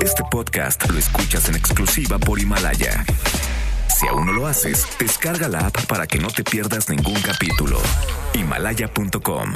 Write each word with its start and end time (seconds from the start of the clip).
Este 0.00 0.22
podcast 0.30 0.88
lo 0.90 0.98
escuchas 0.98 1.48
en 1.48 1.56
exclusiva 1.56 2.18
por 2.18 2.38
Himalaya. 2.38 3.04
Si 3.88 4.06
aún 4.06 4.26
no 4.26 4.32
lo 4.32 4.46
haces, 4.46 4.86
descarga 4.98 5.48
la 5.48 5.66
app 5.66 5.86
para 5.86 6.06
que 6.06 6.18
no 6.18 6.28
te 6.28 6.44
pierdas 6.44 6.88
ningún 6.88 7.20
capítulo. 7.20 7.78
Himalaya.com. 8.34 9.54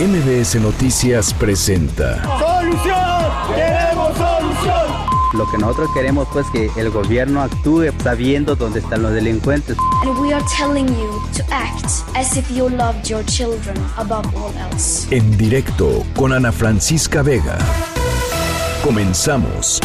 MBS 0.00 0.56
Noticias 0.56 1.34
presenta. 1.34 2.22
¡Solución! 2.22 3.54
¡Queremos 3.54 4.16
solución! 4.16 5.08
Lo 5.34 5.50
que 5.50 5.58
nosotros 5.58 5.90
queremos 5.94 6.26
pues 6.32 6.46
que 6.52 6.70
el 6.76 6.90
gobierno 6.90 7.42
actúe 7.42 7.92
sabiendo 8.02 8.56
dónde 8.56 8.80
están 8.80 9.02
los 9.02 9.12
delincuentes. 9.12 9.76
And 10.02 10.18
we 10.18 10.32
are 10.32 10.44
telling 10.56 10.88
you 10.88 11.22
to 11.36 11.44
act 11.50 11.84
as 12.14 12.36
if 12.36 12.50
you 12.50 12.68
loved 12.70 13.08
your 13.08 13.24
children 13.26 13.76
above 13.96 14.26
all 14.34 14.52
else. 14.72 15.06
En 15.14 15.36
directo 15.36 16.04
con 16.16 16.32
Ana 16.32 16.50
Francisca 16.50 17.22
Vega. 17.22 17.58
Comenzamos. 18.88 19.80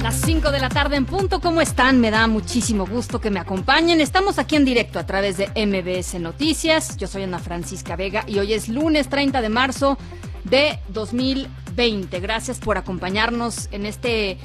Las 0.00 0.14
5 0.20 0.52
de 0.52 0.60
la 0.60 0.68
tarde 0.68 0.94
en 0.94 1.04
punto, 1.04 1.40
¿cómo 1.40 1.60
están? 1.60 2.00
Me 2.00 2.12
da 2.12 2.28
muchísimo 2.28 2.86
gusto 2.86 3.20
que 3.20 3.32
me 3.32 3.40
acompañen. 3.40 4.00
Estamos 4.00 4.38
aquí 4.38 4.54
en 4.54 4.64
directo 4.64 5.00
a 5.00 5.06
través 5.06 5.38
de 5.38 5.48
MBS 5.56 6.20
Noticias. 6.20 6.96
Yo 6.98 7.08
soy 7.08 7.24
Ana 7.24 7.40
Francisca 7.40 7.96
Vega 7.96 8.22
y 8.28 8.38
hoy 8.38 8.52
es 8.52 8.68
lunes 8.68 9.08
30 9.08 9.42
de 9.42 9.48
marzo 9.48 9.98
de 10.44 10.78
2020. 10.90 12.20
Gracias 12.20 12.60
por 12.60 12.78
acompañarnos 12.78 13.68
en 13.72 13.86
este 13.86 14.38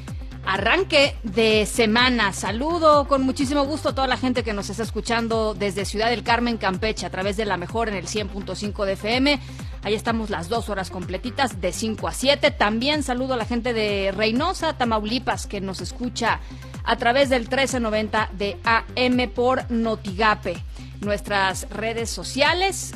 arranque 0.46 1.16
de 1.24 1.66
semana. 1.66 2.34
Saludo 2.34 3.08
con 3.08 3.24
muchísimo 3.24 3.66
gusto 3.66 3.90
a 3.90 3.96
toda 3.96 4.08
la 4.08 4.18
gente 4.18 4.44
que 4.44 4.54
nos 4.54 4.70
está 4.70 4.84
escuchando 4.84 5.54
desde 5.54 5.86
Ciudad 5.86 6.10
del 6.10 6.24
Carmen, 6.24 6.58
Campeche, 6.58 7.06
a 7.06 7.10
través 7.10 7.38
de 7.38 7.46
la 7.46 7.58
mejor 7.58 7.90
en 7.90 7.96
el 7.96 8.06
100.5 8.06 8.86
de 8.86 8.94
FM. 8.94 9.40
Ahí 9.84 9.94
estamos 9.94 10.30
las 10.30 10.50
dos 10.50 10.70
horas 10.70 10.90
completitas 10.90 11.60
de 11.60 11.72
5 11.72 12.08
a 12.08 12.14
7. 12.14 12.52
También 12.52 13.04
saludo 13.04 13.34
a 13.34 13.38
la 13.38 13.46
gente 13.46 13.74
de 13.74 14.14
Reynosa, 14.16 14.78
Tamaulipas, 14.78 15.48
que 15.48 15.62
nos 15.62 15.82
escucha 15.82 16.40
a 16.84 16.96
través 16.98 17.30
del 17.30 17.42
1390 17.42 18.30
de 18.34 18.58
AM 18.64 19.30
por 19.30 19.70
Notigape. 19.70 20.56
Nuestras 21.02 21.70
redes 21.70 22.10
sociales, 22.10 22.94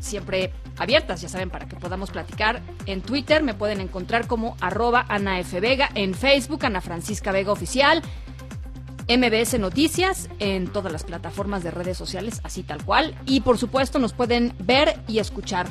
siempre 0.00 0.52
abiertas, 0.78 1.20
ya 1.20 1.28
saben, 1.28 1.50
para 1.50 1.66
que 1.66 1.76
podamos 1.76 2.10
platicar. 2.10 2.62
En 2.86 3.02
Twitter 3.02 3.42
me 3.42 3.54
pueden 3.54 3.80
encontrar 3.80 4.26
como 4.26 4.56
arroba 4.60 5.06
Ana 5.08 5.40
F. 5.40 5.60
Vega, 5.60 5.88
en 5.94 6.14
Facebook 6.14 6.64
Ana 6.64 6.80
Francisca 6.80 7.32
Vega 7.32 7.52
Oficial, 7.52 8.02
MBS 9.08 9.58
Noticias, 9.58 10.28
en 10.38 10.66
todas 10.66 10.92
las 10.92 11.04
plataformas 11.04 11.62
de 11.62 11.70
redes 11.70 11.96
sociales, 11.96 12.40
así 12.42 12.62
tal 12.62 12.84
cual. 12.84 13.14
Y 13.26 13.40
por 13.40 13.58
supuesto 13.58 13.98
nos 13.98 14.12
pueden 14.12 14.52
ver 14.58 15.00
y 15.06 15.18
escuchar 15.18 15.68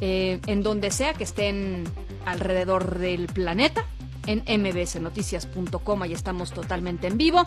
eh, 0.00 0.40
en 0.46 0.62
donde 0.62 0.90
sea 0.90 1.12
que 1.12 1.24
estén 1.24 1.84
alrededor 2.24 2.98
del 2.98 3.26
planeta 3.26 3.84
en 4.26 4.42
mbsnoticias.com, 4.62 6.02
ahí 6.02 6.12
estamos 6.12 6.52
totalmente 6.52 7.06
en 7.06 7.16
vivo. 7.18 7.44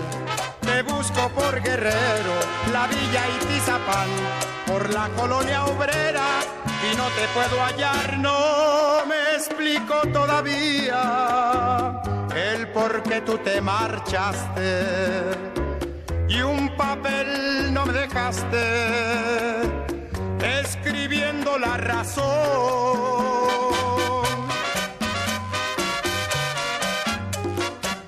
Te 0.61 0.81
busco 0.81 1.29
por 1.29 1.61
Guerrero, 1.61 2.33
la 2.73 2.87
Villa 2.87 3.27
y 3.29 3.37
Tizapán, 3.45 4.09
por 4.65 4.89
la 4.91 5.07
colonia 5.09 5.65
obrera 5.65 6.39
y 6.91 6.95
no 6.97 7.05
te 7.09 7.27
puedo 7.35 7.61
hallar, 7.63 8.17
no 8.17 9.05
me 9.05 9.35
explico 9.35 10.01
todavía 10.11 12.01
el 12.35 12.67
por 12.69 13.03
qué 13.03 13.21
tú 13.21 13.37
te 13.37 13.61
marchaste 13.61 14.81
y 16.27 16.41
un 16.41 16.75
papel 16.75 17.71
no 17.71 17.85
me 17.85 17.93
dejaste 17.93 19.80
escribiendo 20.43 21.57
la 21.57 21.77
razón. 21.77 23.21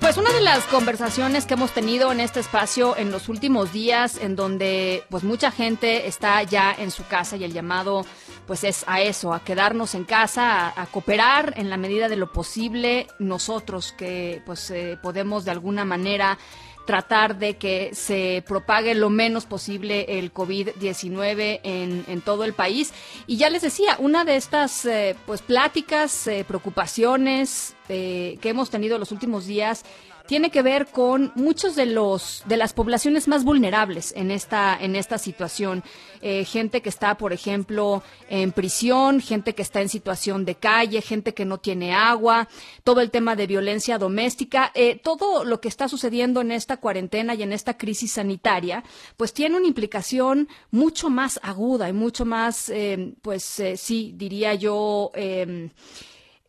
Pues 0.00 0.18
una 0.18 0.32
de 0.32 0.42
las 0.42 0.64
conversaciones 0.66 1.46
que 1.46 1.54
hemos 1.54 1.72
tenido 1.72 2.12
en 2.12 2.20
este 2.20 2.38
espacio 2.38 2.96
en 2.96 3.10
los 3.10 3.28
últimos 3.28 3.72
días, 3.72 4.18
en 4.18 4.36
donde 4.36 5.02
pues 5.08 5.24
mucha 5.24 5.50
gente 5.50 6.06
está 6.06 6.42
ya 6.42 6.72
en 6.78 6.90
su 6.90 7.06
casa 7.06 7.36
y 7.36 7.44
el 7.44 7.52
llamado 7.52 8.04
pues 8.46 8.62
es 8.64 8.84
a 8.86 9.00
eso, 9.00 9.32
a 9.32 9.42
quedarnos 9.42 9.94
en 9.94 10.04
casa, 10.04 10.72
a, 10.80 10.86
cooperar 10.86 11.54
en 11.56 11.70
la 11.70 11.76
medida 11.76 12.08
de 12.08 12.16
lo 12.16 12.30
posible 12.30 13.06
nosotros 13.18 13.92
que 13.96 14.42
pues 14.44 14.70
eh, 14.70 14.98
podemos 15.02 15.44
de 15.44 15.52
alguna 15.52 15.84
manera 15.84 16.38
tratar 16.84 17.38
de 17.38 17.56
que 17.56 17.94
se 17.94 18.44
propague 18.46 18.94
lo 18.94 19.10
menos 19.10 19.46
posible 19.46 20.18
el 20.18 20.32
COVID-19 20.32 21.60
en, 21.62 22.04
en, 22.06 22.20
todo 22.20 22.44
el 22.44 22.52
país. 22.52 22.92
Y 23.26 23.36
ya 23.36 23.50
les 23.50 23.62
decía, 23.62 23.96
una 23.98 24.24
de 24.24 24.36
estas 24.36 24.84
eh, 24.86 25.16
pues 25.26 25.42
pláticas, 25.42 26.26
eh, 26.26 26.44
preocupaciones 26.46 27.74
eh, 27.88 28.38
que 28.40 28.50
hemos 28.50 28.70
tenido 28.70 28.98
los 28.98 29.12
últimos 29.12 29.46
días 29.46 29.84
tiene 30.26 30.50
que 30.50 30.62
ver 30.62 30.86
con 30.86 31.32
muchos 31.34 31.76
de 31.76 31.86
los 31.86 32.42
de 32.46 32.56
las 32.56 32.72
poblaciones 32.72 33.28
más 33.28 33.44
vulnerables 33.44 34.12
en 34.16 34.30
esta 34.30 34.76
en 34.80 34.96
esta 34.96 35.18
situación. 35.18 35.82
Eh, 36.22 36.44
gente 36.44 36.80
que 36.80 36.88
está 36.88 37.16
por 37.16 37.32
ejemplo 37.32 38.02
en 38.30 38.52
prisión 38.52 39.20
gente 39.20 39.54
que 39.54 39.62
está 39.62 39.82
en 39.82 39.88
situación 39.90 40.44
de 40.44 40.54
calle 40.54 41.02
gente 41.02 41.34
que 41.34 41.44
no 41.44 41.58
tiene 41.58 41.92
agua 41.92 42.48
todo 42.82 43.02
el 43.02 43.10
tema 43.10 43.36
de 43.36 43.46
violencia 43.46 43.98
doméstica. 43.98 44.72
Eh, 44.74 44.98
todo 45.02 45.44
lo 45.44 45.60
que 45.60 45.68
está 45.68 45.88
sucediendo 45.88 46.40
en 46.40 46.52
esta 46.52 46.78
cuarentena 46.78 47.34
y 47.34 47.42
en 47.42 47.52
esta 47.52 47.76
crisis 47.76 48.12
sanitaria 48.12 48.82
pues 49.16 49.34
tiene 49.34 49.56
una 49.56 49.66
implicación 49.66 50.48
mucho 50.70 51.10
más 51.10 51.38
aguda 51.42 51.88
y 51.88 51.92
mucho 51.92 52.24
más 52.24 52.70
eh, 52.70 53.14
pues 53.20 53.60
eh, 53.60 53.76
sí 53.76 54.12
diría 54.16 54.54
yo 54.54 55.12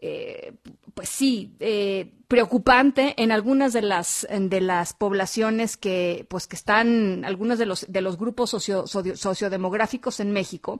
eh, 0.07 0.53
pues 0.93 1.09
sí, 1.09 1.55
preocupante 2.27 3.13
en 3.17 3.31
algunas 3.31 3.73
de 3.73 3.81
las 3.81 4.27
de 4.29 4.61
las 4.61 4.93
poblaciones 4.93 5.77
que 5.77 6.25
pues 6.29 6.47
que 6.47 6.55
están 6.55 7.23
algunos 7.25 7.59
de 7.59 7.65
los 7.65 7.85
de 7.87 8.01
los 8.01 8.17
grupos 8.17 8.51
socio, 8.51 8.87
socio, 8.87 9.15
sociodemográficos 9.15 10.19
en 10.19 10.31
México 10.31 10.79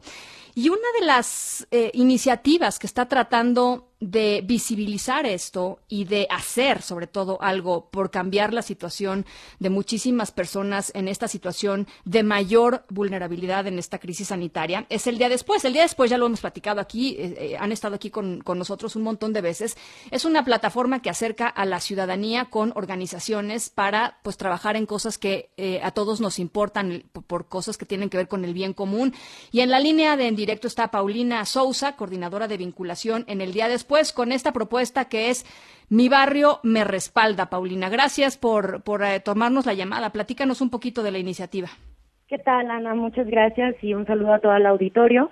y 0.56 0.70
una 0.70 0.88
de 1.00 1.06
las 1.06 1.68
eh, 1.72 1.92
iniciativas 1.94 2.80
que 2.80 2.88
está 2.88 3.08
tratando 3.08 3.90
de 4.00 4.42
visibilizar 4.46 5.26
esto 5.26 5.80
y 5.88 6.06
de 6.06 6.28
hacer 6.30 6.82
sobre 6.82 7.08
todo 7.08 7.42
algo 7.42 7.90
por 7.90 8.12
cambiar 8.12 8.54
la 8.54 8.62
situación 8.62 9.26
de 9.60 9.70
muchísimas 9.70 10.32
personas 10.32 10.92
en 10.96 11.08
esta 11.08 11.28
situación 11.28 11.88
de 12.04 12.24
mayor 12.24 12.86
vulnerabilidad 12.90 13.68
en 13.68 13.80
esta 13.80 14.00
crisis 14.00 14.28
sanitaria 14.28 14.86
es 14.90 15.08
el 15.08 15.18
día 15.18 15.30
después. 15.30 15.64
El 15.66 15.74
día 15.74 15.82
después 15.84 16.10
ya 16.10 16.18
lo 16.18 16.26
hemos 16.26 16.42
platicado 16.42 16.82
aquí, 16.82 17.16
eh, 17.18 17.36
eh, 17.38 17.58
han 17.58 17.72
estado 17.72 17.96
aquí 17.96 18.10
con, 18.10 18.42
con, 18.42 18.60
nosotros 18.60 18.96
un 18.96 19.04
montón 19.04 19.34
de 19.34 19.42
veces. 19.42 19.78
Es 20.12 20.24
una 20.26 20.46
plataforma 20.46 21.02
que 21.02 21.10
acerca 21.10 21.35
a 21.44 21.66
la 21.66 21.80
ciudadanía 21.80 22.46
con 22.46 22.72
organizaciones 22.76 23.70
para 23.70 24.18
pues 24.24 24.38
trabajar 24.38 24.76
en 24.76 24.86
cosas 24.86 25.18
que 25.18 25.50
eh, 25.58 25.80
a 25.84 25.92
todos 25.92 26.22
nos 26.22 26.40
importan 26.40 27.04
por, 27.28 27.48
cosas 27.48 27.78
que 27.78 27.86
tienen 27.86 28.10
que 28.10 28.18
ver 28.18 28.28
con 28.28 28.46
el 28.46 28.54
bien 28.54 28.74
común. 28.74 29.14
Y 29.52 29.62
en 29.62 29.70
la 29.70 29.80
línea 29.80 30.16
de 30.16 30.28
en 30.28 30.36
directo 30.36 30.68
está 30.68 30.90
Paulina 30.90 31.44
Sousa, 31.46 31.96
coordinadora 31.96 32.48
de 32.48 32.58
vinculación 32.58 33.26
en 33.28 33.42
el 33.42 33.54
día 33.54 33.68
después 33.68 34.14
con 34.14 34.32
esta 34.32 34.54
propuesta 34.54 35.06
que 35.06 35.30
es 35.30 35.46
Mi 35.90 36.10
barrio 36.10 36.60
me 36.64 36.84
respalda, 36.84 37.50
Paulina. 37.50 37.90
Gracias 37.90 38.38
por, 38.38 38.82
por 38.84 39.04
eh, 39.04 39.20
tomarnos 39.20 39.66
la 39.66 39.74
llamada. 39.74 40.12
Platícanos 40.12 40.62
un 40.62 40.70
poquito 40.70 41.04
de 41.04 41.12
la 41.12 41.20
iniciativa. 41.20 41.70
¿Qué 42.28 42.40
tal, 42.40 42.72
Ana? 42.72 42.96
Muchas 42.96 43.28
gracias 43.28 43.76
y 43.84 43.94
un 43.94 44.08
saludo 44.08 44.34
a 44.34 44.40
todo 44.40 44.56
el 44.56 44.66
auditorio. 44.66 45.30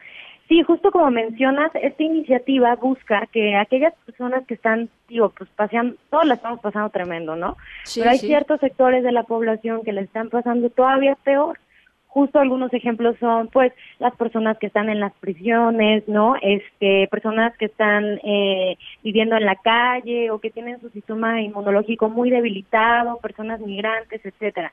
Sí, 0.48 0.62
justo 0.62 0.92
como 0.92 1.10
mencionas, 1.10 1.72
esta 1.74 2.04
iniciativa 2.04 2.76
busca 2.76 3.28
que 3.32 3.56
aquellas 3.56 3.94
personas 4.06 4.46
que 4.46 4.56
están, 4.56 4.90
digo, 5.08 5.30
pues 5.30 5.50
paseando, 5.56 5.96
todos 6.10 6.26
la 6.26 6.34
estamos 6.34 6.60
pasando 6.60 6.90
tremendo, 6.90 7.36
¿no? 7.36 7.56
Sí, 7.84 8.02
Pero 8.02 8.12
hay 8.12 8.18
sí. 8.18 8.28
ciertos 8.28 8.60
sectores 8.60 9.04
de 9.04 9.14
la 9.14 9.24
población 9.24 9.84
que 9.84 9.94
la 9.94 10.02
están 10.02 10.30
pasando 10.30 10.70
todavía 10.70 11.16
peor 11.24 11.58
justo 12.14 12.40
algunos 12.40 12.72
ejemplos 12.74 13.16
son 13.20 13.48
pues 13.48 13.74
las 13.98 14.16
personas 14.16 14.60
que 14.60 14.68
están 14.68 14.88
en 14.90 15.00
las 15.00 15.14
prisiones 15.14 16.08
no 16.08 16.36
este 16.42 17.08
personas 17.08 17.58
que 17.58 17.66
están 17.66 18.20
eh, 18.24 18.78
viviendo 19.04 19.36
en 19.36 19.46
la 19.46 19.56
calle 19.56 20.30
o 20.30 20.40
que 20.40 20.52
tienen 20.52 20.80
su 20.80 20.90
sistema 20.90 21.42
inmunológico 21.42 22.10
muy 22.10 22.30
debilitado 22.30 23.18
personas 23.18 23.60
migrantes 23.62 24.24
etcétera 24.24 24.72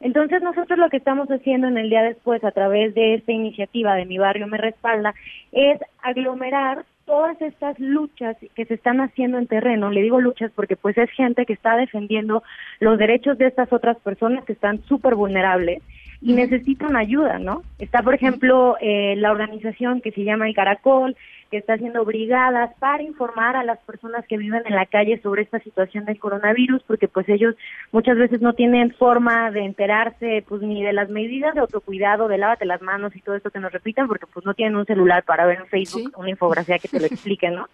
entonces 0.00 0.42
nosotros 0.42 0.78
lo 0.78 0.88
que 0.88 0.96
estamos 0.96 1.28
haciendo 1.28 1.68
en 1.68 1.78
el 1.78 1.90
día 1.90 2.02
después 2.02 2.42
a 2.42 2.50
través 2.50 2.94
de 2.94 3.14
esta 3.14 3.32
iniciativa 3.32 3.94
de 3.94 4.06
mi 4.06 4.18
barrio 4.18 4.46
me 4.46 4.58
respalda 4.58 5.14
es 5.52 5.78
aglomerar 6.02 6.84
todas 7.04 7.40
estas 7.42 7.78
luchas 7.80 8.36
que 8.54 8.64
se 8.66 8.74
están 8.74 9.00
haciendo 9.00 9.38
en 9.38 9.48
terreno, 9.48 9.90
le 9.90 10.00
digo 10.00 10.20
luchas 10.20 10.52
porque 10.54 10.76
pues 10.76 10.96
es 10.96 11.10
gente 11.10 11.44
que 11.44 11.52
está 11.52 11.76
defendiendo 11.76 12.42
los 12.78 12.98
derechos 12.98 13.36
de 13.36 13.46
estas 13.46 13.72
otras 13.72 13.98
personas 13.98 14.44
que 14.44 14.52
están 14.52 14.82
súper 14.84 15.16
vulnerables 15.16 15.82
y 16.22 16.34
necesitan 16.34 16.96
ayuda, 16.96 17.38
¿no? 17.38 17.62
Está, 17.78 18.02
por 18.02 18.14
ejemplo, 18.14 18.76
eh, 18.80 19.14
la 19.16 19.30
organización 19.30 20.00
que 20.02 20.12
se 20.12 20.22
llama 20.24 20.46
El 20.46 20.54
Caracol, 20.54 21.16
que 21.50 21.56
está 21.56 21.74
haciendo 21.74 22.04
brigadas 22.04 22.70
para 22.78 23.02
informar 23.02 23.56
a 23.56 23.64
las 23.64 23.78
personas 23.80 24.24
que 24.26 24.36
viven 24.36 24.62
en 24.66 24.76
la 24.76 24.86
calle 24.86 25.20
sobre 25.22 25.42
esta 25.42 25.58
situación 25.60 26.04
del 26.04 26.18
coronavirus, 26.18 26.82
porque 26.84 27.08
pues 27.08 27.28
ellos 27.28 27.56
muchas 27.90 28.18
veces 28.18 28.40
no 28.40 28.52
tienen 28.52 28.92
forma 28.92 29.50
de 29.50 29.64
enterarse 29.64 30.44
pues 30.46 30.62
ni 30.62 30.82
de 30.84 30.92
las 30.92 31.08
medidas 31.08 31.54
de 31.54 31.60
autocuidado, 31.60 32.28
de 32.28 32.38
lávate 32.38 32.66
las 32.66 32.82
manos 32.82 33.16
y 33.16 33.20
todo 33.20 33.34
esto 33.34 33.50
que 33.50 33.58
nos 33.58 33.72
repitan, 33.72 34.06
porque 34.06 34.26
pues 34.26 34.44
no 34.44 34.54
tienen 34.54 34.76
un 34.76 34.86
celular 34.86 35.24
para 35.24 35.46
ver 35.46 35.58
en 35.58 35.66
Facebook 35.66 36.12
una 36.16 36.30
infografía 36.30 36.78
que 36.78 36.88
te 36.88 37.00
lo 37.00 37.06
explique, 37.06 37.50
¿no? 37.50 37.66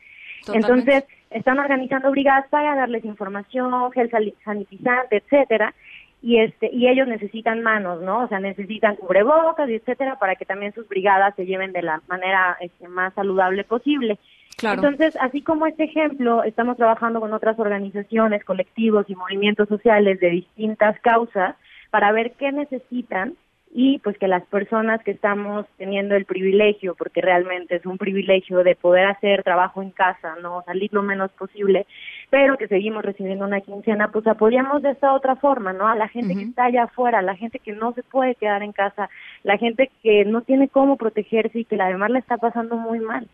Entonces, 0.54 1.04
están 1.31 1.58
organizando 1.58 2.10
brigadas 2.12 2.46
para 2.48 2.76
darles 2.76 3.04
información, 3.04 3.90
gel 3.93 4.10
sanitizante, 4.44 5.16
etcétera, 5.16 5.75
y 6.22 6.38
este 6.38 6.70
y 6.72 6.88
ellos 6.88 7.06
necesitan 7.06 7.62
manos, 7.62 8.02
¿no? 8.02 8.24
O 8.24 8.28
sea, 8.28 8.40
necesitan 8.40 8.96
cubrebocas 8.96 9.68
y 9.68 9.74
etcétera 9.74 10.18
para 10.18 10.36
que 10.36 10.44
también 10.44 10.72
sus 10.74 10.88
brigadas 10.88 11.34
se 11.36 11.46
lleven 11.46 11.72
de 11.72 11.82
la 11.82 12.02
manera 12.08 12.56
este, 12.60 12.88
más 12.88 13.14
saludable 13.14 13.64
posible. 13.64 14.18
Claro. 14.56 14.76
Entonces, 14.76 15.16
así 15.20 15.42
como 15.42 15.66
este 15.66 15.84
ejemplo, 15.84 16.42
estamos 16.42 16.78
trabajando 16.78 17.20
con 17.20 17.32
otras 17.34 17.58
organizaciones, 17.58 18.42
colectivos 18.44 19.04
y 19.08 19.14
movimientos 19.14 19.68
sociales 19.68 20.18
de 20.18 20.30
distintas 20.30 20.98
causas 21.00 21.56
para 21.90 22.10
ver 22.12 22.32
qué 22.32 22.52
necesitan 22.52 23.34
y 23.72 23.98
pues 23.98 24.16
que 24.18 24.28
las 24.28 24.44
personas 24.46 25.02
que 25.02 25.10
estamos 25.10 25.66
teniendo 25.76 26.14
el 26.14 26.24
privilegio, 26.24 26.94
porque 26.94 27.20
realmente 27.20 27.76
es 27.76 27.84
un 27.84 27.98
privilegio 27.98 28.62
de 28.62 28.74
poder 28.74 29.06
hacer 29.06 29.42
trabajo 29.42 29.82
en 29.82 29.90
casa, 29.90 30.34
no 30.40 30.62
salir 30.64 30.92
lo 30.92 31.02
menos 31.02 31.30
posible, 31.32 31.86
pero 32.30 32.56
que 32.56 32.68
seguimos 32.68 33.04
recibiendo 33.04 33.44
una 33.44 33.60
quincena, 33.60 34.08
pues 34.08 34.26
apoyamos 34.26 34.82
de 34.82 34.92
esta 34.92 35.12
otra 35.12 35.36
forma, 35.36 35.72
¿no? 35.72 35.88
A 35.88 35.94
la 35.94 36.08
gente 36.08 36.34
que 36.34 36.42
está 36.42 36.64
allá 36.64 36.84
afuera, 36.84 37.18
a 37.18 37.22
la 37.22 37.36
gente 37.36 37.58
que 37.58 37.72
no 37.72 37.92
se 37.92 38.02
puede 38.02 38.34
quedar 38.34 38.62
en 38.62 38.72
casa, 38.72 39.10
la 39.42 39.58
gente 39.58 39.90
que 40.02 40.24
no 40.24 40.40
tiene 40.40 40.69
cómo 40.69 40.96
protegerse 40.96 41.58
y 41.60 41.64
que 41.64 41.80
además 41.80 42.10
le 42.10 42.20
está 42.20 42.38
pasando 42.38 42.76
muy 42.76 43.00
mal. 43.00 43.28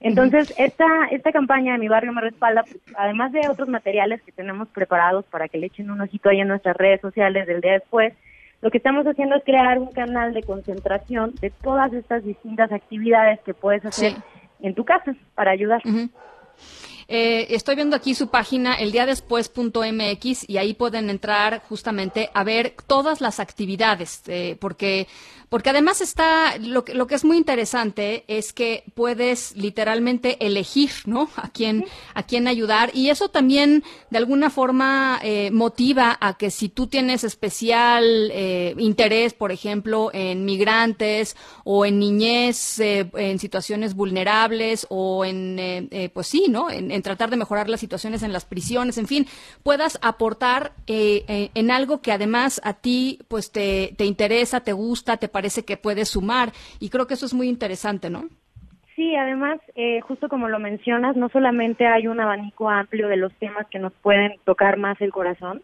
Entonces, 0.00 0.54
esta, 0.56 0.86
esta 1.10 1.30
campaña 1.30 1.72
de 1.72 1.78
Mi 1.78 1.88
Barrio 1.88 2.12
Me 2.12 2.22
Respalda, 2.22 2.62
pues, 2.62 2.78
además 2.96 3.32
de 3.32 3.46
otros 3.50 3.68
materiales 3.68 4.22
que 4.22 4.32
tenemos 4.32 4.68
preparados 4.68 5.26
para 5.26 5.48
que 5.48 5.58
le 5.58 5.66
echen 5.66 5.90
un 5.90 6.00
ojito 6.00 6.30
ahí 6.30 6.40
en 6.40 6.48
nuestras 6.48 6.74
redes 6.76 7.02
sociales 7.02 7.46
del 7.46 7.60
día 7.60 7.72
después, 7.72 8.14
lo 8.60 8.70
que 8.70 8.78
estamos 8.78 9.06
haciendo 9.06 9.36
es 9.36 9.44
crear 9.44 9.78
un 9.78 9.90
canal 9.92 10.34
de 10.34 10.42
concentración 10.42 11.34
de 11.40 11.50
todas 11.50 11.92
estas 11.92 12.24
distintas 12.24 12.70
actividades 12.72 13.40
que 13.40 13.54
puedes 13.54 13.84
hacer 13.84 14.14
en 14.60 14.74
tu 14.74 14.84
casa 14.84 15.14
para 15.34 15.52
ayudar. 15.52 15.82
Eh, 17.12 17.56
estoy 17.56 17.74
viendo 17.74 17.96
aquí 17.96 18.14
su 18.14 18.28
página, 18.28 18.74
eldiadespues.mx, 18.74 20.48
y 20.48 20.58
ahí 20.58 20.74
pueden 20.74 21.10
entrar 21.10 21.60
justamente 21.68 22.30
a 22.34 22.44
ver 22.44 22.74
todas 22.86 23.20
las 23.20 23.40
actividades, 23.40 24.22
eh, 24.28 24.56
porque, 24.60 25.08
porque 25.50 25.68
además 25.68 26.00
está, 26.00 26.56
lo 26.56 26.84
que, 26.86 26.94
lo 26.94 27.06
que 27.06 27.14
es 27.16 27.24
muy 27.24 27.36
interesante 27.36 28.24
es 28.28 28.54
que 28.54 28.84
puedes 28.94 29.54
literalmente 29.56 30.44
elegir, 30.46 30.90
¿no? 31.04 31.28
A 31.36 31.50
quién, 31.50 31.84
a 32.14 32.22
quién 32.22 32.46
ayudar, 32.48 32.90
y 32.94 33.10
eso 33.10 33.28
también 33.28 33.82
de 34.10 34.18
alguna 34.18 34.48
forma 34.48 35.20
eh, 35.22 35.50
motiva 35.50 36.16
a 36.20 36.38
que 36.38 36.50
si 36.50 36.68
tú 36.68 36.86
tienes 36.86 37.24
especial 37.24 38.32
interés, 38.78 39.34
por 39.34 39.52
ejemplo, 39.52 40.10
en 40.12 40.44
migrantes 40.44 41.36
o 41.64 41.84
en 41.84 41.98
niñez 41.98 42.78
en 42.78 43.38
situaciones 43.38 43.94
vulnerables 43.94 44.86
o 44.88 45.24
en, 45.24 45.90
pues 46.14 46.26
sí, 46.26 46.46
¿no? 46.48 46.70
en 46.70 47.02
tratar 47.02 47.30
de 47.30 47.36
mejorar 47.36 47.68
las 47.68 47.80
situaciones 47.80 48.22
en 48.22 48.32
las 48.32 48.44
prisiones, 48.44 48.98
en 48.98 49.06
fin, 49.06 49.26
puedas 49.62 49.98
aportar 50.02 50.72
eh, 50.86 51.24
eh, 51.28 51.50
en 51.54 51.70
algo 51.70 52.00
que 52.00 52.12
además 52.12 52.60
a 52.64 52.74
ti 52.74 53.18
pues 53.28 53.50
te, 53.50 53.94
te 53.96 54.04
interesa, 54.04 54.60
te 54.60 54.72
gusta, 54.72 55.16
te 55.16 55.28
parece 55.28 55.39
que 55.64 55.76
puedes 55.76 56.08
sumar 56.08 56.52
y 56.78 56.90
creo 56.90 57.06
que 57.06 57.14
eso 57.14 57.26
es 57.26 57.34
muy 57.34 57.48
interesante, 57.48 58.10
¿no? 58.10 58.24
Sí, 58.96 59.16
además, 59.16 59.58
eh, 59.76 60.00
justo 60.02 60.28
como 60.28 60.48
lo 60.48 60.58
mencionas, 60.58 61.16
no 61.16 61.28
solamente 61.30 61.86
hay 61.86 62.06
un 62.06 62.20
abanico 62.20 62.68
amplio 62.68 63.08
de 63.08 63.16
los 63.16 63.32
temas 63.34 63.66
que 63.70 63.78
nos 63.78 63.94
pueden 63.94 64.34
tocar 64.44 64.76
más 64.76 65.00
el 65.00 65.10
corazón, 65.10 65.62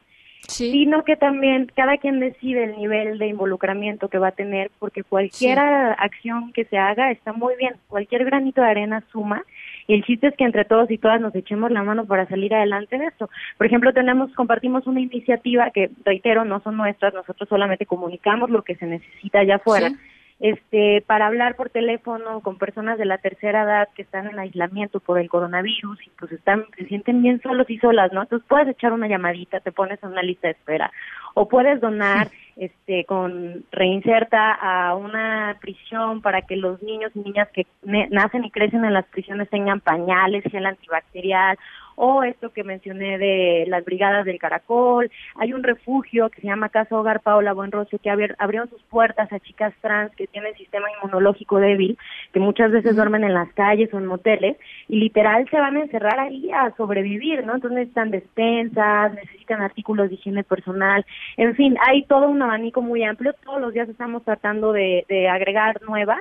sino 0.49 1.05
que 1.05 1.17
también 1.17 1.71
cada 1.75 1.99
quien 1.99 2.21
decide 2.21 2.65
el 2.65 2.77
nivel 2.77 3.19
de 3.19 3.27
involucramiento 3.27 4.09
que 4.09 4.19
va 4.19 4.29
a 4.29 4.33
tener, 4.33 4.71
porque 4.79 5.03
cualquier 5.03 5.59
acción 5.59 6.53
que 6.53 6.65
se 6.65 6.79
haga 6.79 7.11
está 7.11 7.33
muy 7.33 7.57
bien, 7.57 7.75
cualquier 7.89 8.25
granito 8.25 8.63
de 8.63 8.69
arena 8.69 9.05
suma 9.13 9.45
y 9.87 9.95
el 9.95 10.05
chiste 10.05 10.29
es 10.29 10.37
que 10.37 10.45
entre 10.45 10.65
todos 10.65 10.91
y 10.91 10.99
todas 10.99 11.21
nos 11.21 11.35
echemos 11.35 11.71
la 11.71 11.83
mano 11.83 12.07
para 12.07 12.27
salir 12.27 12.55
adelante 12.55 12.99
de 12.99 13.07
esto. 13.07 13.31
Por 13.57 13.67
ejemplo, 13.67 13.93
tenemos, 13.93 14.33
compartimos 14.35 14.87
una 14.87 15.01
iniciativa 15.01 15.71
que, 15.71 15.91
reitero, 16.05 16.45
no 16.45 16.61
son 16.61 16.77
nuestras, 16.77 17.15
nosotros 17.15 17.49
solamente 17.49 17.87
comunicamos 17.87 18.51
lo 18.51 18.63
que 18.63 18.75
se 18.77 18.87
necesita 18.87 19.41
allá 19.41 19.57
afuera. 19.57 19.91
Este, 20.39 21.03
para 21.07 21.29
hablar 21.29 21.57
por 21.57 21.71
teléfono 21.71 22.41
con 22.41 22.59
personas 22.59 22.99
de 22.99 23.07
la 23.07 23.17
tercera 23.17 23.63
edad 23.63 23.89
que 23.95 24.03
están 24.03 24.27
en 24.27 24.39
aislamiento 24.39 25.01
por 25.01 25.19
el 25.19 25.31
coronavirus 25.31 25.99
y 26.07 26.11
pues 26.11 26.31
están, 26.31 26.67
se 26.77 26.85
sienten 26.85 27.23
bien 27.23 27.41
solos 27.41 27.71
y 27.71 27.79
solas, 27.79 28.13
¿no? 28.13 28.21
Entonces 28.21 28.47
puedes 28.47 28.69
echar 28.69 28.93
una 28.93 29.09
llamadita, 29.09 29.61
te 29.61 29.73
pones 29.73 30.03
en 30.03 30.11
una 30.11 30.23
lista 30.23 30.49
de 30.49 30.53
espera 30.53 30.93
o 31.33 31.49
puedes 31.49 31.81
donar 31.81 32.29
este 32.57 33.05
con 33.07 33.65
reinserta 33.73 34.53
a 34.53 34.95
una 34.95 35.57
prisión 35.59 36.21
para 36.21 36.43
que 36.43 36.57
los 36.57 36.83
niños 36.83 37.13
y 37.15 37.21
niñas 37.21 37.49
que 37.55 37.67
nacen 37.83 38.45
y 38.45 38.51
crecen 38.51 38.85
en 38.85 38.93
las 38.93 39.07
prisiones 39.07 39.49
tengan 39.49 39.81
pañales, 39.81 40.45
gel 40.51 40.67
antibacterial 40.67 41.57
o 41.97 42.23
esto 42.23 42.51
que 42.51 42.63
mencioné 42.63 43.19
de 43.19 43.65
las 43.69 43.85
brigadas 43.85 44.25
del 44.25 44.39
Caracol, 44.39 45.11
hay 45.35 45.53
un 45.53 45.63
refugio 45.63 46.31
que 46.31 46.41
se 46.41 46.47
llama 46.47 46.69
Casa 46.69 46.97
Hogar 46.97 47.21
Paola 47.21 47.53
Buenrostro 47.53 47.99
que 47.99 48.11
abrieron 48.11 48.69
sus 48.71 48.83
puertas 48.85 49.33
a 49.33 49.41
chicas 49.41 49.75
trans 49.81 50.15
que 50.15 50.27
tienen 50.27 50.55
sistema 50.55 50.87
inmunológico 50.99 51.59
débil, 51.59 51.99
que 52.33 52.41
muchas 52.41 52.71
veces 52.71 52.97
duermen 52.97 53.25
en 53.25 53.35
las 53.35 53.53
calles 53.55 53.93
o 53.93 53.99
en 53.99 54.07
moteles 54.07 54.57
y 54.89 54.97
literal 54.97 55.49
se 55.51 55.59
van 55.59 55.77
a 55.77 55.83
encerrar 55.83 56.21
ahí 56.21 56.51
a 56.53 56.71
sobrevivir, 56.77 57.45
¿no? 57.45 57.55
Entonces 57.55 57.79
necesitan 57.79 58.11
despensas, 58.11 59.15
necesitan 59.15 59.63
artículos 59.63 60.09
de 60.09 60.15
higiene 60.15 60.45
personal, 60.45 61.05
en 61.37 61.55
fin, 61.57 61.77
hay 61.87 62.05
todo 62.05 62.29
un 62.29 62.43
abanico 62.43 62.83
muy 62.83 63.03
amplio, 63.05 63.35
todos 63.45 63.61
los 63.61 63.73
días 63.73 63.89
estamos 63.89 64.23
tratando 64.23 64.73
de, 64.73 65.05
de 65.09 65.29
agregar 65.29 65.81
nuevas 65.83 66.21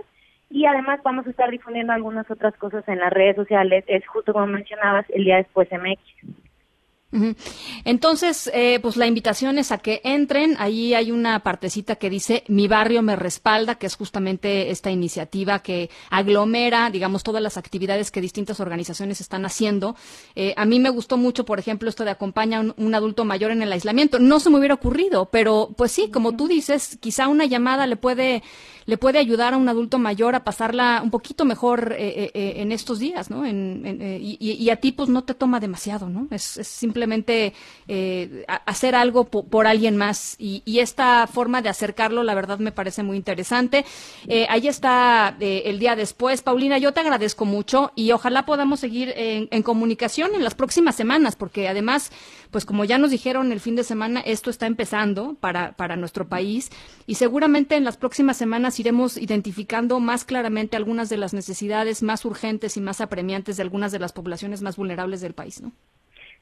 y 0.50 0.65
además 0.65 1.00
vamos 1.03 1.27
a 1.27 1.30
estar 1.30 1.50
difundiendo 1.50 1.94
algunas 1.94 2.30
otras 2.30 2.56
cosas 2.57 2.88
en 2.88 3.00
las 3.00 3.12
redes 3.12 3.36
sociales, 3.36 3.83
es 3.88 4.06
justo 4.07 4.33
como 4.33 4.47
mencionabas, 4.47 5.06
el 5.09 5.24
día 5.25 5.38
después 5.38 5.69
MX. 5.71 6.44
Entonces, 7.83 8.50
eh, 8.53 8.79
pues 8.81 8.98
la 8.98 9.07
invitación 9.07 9.57
es 9.57 9.72
a 9.72 9.77
que 9.77 10.01
entren. 10.03 10.55
Ahí 10.60 10.93
hay 10.93 11.12
una 11.12 11.39
partecita 11.41 11.95
que 11.95 12.10
dice 12.10 12.43
Mi 12.48 12.67
barrio 12.67 13.01
me 13.01 13.15
respalda, 13.15 13.75
que 13.75 13.88
es 13.88 13.95
justamente 13.95 14.72
esta 14.72 14.91
iniciativa 14.91 15.60
que 15.60 15.89
aglomera, 16.10 16.89
digamos, 16.89 17.24
todas 17.24 17.41
las 17.41 17.57
actividades 17.57 18.12
que 18.12 18.22
distintas 18.22 18.60
organizaciones 18.60 19.22
están 19.22 19.45
haciendo. 19.45 19.95
Eh, 20.36 20.53
a 20.57 20.65
mí 20.65 20.79
me 20.79 20.89
gustó 20.89 21.17
mucho, 21.17 21.45
por 21.45 21.60
ejemplo, 21.60 21.89
esto 21.89 22.03
de 22.03 22.12
acompañar 22.12 22.65
a 22.65 22.74
un, 22.77 22.95
adulto 22.95 23.25
mayor 23.25 23.51
en 23.51 23.62
el 23.62 23.72
aislamiento. 23.72 24.19
No 24.19 24.39
se 24.39 24.50
me 24.50 24.57
hubiera 24.57 24.74
ocurrido, 24.74 25.29
pero 25.31 25.69
pues 25.77 25.91
sí, 25.91 26.10
como 26.10 26.36
tú 26.36 26.48
dices, 26.48 26.98
quizá 27.00 27.27
una 27.27 27.45
llamada 27.45 27.88
le 27.88 27.95
puede 27.98 28.43
le 28.88 29.00
puede 29.00 29.17
ayudar 29.17 29.55
a 29.55 29.57
un 29.57 29.67
adulto 29.67 29.98
mayor 29.98 30.36
a 30.36 30.43
pasarla 30.43 31.01
un 31.03 31.10
poquito 31.10 31.43
mejor 31.43 31.95
eh, 31.98 32.29
en 32.36 32.72
estos 32.72 33.00
días, 33.00 33.31
¿no? 33.31 33.43
y, 33.48 34.69
a 34.69 34.75
ti 34.75 34.91
pues 34.91 35.10
no 35.10 35.24
te 35.24 35.34
toma 35.34 35.60
demasiado, 35.60 36.07
¿no? 36.07 36.27
Es, 36.29 36.57
es 36.57 36.67
simplemente 36.67 37.04
eh, 37.88 38.45
hacer 38.65 38.95
algo 38.95 39.25
por, 39.25 39.67
alguien 39.67 39.97
más. 39.97 40.35
Y, 40.38 40.62
esta 40.79 41.25
forma 41.27 41.62
de 41.62 41.69
acercarlo, 41.69 42.24
la 42.24 42.35
verdad, 42.35 42.59
me 42.59 42.71
parece 42.71 43.01
muy 43.01 43.17
interesante. 43.17 43.85
Eh, 44.27 44.45
ahí 44.50 44.67
está 44.67 45.35
eh, 45.39 45.63
el 45.65 45.79
día 45.79 45.95
después. 45.95 46.41
Paulina, 46.41 46.77
yo 46.77 46.91
te 46.91 47.00
agradezco 47.00 47.45
mucho 47.45 47.91
y 47.95 48.12
ojalá 48.12 48.45
podamos 48.45 48.79
seguir 48.79 49.13
en, 49.15 49.47
en 49.51 49.63
comunicación 49.63 50.35
en 50.35 50.43
las 50.43 50.53
próximas 50.53 50.95
semanas, 50.95 51.35
porque 51.35 51.67
además, 51.67 52.12
pues 52.51 52.65
como 52.65 52.85
ya 52.85 52.97
nos 52.97 53.12
dijeron 53.12 53.51
el 53.51 53.59
fin 53.59 53.75
de 53.75 53.83
semana, 53.83 54.19
esto 54.21 54.50
está 54.50 54.67
empezando 54.67 55.35
para, 55.39 55.74
para 55.74 55.95
nuestro 55.95 56.27
país 56.27 56.71
y 57.07 57.15
seguramente 57.15 57.75
en 57.75 57.83
las 57.83 57.97
próximas 57.97 58.38
semanas 58.38 58.79
iremos 58.79 59.17
identificando 59.17 60.00
más 60.00 60.25
claramente 60.25 60.75
algunas 60.75 61.09
de 61.09 61.17
las 61.17 61.33
necesidades 61.33 62.03
más 62.03 62.25
urgentes 62.25 62.77
y 62.77 62.81
más 62.81 63.01
apremiantes 63.01 63.57
de 63.57 63.63
algunas 63.63 63.91
de 63.91 64.00
las 64.00 64.13
poblaciones 64.13 64.62
más 64.62 64.75
vulnerables 64.75 65.21
del 65.21 65.33
país, 65.33 65.62
¿no? 65.62 65.71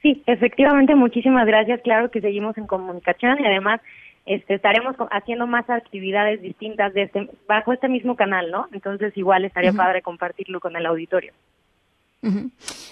Sí, 0.04 0.22
efectivamente, 0.28 0.94
muchísimas 0.96 1.48
gracias. 1.48 1.82
Claro 1.82 2.12
que 2.12 2.22
seguimos 2.22 2.58
en 2.58 2.68
comunicación 2.68 3.40
y 3.40 3.46
además 3.46 3.80
este, 4.26 4.56
estaremos 4.56 4.96
haciendo 5.12 5.48
más 5.48 5.68
actividades 5.70 6.42
distintas 6.42 6.94
de 6.94 7.04
este, 7.04 7.30
bajo 7.48 7.72
este 7.72 7.88
mismo 7.88 8.18
canal, 8.18 8.52
¿no? 8.52 8.68
Entonces 8.74 9.18
igual 9.18 9.46
estaría 9.46 9.72
padre 9.72 10.02
compartirlo 10.02 10.60
con 10.60 10.76
el 10.76 10.86
auditorio. 10.86 11.34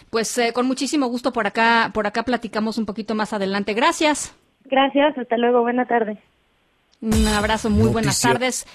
Pues 0.09 0.37
eh, 0.37 0.51
con 0.53 0.67
muchísimo 0.67 1.07
gusto 1.07 1.31
por 1.31 1.47
acá, 1.47 1.91
por 1.93 2.07
acá 2.07 2.23
platicamos 2.23 2.77
un 2.77 2.85
poquito 2.85 3.13
más 3.13 3.33
adelante. 3.33 3.73
Gracias. 3.73 4.35
Gracias, 4.65 5.17
hasta 5.17 5.37
luego, 5.37 5.61
buena 5.61 5.85
tarde. 5.85 6.17
Un 7.01 7.27
abrazo, 7.27 7.69
muy 7.69 7.89
buenas 7.89 8.21
tardes. 8.21 8.65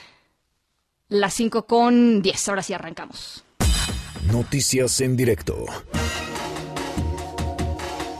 Las 1.08 1.34
5 1.34 1.66
con 1.66 2.20
10, 2.20 2.48
ahora 2.48 2.62
sí 2.62 2.74
arrancamos. 2.74 3.44
Noticias 4.30 5.00
en 5.00 5.16
directo. 5.16 5.64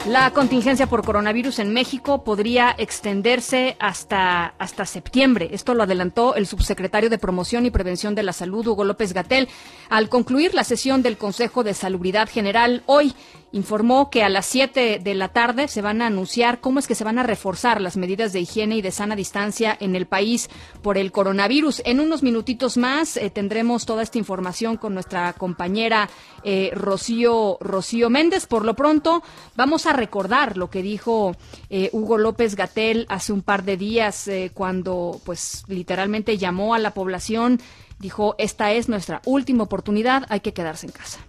La 0.07 0.31
contingencia 0.31 0.87
por 0.87 1.05
coronavirus 1.05 1.59
en 1.59 1.73
México 1.73 2.23
podría 2.23 2.77
extenderse 2.79 3.77
hasta, 3.81 4.55
hasta 4.57 4.87
septiembre. 4.87 5.49
Esto 5.51 5.75
lo 5.75 5.83
adelantó 5.83 6.37
el 6.37 6.47
subsecretario 6.47 7.11
de 7.11 7.19
Promoción 7.19 7.67
y 7.67 7.73
Prevención 7.73 8.15
de 8.15 8.23
la 8.23 8.33
Salud, 8.33 8.69
Hugo 8.69 8.85
López 8.85 9.13
Gatel, 9.13 9.49
al 9.89 10.09
concluir 10.09 10.55
la 10.55 10.63
sesión 10.63 11.03
del 11.03 11.19
Consejo 11.19 11.65
de 11.65 11.75
Salubridad 11.75 12.29
General 12.29 12.85
hoy 12.87 13.15
informó 13.53 14.11
que 14.11 14.23
a 14.23 14.29
las 14.29 14.47
7 14.47 15.00
de 15.03 15.15
la 15.15 15.29
tarde 15.29 15.69
se 15.69 15.83
van 15.83 16.03
a 16.03 16.07
anunciar 16.07 16.61
cómo 16.61 16.79
es 16.79 16.87
que 16.87 16.95
se 16.95 17.05
van 17.05 17.19
a 17.19 17.23
reforzar 17.23 17.81
las 17.81 17.97
medidas 17.97 18.33
de 18.33 18.41
higiene 18.41 18.76
y 18.76 18.83
de 18.83 18.91
sana 18.91 19.17
distancia 19.17 19.76
en 19.81 19.97
el 19.97 20.07
país 20.07 20.50
por 20.83 20.99
el 20.99 21.12
coronavirus. 21.12 21.83
En 21.85 22.00
unos 22.00 22.23
minutitos 22.23 22.76
más 22.76 23.17
eh, 23.17 23.31
tendremos 23.31 23.87
toda 23.87 24.03
esta 24.03 24.19
información 24.19 24.76
con 24.76 24.95
nuestra 24.95 25.33
compañera 25.33 26.09
eh, 26.43 26.71
Rocío, 26.75 27.59
Rocío 27.61 28.11
Méndez. 28.11 28.47
Por 28.47 28.65
lo 28.65 28.75
pronto, 28.75 29.23
vamos 29.55 29.87
a 29.87 29.93
recordar 29.93 30.57
lo 30.57 30.69
que 30.69 30.83
dijo 30.83 31.37
eh, 31.71 31.91
Hugo 31.93 32.19
López 32.19 32.57
Gatel 32.57 33.07
hace 33.09 33.33
un 33.33 33.43
par 33.43 33.65
de 33.65 33.76
días 33.76 34.29
cuando, 34.55 35.21
pues, 35.25 35.65
literalmente 35.69 36.38
llamó 36.38 36.75
a 36.75 36.79
la 36.79 36.93
población. 36.93 37.61
Dijo, 37.99 38.35
esta 38.38 38.73
es 38.73 38.88
nuestra 38.88 39.23
última 39.25 39.65
oportunidad, 39.65 40.25
hay 40.29 40.41
que 40.41 40.53
quedarse 40.53 40.87
en 40.87 40.93
casa. 40.93 41.25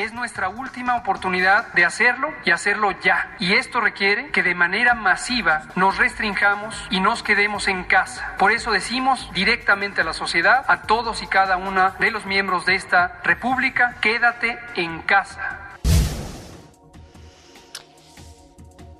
Es 0.00 0.14
nuestra 0.14 0.48
última 0.48 0.96
oportunidad 0.96 1.74
de 1.74 1.84
hacerlo 1.84 2.32
y 2.46 2.52
hacerlo 2.52 2.92
ya. 3.02 3.36
Y 3.38 3.52
esto 3.52 3.82
requiere 3.82 4.30
que 4.30 4.42
de 4.42 4.54
manera 4.54 4.94
masiva 4.94 5.64
nos 5.76 5.98
restringamos 5.98 6.74
y 6.88 7.00
nos 7.00 7.22
quedemos 7.22 7.68
en 7.68 7.84
casa. 7.84 8.34
Por 8.38 8.50
eso 8.50 8.72
decimos 8.72 9.30
directamente 9.34 10.00
a 10.00 10.04
la 10.04 10.14
sociedad, 10.14 10.64
a 10.68 10.84
todos 10.84 11.22
y 11.22 11.26
cada 11.26 11.58
una 11.58 11.90
de 11.98 12.10
los 12.10 12.24
miembros 12.24 12.64
de 12.64 12.76
esta 12.76 13.20
República, 13.24 13.94
quédate 14.00 14.58
en 14.74 15.02
casa. 15.02 15.59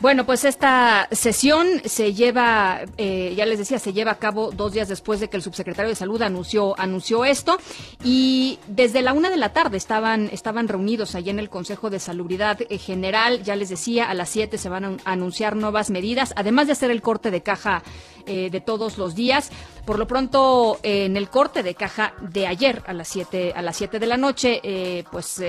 Bueno, 0.00 0.24
pues 0.24 0.46
esta 0.46 1.08
sesión 1.12 1.82
se 1.84 2.14
lleva, 2.14 2.80
eh, 2.96 3.34
ya 3.36 3.44
les 3.44 3.58
decía, 3.58 3.78
se 3.78 3.92
lleva 3.92 4.12
a 4.12 4.18
cabo 4.18 4.50
dos 4.50 4.72
días 4.72 4.88
después 4.88 5.20
de 5.20 5.28
que 5.28 5.36
el 5.36 5.42
subsecretario 5.42 5.90
de 5.90 5.94
Salud 5.94 6.22
anunció 6.22 6.74
anunció 6.80 7.26
esto 7.26 7.58
y 8.02 8.58
desde 8.66 9.02
la 9.02 9.12
una 9.12 9.28
de 9.28 9.36
la 9.36 9.52
tarde 9.52 9.76
estaban 9.76 10.30
estaban 10.32 10.68
reunidos 10.68 11.14
allí 11.14 11.28
en 11.28 11.38
el 11.38 11.50
Consejo 11.50 11.90
de 11.90 11.98
Salubridad 11.98 12.58
General. 12.78 13.42
Ya 13.42 13.56
les 13.56 13.68
decía, 13.68 14.08
a 14.08 14.14
las 14.14 14.30
siete 14.30 14.56
se 14.56 14.70
van 14.70 14.84
a 14.84 14.96
anunciar 15.04 15.54
nuevas 15.54 15.90
medidas, 15.90 16.32
además 16.34 16.66
de 16.68 16.72
hacer 16.72 16.90
el 16.90 17.02
corte 17.02 17.30
de 17.30 17.42
caja 17.42 17.82
eh, 18.24 18.48
de 18.48 18.60
todos 18.62 18.96
los 18.96 19.14
días. 19.14 19.50
Por 19.84 19.98
lo 19.98 20.06
pronto, 20.06 20.80
en 20.82 21.18
el 21.18 21.28
corte 21.28 21.62
de 21.62 21.74
caja 21.74 22.14
de 22.22 22.46
ayer 22.46 22.82
a 22.86 22.94
las 22.94 23.08
siete 23.08 23.52
a 23.54 23.60
las 23.60 23.76
siete 23.76 23.98
de 23.98 24.06
la 24.06 24.16
noche, 24.16 24.60
eh, 24.62 25.04
pues 25.12 25.42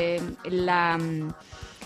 la 0.43 1.00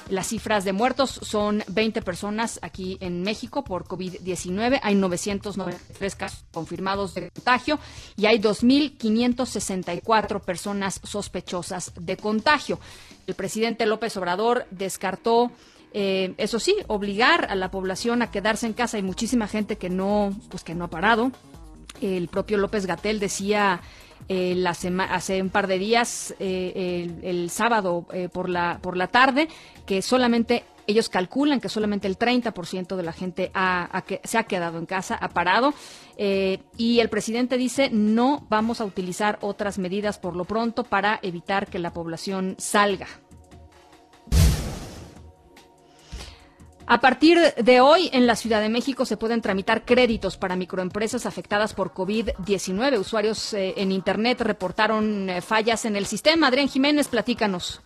las 0.09 0.27
cifras 0.27 0.63
de 0.63 0.73
muertos 0.73 1.19
son 1.21 1.63
20 1.67 2.01
personas 2.01 2.59
aquí 2.61 2.97
en 2.99 3.23
México 3.23 3.63
por 3.63 3.85
COVID-19. 3.85 4.79
Hay 4.83 4.95
993 4.95 6.15
casos 6.15 6.43
confirmados 6.51 7.13
de 7.15 7.31
contagio 7.31 7.79
y 8.15 8.27
hay 8.27 8.39
2.564 8.39 10.41
personas 10.41 11.01
sospechosas 11.03 11.93
de 11.99 12.17
contagio. 12.17 12.79
El 13.25 13.35
presidente 13.35 13.85
López 13.85 14.15
Obrador 14.17 14.65
descartó 14.69 15.51
eh, 15.97 16.33
eso 16.37 16.59
sí, 16.59 16.75
obligar 16.87 17.47
a 17.49 17.55
la 17.55 17.71
población 17.71 18.21
a 18.21 18.29
quedarse 18.29 18.67
en 18.67 18.73
casa. 18.73 18.97
Hay 18.97 19.03
muchísima 19.03 19.47
gente 19.47 19.77
que 19.77 19.89
no, 19.89 20.37
pues 20.49 20.63
que 20.63 20.75
no 20.75 20.83
ha 20.83 20.89
parado. 20.89 21.31
El 22.01 22.27
propio 22.27 22.57
López 22.57 22.85
Gatel 22.85 23.19
decía 23.19 23.81
eh, 24.27 24.55
la 24.55 24.71
hace 24.71 25.41
un 25.41 25.49
par 25.49 25.67
de 25.67 25.77
días, 25.77 26.33
eh, 26.39 27.07
el, 27.21 27.49
sábado 27.51 28.05
eh, 28.11 28.27
por, 28.27 28.49
la, 28.49 28.79
por 28.81 28.97
la 28.97 29.07
tarde, 29.07 29.47
que 29.85 30.01
solamente 30.01 30.63
ellos 30.87 31.09
calculan 31.09 31.59
que 31.59 31.69
solamente 31.69 32.07
el 32.07 32.17
30% 32.17 32.95
de 32.95 33.03
la 33.03 33.11
gente 33.11 33.51
ha, 33.53 34.03
se 34.23 34.37
ha 34.37 34.43
quedado 34.43 34.77
en 34.77 34.85
casa, 34.85 35.15
ha 35.15 35.29
parado. 35.29 35.73
y 36.15 36.99
el 36.99 37.09
presidente 37.09 37.57
dice, 37.57 37.89
no 37.91 38.45
vamos 38.49 38.81
a 38.81 38.85
utilizar 38.85 39.39
otras 39.41 39.79
medidas 39.79 40.19
por 40.19 40.35
lo 40.35 40.45
pronto 40.45 40.83
para 40.83 41.19
evitar 41.23 41.67
que 41.67 41.79
la 41.79 41.91
población 41.91 42.55
salga. 42.59 43.07
A 46.87 46.99
partir 46.99 47.39
de 47.39 47.81
hoy, 47.81 48.11
en 48.13 48.27
la 48.27 48.35
Ciudad 48.35 48.61
de 48.61 48.69
México 48.69 49.05
se 49.05 49.17
pueden 49.17 49.41
tramitar 49.41 49.85
créditos 49.85 50.37
para 50.37 50.55
microempresas 50.55 51.25
afectadas 51.25 51.73
por 51.73 51.93
COVID-19. 51.93 52.99
Usuarios 52.99 53.55
eh, 53.55 53.73
en 53.77 53.91
Internet 53.91 54.41
reportaron 54.41 55.27
eh, 55.27 55.41
fallas 55.41 55.85
en 55.85 55.95
el 55.95 56.05
sistema. 56.05 56.47
Adrián 56.47 56.67
Jiménez, 56.67 57.07
platícanos. 57.07 57.81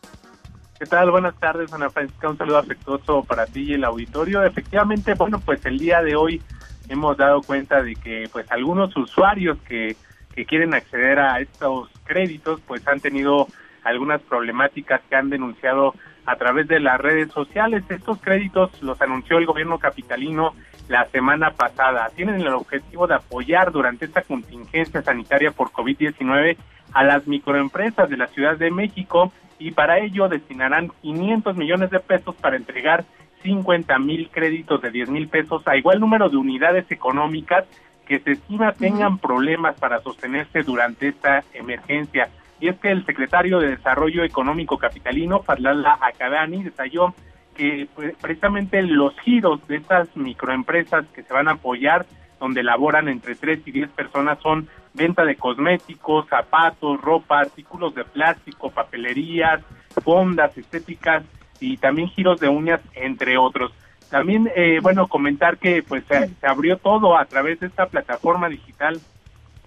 ¿Qué 0.78 0.86
tal? 0.86 1.12
Buenas 1.12 1.34
tardes, 1.40 1.72
Ana 1.72 1.90
Francisca. 1.90 2.30
Un 2.30 2.38
saludo 2.38 2.58
afectuoso 2.58 3.24
para 3.24 3.46
ti 3.46 3.62
y 3.62 3.74
el 3.76 3.86
auditorio. 3.86 4.44
Efectivamente, 4.44 5.14
bueno, 5.14 5.40
pues 5.40 5.66
el 5.66 5.80
día 5.80 6.02
de 6.02 6.18
hoy 6.18 6.42
hemos 6.90 7.16
dado 7.16 7.42
cuenta 7.42 7.82
de 7.82 7.96
que 7.96 8.28
pues 8.30 8.52
algunos 8.52 8.96
usuarios 8.98 9.58
que, 9.66 9.96
que 10.36 10.46
quieren 10.46 10.74
acceder 10.74 11.20
a 11.20 11.40
estos 11.40 11.90
créditos 12.04 12.60
pues 12.68 12.86
han 12.86 13.00
tenido 13.00 13.48
algunas 13.86 14.22
problemáticas 14.24 15.00
que 15.10 15.16
han 15.16 15.30
denunciado 15.30 15.94
a 16.30 16.36
través 16.36 16.68
de 16.68 16.80
las 16.80 17.02
redes 17.02 17.32
sociales. 17.32 17.84
Estos 17.90 18.20
créditos 18.22 18.70
los 18.84 19.02
anunció 19.02 19.40
el 19.40 19.48
gobierno 19.48 19.80
capitalino 19.80 20.54
la 20.88 21.06
semana 21.06 21.52
pasada. 21.52 22.12
Tienen 22.16 22.42
el 22.42 22.50
objetivo 22.50 23.08
de 23.08 23.16
apoyar 23.16 23.72
durante 23.72 24.06
esta 24.06 24.22
contingencia 24.22 25.02
sanitaria 25.02 25.52
por 25.52 25.72
COVID-19 25.72 26.56
a 26.94 27.04
las 27.04 27.26
microempresas 27.26 28.08
de 28.12 28.18
la 28.18 28.28
Ciudad 28.28 28.58
de 28.58 28.70
México 28.70 29.34
y 29.58 29.72
para 29.72 29.98
ello 29.98 30.30
destinarán 30.30 30.92
500 31.02 31.58
millones 31.58 31.90
de 31.90 32.00
pesos 32.00 32.36
para 32.36 32.58
entregar 32.58 33.06
50 33.42 33.98
mil 33.98 34.30
créditos 34.30 34.84
de 34.84 34.92
10 34.92 35.10
mil 35.10 35.30
pesos 35.30 35.68
a 35.68 35.78
igual 35.78 36.00
número 36.00 36.30
de 36.30 36.38
unidades 36.38 36.92
económicas 36.92 37.66
que 38.08 38.20
se 38.20 38.34
estima 38.34 38.74
tengan 38.74 39.18
problemas 39.18 39.80
para 39.80 40.00
sostenerse 40.02 40.62
durante 40.62 41.08
esta 41.08 41.44
emergencia 41.54 42.30
y 42.60 42.68
es 42.68 42.78
que 42.80 42.92
el 42.92 43.06
secretario 43.06 43.60
de 43.60 43.72
Desarrollo 43.72 44.24
Económico 44.24 44.78
Capitalino, 44.78 45.42
Fadlala 45.42 45.98
Akadani, 46.02 46.64
detalló 46.64 47.14
que 47.56 47.88
pues, 47.96 48.16
precisamente 48.20 48.82
los 48.82 49.18
giros 49.20 49.66
de 49.68 49.78
estas 49.78 50.16
microempresas 50.16 51.06
que 51.14 51.24
se 51.24 51.34
van 51.34 51.48
a 51.48 51.54
apoyar, 51.54 52.06
donde 52.40 52.64
laboran 52.64 53.08
entre 53.10 53.36
3 53.36 53.62
y 53.66 53.72
10 53.72 53.90
personas, 53.92 54.40
son 54.40 54.68
venta 54.94 55.26
de 55.26 55.36
cosméticos, 55.36 56.28
zapatos, 56.28 57.00
ropa, 57.02 57.40
artículos 57.40 57.94
de 57.96 58.06
plástico, 58.06 58.72
papelerías, 58.72 59.62
fondas 60.04 60.58
estéticas 60.58 61.24
y 61.60 61.78
también 61.78 62.10
giros 62.10 62.40
de 62.40 62.48
uñas, 62.48 62.82
entre 62.94 63.38
otros. 63.38 63.72
También, 64.10 64.50
eh, 64.56 64.80
bueno, 64.82 65.08
comentar 65.08 65.58
que 65.58 65.84
pues 65.84 66.04
se, 66.06 66.30
se 66.30 66.48
abrió 66.48 66.78
todo 66.78 67.18
a 67.18 67.26
través 67.26 67.60
de 67.60 67.68
esta 67.68 67.86
plataforma 67.86 68.50
digital 68.50 69.00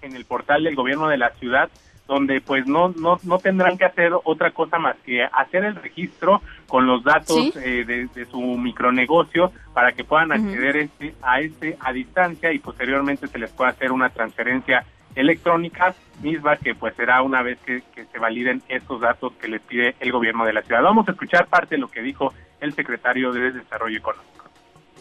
en 0.01 0.15
el 0.15 0.25
portal 0.25 0.63
del 0.63 0.75
gobierno 0.75 1.07
de 1.07 1.17
la 1.17 1.29
ciudad, 1.31 1.69
donde 2.07 2.41
pues 2.41 2.67
no, 2.67 2.89
no, 2.89 3.17
no 3.23 3.39
tendrán 3.39 3.77
que 3.77 3.85
hacer 3.85 4.11
otra 4.23 4.51
cosa 4.51 4.77
más 4.77 4.95
que 5.05 5.23
hacer 5.23 5.63
el 5.63 5.75
registro 5.75 6.41
con 6.67 6.85
los 6.85 7.03
datos 7.03 7.55
eh, 7.55 7.85
de, 7.85 8.25
su 8.25 8.39
micronegocio 8.39 9.51
para 9.73 9.93
que 9.93 10.03
puedan 10.03 10.31
acceder 10.31 10.77
este, 10.77 11.13
a 11.21 11.39
este 11.39 11.77
a 11.79 11.93
distancia 11.93 12.51
y 12.51 12.59
posteriormente 12.59 13.27
se 13.27 13.39
les 13.39 13.51
pueda 13.51 13.71
hacer 13.71 13.91
una 13.91 14.09
transferencia 14.09 14.85
electrónica 15.15 15.93
misma 16.21 16.57
que 16.57 16.75
pues 16.75 16.95
será 16.95 17.21
una 17.21 17.41
vez 17.41 17.59
que, 17.59 17.83
que 17.93 18.05
se 18.05 18.19
validen 18.19 18.61
estos 18.67 19.01
datos 19.01 19.33
que 19.33 19.47
les 19.47 19.61
pide 19.61 19.95
el 19.99 20.11
gobierno 20.11 20.45
de 20.45 20.53
la 20.53 20.61
ciudad. 20.63 20.81
Vamos 20.81 21.07
a 21.07 21.11
escuchar 21.11 21.47
parte 21.47 21.75
de 21.75 21.81
lo 21.81 21.87
que 21.87 22.01
dijo 22.01 22.33
el 22.59 22.73
secretario 22.73 23.31
de 23.31 23.51
Desarrollo 23.51 23.97
Económico. 23.97 24.42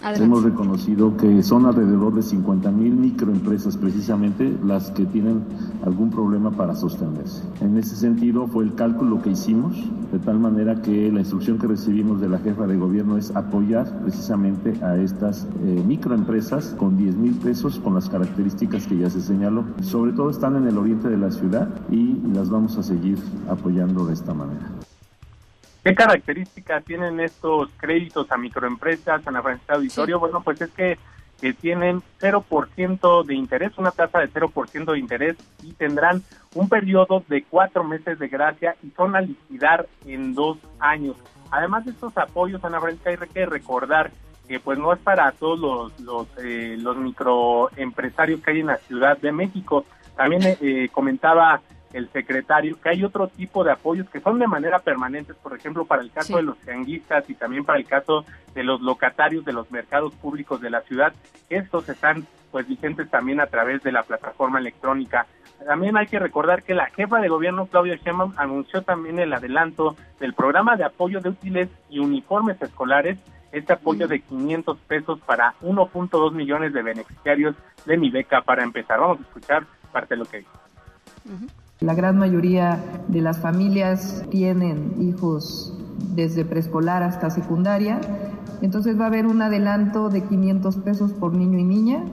Hemos 0.04 0.42
reconocido 0.42 1.16
que 1.16 1.44
son 1.44 1.64
alrededor 1.64 2.12
de 2.14 2.22
50 2.22 2.72
mil 2.72 2.92
microempresas 2.92 3.76
precisamente 3.76 4.52
las 4.64 4.90
que 4.90 5.04
tienen 5.06 5.42
algún 5.84 6.10
problema 6.10 6.50
para 6.50 6.74
sostenerse. 6.74 7.44
En 7.60 7.76
ese 7.76 7.94
sentido 7.94 8.48
fue 8.48 8.64
el 8.64 8.74
cálculo 8.74 9.22
que 9.22 9.30
hicimos, 9.30 9.76
de 10.10 10.18
tal 10.18 10.40
manera 10.40 10.82
que 10.82 11.12
la 11.12 11.20
instrucción 11.20 11.58
que 11.58 11.68
recibimos 11.68 12.20
de 12.20 12.28
la 12.28 12.38
jefa 12.38 12.66
de 12.66 12.76
gobierno 12.76 13.16
es 13.16 13.30
apoyar 13.36 14.00
precisamente 14.02 14.82
a 14.84 14.96
estas 14.96 15.46
eh, 15.64 15.84
microempresas 15.86 16.74
con 16.76 16.96
10 16.96 17.16
mil 17.16 17.34
pesos 17.34 17.78
con 17.78 17.94
las 17.94 18.08
características 18.08 18.88
que 18.88 18.98
ya 18.98 19.08
se 19.08 19.20
señaló. 19.20 19.64
Sobre 19.82 20.12
todo 20.12 20.30
están 20.30 20.56
en 20.56 20.66
el 20.66 20.78
oriente 20.78 21.08
de 21.08 21.16
la 21.16 21.30
ciudad 21.30 21.68
y 21.92 22.16
las 22.34 22.50
vamos 22.50 22.76
a 22.76 22.82
seguir 22.82 23.18
apoyando 23.48 24.04
de 24.04 24.14
esta 24.14 24.34
manera. 24.34 24.68
¿Qué 25.84 25.96
características 25.96 26.84
tienen 26.84 27.18
estos 27.18 27.68
créditos 27.76 28.30
a 28.30 28.36
microempresas, 28.36 29.26
Ana 29.26 29.42
Francisca 29.42 29.74
Auditorio? 29.74 30.20
Bueno, 30.20 30.40
pues 30.42 30.60
es 30.60 30.70
que, 30.70 30.96
que 31.40 31.52
tienen 31.54 32.02
0% 32.20 33.24
de 33.24 33.34
interés, 33.34 33.76
una 33.78 33.90
tasa 33.90 34.20
de 34.20 34.30
0% 34.30 34.92
de 34.92 34.98
interés 34.98 35.36
y 35.62 35.72
tendrán 35.72 36.22
un 36.54 36.68
periodo 36.68 37.24
de 37.28 37.42
cuatro 37.42 37.82
meses 37.82 38.16
de 38.20 38.28
gracia 38.28 38.76
y 38.84 38.90
son 38.90 39.16
a 39.16 39.22
liquidar 39.22 39.88
en 40.06 40.34
dos 40.34 40.58
años. 40.78 41.16
Además 41.50 41.84
de 41.84 41.90
estos 41.90 42.16
apoyos, 42.16 42.64
Ana 42.64 42.80
Francisca, 42.80 43.10
hay 43.10 43.16
que 43.16 43.46
recordar 43.46 44.12
que 44.46 44.60
pues 44.60 44.78
no 44.78 44.92
es 44.92 45.00
para 45.00 45.32
todos 45.32 45.58
los, 45.58 46.00
los, 46.00 46.28
eh, 46.38 46.76
los 46.78 46.96
microempresarios 46.96 48.40
que 48.40 48.52
hay 48.52 48.60
en 48.60 48.68
la 48.68 48.76
Ciudad 48.76 49.18
de 49.18 49.32
México. 49.32 49.84
También 50.16 50.42
eh, 50.60 50.88
comentaba 50.92 51.60
el 51.92 52.10
secretario 52.10 52.80
que 52.80 52.88
hay 52.88 53.04
otro 53.04 53.28
tipo 53.28 53.64
de 53.64 53.72
apoyos 53.72 54.08
que 54.08 54.20
son 54.20 54.38
de 54.38 54.46
manera 54.46 54.78
permanente, 54.78 55.34
por 55.34 55.56
ejemplo, 55.56 55.84
para 55.84 56.02
el 56.02 56.10
caso 56.10 56.36
de 56.36 56.42
los 56.42 56.58
tianguistas 56.58 57.28
y 57.28 57.34
también 57.34 57.64
para 57.64 57.78
el 57.78 57.86
caso 57.86 58.24
de 58.54 58.64
los 58.64 58.80
locatarios 58.80 59.44
de 59.44 59.52
los 59.52 59.70
mercados 59.70 60.14
públicos 60.14 60.60
de 60.60 60.70
la 60.70 60.80
ciudad. 60.82 61.12
Estos 61.48 61.88
están 61.88 62.26
pues 62.50 62.68
vigentes 62.68 63.10
también 63.10 63.40
a 63.40 63.46
través 63.46 63.82
de 63.82 63.92
la 63.92 64.02
plataforma 64.02 64.58
electrónica. 64.58 65.26
También 65.66 65.96
hay 65.96 66.06
que 66.06 66.18
recordar 66.18 66.62
que 66.62 66.74
la 66.74 66.86
jefa 66.86 67.20
de 67.20 67.28
gobierno 67.28 67.66
Claudia 67.66 67.96
Sheinbaum 67.96 68.34
anunció 68.36 68.82
también 68.82 69.18
el 69.18 69.32
adelanto 69.32 69.96
del 70.18 70.34
programa 70.34 70.76
de 70.76 70.84
apoyo 70.84 71.20
de 71.20 71.30
útiles 71.30 71.68
y 71.88 71.98
uniformes 72.00 72.60
escolares, 72.60 73.18
este 73.52 73.72
apoyo 73.74 74.08
de 74.08 74.20
500 74.20 74.78
pesos 74.80 75.20
para 75.20 75.54
1.2 75.62 76.32
millones 76.32 76.72
de 76.72 76.82
beneficiarios 76.82 77.54
de 77.86 77.96
mi 77.96 78.10
beca 78.10 78.42
para 78.42 78.64
empezar. 78.64 78.98
Vamos 78.98 79.20
a 79.20 79.22
escuchar 79.22 79.64
parte 79.92 80.14
de 80.14 80.18
lo 80.18 80.24
que 80.24 80.38
dijo. 80.38 80.52
La 81.82 81.94
gran 81.94 82.16
mayoría 82.16 83.02
de 83.08 83.20
las 83.20 83.38
familias 83.38 84.24
tienen 84.30 84.94
hijos 85.00 85.76
desde 86.14 86.44
preescolar 86.44 87.02
hasta 87.02 87.28
secundaria, 87.28 88.00
entonces 88.60 88.98
va 88.98 89.04
a 89.04 89.08
haber 89.08 89.26
un 89.26 89.42
adelanto 89.42 90.08
de 90.08 90.22
500 90.22 90.76
pesos 90.76 91.12
por 91.12 91.34
niño 91.34 91.58
y 91.58 91.64
niña 91.64 92.04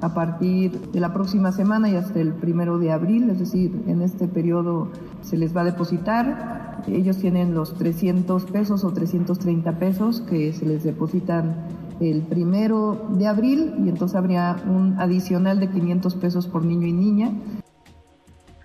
a 0.00 0.14
partir 0.14 0.78
de 0.92 1.00
la 1.00 1.12
próxima 1.12 1.50
semana 1.50 1.88
y 1.88 1.96
hasta 1.96 2.20
el 2.20 2.34
primero 2.34 2.78
de 2.78 2.92
abril, 2.92 3.28
es 3.30 3.40
decir, 3.40 3.82
en 3.88 4.00
este 4.00 4.28
periodo 4.28 4.90
se 5.22 5.36
les 5.36 5.56
va 5.56 5.62
a 5.62 5.64
depositar. 5.64 6.84
Ellos 6.86 7.16
tienen 7.16 7.52
los 7.52 7.74
300 7.74 8.44
pesos 8.44 8.84
o 8.84 8.92
330 8.92 9.72
pesos 9.80 10.20
que 10.20 10.52
se 10.52 10.66
les 10.66 10.84
depositan 10.84 11.66
el 11.98 12.22
primero 12.22 13.08
de 13.10 13.26
abril 13.26 13.74
y 13.84 13.88
entonces 13.88 14.16
habría 14.16 14.56
un 14.68 14.94
adicional 15.00 15.58
de 15.58 15.68
500 15.68 16.14
pesos 16.14 16.46
por 16.46 16.64
niño 16.64 16.86
y 16.86 16.92
niña. 16.92 17.32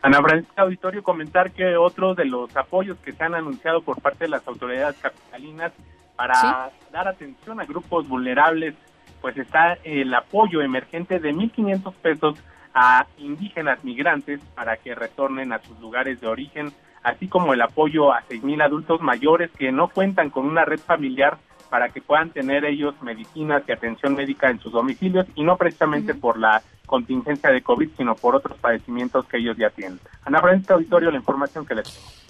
Ana 0.02 0.20
Francisca 0.22 0.64
Auditorio, 0.64 1.04
comentar 1.04 1.52
que 1.52 1.78
otro 1.78 2.16
de 2.16 2.26
los 2.26 2.56
apoyos 2.58 2.98
que 3.00 3.12
se 3.12 3.24
han 3.24 3.36
anunciado 3.36 3.82
por 3.82 4.02
parte 4.02 4.26
de 4.26 4.30
las 4.30 4.48
autoridades 4.48 4.98
capitalinas 5.00 5.72
para 6.16 6.72
dar 6.92 7.08
atención 7.08 7.60
a 7.60 7.66
grupos 7.66 8.08
vulnerables, 8.08 8.74
pues 9.22 9.38
está 9.38 9.74
el 9.84 10.12
apoyo 10.14 10.62
emergente 10.62 11.20
de 11.20 11.34
1.500 11.34 11.94
pesos 11.94 12.40
a 12.74 13.06
indígenas 13.20 13.84
migrantes 13.84 14.40
para 14.56 14.78
que 14.78 14.96
retornen 14.96 15.54
a 15.54 15.60
sus 15.60 15.80
lugares 15.80 16.20
de 16.20 16.28
origen, 16.28 16.72
así 17.04 17.28
como 17.28 17.54
el 17.54 17.62
apoyo 17.62 18.12
a 18.12 18.24
6.000 18.24 18.64
adultos 18.64 19.02
mayores 19.02 19.52
que 19.52 19.72
no 19.72 19.90
cuentan 19.90 20.32
con 20.32 20.48
una 20.48 20.66
red 20.66 20.80
familiar 20.80 21.38
para 21.70 21.90
que 21.90 22.02
puedan 22.02 22.32
tener 22.32 22.66
ellos 22.66 22.96
medicinas 23.02 23.64
y 23.68 23.72
atención 23.72 24.16
médica 24.16 24.50
en 24.50 24.60
sus 24.60 24.74
domicilios 24.74 25.28
y 25.36 25.44
no 25.44 25.58
precisamente 25.58 26.16
por 26.16 26.38
la 26.38 26.62
contingencia 26.92 27.50
de 27.50 27.64
COVID, 27.64 27.90
sino 27.98 28.16
por 28.16 28.36
otros 28.36 28.58
padecimientos 28.60 29.26
que 29.26 29.38
ellos 29.38 29.56
ya 29.58 29.70
tienen. 29.70 30.00
Ana 30.26 30.42
Francisca 30.42 30.74
Auditorio, 30.74 31.10
la 31.10 31.18
información 31.18 31.66
que 31.66 31.76
les 31.76 31.90
tengo. 31.90 32.22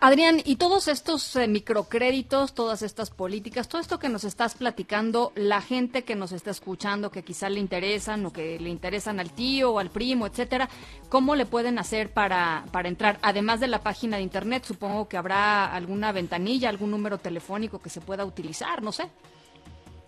Adrián, 0.00 0.40
y 0.42 0.56
todos 0.56 0.88
estos 0.88 1.36
eh, 1.36 1.46
microcréditos, 1.46 2.54
todas 2.54 2.80
estas 2.80 3.10
políticas, 3.10 3.68
todo 3.68 3.82
esto 3.82 3.98
que 3.98 4.08
nos 4.08 4.24
estás 4.24 4.54
platicando, 4.54 5.30
la 5.36 5.60
gente 5.60 6.04
que 6.04 6.14
nos 6.14 6.32
está 6.32 6.50
escuchando, 6.50 7.10
que 7.10 7.22
quizá 7.22 7.50
le 7.50 7.60
interesan 7.60 8.24
o 8.24 8.32
que 8.32 8.58
le 8.58 8.70
interesan 8.70 9.20
al 9.20 9.30
tío 9.30 9.72
o 9.72 9.78
al 9.78 9.90
primo, 9.90 10.26
etcétera, 10.26 10.70
¿cómo 11.10 11.36
le 11.36 11.44
pueden 11.44 11.78
hacer 11.78 12.10
para, 12.10 12.64
para 12.72 12.88
entrar? 12.88 13.18
Además 13.20 13.60
de 13.60 13.68
la 13.68 13.82
página 13.82 14.16
de 14.16 14.22
internet, 14.22 14.64
supongo 14.64 15.06
que 15.06 15.18
habrá 15.18 15.66
alguna 15.66 16.12
ventanilla, 16.12 16.70
algún 16.70 16.90
número 16.90 17.18
telefónico 17.18 17.78
que 17.78 17.90
se 17.90 18.00
pueda 18.00 18.24
utilizar, 18.24 18.82
no 18.82 18.90
sé. 18.90 19.10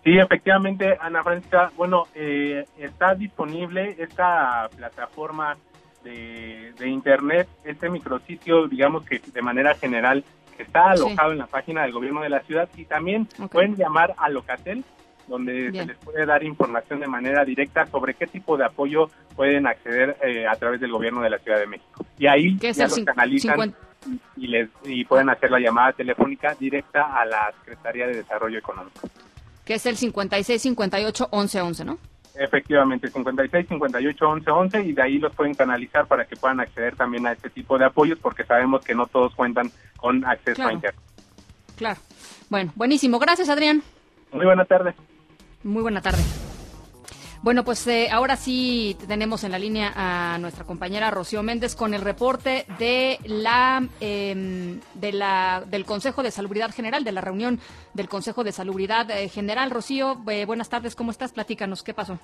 Sí, 0.07 0.17
efectivamente, 0.17 0.97
Ana 1.01 1.21
Francisca, 1.21 1.69
bueno, 1.75 2.05
eh, 2.15 2.63
está 2.77 3.13
disponible 3.13 3.93
esta 3.99 4.69
plataforma 4.73 5.57
de, 6.01 6.73
Internet, 6.85 7.49
este 7.65 7.89
micrositio, 7.89 8.69
digamos 8.69 9.05
que 9.05 9.19
de 9.19 9.41
manera 9.41 9.75
general, 9.75 10.23
está 10.57 10.91
alojado 10.91 11.33
en 11.33 11.39
la 11.39 11.47
página 11.47 11.81
del 11.81 11.91
gobierno 11.91 12.21
de 12.21 12.29
la 12.29 12.39
ciudad 12.43 12.69
y 12.77 12.85
también 12.85 13.27
pueden 13.51 13.75
llamar 13.75 14.15
a 14.17 14.29
Locatel, 14.29 14.85
donde 15.27 15.73
se 15.73 15.85
les 15.85 15.97
puede 15.97 16.25
dar 16.25 16.41
información 16.41 17.01
de 17.01 17.07
manera 17.07 17.43
directa 17.43 17.85
sobre 17.87 18.13
qué 18.13 18.27
tipo 18.27 18.55
de 18.55 18.63
apoyo 18.63 19.09
pueden 19.35 19.67
acceder 19.67 20.15
eh, 20.23 20.47
a 20.47 20.55
través 20.55 20.79
del 20.79 20.93
gobierno 20.93 21.19
de 21.19 21.31
la 21.31 21.39
Ciudad 21.39 21.59
de 21.59 21.67
México. 21.67 22.05
Y 22.17 22.27
ahí 22.27 22.57
ya 22.57 22.87
los 22.87 23.03
canalizan 23.03 23.75
y, 24.37 24.47
les, 24.47 24.69
y 24.85 25.03
pueden 25.03 25.29
hacer 25.29 25.51
la 25.51 25.59
llamada 25.59 25.91
telefónica 25.91 26.55
directa 26.57 27.19
a 27.19 27.25
la 27.25 27.53
Secretaría 27.59 28.07
de 28.07 28.13
Desarrollo 28.15 28.57
Económico. 28.57 29.01
Que 29.67 29.75
es 29.75 29.85
el 29.85 29.97
56 29.97 30.61
58 30.61 31.27
11 31.29 31.61
11, 31.61 31.85
¿no? 31.85 31.97
Efectivamente, 32.39 33.09
56, 33.09 33.67
58, 33.67 34.29
11, 34.29 34.51
11 34.51 34.83
y 34.83 34.93
de 34.93 35.01
ahí 35.01 35.17
los 35.17 35.33
pueden 35.35 35.55
canalizar 35.55 36.05
para 36.05 36.25
que 36.25 36.35
puedan 36.35 36.59
acceder 36.59 36.95
también 36.95 37.25
a 37.25 37.31
este 37.31 37.49
tipo 37.49 37.77
de 37.77 37.85
apoyos 37.85 38.19
porque 38.19 38.43
sabemos 38.43 38.85
que 38.85 38.93
no 38.93 39.07
todos 39.07 39.33
cuentan 39.35 39.71
con 39.97 40.23
acceso 40.23 40.63
a 40.63 40.71
Internet. 40.71 41.01
Claro. 41.75 41.99
Bueno, 42.49 42.71
buenísimo. 42.75 43.19
Gracias, 43.19 43.49
Adrián. 43.49 43.81
Muy 44.31 44.45
buena 44.45 44.65
tarde. 44.65 44.93
Muy 45.63 45.81
buena 45.81 46.01
tarde. 46.01 46.21
Bueno, 47.47 47.63
pues 47.63 47.87
eh, 47.87 48.09
ahora 48.11 48.35
sí 48.35 48.97
tenemos 49.07 49.45
en 49.45 49.53
la 49.53 49.57
línea 49.57 49.93
a 49.95 50.37
nuestra 50.37 50.65
compañera 50.65 51.11
Rocío 51.11 51.43
Méndez 51.43 51.77
con 51.77 51.93
el 51.93 52.01
reporte 52.01 52.65
de 52.77 53.19
la, 53.23 53.87
em, 54.01 54.81
de 54.95 55.13
la 55.13 55.63
del 55.65 55.85
Consejo 55.85 56.23
de 56.23 56.31
Salubridad 56.31 56.71
General, 56.71 57.05
de 57.05 57.13
la 57.13 57.21
reunión 57.21 57.61
del 57.93 58.09
Consejo 58.09 58.43
de 58.43 58.51
Salubridad 58.51 59.09
eh, 59.11 59.29
General. 59.29 59.71
Rocío, 59.71 60.21
eh, 60.29 60.43
buenas 60.43 60.67
tardes, 60.67 60.93
¿cómo 60.93 61.09
estás? 61.09 61.31
Platícanos, 61.31 61.83
¿qué 61.83 61.93
pasó? 61.93 62.19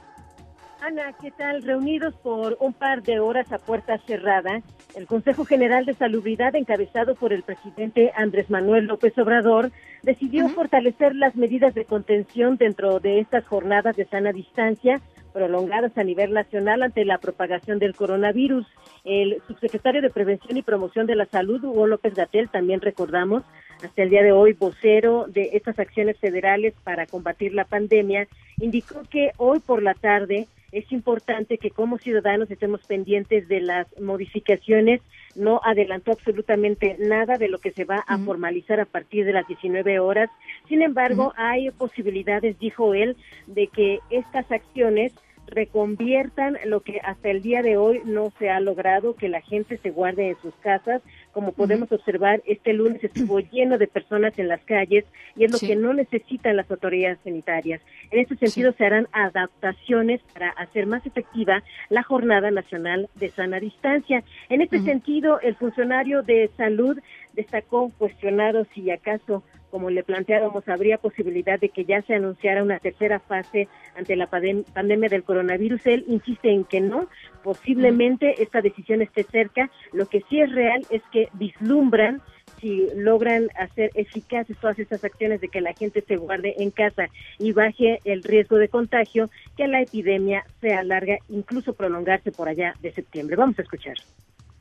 Ana, 0.86 1.14
¿qué 1.14 1.32
tal? 1.32 1.62
Reunidos 1.62 2.14
por 2.16 2.58
un 2.60 2.74
par 2.74 3.04
de 3.04 3.18
horas 3.22 3.50
a 3.54 3.58
puerta 3.58 3.98
cerrada, 4.00 4.62
el 4.98 5.08
Consejo 5.08 5.46
General 5.46 5.86
de 5.86 5.94
Salubridad, 5.94 6.58
encabezado 6.58 7.16
por 7.16 7.32
el 7.32 7.42
presidente 7.42 8.12
Andrés 8.18 8.50
Manuel 8.50 8.88
López 8.88 9.18
Obrador, 9.18 9.72
decidió 10.02 10.50
fortalecer 10.50 11.16
las 11.16 11.38
medidas 11.38 11.74
de 11.74 11.86
contención 11.86 12.58
dentro 12.58 13.00
de 13.00 13.22
estas 13.22 13.46
jornadas 13.48 13.96
de 13.96 14.04
sana 14.08 14.34
distancia 14.34 15.00
prolongadas 15.32 15.98
a 15.98 16.04
nivel 16.04 16.34
nacional 16.34 16.84
ante 16.84 17.06
la 17.06 17.18
propagación 17.18 17.80
del 17.80 17.96
coronavirus. 17.96 18.68
El 19.04 19.42
subsecretario 19.48 20.02
de 20.02 20.10
Prevención 20.10 20.58
y 20.58 20.62
Promoción 20.62 21.08
de 21.08 21.16
la 21.16 21.26
Salud, 21.26 21.64
Hugo 21.64 21.88
López 21.88 22.16
Gatel, 22.16 22.50
también 22.50 22.80
recordamos, 22.80 23.44
hasta 23.84 24.02
el 24.02 24.10
día 24.10 24.24
de 24.24 24.32
hoy 24.32 24.54
vocero 24.54 25.26
de 25.28 25.50
estas 25.54 25.78
acciones 25.78 26.18
federales 26.20 26.74
para 26.86 27.06
combatir 27.06 27.54
la 27.54 27.66
pandemia, 27.66 28.28
indicó 28.60 29.02
que 29.10 29.32
hoy 29.38 29.60
por 29.60 29.84
la 29.84 29.94
tarde 29.94 30.48
es 30.74 30.92
importante 30.92 31.60
que 31.60 31.70
como 31.70 32.00
ciudadanos 32.00 32.50
estemos 32.50 32.82
pendientes 32.88 33.48
de 33.48 33.62
las 33.62 33.88
modificaciones. 34.00 35.02
No 35.36 35.62
adelantó 35.64 36.12
absolutamente 36.12 36.96
nada 37.00 37.38
de 37.38 37.48
lo 37.48 37.60
que 37.60 37.72
se 37.72 37.86
va 37.86 38.04
a 38.08 38.18
formalizar 38.18 38.80
a 38.80 38.86
partir 38.86 39.26
de 39.26 39.34
las 39.34 39.48
19 39.48 40.00
horas. 40.00 40.32
Sin 40.68 40.82
embargo, 40.82 41.32
hay 41.38 41.70
posibilidades, 41.72 42.58
dijo 42.58 42.96
él, 42.96 43.16
de 43.46 43.68
que 43.68 44.00
estas 44.10 44.52
acciones 44.52 45.14
reconviertan 45.48 46.58
lo 46.66 46.82
que 46.82 47.00
hasta 47.00 47.30
el 47.30 47.42
día 47.42 47.62
de 47.62 47.78
hoy 47.78 48.02
no 48.06 48.32
se 48.40 48.50
ha 48.50 48.60
logrado, 48.60 49.16
que 49.16 49.30
la 49.30 49.42
gente 49.42 49.78
se 49.78 49.92
guarde 49.92 50.30
en 50.30 50.38
sus 50.42 50.54
casas. 50.56 51.02
Como 51.34 51.52
podemos 51.52 51.92
observar, 51.92 52.44
este 52.46 52.74
lunes 52.74 53.04
estuvo 53.04 53.40
lleno 53.40 53.80
de 53.80 53.88
personas 53.88 54.38
en 54.38 54.48
las 54.48 54.64
calles 54.64 55.04
y 55.36 55.46
es 55.46 55.52
lo 55.52 55.58
que 55.58 55.76
no 55.76 55.94
necesitan 55.94 56.56
las 56.56 56.70
autoridades 56.70 57.18
sanitarias. 57.24 57.82
En 58.12 58.20
este 58.20 58.36
sentido, 58.38 58.72
se 58.74 58.86
harán 58.86 59.08
adaptaciones 59.12 60.22
para 60.34 60.50
hacer 60.52 60.86
más 60.86 61.06
efectiva 61.08 61.64
la 61.90 62.04
Jornada 62.04 62.52
Nacional 62.52 63.10
de 63.16 63.30
Sana 63.30 63.60
Distancia. 63.60 64.24
En 64.50 64.62
este 64.62 64.80
sentido, 64.82 65.40
el 65.42 65.56
funcionario 65.56 66.22
de 66.22 66.52
salud 66.56 67.00
destacó 67.34 67.92
cuestionado 67.98 68.66
si 68.76 68.92
acaso 68.92 69.44
como 69.74 69.90
le 69.90 70.04
planteábamos, 70.04 70.70
habría 70.70 71.00
posibilidad 71.00 71.60
de 71.60 71.70
que 71.70 71.84
ya 71.84 72.04
se 72.04 72.14
anunciara 72.14 72.62
una 72.62 72.78
tercera 72.78 73.20
fase 73.20 73.68
ante 73.96 74.16
la 74.16 74.28
pandemia 74.28 75.10
del 75.10 75.24
coronavirus. 75.24 75.84
Él 75.88 76.06
insiste 76.08 76.52
en 76.52 76.64
que 76.64 76.80
no, 76.80 77.08
posiblemente 77.44 78.42
esta 78.42 78.62
decisión 78.62 79.02
esté 79.02 79.24
cerca. 79.24 79.70
Lo 79.92 80.08
que 80.08 80.24
sí 80.30 80.40
es 80.40 80.52
real 80.52 80.82
es 80.90 81.02
que 81.12 81.30
vislumbran 81.34 82.22
si 82.60 82.88
logran 82.96 83.50
hacer 83.60 83.92
eficaces 83.94 84.58
todas 84.58 84.80
estas 84.80 85.04
acciones 85.04 85.42
de 85.42 85.50
que 85.50 85.62
la 85.62 85.74
gente 85.74 86.02
se 86.08 86.16
guarde 86.16 86.56
en 86.58 86.72
casa 86.72 87.08
y 87.38 87.52
baje 87.52 88.00
el 88.06 88.24
riesgo 88.24 88.58
de 88.58 88.70
contagio, 88.70 89.30
que 89.58 89.68
la 89.68 89.82
epidemia 89.82 90.46
se 90.62 90.74
alarga, 90.74 91.18
incluso 91.30 91.74
prolongarse 91.74 92.32
por 92.32 92.48
allá 92.48 92.74
de 92.82 92.94
septiembre. 92.94 93.36
Vamos 93.36 93.60
a 93.60 93.64
escuchar. 93.64 93.96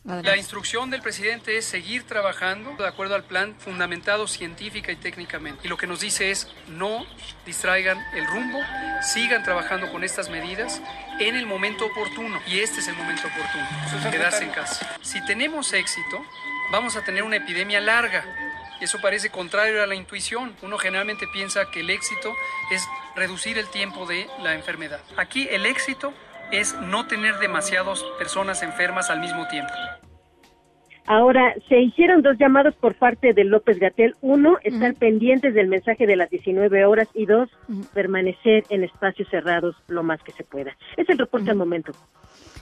La 0.05 0.37
instrucción 0.37 0.91
del 0.91 1.01
presidente 1.01 1.57
es 1.57 1.65
seguir 1.65 2.03
trabajando 2.03 2.75
de 2.77 2.89
acuerdo 2.89 3.15
al 3.15 3.23
plan 3.23 3.55
fundamentado 3.57 4.27
científica 4.27 4.91
y 4.91 4.97
técnicamente. 4.97 5.61
Y 5.65 5.69
lo 5.69 5.77
que 5.77 5.87
nos 5.87 6.01
dice 6.01 6.33
es 6.33 6.49
no 6.67 7.07
distraigan 7.47 8.05
el 8.17 8.27
rumbo, 8.27 8.59
sigan 9.01 9.45
trabajando 9.45 9.93
con 9.93 10.03
estas 10.03 10.29
medidas 10.29 10.83
en 11.21 11.37
el 11.37 11.47
momento 11.47 11.87
oportuno. 11.87 12.41
Y 12.49 12.59
este 12.59 12.81
es 12.81 12.89
el 12.89 12.97
momento 12.97 13.29
oportuno, 13.29 14.11
quedarse 14.11 14.43
en 14.43 14.51
casa. 14.51 14.99
Si 15.03 15.25
tenemos 15.25 15.73
éxito, 15.73 16.21
vamos 16.73 16.97
a 16.97 17.05
tener 17.05 17.23
una 17.23 17.37
epidemia 17.37 17.81
larga. 17.81 18.25
Eso 18.81 19.01
parece 19.01 19.31
contrario 19.31 19.85
a 19.85 19.87
la 19.87 19.95
intuición. 19.95 20.57
Uno 20.63 20.79
generalmente 20.79 21.29
piensa 21.29 21.71
que 21.71 21.79
el 21.81 21.91
éxito 21.91 22.35
es 22.73 22.85
reducir 23.15 23.57
el 23.57 23.69
tiempo 23.69 24.05
de 24.07 24.29
la 24.43 24.55
enfermedad. 24.55 25.01
Aquí 25.17 25.47
el 25.49 25.65
éxito 25.65 26.13
es 26.53 26.77
no 26.83 27.07
tener 27.07 27.39
demasiadas 27.39 28.05
personas 28.19 28.63
enfermas 28.63 29.11
al 29.11 29.21
mismo 29.21 29.49
tiempo. 29.49 29.73
Ahora, 31.07 31.55
se 31.69 31.81
hicieron 31.81 32.23
dos 32.23 32.37
llamados 32.39 32.77
por 32.77 32.95
parte 32.95 33.33
de 33.33 33.45
López 33.45 33.79
Gatel. 33.79 34.15
Uno, 34.21 34.59
estar 34.63 34.95
pendientes 34.95 35.53
del 35.53 35.67
mensaje 35.67 36.07
de 36.07 36.15
las 36.15 36.31
19 36.31 36.85
horas 36.85 37.09
y 37.13 37.27
dos, 37.27 37.51
permanecer 37.93 38.65
en 38.69 38.85
espacios 38.85 39.29
cerrados 39.29 39.75
lo 39.89 40.05
más 40.05 40.23
que 40.23 40.31
se 40.33 40.45
pueda. 40.45 40.77
Es 40.97 41.09
el 41.09 41.19
reporte 41.19 41.51
al 41.51 41.57
momento. 41.57 41.93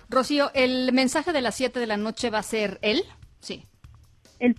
Rocío, 0.08 0.50
¿el 0.54 0.92
mensaje 0.92 1.32
de 1.32 1.42
las 1.42 1.54
7 1.56 1.78
de 1.80 1.86
la 1.86 1.98
noche 1.98 2.30
va 2.30 2.38
a 2.38 2.42
ser 2.42 2.78
él? 2.80 3.02
Sí. 3.40 3.66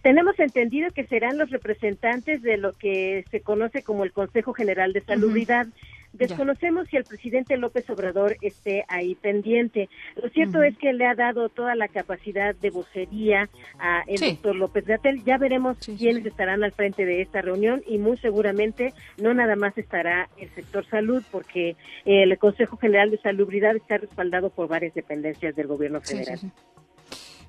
tenemos 0.03 0.37
entendido 0.39 0.91
que 0.91 1.07
serán 1.07 1.39
los 1.39 1.49
representantes 1.49 2.43
de 2.43 2.57
lo 2.57 2.73
que 2.73 3.25
se 3.31 3.41
conoce 3.41 3.81
como 3.81 4.03
el 4.03 4.11
Consejo 4.11 4.53
General 4.53 4.93
de 4.93 5.01
Salubridad. 5.01 5.65
Desconocemos 6.13 6.87
si 6.89 6.97
el 6.97 7.03
presidente 7.03 7.57
López 7.57 7.89
Obrador 7.89 8.35
esté 8.41 8.83
ahí 8.87 9.15
pendiente. 9.15 9.89
Lo 10.15 10.29
cierto 10.29 10.61
es 10.61 10.77
que 10.77 10.93
le 10.93 11.05
ha 11.05 11.15
dado 11.15 11.49
toda 11.49 11.75
la 11.75 11.87
capacidad 11.87 12.53
de 12.55 12.69
vocería 12.69 13.49
a 13.79 14.03
el 14.07 14.19
doctor 14.19 14.55
López 14.55 14.85
Gatel. 14.85 15.23
Ya 15.23 15.37
veremos 15.37 15.77
quiénes 15.97 16.25
estarán 16.25 16.63
al 16.63 16.73
frente 16.73 17.05
de 17.05 17.21
esta 17.21 17.41
reunión 17.41 17.81
y 17.87 17.97
muy 17.97 18.17
seguramente 18.17 18.93
no 19.17 19.33
nada 19.33 19.55
más 19.55 19.77
estará 19.77 20.29
el 20.37 20.49
sector 20.49 20.85
salud 20.87 21.23
porque 21.31 21.75
el 22.05 22.37
Consejo 22.37 22.77
General 22.77 23.09
de 23.09 23.17
Salubridad 23.19 23.75
está 23.75 23.97
respaldado 23.97 24.49
por 24.49 24.67
varias 24.67 24.93
dependencias 24.93 25.55
del 25.55 25.67
gobierno 25.67 26.01
federal. 26.01 26.39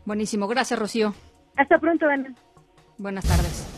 Buenísimo. 0.05 0.47
Gracias, 0.49 0.79
Rocío. 0.79 1.15
Hasta 1.57 1.79
pronto, 1.79 2.07
Ana. 2.07 2.35
Buenas 2.99 3.25
tardes. 3.25 3.72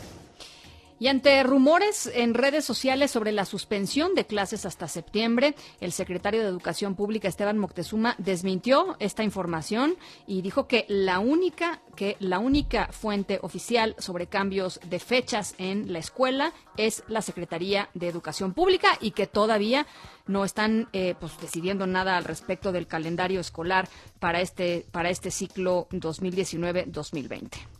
Y 1.00 1.08
ante 1.08 1.42
rumores 1.42 2.10
en 2.14 2.34
redes 2.34 2.64
sociales 2.64 3.10
sobre 3.10 3.32
la 3.32 3.44
suspensión 3.44 4.14
de 4.14 4.26
clases 4.26 4.64
hasta 4.64 4.86
septiembre, 4.86 5.56
el 5.80 5.92
secretario 5.92 6.42
de 6.42 6.48
Educación 6.48 6.94
Pública 6.94 7.26
Esteban 7.26 7.58
Moctezuma 7.58 8.14
desmintió 8.18 8.96
esta 9.00 9.24
información 9.24 9.96
y 10.26 10.42
dijo 10.42 10.68
que 10.68 10.86
la 10.88 11.18
única 11.18 11.80
que 11.96 12.16
la 12.18 12.38
única 12.38 12.88
fuente 12.92 13.38
oficial 13.42 13.94
sobre 13.98 14.26
cambios 14.26 14.80
de 14.88 14.98
fechas 14.98 15.54
en 15.58 15.92
la 15.92 16.00
escuela 16.00 16.52
es 16.76 17.04
la 17.08 17.22
Secretaría 17.22 17.88
de 17.94 18.08
Educación 18.08 18.52
Pública 18.52 18.88
y 19.00 19.12
que 19.12 19.26
todavía 19.26 19.86
no 20.26 20.44
están 20.44 20.88
eh, 20.92 21.14
pues, 21.18 21.38
decidiendo 21.40 21.86
nada 21.86 22.16
al 22.16 22.24
respecto 22.24 22.72
del 22.72 22.86
calendario 22.86 23.40
escolar 23.40 23.88
para 24.18 24.40
este 24.40 24.86
para 24.90 25.10
este 25.10 25.30
ciclo 25.30 25.86
2019-2020. 25.90 27.73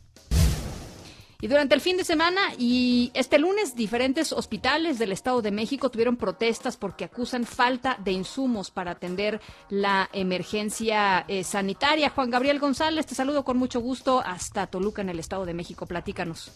Y 1.40 1.49
durante 1.49 1.75
el 1.75 1.81
fin 1.81 1.97
de 1.97 2.05
semana 2.05 2.40
y 2.59 3.11
este 3.14 3.38
lunes, 3.38 3.75
diferentes 3.75 4.33
hospitales 4.33 4.99
del 4.99 5.12
Estado 5.12 5.42
de 5.42 5.51
México 5.51 5.90
tuvieron 5.90 6.16
protestas 6.16 6.77
porque 6.77 7.05
acusan 7.05 7.44
falta 7.44 7.99
de 8.03 8.12
insumos 8.12 8.70
para 8.70 8.92
atender 8.92 9.40
la 9.68 10.09
emergencia 10.12 11.25
eh, 11.29 11.44
sanitaria. 11.44 12.11
Juan 12.11 12.31
Gabriel 12.31 12.59
González, 12.59 13.07
te 13.07 13.14
saludo 13.14 13.44
con 13.44 13.57
mucho 13.59 13.81
gusto 13.81 14.23
hasta 14.25 14.66
Toluca, 14.66 15.03
en 15.03 15.11
el 15.11 15.18
Estado 15.18 15.44
de 15.44 15.55
México. 15.55 15.87
Platícanos. 15.87 16.53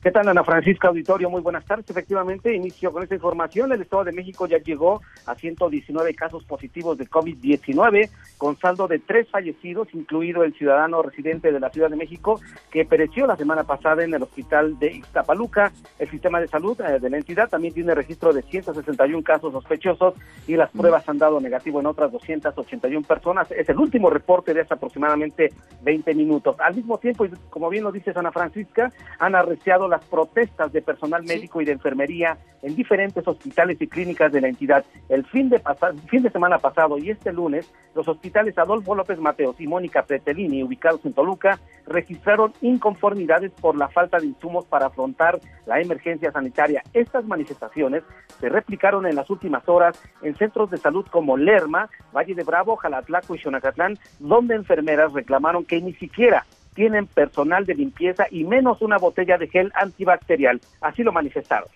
¿Qué 0.00 0.12
tal, 0.12 0.28
Ana 0.28 0.44
Francisca 0.44 0.86
Auditorio? 0.86 1.28
Muy 1.28 1.40
buenas 1.40 1.64
tardes. 1.64 1.90
Efectivamente, 1.90 2.54
inicio 2.54 2.92
con 2.92 3.02
esta 3.02 3.16
información. 3.16 3.72
El 3.72 3.82
Estado 3.82 4.04
de 4.04 4.12
México 4.12 4.46
ya 4.46 4.58
llegó 4.58 5.02
a 5.26 5.34
119 5.34 6.14
casos 6.14 6.44
positivos 6.44 6.96
de 6.98 7.10
COVID-19, 7.10 8.08
con 8.36 8.56
saldo 8.58 8.86
de 8.86 9.00
tres 9.00 9.28
fallecidos, 9.28 9.88
incluido 9.92 10.44
el 10.44 10.54
ciudadano 10.54 11.02
residente 11.02 11.50
de 11.50 11.58
la 11.58 11.70
Ciudad 11.70 11.90
de 11.90 11.96
México, 11.96 12.40
que 12.70 12.84
pereció 12.84 13.26
la 13.26 13.34
semana 13.34 13.64
pasada 13.64 14.04
en 14.04 14.14
el 14.14 14.22
hospital 14.22 14.78
de 14.78 14.92
Ixtapaluca. 14.92 15.72
El 15.98 16.08
sistema 16.08 16.40
de 16.40 16.46
salud 16.46 16.80
eh, 16.80 17.00
de 17.00 17.10
la 17.10 17.16
entidad 17.16 17.48
también 17.48 17.74
tiene 17.74 17.92
registro 17.92 18.32
de 18.32 18.42
161 18.42 19.24
casos 19.24 19.52
sospechosos 19.52 20.14
y 20.46 20.54
las 20.54 20.70
pruebas 20.70 21.08
han 21.08 21.18
dado 21.18 21.40
negativo 21.40 21.80
en 21.80 21.86
otras 21.86 22.12
281 22.12 23.04
personas. 23.04 23.50
Es 23.50 23.68
el 23.68 23.78
último 23.78 24.10
reporte 24.10 24.54
de 24.54 24.60
hace 24.60 24.74
aproximadamente 24.74 25.52
20 25.82 26.14
minutos. 26.14 26.54
Al 26.60 26.76
mismo 26.76 26.98
tiempo, 26.98 27.24
y 27.24 27.30
como 27.50 27.68
bien 27.68 27.82
lo 27.82 27.90
dice 27.90 28.12
Ana 28.14 28.30
Francisca, 28.30 28.92
han 29.18 29.34
arreciado 29.34 29.87
las 29.88 30.04
protestas 30.04 30.72
de 30.72 30.82
personal 30.82 31.22
médico 31.24 31.60
y 31.60 31.64
de 31.64 31.72
enfermería 31.72 32.38
en 32.62 32.74
diferentes 32.74 33.26
hospitales 33.26 33.80
y 33.80 33.86
clínicas 33.86 34.32
de 34.32 34.40
la 34.40 34.48
entidad. 34.48 34.84
El 35.08 35.24
fin 35.26 35.48
de, 35.48 35.62
fin 36.08 36.22
de 36.22 36.30
semana 36.30 36.58
pasado 36.58 36.98
y 36.98 37.10
este 37.10 37.32
lunes, 37.32 37.72
los 37.94 38.06
hospitales 38.08 38.56
Adolfo 38.58 38.94
López 38.94 39.18
Mateos 39.18 39.60
y 39.60 39.66
Mónica 39.66 40.02
Pretelini, 40.02 40.62
ubicados 40.62 41.04
en 41.04 41.12
Toluca, 41.12 41.58
registraron 41.86 42.52
inconformidades 42.60 43.52
por 43.52 43.76
la 43.76 43.88
falta 43.88 44.18
de 44.18 44.26
insumos 44.26 44.66
para 44.66 44.86
afrontar 44.86 45.38
la 45.66 45.80
emergencia 45.80 46.30
sanitaria. 46.32 46.82
Estas 46.92 47.24
manifestaciones 47.24 48.02
se 48.40 48.48
replicaron 48.48 49.06
en 49.06 49.16
las 49.16 49.30
últimas 49.30 49.68
horas 49.68 50.00
en 50.22 50.34
centros 50.34 50.70
de 50.70 50.76
salud 50.76 51.06
como 51.10 51.36
Lerma, 51.36 51.88
Valle 52.14 52.34
de 52.34 52.44
Bravo, 52.44 52.76
Jalatlaco 52.76 53.34
y 53.34 53.38
Xonacatlán, 53.38 53.98
donde 54.18 54.54
enfermeras 54.54 55.12
reclamaron 55.12 55.64
que 55.64 55.80
ni 55.80 55.94
siquiera 55.94 56.44
tienen 56.78 57.08
personal 57.08 57.66
de 57.66 57.74
limpieza 57.74 58.26
y 58.30 58.44
menos 58.44 58.80
una 58.82 58.98
botella 58.98 59.36
de 59.36 59.48
gel 59.48 59.72
antibacterial. 59.74 60.60
Así 60.80 61.02
lo 61.02 61.10
manifestaron. 61.12 61.66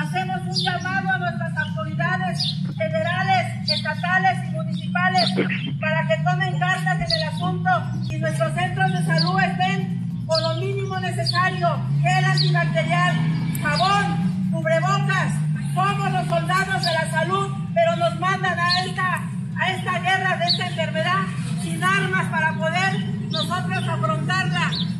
Hacemos 0.00 0.40
un 0.42 0.64
llamado 0.64 1.10
a 1.10 1.18
nuestras 1.18 1.58
autoridades 1.58 2.38
federales, 2.78 3.68
estatales 3.68 4.38
y 4.46 4.50
municipales 4.52 5.34
para 5.80 6.06
que 6.06 6.22
tomen 6.22 6.56
cartas 6.60 7.00
en 7.00 7.18
el 7.18 7.28
asunto 7.34 7.70
y 8.08 8.16
nuestros 8.16 8.54
centros 8.54 8.92
de 8.92 9.02
salud 9.04 9.40
estén 9.40 10.24
con 10.24 10.40
lo 10.40 10.54
mínimo 10.60 11.00
necesario, 11.00 11.68
gel 12.00 12.24
antibacterial, 12.24 13.16
jabón, 13.60 14.52
cubrebocas. 14.52 15.34
Somos 15.74 16.12
los 16.12 16.26
soldados 16.28 16.80
de 16.86 16.92
la 16.92 17.10
salud, 17.10 17.48
pero 17.74 17.96
nos 17.96 18.20
mandan 18.20 18.56
a 18.56 18.84
esta, 18.84 19.28
a 19.60 19.72
esta 19.72 19.98
guerra 19.98 20.36
de 20.36 20.44
esta 20.44 20.66
enfermedad 20.68 21.22
sin 21.60 21.82
armas 21.82 22.30
para 22.30 22.52
poder 22.54 23.23
nosotros 23.34 23.88
afrontarla. 23.88 24.93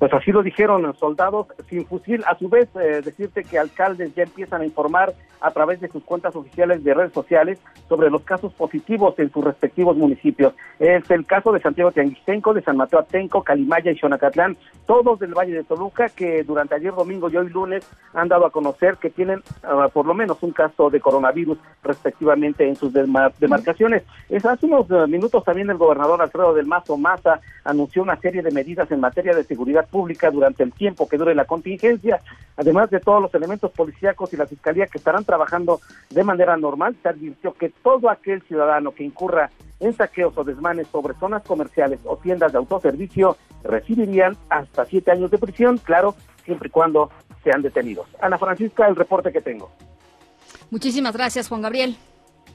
Pues 0.00 0.14
así 0.14 0.32
lo 0.32 0.42
dijeron 0.42 0.96
soldados 0.96 1.48
sin 1.68 1.84
fusil. 1.84 2.24
A 2.26 2.34
su 2.38 2.48
vez, 2.48 2.70
eh, 2.74 3.02
decirte 3.04 3.44
que 3.44 3.58
alcaldes 3.58 4.14
ya 4.14 4.22
empiezan 4.22 4.62
a 4.62 4.64
informar 4.64 5.12
a 5.42 5.50
través 5.50 5.78
de 5.80 5.88
sus 5.88 6.02
cuentas 6.04 6.34
oficiales 6.36 6.82
de 6.82 6.94
redes 6.94 7.12
sociales 7.12 7.58
sobre 7.86 8.10
los 8.10 8.22
casos 8.22 8.52
positivos 8.54 9.18
en 9.18 9.30
sus 9.30 9.44
respectivos 9.44 9.98
municipios. 9.98 10.54
Es 10.78 11.10
el 11.10 11.26
caso 11.26 11.52
de 11.52 11.60
Santiago 11.60 11.92
Tianguistenco, 11.92 12.54
de 12.54 12.62
San 12.62 12.78
Mateo 12.78 13.00
Atenco, 13.00 13.42
Calimaya 13.42 13.90
y 13.90 13.98
Xonacatlán, 13.98 14.56
todos 14.86 15.18
del 15.18 15.34
Valle 15.34 15.52
de 15.52 15.64
Toluca, 15.64 16.08
que 16.08 16.44
durante 16.44 16.74
ayer 16.74 16.94
domingo 16.94 17.28
y 17.28 17.36
hoy 17.36 17.50
lunes 17.50 17.86
han 18.14 18.28
dado 18.28 18.46
a 18.46 18.50
conocer 18.50 18.96
que 18.96 19.10
tienen 19.10 19.42
ah, 19.62 19.88
por 19.92 20.06
lo 20.06 20.14
menos 20.14 20.42
un 20.42 20.52
caso 20.52 20.88
de 20.88 21.00
coronavirus 21.00 21.58
respectivamente 21.82 22.66
en 22.66 22.76
sus 22.76 22.92
demarcaciones. 22.92 24.02
Es, 24.28 24.44
hace 24.46 24.66
unos 24.66 24.90
eh, 24.90 25.06
minutos 25.06 25.44
también 25.44 25.68
el 25.70 25.76
gobernador 25.76 26.22
Alfredo 26.22 26.54
del 26.54 26.66
Mazo 26.66 26.96
Maza 26.96 27.40
anunció 27.64 28.02
una 28.02 28.16
serie 28.16 28.42
de 28.42 28.50
medidas 28.50 28.90
en 28.90 29.00
materia 29.00 29.34
de 29.34 29.44
seguridad 29.44 29.86
pública 29.90 30.30
durante 30.30 30.62
el 30.62 30.72
tiempo 30.72 31.08
que 31.08 31.18
dure 31.18 31.34
la 31.34 31.44
contingencia, 31.44 32.20
además 32.56 32.90
de 32.90 33.00
todos 33.00 33.20
los 33.20 33.34
elementos 33.34 33.70
policíacos 33.72 34.32
y 34.32 34.36
la 34.36 34.46
fiscalía 34.46 34.86
que 34.86 34.98
estarán 34.98 35.24
trabajando 35.24 35.80
de 36.10 36.24
manera 36.24 36.56
normal, 36.56 36.96
se 37.02 37.08
advirtió 37.08 37.52
que 37.54 37.68
todo 37.68 38.08
aquel 38.08 38.42
ciudadano 38.42 38.92
que 38.92 39.04
incurra 39.04 39.50
en 39.80 39.94
saqueos 39.94 40.36
o 40.36 40.44
desmanes 40.44 40.86
sobre 40.88 41.14
zonas 41.14 41.42
comerciales 41.42 42.00
o 42.04 42.16
tiendas 42.16 42.52
de 42.52 42.58
autoservicio 42.58 43.36
recibirían 43.64 44.36
hasta 44.48 44.84
siete 44.84 45.10
años 45.10 45.30
de 45.30 45.38
prisión, 45.38 45.78
claro, 45.78 46.14
siempre 46.44 46.68
y 46.68 46.70
cuando 46.70 47.10
sean 47.42 47.62
detenidos. 47.62 48.06
Ana 48.20 48.38
Francisca, 48.38 48.86
el 48.86 48.96
reporte 48.96 49.32
que 49.32 49.40
tengo. 49.40 49.70
Muchísimas 50.70 51.14
gracias, 51.14 51.48
Juan 51.48 51.62
Gabriel. 51.62 51.96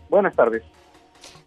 Buenas 0.09 0.35
tardes. 0.35 0.63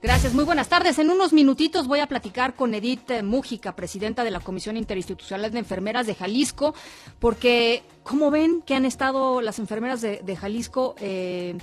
Gracias, 0.01 0.33
muy 0.33 0.45
buenas 0.45 0.69
tardes. 0.69 1.01
En 1.01 1.11
unos 1.11 1.33
minutitos 1.33 1.89
voy 1.89 1.99
a 1.99 2.07
platicar 2.07 2.55
con 2.55 2.73
Edith 2.73 3.21
Mújica, 3.25 3.75
presidenta 3.75 4.23
de 4.23 4.31
la 4.31 4.39
Comisión 4.39 4.77
Interinstitucional 4.77 5.51
de 5.51 5.59
Enfermeras 5.59 6.07
de 6.07 6.15
Jalisco, 6.15 6.73
porque, 7.19 7.83
como 8.05 8.31
ven 8.31 8.63
que 8.63 8.77
han 8.77 8.85
estado 8.85 9.41
las 9.41 9.59
enfermeras 9.59 10.01
de, 10.01 10.37
Jalisco, 10.37 10.95
eh, 11.01 11.59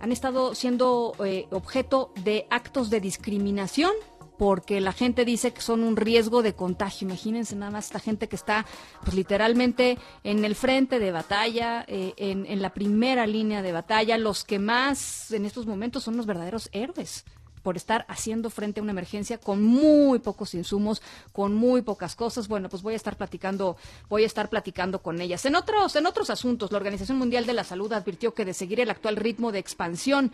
han 0.00 0.12
estado 0.12 0.54
siendo 0.54 1.14
eh, 1.24 1.46
objeto 1.50 2.12
de 2.22 2.46
actos 2.50 2.90
de 2.90 3.00
discriminación 3.00 3.92
porque 4.36 4.80
la 4.80 4.92
gente 4.92 5.24
dice 5.24 5.52
que 5.52 5.62
son 5.62 5.82
un 5.82 5.96
riesgo 5.96 6.42
de 6.42 6.54
contagio. 6.54 7.08
Imagínense 7.08 7.56
nada 7.56 7.72
más 7.72 7.86
esta 7.86 7.98
gente 8.00 8.28
que 8.28 8.36
está 8.36 8.66
pues 9.02 9.14
literalmente 9.16 9.98
en 10.22 10.44
el 10.44 10.54
frente 10.54 11.00
de 11.00 11.10
batalla, 11.10 11.84
eh, 11.88 12.12
en 12.16 12.62
la 12.62 12.72
primera 12.72 13.26
línea 13.26 13.62
de 13.62 13.72
batalla. 13.72 14.16
Los 14.16 14.44
que 14.44 14.60
más 14.60 15.32
en 15.32 15.44
estos 15.44 15.66
momentos 15.66 16.04
son 16.04 16.16
los 16.16 16.26
verdaderos 16.26 16.68
héroes 16.72 17.24
por 17.62 17.76
estar 17.76 18.04
haciendo 18.08 18.50
frente 18.50 18.80
a 18.80 18.82
una 18.82 18.92
emergencia 18.92 19.38
con 19.38 19.62
muy 19.62 20.18
pocos 20.18 20.54
insumos, 20.54 21.02
con 21.32 21.54
muy 21.54 21.82
pocas 21.82 22.16
cosas. 22.16 22.48
Bueno, 22.48 22.68
pues 22.68 22.82
voy 22.82 22.94
a 22.94 22.96
estar 22.96 23.16
platicando, 23.16 23.76
voy 24.08 24.24
a 24.24 24.26
estar 24.26 24.48
platicando 24.48 25.00
con 25.00 25.20
ellas. 25.20 25.44
En 25.44 25.54
otros, 25.54 25.96
en 25.96 26.06
otros 26.06 26.30
asuntos, 26.30 26.72
la 26.72 26.78
Organización 26.78 27.18
Mundial 27.18 27.46
de 27.46 27.54
la 27.54 27.64
Salud 27.64 27.92
advirtió 27.92 28.34
que 28.34 28.44
de 28.44 28.54
seguir 28.54 28.80
el 28.80 28.90
actual 28.90 29.16
ritmo 29.16 29.52
de 29.52 29.58
expansión 29.58 30.32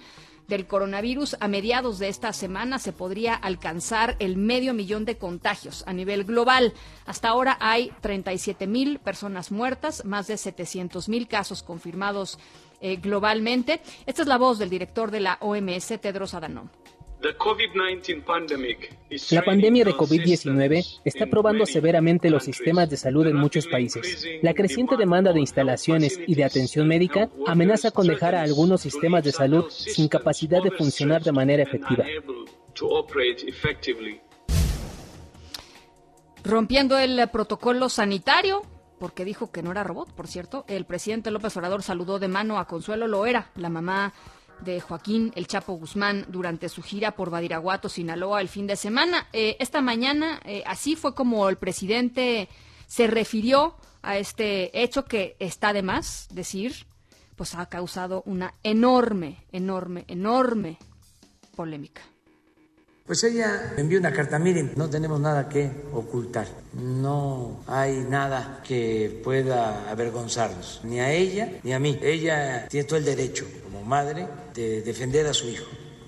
del 0.48 0.66
coronavirus, 0.66 1.36
a 1.40 1.48
mediados 1.48 1.98
de 1.98 2.08
esta 2.08 2.32
semana 2.32 2.78
se 2.78 2.92
podría 2.92 3.34
alcanzar 3.34 4.16
el 4.18 4.36
medio 4.36 4.74
millón 4.74 5.04
de 5.04 5.16
contagios 5.16 5.84
a 5.86 5.92
nivel 5.92 6.24
global. 6.24 6.74
Hasta 7.06 7.28
ahora 7.28 7.56
hay 7.60 7.92
37 8.00 8.66
mil 8.66 8.98
personas 8.98 9.50
muertas, 9.50 10.04
más 10.04 10.26
de 10.26 10.36
700 10.36 11.08
mil 11.08 11.28
casos 11.28 11.62
confirmados 11.62 12.38
eh, 12.80 12.96
globalmente. 12.96 13.80
Esta 14.06 14.22
es 14.22 14.28
la 14.28 14.38
voz 14.38 14.58
del 14.58 14.70
director 14.70 15.10
de 15.10 15.20
la 15.20 15.38
OMS, 15.40 15.86
Tedros 16.00 16.34
Adhanom 16.34 16.68
La 19.30 19.42
pandemia 19.42 19.84
de 19.84 19.94
COVID-19 19.94 21.00
está 21.06 21.26
probando 21.26 21.64
severamente 21.64 22.28
los 22.28 22.44
sistemas 22.44 22.90
de 22.90 22.98
salud 22.98 23.26
en 23.26 23.36
muchos 23.36 23.66
países. 23.66 24.26
La 24.42 24.52
creciente 24.52 24.98
demanda 24.98 25.32
de 25.32 25.40
instalaciones 25.40 26.20
y 26.26 26.34
de 26.34 26.44
atención 26.44 26.86
médica 26.86 27.30
amenaza 27.46 27.92
con 27.92 28.06
dejar 28.06 28.34
a 28.34 28.42
algunos 28.42 28.82
sistemas 28.82 29.24
de 29.24 29.32
salud 29.32 29.70
sin 29.70 30.08
capacidad 30.08 30.62
de 30.62 30.70
funcionar 30.70 31.22
de 31.22 31.32
manera 31.32 31.62
efectiva. 31.62 32.04
Rompiendo 36.44 36.98
el 36.98 37.26
protocolo 37.30 37.88
sanitario, 37.88 38.62
porque 38.98 39.24
dijo 39.24 39.50
que 39.50 39.62
no 39.62 39.70
era 39.70 39.82
robot, 39.82 40.12
por 40.12 40.26
cierto, 40.26 40.66
el 40.68 40.84
presidente 40.84 41.30
López 41.30 41.56
Obrador 41.56 41.82
saludó 41.82 42.18
de 42.18 42.28
mano 42.28 42.58
a 42.58 42.66
Consuelo 42.66 43.08
Loera, 43.08 43.50
la 43.56 43.70
mamá 43.70 44.12
de 44.64 44.80
Joaquín 44.80 45.32
El 45.36 45.46
Chapo 45.46 45.74
Guzmán 45.74 46.26
durante 46.28 46.68
su 46.68 46.82
gira 46.82 47.12
por 47.12 47.30
Badiraguato, 47.30 47.88
Sinaloa, 47.88 48.40
el 48.40 48.48
fin 48.48 48.66
de 48.66 48.76
semana. 48.76 49.28
Eh, 49.32 49.56
esta 49.60 49.80
mañana, 49.80 50.40
eh, 50.44 50.62
así 50.66 50.96
fue 50.96 51.14
como 51.14 51.48
el 51.48 51.56
presidente 51.56 52.48
se 52.86 53.06
refirió 53.06 53.76
a 54.02 54.18
este 54.18 54.82
hecho 54.82 55.04
que 55.04 55.36
está 55.38 55.72
de 55.72 55.82
más 55.82 56.28
decir, 56.30 56.86
pues 57.36 57.54
ha 57.54 57.66
causado 57.66 58.22
una 58.26 58.54
enorme, 58.62 59.44
enorme, 59.52 60.04
enorme 60.08 60.78
polémica. 61.54 62.02
Pues 63.06 63.22
ella 63.22 63.74
envió 63.76 63.98
una 63.98 64.14
carta, 64.14 64.38
miren, 64.38 64.72
no 64.76 64.88
tenemos 64.88 65.20
nada 65.20 65.46
que 65.46 65.70
ocultar, 65.92 66.48
no 66.72 67.60
hay 67.66 67.98
nada 67.98 68.62
que 68.66 69.20
pueda 69.22 69.90
avergonzarnos, 69.90 70.80
ni 70.84 71.00
a 71.00 71.12
ella 71.12 71.52
ni 71.62 71.74
a 71.74 71.78
mí. 71.78 71.98
Ella 72.02 72.66
tiene 72.66 72.88
todo 72.88 72.98
el 72.98 73.04
derecho, 73.04 73.44
como 73.62 73.82
madre, 73.82 74.26
de 74.54 74.80
defender 74.80 75.26
a 75.26 75.34
su 75.34 75.50
hijo. 75.50 75.66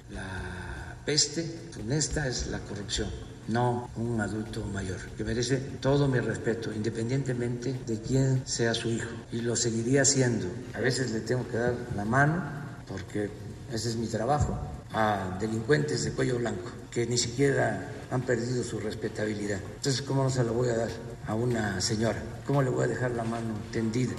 La 0.09 0.97
peste 1.05 1.69
honesta 1.79 2.27
es 2.29 2.47
la 2.47 2.61
corrupción, 2.61 3.11
no 3.49 3.91
un 3.97 4.19
adulto 4.19 4.65
mayor, 4.65 4.97
que 5.19 5.23
merece 5.23 5.57
todo 5.83 6.09
mi 6.09 6.19
respeto, 6.19 6.73
independientemente 6.73 7.79
de 7.87 8.01
quién 8.01 8.41
sea 8.47 8.73
su 8.73 8.89
hijo, 8.89 9.11
y 9.33 9.43
lo 9.43 9.55
seguiría 9.55 10.01
haciendo. 10.01 10.47
A 10.73 10.81
veces 10.81 11.11
le 11.11 11.21
tengo 11.21 11.47
que 11.47 11.59
dar 11.59 11.75
la 11.95 12.07
mano, 12.07 12.43
porque 12.89 13.29
ese 13.71 13.91
es 13.91 13.97
mi 13.97 14.07
trabajo, 14.07 14.59
a 14.97 15.37
delincuentes 15.39 16.05
de 16.05 16.13
cuello 16.13 16.39
blanco 16.39 16.71
que 16.91 17.07
ni 17.07 17.19
siquiera 17.19 17.93
han 18.11 18.23
perdido 18.23 18.65
su 18.65 18.81
respetabilidad. 18.81 19.61
Entonces, 19.77 20.01
¿cómo 20.01 20.23
no 20.23 20.31
se 20.31 20.43
lo 20.43 20.55
voy 20.55 20.71
a 20.71 20.77
dar 20.77 20.89
a 21.27 21.35
una 21.35 21.81
señora? 21.83 22.23
¿Cómo 22.47 22.63
le 22.63 22.71
voy 22.71 22.85
a 22.85 22.89
dejar 22.89 23.11
la 23.11 23.23
mano 23.23 23.55
tendida? 23.71 24.15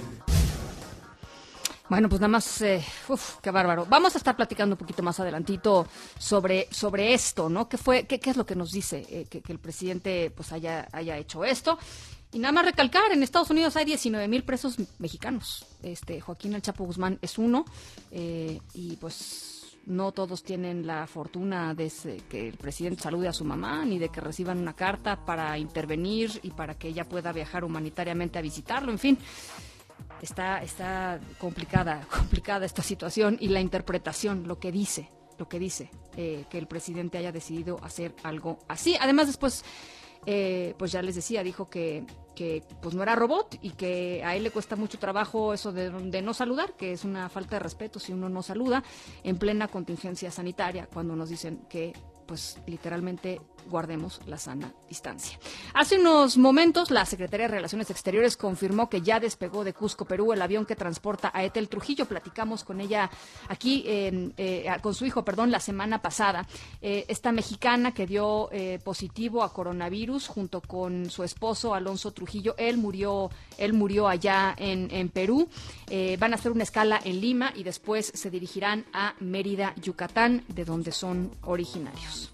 Bueno, 1.88 2.08
pues 2.08 2.20
nada 2.20 2.28
más, 2.28 2.62
eh, 2.62 2.84
qué 3.42 3.50
bárbaro. 3.50 3.86
Vamos 3.86 4.14
a 4.14 4.18
estar 4.18 4.36
platicando 4.36 4.74
un 4.74 4.78
poquito 4.78 5.02
más 5.02 5.18
adelantito 5.18 5.88
sobre, 6.16 6.68
sobre 6.70 7.12
esto, 7.12 7.48
¿no? 7.48 7.68
¿Qué 7.68 7.78
fue, 7.78 8.06
qué, 8.06 8.20
qué 8.20 8.30
es 8.30 8.36
lo 8.36 8.46
que 8.46 8.54
nos 8.54 8.70
dice 8.70 9.04
eh, 9.08 9.26
que, 9.28 9.40
que, 9.40 9.52
el 9.52 9.58
presidente 9.58 10.30
pues 10.30 10.52
haya, 10.52 10.86
haya 10.92 11.16
hecho 11.16 11.44
esto? 11.44 11.76
Y 12.30 12.38
nada 12.38 12.52
más 12.52 12.66
recalcar, 12.66 13.10
en 13.10 13.22
Estados 13.22 13.50
Unidos 13.50 13.74
hay 13.76 13.86
19 13.86 14.28
mil 14.28 14.44
presos 14.44 14.76
mexicanos. 14.98 15.64
Este 15.82 16.20
Joaquín 16.20 16.54
El 16.54 16.62
Chapo 16.62 16.84
Guzmán 16.84 17.18
es 17.22 17.38
uno 17.38 17.64
eh, 18.12 18.60
y 18.74 18.96
pues 18.96 19.57
no 19.88 20.12
todos 20.12 20.42
tienen 20.42 20.86
la 20.86 21.06
fortuna 21.06 21.74
de 21.74 21.90
que 22.28 22.48
el 22.48 22.56
presidente 22.58 23.02
salude 23.02 23.28
a 23.28 23.32
su 23.32 23.44
mamá, 23.44 23.84
ni 23.84 23.98
de 23.98 24.10
que 24.10 24.20
reciban 24.20 24.58
una 24.58 24.74
carta 24.74 25.24
para 25.24 25.58
intervenir 25.58 26.38
y 26.42 26.50
para 26.50 26.74
que 26.74 26.88
ella 26.88 27.08
pueda 27.08 27.32
viajar 27.32 27.64
humanitariamente 27.64 28.38
a 28.38 28.42
visitarlo, 28.42 28.92
en 28.92 28.98
fin. 28.98 29.18
Está, 30.20 30.62
está 30.62 31.18
complicada, 31.38 32.06
complicada 32.16 32.66
esta 32.66 32.82
situación 32.82 33.38
y 33.40 33.48
la 33.48 33.60
interpretación, 33.60 34.46
lo 34.46 34.58
que 34.58 34.70
dice, 34.70 35.08
lo 35.38 35.48
que 35.48 35.58
dice, 35.58 35.90
eh, 36.16 36.44
que 36.50 36.58
el 36.58 36.66
presidente 36.66 37.16
haya 37.16 37.32
decidido 37.32 37.78
hacer 37.82 38.14
algo 38.22 38.58
así. 38.68 38.96
Además, 39.00 39.26
después, 39.26 39.64
eh, 40.26 40.74
pues 40.78 40.92
ya 40.92 41.00
les 41.00 41.14
decía, 41.14 41.42
dijo 41.42 41.70
que 41.70 42.04
que 42.38 42.62
pues 42.80 42.94
no 42.94 43.02
era 43.02 43.16
robot 43.16 43.58
y 43.62 43.70
que 43.70 44.22
a 44.24 44.36
él 44.36 44.44
le 44.44 44.52
cuesta 44.52 44.76
mucho 44.76 44.96
trabajo 45.00 45.52
eso 45.52 45.72
de, 45.72 45.90
de, 45.90 46.22
no 46.22 46.32
saludar, 46.32 46.74
que 46.74 46.92
es 46.92 47.02
una 47.02 47.28
falta 47.28 47.56
de 47.56 47.58
respeto 47.58 47.98
si 47.98 48.12
uno 48.12 48.28
no 48.28 48.44
saluda 48.44 48.84
en 49.24 49.38
plena 49.38 49.66
contingencia 49.66 50.30
sanitaria, 50.30 50.86
cuando 50.86 51.16
nos 51.16 51.30
dicen 51.30 51.62
que 51.68 51.92
pues 52.26 52.60
literalmente 52.68 53.40
guardemos 53.68 54.20
la 54.26 54.38
sana 54.38 54.72
distancia. 54.88 55.38
Hace 55.74 55.98
unos 55.98 56.36
momentos, 56.36 56.90
la 56.90 57.04
Secretaría 57.04 57.48
de 57.48 57.54
Relaciones 57.54 57.90
Exteriores 57.90 58.36
confirmó 58.36 58.88
que 58.88 59.00
ya 59.00 59.20
despegó 59.20 59.64
de 59.64 59.72
Cusco, 59.72 60.04
Perú, 60.04 60.32
el 60.32 60.42
avión 60.42 60.66
que 60.66 60.76
transporta 60.76 61.30
a 61.32 61.44
Etel 61.44 61.68
Trujillo. 61.68 62.06
Platicamos 62.06 62.64
con 62.64 62.80
ella 62.80 63.10
aquí, 63.48 63.84
eh, 63.86 64.66
con 64.82 64.94
su 64.94 65.06
hijo, 65.06 65.24
perdón, 65.24 65.50
la 65.50 65.60
semana 65.60 66.00
pasada. 66.00 66.46
Eh, 66.80 67.04
esta 67.08 67.32
mexicana 67.32 67.92
que 67.92 68.06
dio 68.06 68.50
eh, 68.52 68.78
positivo 68.82 69.42
a 69.42 69.52
coronavirus 69.52 70.28
junto 70.28 70.60
con 70.60 71.10
su 71.10 71.22
esposo 71.22 71.74
Alonso 71.74 72.12
Trujillo. 72.12 72.54
Él 72.58 72.78
murió, 72.78 73.30
él 73.58 73.72
murió 73.72 74.08
allá 74.08 74.54
en, 74.56 74.88
en 74.90 75.08
Perú. 75.08 75.48
Van 76.18 76.32
a 76.32 76.36
hacer 76.36 76.52
una 76.52 76.62
escala 76.62 77.00
en 77.04 77.20
Lima 77.20 77.52
y 77.54 77.62
después 77.62 78.10
se 78.14 78.30
dirigirán 78.30 78.84
a 78.92 79.14
Mérida, 79.20 79.74
Yucatán, 79.76 80.44
de 80.48 80.64
donde 80.64 80.92
son 80.92 81.30
originarios. 81.42 82.30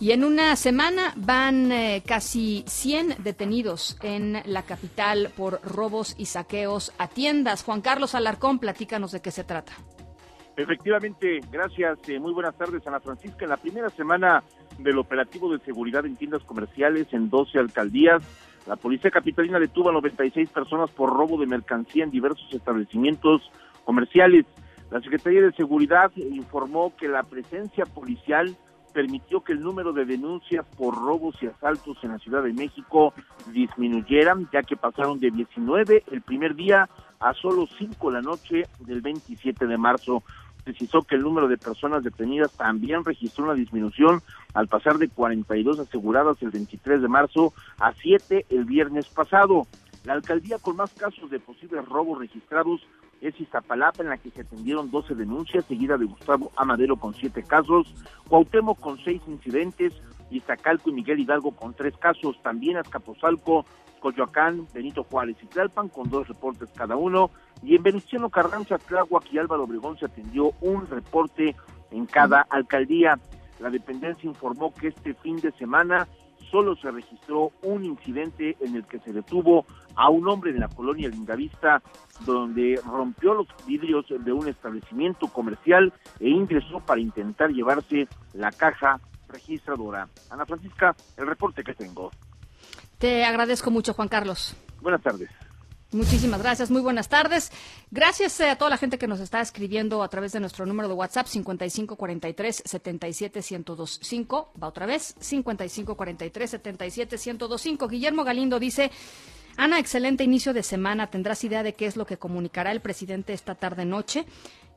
Y 0.00 0.12
en 0.12 0.22
una 0.22 0.54
semana 0.54 1.12
van 1.16 1.72
eh, 1.72 2.04
casi 2.06 2.62
100 2.68 3.16
detenidos 3.24 3.98
en 4.00 4.36
la 4.44 4.62
capital 4.62 5.32
por 5.36 5.60
robos 5.62 6.14
y 6.16 6.26
saqueos 6.26 6.92
a 6.98 7.08
tiendas. 7.08 7.64
Juan 7.64 7.80
Carlos 7.80 8.14
Alarcón, 8.14 8.60
platícanos 8.60 9.10
de 9.10 9.20
qué 9.20 9.32
se 9.32 9.42
trata. 9.42 9.72
Efectivamente, 10.56 11.40
gracias. 11.50 11.98
Eh, 12.08 12.20
muy 12.20 12.32
buenas 12.32 12.56
tardes, 12.56 12.86
Ana 12.86 13.00
Francisca. 13.00 13.44
En 13.44 13.50
la 13.50 13.56
primera 13.56 13.90
semana 13.90 14.44
del 14.78 14.98
operativo 14.98 15.52
de 15.52 15.58
seguridad 15.64 16.06
en 16.06 16.14
tiendas 16.14 16.44
comerciales 16.44 17.08
en 17.12 17.28
12 17.28 17.58
alcaldías, 17.58 18.22
la 18.68 18.76
policía 18.76 19.10
capitalina 19.10 19.58
detuvo 19.58 19.88
a 19.88 19.92
96 19.94 20.48
personas 20.50 20.90
por 20.90 21.10
robo 21.10 21.40
de 21.40 21.46
mercancía 21.46 22.04
en 22.04 22.12
diversos 22.12 22.52
establecimientos 22.52 23.50
comerciales. 23.84 24.46
La 24.92 25.00
Secretaría 25.00 25.42
de 25.42 25.52
Seguridad 25.52 26.12
informó 26.16 26.94
que 26.96 27.08
la 27.08 27.24
presencia 27.24 27.84
policial 27.84 28.56
permitió 28.92 29.40
que 29.42 29.52
el 29.52 29.60
número 29.60 29.92
de 29.92 30.04
denuncias 30.04 30.66
por 30.76 30.94
robos 30.94 31.36
y 31.42 31.46
asaltos 31.46 31.98
en 32.02 32.10
la 32.10 32.18
Ciudad 32.18 32.42
de 32.42 32.52
México 32.52 33.12
disminuyeran, 33.52 34.48
ya 34.52 34.62
que 34.62 34.76
pasaron 34.76 35.20
de 35.20 35.30
19 35.30 36.04
el 36.10 36.22
primer 36.22 36.54
día 36.54 36.88
a 37.20 37.34
solo 37.34 37.66
5 37.78 38.10
la 38.10 38.22
noche 38.22 38.66
del 38.80 39.00
27 39.00 39.66
de 39.66 39.78
marzo. 39.78 40.22
Precisó 40.64 41.02
que 41.02 41.14
el 41.14 41.22
número 41.22 41.48
de 41.48 41.56
personas 41.56 42.04
detenidas 42.04 42.52
también 42.52 43.04
registró 43.04 43.44
una 43.44 43.54
disminución 43.54 44.20
al 44.54 44.68
pasar 44.68 44.98
de 44.98 45.08
42 45.08 45.78
aseguradas 45.78 46.42
el 46.42 46.50
23 46.50 47.00
de 47.00 47.08
marzo 47.08 47.54
a 47.78 47.92
7 47.92 48.46
el 48.50 48.64
viernes 48.64 49.08
pasado. 49.08 49.66
La 50.04 50.12
alcaldía 50.12 50.58
con 50.58 50.76
más 50.76 50.92
casos 50.92 51.30
de 51.30 51.40
posibles 51.40 51.84
robos 51.86 52.18
registrados 52.18 52.80
es 53.20 53.40
Iztapalapa, 53.40 54.02
en 54.02 54.10
la 54.10 54.18
que 54.18 54.30
se 54.30 54.42
atendieron 54.42 54.90
12 54.90 55.14
denuncias, 55.14 55.64
seguida 55.64 55.96
de 55.96 56.06
Gustavo 56.06 56.50
Amadero 56.56 56.96
con 56.96 57.14
7 57.14 57.42
casos, 57.42 57.92
Cuauhtémoc 58.28 58.78
con 58.78 58.98
6 58.98 59.22
incidentes, 59.26 59.92
Iztacalco 60.30 60.90
y 60.90 60.92
Miguel 60.94 61.20
Hidalgo 61.20 61.52
con 61.52 61.74
3 61.74 61.96
casos, 61.96 62.40
también 62.42 62.76
Azcapotzalco, 62.76 63.64
Coyoacán, 64.00 64.66
Benito 64.72 65.02
Juárez 65.04 65.36
y 65.42 65.46
Tlalpan 65.46 65.88
con 65.88 66.08
2 66.08 66.28
reportes 66.28 66.70
cada 66.76 66.96
uno, 66.96 67.30
y 67.62 67.74
en 67.74 67.82
Venustiano 67.82 68.30
Carranza, 68.30 68.78
Tláhuac 68.78 69.32
y 69.32 69.38
Álvaro 69.38 69.64
Obregón 69.64 69.98
se 69.98 70.06
atendió 70.06 70.52
un 70.60 70.86
reporte 70.86 71.56
en 71.90 72.06
cada 72.06 72.42
alcaldía. 72.50 73.18
La 73.58 73.70
dependencia 73.70 74.28
informó 74.28 74.72
que 74.72 74.88
este 74.88 75.14
fin 75.14 75.36
de 75.38 75.50
semana 75.52 76.06
solo 76.50 76.76
se 76.76 76.90
registró 76.90 77.52
un 77.62 77.84
incidente 77.84 78.56
en 78.60 78.76
el 78.76 78.86
que 78.86 78.98
se 79.00 79.12
detuvo 79.12 79.66
a 79.94 80.08
un 80.08 80.28
hombre 80.28 80.52
de 80.52 80.58
la 80.58 80.68
colonia 80.68 81.08
Lindavista, 81.08 81.82
donde 82.24 82.80
rompió 82.84 83.34
los 83.34 83.48
vidrios 83.66 84.06
de 84.08 84.32
un 84.32 84.48
establecimiento 84.48 85.28
comercial 85.28 85.92
e 86.20 86.28
ingresó 86.28 86.80
para 86.80 87.00
intentar 87.00 87.50
llevarse 87.50 88.08
la 88.32 88.50
caja 88.52 89.00
registradora. 89.28 90.08
Ana 90.30 90.46
Francisca, 90.46 90.94
el 91.16 91.26
reporte 91.26 91.62
que 91.62 91.74
tengo. 91.74 92.10
Te 92.98 93.24
agradezco 93.24 93.70
mucho, 93.70 93.94
Juan 93.94 94.08
Carlos. 94.08 94.56
Buenas 94.80 95.02
tardes. 95.02 95.30
Muchísimas 95.90 96.42
gracias, 96.42 96.70
muy 96.70 96.82
buenas 96.82 97.08
tardes. 97.08 97.50
Gracias 97.90 98.38
a 98.42 98.56
toda 98.56 98.68
la 98.68 98.76
gente 98.76 98.98
que 98.98 99.06
nos 99.06 99.20
está 99.20 99.40
escribiendo 99.40 100.02
a 100.02 100.08
través 100.08 100.32
de 100.32 100.40
nuestro 100.40 100.66
número 100.66 100.86
de 100.86 100.92
WhatsApp 100.92 101.26
5543 101.26 102.62
77125. 102.62 104.52
Va 104.62 104.68
otra 104.68 104.84
vez, 104.84 105.14
5543 105.18 106.50
77125. 106.50 107.88
Guillermo 107.88 108.22
Galindo 108.24 108.58
dice, 108.58 108.90
Ana, 109.56 109.78
excelente 109.78 110.24
inicio 110.24 110.52
de 110.52 110.62
semana. 110.62 111.06
¿Tendrás 111.06 111.42
idea 111.44 111.62
de 111.62 111.72
qué 111.72 111.86
es 111.86 111.96
lo 111.96 112.04
que 112.04 112.18
comunicará 112.18 112.70
el 112.70 112.82
presidente 112.82 113.32
esta 113.32 113.54
tarde-noche? 113.54 114.26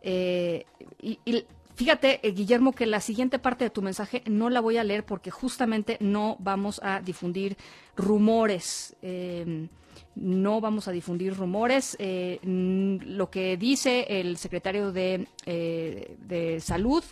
Eh, 0.01 0.65
y, 1.01 1.19
y 1.25 1.45
Fíjate, 1.75 2.19
eh, 2.25 2.31
Guillermo, 2.31 2.73
que 2.73 2.85
la 2.85 2.99
siguiente 2.99 3.39
parte 3.39 3.63
de 3.63 3.69
tu 3.69 3.81
mensaje 3.81 4.23
no 4.27 4.49
la 4.49 4.59
voy 4.59 4.77
a 4.77 4.83
leer 4.83 5.05
porque 5.05 5.31
justamente 5.31 5.97
no 5.99 6.35
vamos 6.39 6.79
a 6.83 7.01
difundir 7.01 7.57
rumores. 7.95 8.95
Eh, 9.01 9.67
no 10.15 10.61
vamos 10.61 10.87
a 10.87 10.91
difundir 10.91 11.35
rumores. 11.35 11.95
Eh, 11.99 12.39
lo 12.43 13.29
que 13.29 13.57
dice 13.57 14.05
el 14.09 14.37
secretario 14.37 14.91
de, 14.91 15.27
eh, 15.45 16.15
de 16.19 16.59
Salud, 16.59 17.03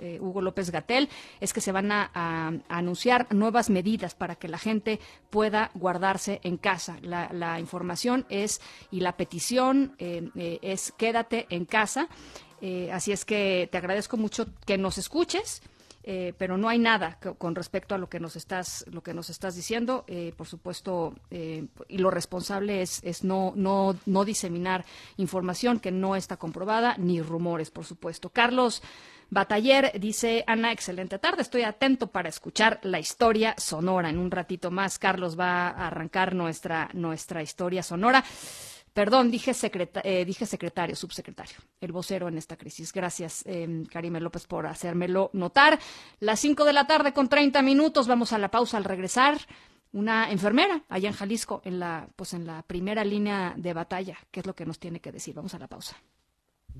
eh, 0.00 0.18
Hugo 0.20 0.40
López 0.40 0.70
Gatel, 0.70 1.08
es 1.40 1.52
que 1.52 1.60
se 1.60 1.72
van 1.72 1.90
a, 1.90 2.10
anunciar 2.68 3.26
nuevas 3.34 3.68
medidas 3.70 4.14
para 4.14 4.36
que 4.36 4.48
la 4.48 4.58
gente 4.58 5.00
pueda 5.30 5.70
guardarse 5.74 6.40
en 6.44 6.56
casa. 6.56 6.98
La, 7.02 7.58
información 7.58 8.26
es 8.28 8.60
y 8.90 9.00
la 9.00 9.16
petición 9.16 9.94
eh, 9.98 10.58
es 10.62 10.92
quédate 10.96 11.46
en 11.50 11.64
casa. 11.64 12.08
así 12.92 13.12
es 13.12 13.24
que 13.24 13.68
te 13.70 13.78
agradezco 13.78 14.16
mucho 14.16 14.46
que 14.66 14.78
nos 14.78 14.98
escuches. 14.98 15.62
Eh, 16.10 16.32
pero 16.38 16.56
no 16.56 16.70
hay 16.70 16.78
nada 16.78 17.18
con 17.36 17.54
respecto 17.54 17.94
a 17.94 17.98
lo 17.98 18.08
que 18.08 18.18
nos 18.18 18.34
estás, 18.34 18.82
lo 18.90 19.02
que 19.02 19.12
nos 19.12 19.28
estás 19.28 19.54
diciendo. 19.54 20.06
Eh, 20.06 20.32
por 20.34 20.46
supuesto, 20.46 21.14
eh, 21.30 21.66
y 21.86 21.98
lo 21.98 22.10
responsable 22.10 22.80
es, 22.80 23.02
es 23.04 23.24
no, 23.24 23.52
no, 23.54 23.94
no 24.06 24.24
diseminar 24.24 24.86
información 25.18 25.80
que 25.80 25.92
no 25.92 26.16
está 26.16 26.38
comprobada, 26.38 26.96
ni 26.96 27.20
rumores, 27.20 27.70
por 27.70 27.84
supuesto. 27.84 28.30
Carlos 28.30 28.82
Bataller 29.28 30.00
dice, 30.00 30.44
Ana, 30.46 30.72
excelente 30.72 31.18
tarde, 31.18 31.42
estoy 31.42 31.64
atento 31.64 32.06
para 32.06 32.30
escuchar 32.30 32.80
la 32.84 32.98
historia 32.98 33.54
sonora. 33.58 34.08
En 34.08 34.16
un 34.16 34.30
ratito 34.30 34.70
más, 34.70 34.98
Carlos 34.98 35.38
va 35.38 35.68
a 35.68 35.88
arrancar 35.88 36.34
nuestra, 36.34 36.88
nuestra 36.94 37.42
historia 37.42 37.82
sonora. 37.82 38.24
Perdón, 38.98 39.30
dije, 39.30 39.52
eh, 40.02 40.24
dije 40.24 40.44
secretario, 40.44 40.96
subsecretario, 40.96 41.56
el 41.80 41.92
vocero 41.92 42.26
en 42.26 42.36
esta 42.36 42.56
crisis. 42.56 42.92
Gracias, 42.92 43.44
eh, 43.46 43.84
Karime 43.92 44.18
López, 44.18 44.48
por 44.48 44.66
hacérmelo 44.66 45.30
notar. 45.34 45.78
Las 46.18 46.40
5 46.40 46.64
de 46.64 46.72
la 46.72 46.88
tarde 46.88 47.12
con 47.12 47.28
30 47.28 47.62
minutos, 47.62 48.08
vamos 48.08 48.32
a 48.32 48.38
la 48.38 48.50
pausa 48.50 48.76
al 48.76 48.82
regresar. 48.82 49.38
Una 49.92 50.32
enfermera 50.32 50.82
allá 50.88 51.10
en 51.10 51.14
Jalisco, 51.14 51.62
en 51.64 51.78
la, 51.78 52.08
pues 52.16 52.34
en 52.34 52.44
la 52.44 52.64
primera 52.64 53.04
línea 53.04 53.54
de 53.56 53.72
batalla. 53.72 54.18
¿Qué 54.32 54.40
es 54.40 54.46
lo 54.46 54.56
que 54.56 54.66
nos 54.66 54.80
tiene 54.80 54.98
que 54.98 55.12
decir? 55.12 55.32
Vamos 55.32 55.54
a 55.54 55.60
la 55.60 55.68
pausa. 55.68 55.96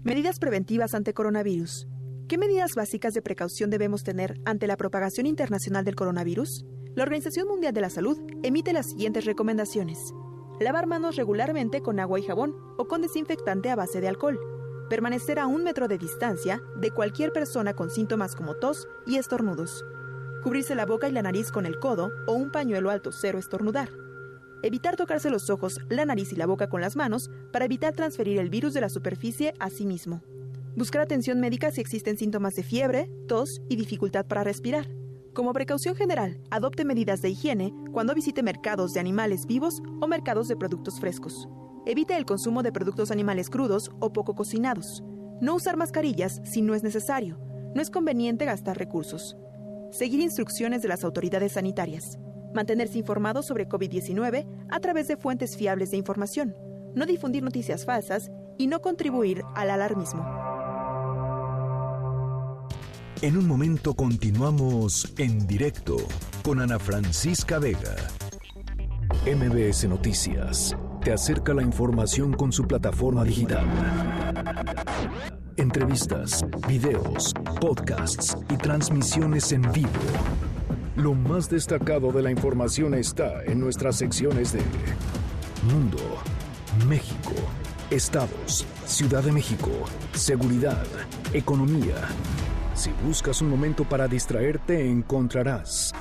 Medidas 0.02 0.40
preventivas 0.40 0.94
ante 0.94 1.14
coronavirus. 1.14 1.86
¿Qué 2.26 2.36
medidas 2.36 2.74
básicas 2.74 3.14
de 3.14 3.22
precaución 3.22 3.70
debemos 3.70 4.02
tener 4.02 4.40
ante 4.44 4.66
la 4.66 4.76
propagación 4.76 5.26
internacional 5.26 5.84
del 5.84 5.94
coronavirus? 5.94 6.64
La 6.96 7.04
Organización 7.04 7.46
Mundial 7.46 7.72
de 7.74 7.80
la 7.80 7.90
Salud 7.90 8.18
emite 8.42 8.72
las 8.72 8.90
siguientes 8.90 9.24
recomendaciones. 9.24 10.12
Lavar 10.60 10.88
manos 10.88 11.14
regularmente 11.14 11.82
con 11.82 12.00
agua 12.00 12.18
y 12.18 12.24
jabón 12.24 12.56
o 12.78 12.88
con 12.88 13.00
desinfectante 13.00 13.70
a 13.70 13.76
base 13.76 14.00
de 14.00 14.08
alcohol. 14.08 14.40
Permanecer 14.90 15.38
a 15.38 15.46
un 15.46 15.62
metro 15.62 15.86
de 15.86 15.98
distancia 15.98 16.60
de 16.76 16.90
cualquier 16.90 17.32
persona 17.32 17.74
con 17.74 17.90
síntomas 17.90 18.34
como 18.34 18.56
tos 18.56 18.88
y 19.06 19.18
estornudos. 19.18 19.84
Cubrirse 20.42 20.74
la 20.74 20.84
boca 20.84 21.08
y 21.08 21.12
la 21.12 21.22
nariz 21.22 21.52
con 21.52 21.64
el 21.64 21.78
codo 21.78 22.10
o 22.26 22.32
un 22.32 22.50
pañuelo 22.50 22.90
alto 22.90 23.12
cero 23.12 23.38
estornudar. 23.38 23.90
Evitar 24.64 24.96
tocarse 24.96 25.30
los 25.30 25.48
ojos, 25.48 25.78
la 25.88 26.04
nariz 26.04 26.32
y 26.32 26.36
la 26.36 26.46
boca 26.46 26.68
con 26.68 26.80
las 26.80 26.96
manos 26.96 27.30
para 27.52 27.66
evitar 27.66 27.94
transferir 27.94 28.40
el 28.40 28.50
virus 28.50 28.74
de 28.74 28.80
la 28.80 28.88
superficie 28.88 29.54
a 29.60 29.70
sí 29.70 29.86
mismo. 29.86 30.22
Buscar 30.74 31.02
atención 31.02 31.38
médica 31.38 31.70
si 31.70 31.80
existen 31.80 32.18
síntomas 32.18 32.56
de 32.56 32.64
fiebre, 32.64 33.08
tos 33.28 33.60
y 33.68 33.76
dificultad 33.76 34.26
para 34.26 34.42
respirar. 34.42 34.88
Como 35.38 35.52
precaución 35.52 35.94
general, 35.94 36.40
adopte 36.50 36.84
medidas 36.84 37.22
de 37.22 37.30
higiene 37.30 37.72
cuando 37.92 38.12
visite 38.12 38.42
mercados 38.42 38.92
de 38.92 38.98
animales 38.98 39.46
vivos 39.46 39.80
o 40.00 40.08
mercados 40.08 40.48
de 40.48 40.56
productos 40.56 40.98
frescos. 40.98 41.48
Evite 41.86 42.16
el 42.16 42.24
consumo 42.24 42.64
de 42.64 42.72
productos 42.72 43.12
animales 43.12 43.48
crudos 43.48 43.92
o 44.00 44.12
poco 44.12 44.34
cocinados. 44.34 45.04
No 45.40 45.54
usar 45.54 45.76
mascarillas 45.76 46.40
si 46.42 46.60
no 46.60 46.74
es 46.74 46.82
necesario. 46.82 47.38
No 47.72 47.80
es 47.80 47.88
conveniente 47.88 48.46
gastar 48.46 48.78
recursos. 48.78 49.36
Seguir 49.92 50.18
instrucciones 50.18 50.82
de 50.82 50.88
las 50.88 51.04
autoridades 51.04 51.52
sanitarias. 51.52 52.18
Mantenerse 52.52 52.98
informado 52.98 53.44
sobre 53.44 53.68
COVID-19 53.68 54.44
a 54.70 54.80
través 54.80 55.06
de 55.06 55.16
fuentes 55.16 55.56
fiables 55.56 55.92
de 55.92 55.98
información. 55.98 56.56
No 56.96 57.06
difundir 57.06 57.44
noticias 57.44 57.84
falsas 57.84 58.32
y 58.56 58.66
no 58.66 58.80
contribuir 58.80 59.44
al 59.54 59.70
alarmismo. 59.70 60.57
En 63.20 63.36
un 63.36 63.48
momento 63.48 63.94
continuamos 63.94 65.12
en 65.18 65.44
directo 65.44 65.96
con 66.44 66.60
Ana 66.60 66.78
Francisca 66.78 67.58
Vega. 67.58 67.96
MBS 69.26 69.88
Noticias 69.88 70.76
te 71.02 71.12
acerca 71.12 71.52
la 71.52 71.62
información 71.62 72.32
con 72.32 72.52
su 72.52 72.64
plataforma 72.68 73.24
digital. 73.24 73.66
Entrevistas, 75.56 76.46
videos, 76.68 77.34
podcasts 77.60 78.36
y 78.50 78.56
transmisiones 78.56 79.50
en 79.50 79.62
vivo. 79.72 79.88
Lo 80.94 81.14
más 81.14 81.50
destacado 81.50 82.12
de 82.12 82.22
la 82.22 82.30
información 82.30 82.94
está 82.94 83.42
en 83.42 83.58
nuestras 83.58 83.96
secciones 83.96 84.52
de 84.52 84.62
Mundo, 85.72 85.98
México, 86.86 87.34
Estados, 87.90 88.64
Ciudad 88.86 89.24
de 89.24 89.32
México, 89.32 89.70
Seguridad, 90.12 90.86
Economía 91.32 91.96
si 92.78 92.92
buscas 93.04 93.42
un 93.42 93.50
momento 93.50 93.84
para 93.84 94.06
distraerte, 94.06 94.88
encontrarás 94.88 95.92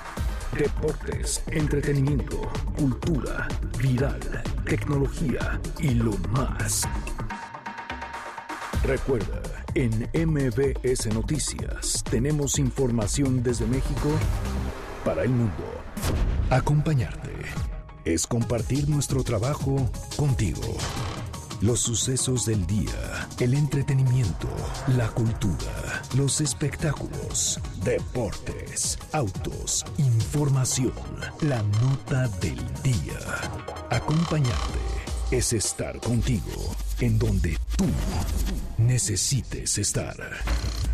deportes, 0.57 1.43
entretenimiento, 1.47 2.39
cultura, 2.77 3.47
viral, 3.79 4.19
tecnología 4.65 5.59
y 5.79 5.95
lo 5.95 6.11
más. 6.29 6.83
Recuerda, 8.83 9.41
en 9.73 10.07
MBS 10.13 11.07
Noticias 11.13 12.03
tenemos 12.09 12.59
información 12.59 13.41
desde 13.41 13.65
México 13.65 14.09
para 15.03 15.23
el 15.23 15.29
mundo. 15.29 15.65
Acompañarte 16.49 17.33
es 18.05 18.25
compartir 18.27 18.87
nuestro 18.87 19.23
trabajo 19.23 19.89
contigo. 20.15 20.77
Los 21.61 21.79
sucesos 21.79 22.45
del 22.45 22.67
día, 22.67 23.27
el 23.39 23.55
entretenimiento, 23.55 24.47
la 24.95 25.07
cultura, 25.07 26.03
los 26.15 26.39
espectáculos, 26.39 27.59
deportes, 27.83 28.99
autos, 29.11 29.83
información, 29.97 30.93
la 31.41 31.63
nota 31.63 32.27
del 32.39 32.59
día. 32.83 33.17
Acompañarte 33.89 34.77
es 35.31 35.51
estar 35.51 35.99
contigo 35.99 36.75
en 36.99 37.17
donde 37.17 37.57
tú 37.75 37.85
necesites 38.77 39.79
estar. 39.79 40.15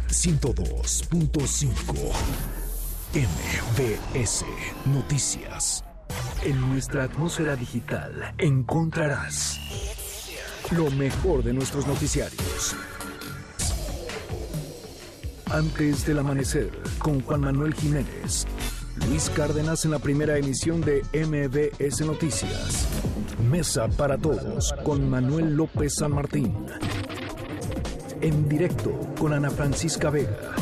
102.5 0.07 1.67
MBS 3.13 4.45
Noticias. 4.85 5.83
En 6.43 6.61
nuestra 6.69 7.03
atmósfera 7.03 7.57
digital 7.57 8.33
encontrarás 8.37 9.59
lo 10.71 10.89
mejor 10.91 11.43
de 11.43 11.53
nuestros 11.53 11.87
noticiarios. 11.87 12.75
Antes 15.51 16.05
del 16.05 16.19
amanecer, 16.19 16.71
con 16.97 17.21
Juan 17.21 17.41
Manuel 17.41 17.73
Jiménez. 17.73 18.47
Luis 19.07 19.29
Cárdenas 19.29 19.85
en 19.85 19.91
la 19.91 19.99
primera 19.99 20.37
emisión 20.37 20.81
de 20.81 21.01
MBS 21.13 22.01
Noticias. 22.01 22.87
Mesa 23.49 23.87
para 23.87 24.17
todos 24.17 24.73
con 24.83 25.09
Manuel 25.09 25.55
López 25.55 25.95
San 25.95 26.13
Martín. 26.13 26.55
En 28.21 28.47
directo 28.47 28.91
con 29.19 29.33
Ana 29.33 29.49
Francisca 29.49 30.09
Vega. 30.09 30.55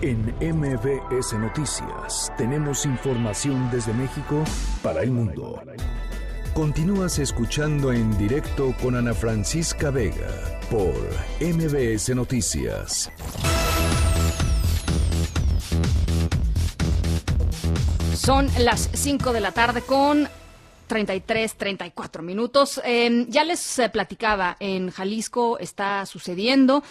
En 0.00 0.34
MBS 0.40 1.34
Noticias 1.38 2.32
tenemos 2.38 2.86
información 2.86 3.68
desde 3.70 3.92
México 3.92 4.42
para 4.82 5.02
el 5.02 5.10
mundo. 5.10 5.60
Continúas 6.58 7.20
escuchando 7.20 7.92
en 7.92 8.18
directo 8.18 8.74
con 8.82 8.96
Ana 8.96 9.14
Francisca 9.14 9.92
Vega 9.92 10.58
por 10.68 10.92
MBS 11.40 12.12
Noticias. 12.16 13.12
Son 18.12 18.48
las 18.58 18.90
5 18.92 19.32
de 19.32 19.40
la 19.40 19.52
tarde 19.52 19.82
con 19.82 20.28
33, 20.88 21.54
34 21.54 22.24
minutos. 22.24 22.80
Em, 22.82 23.28
ya 23.28 23.44
les 23.44 23.78
eh, 23.78 23.88
platicaba, 23.88 24.56
en 24.58 24.90
Jalisco 24.90 25.60
está 25.60 26.04
sucediendo 26.06 26.82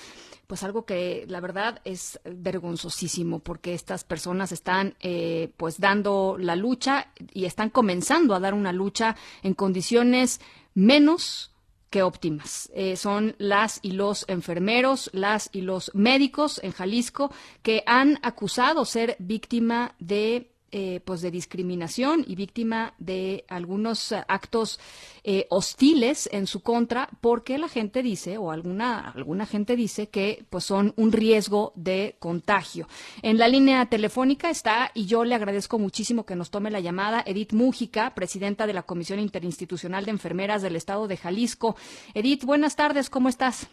pues 0.47 0.63
algo 0.63 0.85
que 0.85 1.25
la 1.27 1.41
verdad 1.41 1.81
es 1.83 2.19
vergonzosísimo 2.23 3.39
porque 3.39 3.73
estas 3.73 4.05
personas 4.05 4.51
están 4.53 4.95
eh, 5.01 5.51
pues 5.57 5.79
dando 5.79 6.37
la 6.39 6.55
lucha 6.55 7.11
y 7.33 7.45
están 7.45 7.69
comenzando 7.69 8.33
a 8.33 8.39
dar 8.39 8.53
una 8.53 8.71
lucha 8.71 9.17
en 9.43 9.53
condiciones 9.53 10.39
menos 10.73 11.51
que 11.89 12.03
óptimas. 12.03 12.69
Eh, 12.73 12.95
son 12.95 13.35
las 13.37 13.79
y 13.81 13.91
los 13.91 14.25
enfermeros, 14.27 15.09
las 15.13 15.49
y 15.51 15.61
los 15.61 15.91
médicos 15.93 16.59
en 16.63 16.71
Jalisco 16.71 17.31
que 17.61 17.83
han 17.85 18.19
acusado 18.23 18.85
ser 18.85 19.15
víctima 19.19 19.95
de 19.99 20.51
eh, 20.71 21.01
pues 21.05 21.21
de 21.21 21.31
discriminación 21.31 22.23
y 22.27 22.35
víctima 22.35 22.93
de 22.97 23.45
algunos 23.47 24.11
actos 24.27 24.79
eh, 25.23 25.45
hostiles 25.49 26.29
en 26.31 26.45
su 26.47 26.61
contra 26.61 27.07
porque 27.21 27.57
la 27.57 27.67
gente 27.67 28.03
dice 28.03 28.37
o 28.37 28.51
alguna 28.51 29.11
alguna 29.11 29.45
gente 29.45 29.75
dice 29.75 30.09
que 30.09 30.45
pues 30.49 30.65
son 30.65 30.93
un 30.97 31.11
riesgo 31.11 31.73
de 31.75 32.15
contagio. 32.19 32.87
En 33.21 33.37
la 33.37 33.47
línea 33.47 33.85
telefónica 33.85 34.49
está 34.49 34.91
y 34.93 35.05
yo 35.05 35.23
le 35.23 35.35
agradezco 35.35 35.79
muchísimo 35.79 36.25
que 36.25 36.35
nos 36.35 36.51
tome 36.51 36.71
la 36.71 36.79
llamada 36.79 37.23
Edith 37.25 37.53
Mújica, 37.53 38.13
presidenta 38.13 38.67
de 38.67 38.73
la 38.73 38.83
Comisión 38.83 39.19
Interinstitucional 39.19 40.05
de 40.05 40.11
Enfermeras 40.11 40.61
del 40.61 40.75
Estado 40.75 41.07
de 41.07 41.17
Jalisco. 41.17 41.75
Edith, 42.13 42.43
buenas 42.43 42.75
tardes, 42.75 43.09
¿cómo 43.09 43.29
estás? 43.29 43.69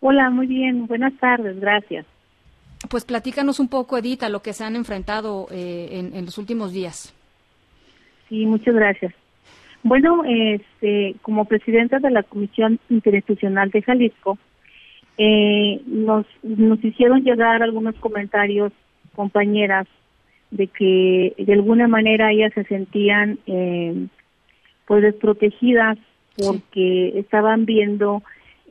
Hola, 0.00 0.30
muy 0.30 0.46
bien, 0.46 0.86
buenas 0.86 1.14
tardes, 1.18 1.58
gracias. 1.58 2.06
Pues 2.88 3.04
platícanos 3.04 3.60
un 3.60 3.68
poco, 3.68 3.98
Edith, 3.98 4.22
a 4.22 4.28
lo 4.28 4.42
que 4.42 4.52
se 4.52 4.64
han 4.64 4.76
enfrentado 4.76 5.46
eh, 5.50 6.10
en, 6.12 6.24
los 6.24 6.38
últimos 6.38 6.72
días. 6.72 7.14
Sí, 8.28 8.46
muchas 8.46 8.74
gracias. 8.74 9.12
Bueno, 9.82 10.22
este, 10.24 11.16
como 11.22 11.44
presidenta 11.44 11.98
de 11.98 12.10
la 12.10 12.22
Comisión 12.22 12.80
Interinstitucional 12.88 13.70
de 13.70 13.82
Jalisco, 13.82 14.38
eh, 15.18 15.80
nos, 15.86 16.26
nos 16.42 16.82
hicieron 16.82 17.22
llegar 17.22 17.62
algunos 17.62 17.94
comentarios, 17.96 18.72
compañeras, 19.14 19.86
de 20.50 20.68
que 20.68 21.34
de 21.36 21.52
alguna 21.52 21.88
manera 21.88 22.32
ellas 22.32 22.52
se 22.54 22.64
sentían 22.64 23.38
eh, 23.46 24.06
pues 24.86 25.02
desprotegidas 25.02 25.98
porque 26.36 27.18
estaban 27.18 27.64
viendo 27.64 28.22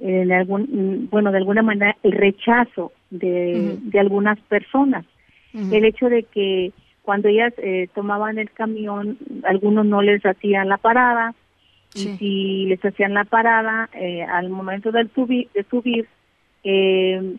en 0.01 0.31
algún 0.31 1.07
bueno 1.11 1.31
de 1.31 1.37
alguna 1.37 1.61
manera 1.61 1.95
el 2.03 2.13
rechazo 2.13 2.91
de, 3.19 3.77
de 3.79 3.99
algunas 3.99 4.39
personas. 4.41 5.05
El 5.53 5.85
hecho 5.85 6.09
de 6.09 6.23
que 6.23 6.71
cuando 7.03 7.27
ellas 7.27 7.53
eh, 7.57 7.87
tomaban 7.93 8.39
el 8.39 8.49
camión 8.49 9.19
algunos 9.43 9.85
no 9.85 10.01
les 10.01 10.25
hacían 10.25 10.67
la 10.67 10.77
parada 10.77 11.35
y 11.93 12.07
si 12.17 12.65
les 12.65 12.83
hacían 12.83 13.13
la 13.13 13.23
parada 13.23 13.87
eh, 13.93 14.23
al 14.23 14.49
momento 14.49 14.91
de 14.91 15.07
subir 15.13 15.47
de 15.53 15.63
subir 15.65 16.07
eh, 16.63 17.35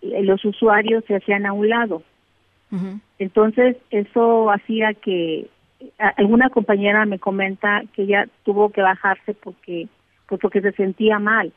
los 0.00 0.44
usuarios 0.44 1.04
se 1.06 1.14
hacían 1.14 1.46
a 1.46 1.52
un 1.52 1.68
lado. 1.68 2.02
Entonces 3.18 3.76
eso 3.90 4.50
hacía 4.50 4.94
que 4.94 5.46
alguna 6.16 6.48
compañera 6.48 7.04
me 7.04 7.18
comenta 7.18 7.82
que 7.92 8.02
ella 8.02 8.26
tuvo 8.44 8.70
que 8.70 8.80
bajarse 8.80 9.34
porque 9.34 9.86
pues 10.26 10.40
porque 10.40 10.62
se 10.62 10.72
sentía 10.72 11.20
mal. 11.20 11.52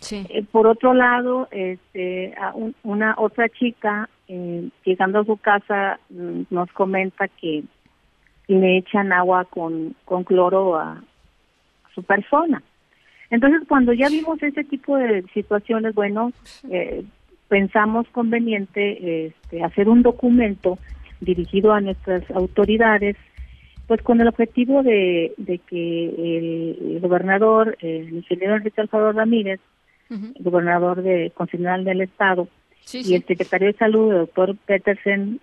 Sí. 0.00 0.26
Eh, 0.30 0.44
por 0.50 0.66
otro 0.66 0.94
lado, 0.94 1.48
este, 1.50 2.34
una 2.82 3.14
otra 3.18 3.48
chica 3.48 4.08
eh, 4.28 4.68
llegando 4.84 5.20
a 5.20 5.24
su 5.24 5.36
casa 5.36 6.00
mm, 6.08 6.42
nos 6.50 6.70
comenta 6.72 7.28
que 7.28 7.62
le 8.48 8.78
echan 8.78 9.12
agua 9.12 9.44
con, 9.44 9.94
con 10.04 10.24
cloro 10.24 10.76
a, 10.76 11.02
su 11.94 12.02
persona. 12.02 12.62
Entonces, 13.30 13.62
cuando 13.68 13.92
ya 13.92 14.08
vimos 14.08 14.42
ese 14.42 14.64
tipo 14.64 14.96
de 14.96 15.24
situaciones, 15.34 15.94
bueno, 15.94 16.32
eh, 16.70 17.04
pensamos 17.48 18.06
conveniente 18.12 19.26
este, 19.26 19.62
hacer 19.64 19.88
un 19.88 20.02
documento 20.02 20.78
dirigido 21.20 21.72
a 21.72 21.80
nuestras 21.80 22.28
autoridades 22.30 23.16
pues 23.88 24.02
con 24.02 24.20
el 24.20 24.28
objetivo 24.28 24.84
de, 24.84 25.34
que 25.66 26.04
el, 26.04 27.00
gobernador, 27.00 27.76
el 27.80 28.14
ingeniero 28.14 28.54
Enrique 28.54 28.80
Alfaro 28.80 29.10
Ramírez, 29.10 29.58
el 30.10 30.42
gobernador 30.42 31.02
de 31.02 31.30
constitucional 31.34 31.84
del 31.84 32.00
Estado, 32.02 32.48
y 32.92 33.14
el 33.14 33.24
secretario 33.24 33.68
de 33.68 33.78
Salud, 33.78 34.12
el 34.12 34.18
doctor 34.18 34.56
Petersen, 34.66 35.40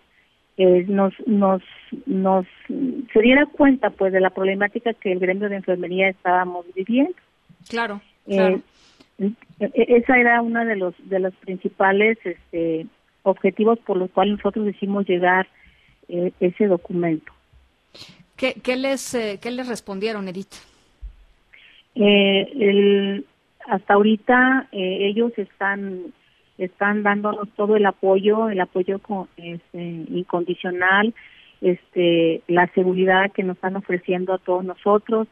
eh, 0.57 0.85
nos, 0.87 1.13
nos, 1.25 1.61
nos 2.05 2.45
se 3.13 3.21
diera 3.21 3.45
cuenta 3.45 3.91
pues 3.91 4.11
de 4.11 4.19
la 4.19 4.31
problemática 4.31 4.93
que 4.93 5.11
el 5.11 5.19
gremio 5.19 5.49
de 5.49 5.57
enfermería 5.57 6.09
estábamos 6.09 6.65
viviendo. 6.75 7.13
Claro, 7.69 8.01
eh, 8.25 8.59
e, 9.19 9.71
esa 9.75 10.17
era 10.17 10.41
una 10.41 10.65
de 10.65 10.75
los 10.75 10.95
de 11.09 11.19
los 11.19 11.33
principales 11.35 12.17
este, 12.23 12.87
objetivos 13.23 13.79
por 13.79 13.97
los 13.97 14.09
cuales 14.11 14.37
nosotros 14.37 14.67
hicimos 14.67 15.07
llegar 15.07 15.47
eh, 16.09 16.31
ese 16.39 16.65
documento. 16.65 17.31
¿Qué, 18.37 18.75
les, 18.75 19.15
eh, 19.15 19.39
¿Qué 19.41 19.49
les 19.49 19.67
respondieron, 19.67 20.27
Edith? 20.27 20.53
Eh, 21.95 22.47
el, 22.59 23.25
hasta 23.67 23.93
ahorita 23.93 24.67
eh, 24.71 25.07
ellos 25.09 25.31
están 25.37 26.13
están 26.57 27.03
dándonos 27.03 27.49
todo 27.55 27.75
el 27.75 27.85
apoyo, 27.85 28.49
el 28.49 28.59
apoyo 28.59 28.99
con, 28.99 29.27
este, 29.37 29.79
incondicional, 30.09 31.13
este, 31.61 32.41
la 32.47 32.67
seguridad 32.73 33.31
que 33.31 33.43
nos 33.43 33.57
están 33.57 33.75
ofreciendo 33.75 34.33
a 34.33 34.39
todos 34.39 34.65
nosotros. 34.65 35.27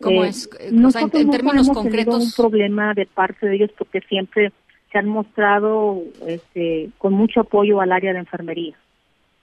¿Cómo 0.00 0.24
es? 0.24 0.48
en, 0.60 1.30
términos 1.30 1.68
concretos. 1.68 2.24
un 2.24 2.32
problema 2.32 2.94
de 2.94 3.06
parte 3.06 3.46
de 3.46 3.56
ellos 3.56 3.70
porque 3.76 4.00
siempre 4.00 4.50
se 4.90 4.98
han 4.98 5.08
mostrado 5.08 6.02
este, 6.26 6.90
con 6.98 7.12
mucho 7.12 7.40
apoyo 7.40 7.80
al 7.80 7.92
área 7.92 8.12
de 8.12 8.20
enfermería. 8.20 8.74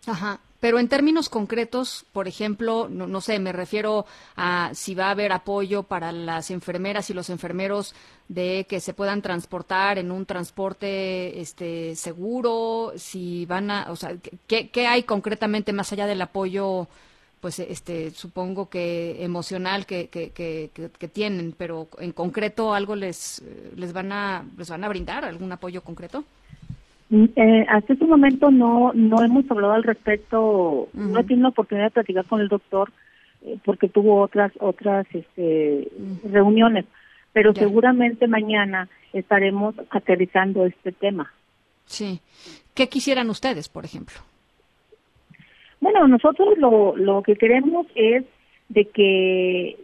Ajá. 0.08 0.40
Pero 0.60 0.78
en 0.78 0.90
términos 0.90 1.30
concretos, 1.30 2.06
por 2.12 2.28
ejemplo, 2.28 2.90
no, 2.90 3.22
sé, 3.22 3.40
me 3.40 3.54
refiero 3.54 4.06
a 4.36 4.72
si 4.74 4.94
va 4.94 5.08
a 5.08 5.12
haber 5.12 5.32
apoyo 5.32 5.84
para 5.84 6.12
las 6.12 6.52
enfermeras 6.52 7.10
y 7.10 7.14
los 7.14 7.30
enfermeros 7.30 7.96
de 8.28 8.66
que 8.68 8.82
se 8.82 8.94
puedan 8.94 9.22
transportar 9.22 9.98
en 10.00 10.12
un 10.12 10.26
transporte 10.26 11.40
este 11.40 11.96
seguro, 11.96 12.92
si 12.98 13.46
van 13.46 13.72
a, 13.72 13.90
o 13.90 13.96
sea, 13.96 14.16
¿qué, 14.48 14.70
qué 14.70 14.88
hay 14.88 15.04
concretamente 15.04 15.72
más 15.72 15.94
allá 15.94 16.08
del 16.08 16.22
apoyo? 16.22 16.88
pues 17.40 17.60
este 17.60 18.12
supongo 18.12 18.70
que 18.70 19.24
emocional 19.24 19.86
que, 19.86 20.10
que, 20.10 20.32
que, 20.32 20.72
que, 20.74 21.08
tienen 21.08 21.56
pero 21.58 21.88
en 22.00 22.12
concreto 22.12 22.74
algo 22.74 22.96
les 22.96 23.42
les 23.76 23.94
van 23.94 24.12
a 24.12 24.46
les 24.58 24.70
van 24.70 24.84
a 24.84 24.90
brindar 24.90 25.24
algún 25.24 25.50
apoyo 25.52 25.82
concreto 25.82 26.26
eh, 27.12 27.66
hasta 27.68 27.94
este 27.94 28.06
momento 28.06 28.52
no 28.52 28.92
no 28.94 29.24
hemos 29.24 29.50
hablado 29.50 29.74
al 29.74 29.84
respecto, 29.84 30.90
no 30.94 31.20
he 31.20 31.24
tenido 31.24 31.44
la 31.44 31.50
oportunidad 31.50 31.88
de 31.88 31.92
platicar 31.92 32.26
con 32.26 32.42
el 32.42 32.48
doctor 32.48 32.92
eh, 33.44 33.58
porque 33.66 33.90
tuvo 33.90 34.22
otras 34.22 34.52
otras 34.60 35.08
este, 35.14 35.90
reuniones, 36.32 36.86
pero 37.34 37.54
seguramente 37.54 38.28
mañana 38.28 38.90
estaremos 39.14 39.76
aterrizando 39.90 40.66
este 40.66 40.92
tema. 40.92 41.32
Sí. 41.86 42.22
¿Qué 42.76 42.88
quisieran 42.88 43.30
ustedes, 43.30 43.70
por 43.70 43.86
ejemplo? 43.86 44.18
Bueno, 45.82 46.08
nosotros 46.08 46.58
lo, 46.58 46.96
lo 46.96 47.24
que 47.24 47.36
queremos 47.36 47.88
es 47.96 48.24
de 48.70 48.86
que 48.86 49.78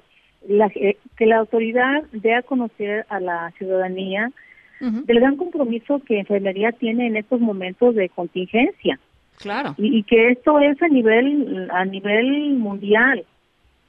la, 0.47 0.67
eh, 0.75 0.97
que 1.17 1.25
la 1.25 1.37
autoridad 1.37 2.03
dé 2.11 2.35
a 2.35 2.43
conocer 2.43 3.05
a 3.09 3.19
la 3.19 3.51
ciudadanía 3.57 4.31
del 4.79 5.19
gran 5.19 5.37
compromiso 5.37 6.01
que 6.05 6.19
enfermería 6.19 6.71
tiene 6.71 7.07
en 7.07 7.15
estos 7.17 7.39
momentos 7.39 7.95
de 7.95 8.09
contingencia. 8.09 8.99
Claro. 9.37 9.75
Y, 9.77 10.03
que 10.03 10.29
esto 10.29 10.59
es 10.59 10.81
a 10.81 10.87
nivel 10.87 11.69
a 11.71 11.85
nivel 11.85 12.53
mundial. 12.53 13.25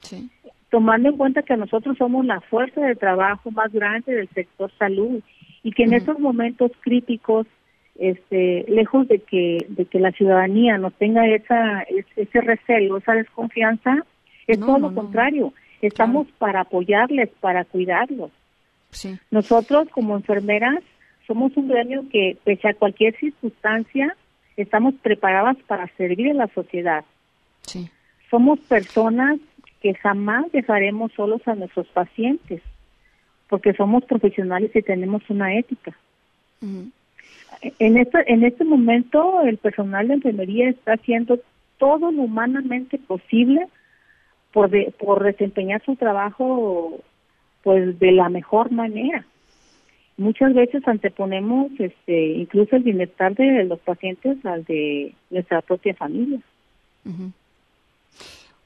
Sí. 0.01 0.29
Tomando 0.69 1.09
en 1.09 1.17
cuenta 1.17 1.43
que 1.43 1.55
nosotros 1.55 1.97
somos 1.97 2.25
la 2.25 2.41
fuerza 2.41 2.81
de 2.81 2.95
trabajo 2.95 3.51
más 3.51 3.71
grande 3.71 4.13
del 4.13 4.29
sector 4.29 4.71
salud 4.77 5.21
y 5.63 5.71
que 5.71 5.83
en 5.83 5.93
estos 5.93 6.19
momentos 6.19 6.71
críticos 6.81 7.47
este 7.97 8.65
lejos 8.67 9.07
de 9.07 9.19
que 9.19 9.65
de 9.69 9.85
que 9.85 9.99
la 9.99 10.11
ciudadanía 10.11 10.77
nos 10.77 10.93
tenga 10.93 11.27
esa 11.27 11.81
ese, 12.15 12.41
recelo, 12.41 12.97
esa 12.97 13.13
desconfianza, 13.13 14.05
es 14.45 14.59
todo 14.59 14.79
lo 14.79 14.93
contrario. 14.93 15.53
Estamos 15.81 16.27
para 16.37 16.61
apoyarles, 16.61 17.29
para 17.39 17.63
cuidarlos. 17.63 18.31
Nosotros 19.31 19.87
como 19.89 20.15
enfermeras 20.15 20.79
somos 21.25 21.55
un 21.57 21.67
gremio 21.67 22.05
que 22.09 22.37
pese 22.43 22.69
a 22.69 22.73
cualquier 22.73 23.15
circunstancia 23.17 24.15
estamos 24.55 24.95
preparadas 24.95 25.57
para 25.67 25.87
servir 25.97 26.31
a 26.31 26.33
la 26.33 26.47
sociedad. 26.47 27.05
Somos 28.29 28.59
personas 28.59 29.39
que 29.81 29.93
jamás 29.93 30.51
dejaremos 30.51 31.11
solos 31.13 31.41
a 31.47 31.55
nuestros 31.55 31.87
pacientes 31.87 32.61
porque 33.49 33.73
somos 33.73 34.03
profesionales 34.05 34.71
y 34.73 34.81
tenemos 34.81 35.21
una 35.29 35.55
ética. 35.55 35.95
En 36.61 37.97
este 37.97 38.31
en 38.31 38.43
este 38.43 38.63
momento 38.63 39.41
el 39.41 39.57
personal 39.57 40.07
de 40.07 40.15
enfermería 40.15 40.69
está 40.69 40.93
haciendo 40.93 41.39
todo 41.77 42.11
lo 42.11 42.23
humanamente 42.23 42.97
posible 42.97 43.67
por 44.51 44.69
por 44.93 45.23
desempeñar 45.23 45.83
su 45.85 45.95
trabajo 45.95 46.99
pues 47.67 47.99
de 47.99 48.13
la 48.13 48.29
mejor 48.29 48.71
manera. 48.71 49.25
Muchas 50.15 50.53
veces 50.53 50.87
anteponemos 50.87 51.69
este 51.77 52.27
incluso 52.27 52.77
el 52.77 52.83
bienestar 52.83 53.35
de 53.35 53.65
los 53.65 53.77
pacientes 53.81 54.37
al 54.45 54.63
de 54.63 55.13
nuestra 55.29 55.61
propia 55.61 55.93
familia. 55.93 56.39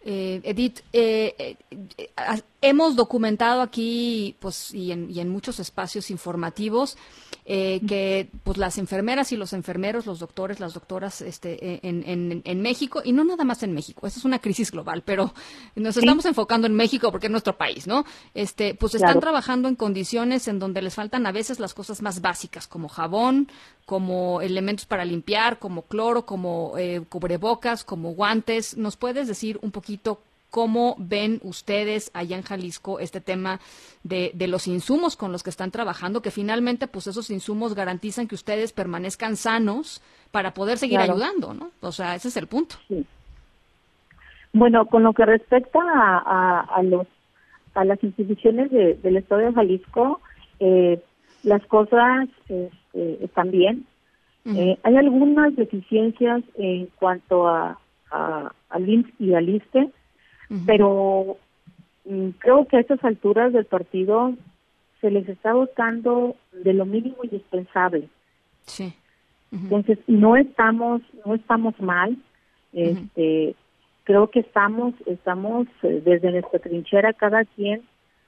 Eh, 0.06 0.39
Edith, 0.43 0.82
eh, 0.93 1.34
eh, 1.39 1.56
hemos 2.62 2.95
documentado 2.95 3.62
aquí, 3.62 4.36
pues, 4.39 4.72
y 4.72 4.91
en, 4.91 5.10
y 5.10 5.20
en 5.20 5.30
muchos 5.30 5.60
espacios 5.60 6.12
informativos, 6.12 6.95
que, 7.52 8.30
pues, 8.43 8.58
las 8.58 8.78
enfermeras 8.78 9.32
y 9.32 9.38
los 9.38 9.54
enfermeros, 9.54 10.06
los 10.06 10.20
doctores, 10.20 10.60
las 10.60 10.74
doctoras, 10.74 11.22
este, 11.22 11.80
en, 11.88 12.04
en, 12.08 12.41
en, 12.45 12.62
México 12.62 13.02
y 13.04 13.12
no 13.12 13.24
nada 13.24 13.43
más 13.43 13.64
en 13.64 13.74
México. 13.74 14.08
Esa 14.08 14.20
es 14.20 14.26
una 14.26 14.39
crisis 14.39 14.72
global, 14.72 15.04
pero 15.06 15.34
nos 15.76 15.97
estamos 15.97 16.26
enfocando 16.26 16.68
en 16.68 16.76
México 16.76 17.12
porque 17.12 17.28
es 17.28 17.32
nuestro 17.32 17.58
país, 17.58 17.88
¿no? 17.88 18.06
Este, 18.34 18.74
pues, 18.76 18.95
están 18.95 19.20
trabajando 19.20 19.68
en 19.68 19.76
condiciones 19.76 20.47
en 20.47 20.60
donde 20.60 20.82
les 20.82 20.95
faltan 20.95 21.26
a 21.26 21.32
veces 21.32 21.60
las 21.60 21.74
cosas 21.74 22.02
más 22.02 22.22
básicas, 22.22 22.68
como 22.68 22.88
jabón, 22.88 23.49
como 23.86 24.41
elementos 24.41 24.86
para 24.86 25.04
limpiar, 25.04 25.60
como 25.60 25.84
cloro, 25.84 26.26
como 26.26 26.74
cubrebocas, 27.10 27.84
como 27.84 28.12
guantes. 28.12 28.78
¿Nos 28.78 28.95
puedes 28.95 29.28
decir 29.28 29.60
un 29.62 29.72
poquito 29.72 30.22
¿Cómo 30.52 30.95
ven 30.99 31.39
ustedes 31.43 32.12
allá 32.14 32.36
en 32.36 32.43
Jalisco 32.43 32.99
este 32.99 33.22
tema 33.22 33.60
de, 34.04 34.32
de, 34.34 34.47
los 34.47 34.68
insumos 34.68 35.16
con 35.16 35.32
los 35.32 35.43
que 35.43 35.49
están 35.49 35.72
trabajando? 35.72 36.22
Que 36.22 36.30
finalmente, 36.30 36.88
pues 36.88 37.08
esos 37.08 37.32
insumos 37.32 37.74
garantizan 37.74 38.28
que 38.28 38.36
ustedes 38.36 38.74
permanezcan 38.74 39.38
sanos 39.38 40.04
para 40.32 40.54
poder 40.54 40.78
seguir 40.78 40.99
ayudando, 40.99 41.54
¿no? 41.54 41.72
O 41.80 41.93
sea, 41.93 42.16
ese 42.16 42.28
es 42.28 42.36
el 42.36 42.47
punto. 42.47 42.76
Bueno, 44.54 44.86
con 44.88 45.04
lo 45.04 45.14
que 45.14 45.26
respecta 45.26 45.80
a, 45.82 46.60
a, 46.60 46.84
los 46.84 47.08
a 47.74 47.86
las 47.86 48.04
instituciones 48.04 48.70
del 48.72 49.16
Estado 49.16 49.41
de 49.41 49.54
Jalisco, 49.54 50.20
eh, 50.60 51.02
las 51.43 51.66
cosas 51.68 52.28
este, 52.49 53.24
están 53.24 53.52
bien. 53.52 53.86
Eh, 54.45 54.78
hay 54.84 54.97
algunas 54.97 55.56
deficiencias 55.56 56.43
en 56.56 56.88
cuanto 56.95 57.47
a, 57.47 57.80
a, 58.12 58.52
al 58.70 58.89
IMSS 58.89 59.14
y 59.20 59.34
al 59.34 59.47
ISTE, 59.47 59.91
pero 60.66 61.38
mm, 62.06 62.30
creo 62.39 62.66
que 62.68 62.78
a 62.78 62.80
estas 62.82 63.04
alturas 63.04 63.54
del 63.54 63.66
partido 63.66 64.34
se 64.99 65.10
les 65.10 65.28
está 65.28 65.54
votando 65.54 66.36
de 66.52 66.74
lo 66.74 66.86
mínimo 66.86 67.18
indispensable. 67.24 68.10
Sí. 68.66 68.93
Entonces 69.52 69.99
no 70.08 70.38
estamos 70.38 71.02
no 71.26 71.36
estamos 71.36 71.80
mal. 71.82 72.18
Este 72.74 73.56
creo 74.04 74.30
que 74.30 74.39
estamos 74.41 74.93
estamos 75.06 75.68
eh, 75.84 76.02
desde 76.04 76.32
nuestra 76.32 76.60
trinchera 76.60 77.14
cada 77.14 77.43
quien 77.43 77.84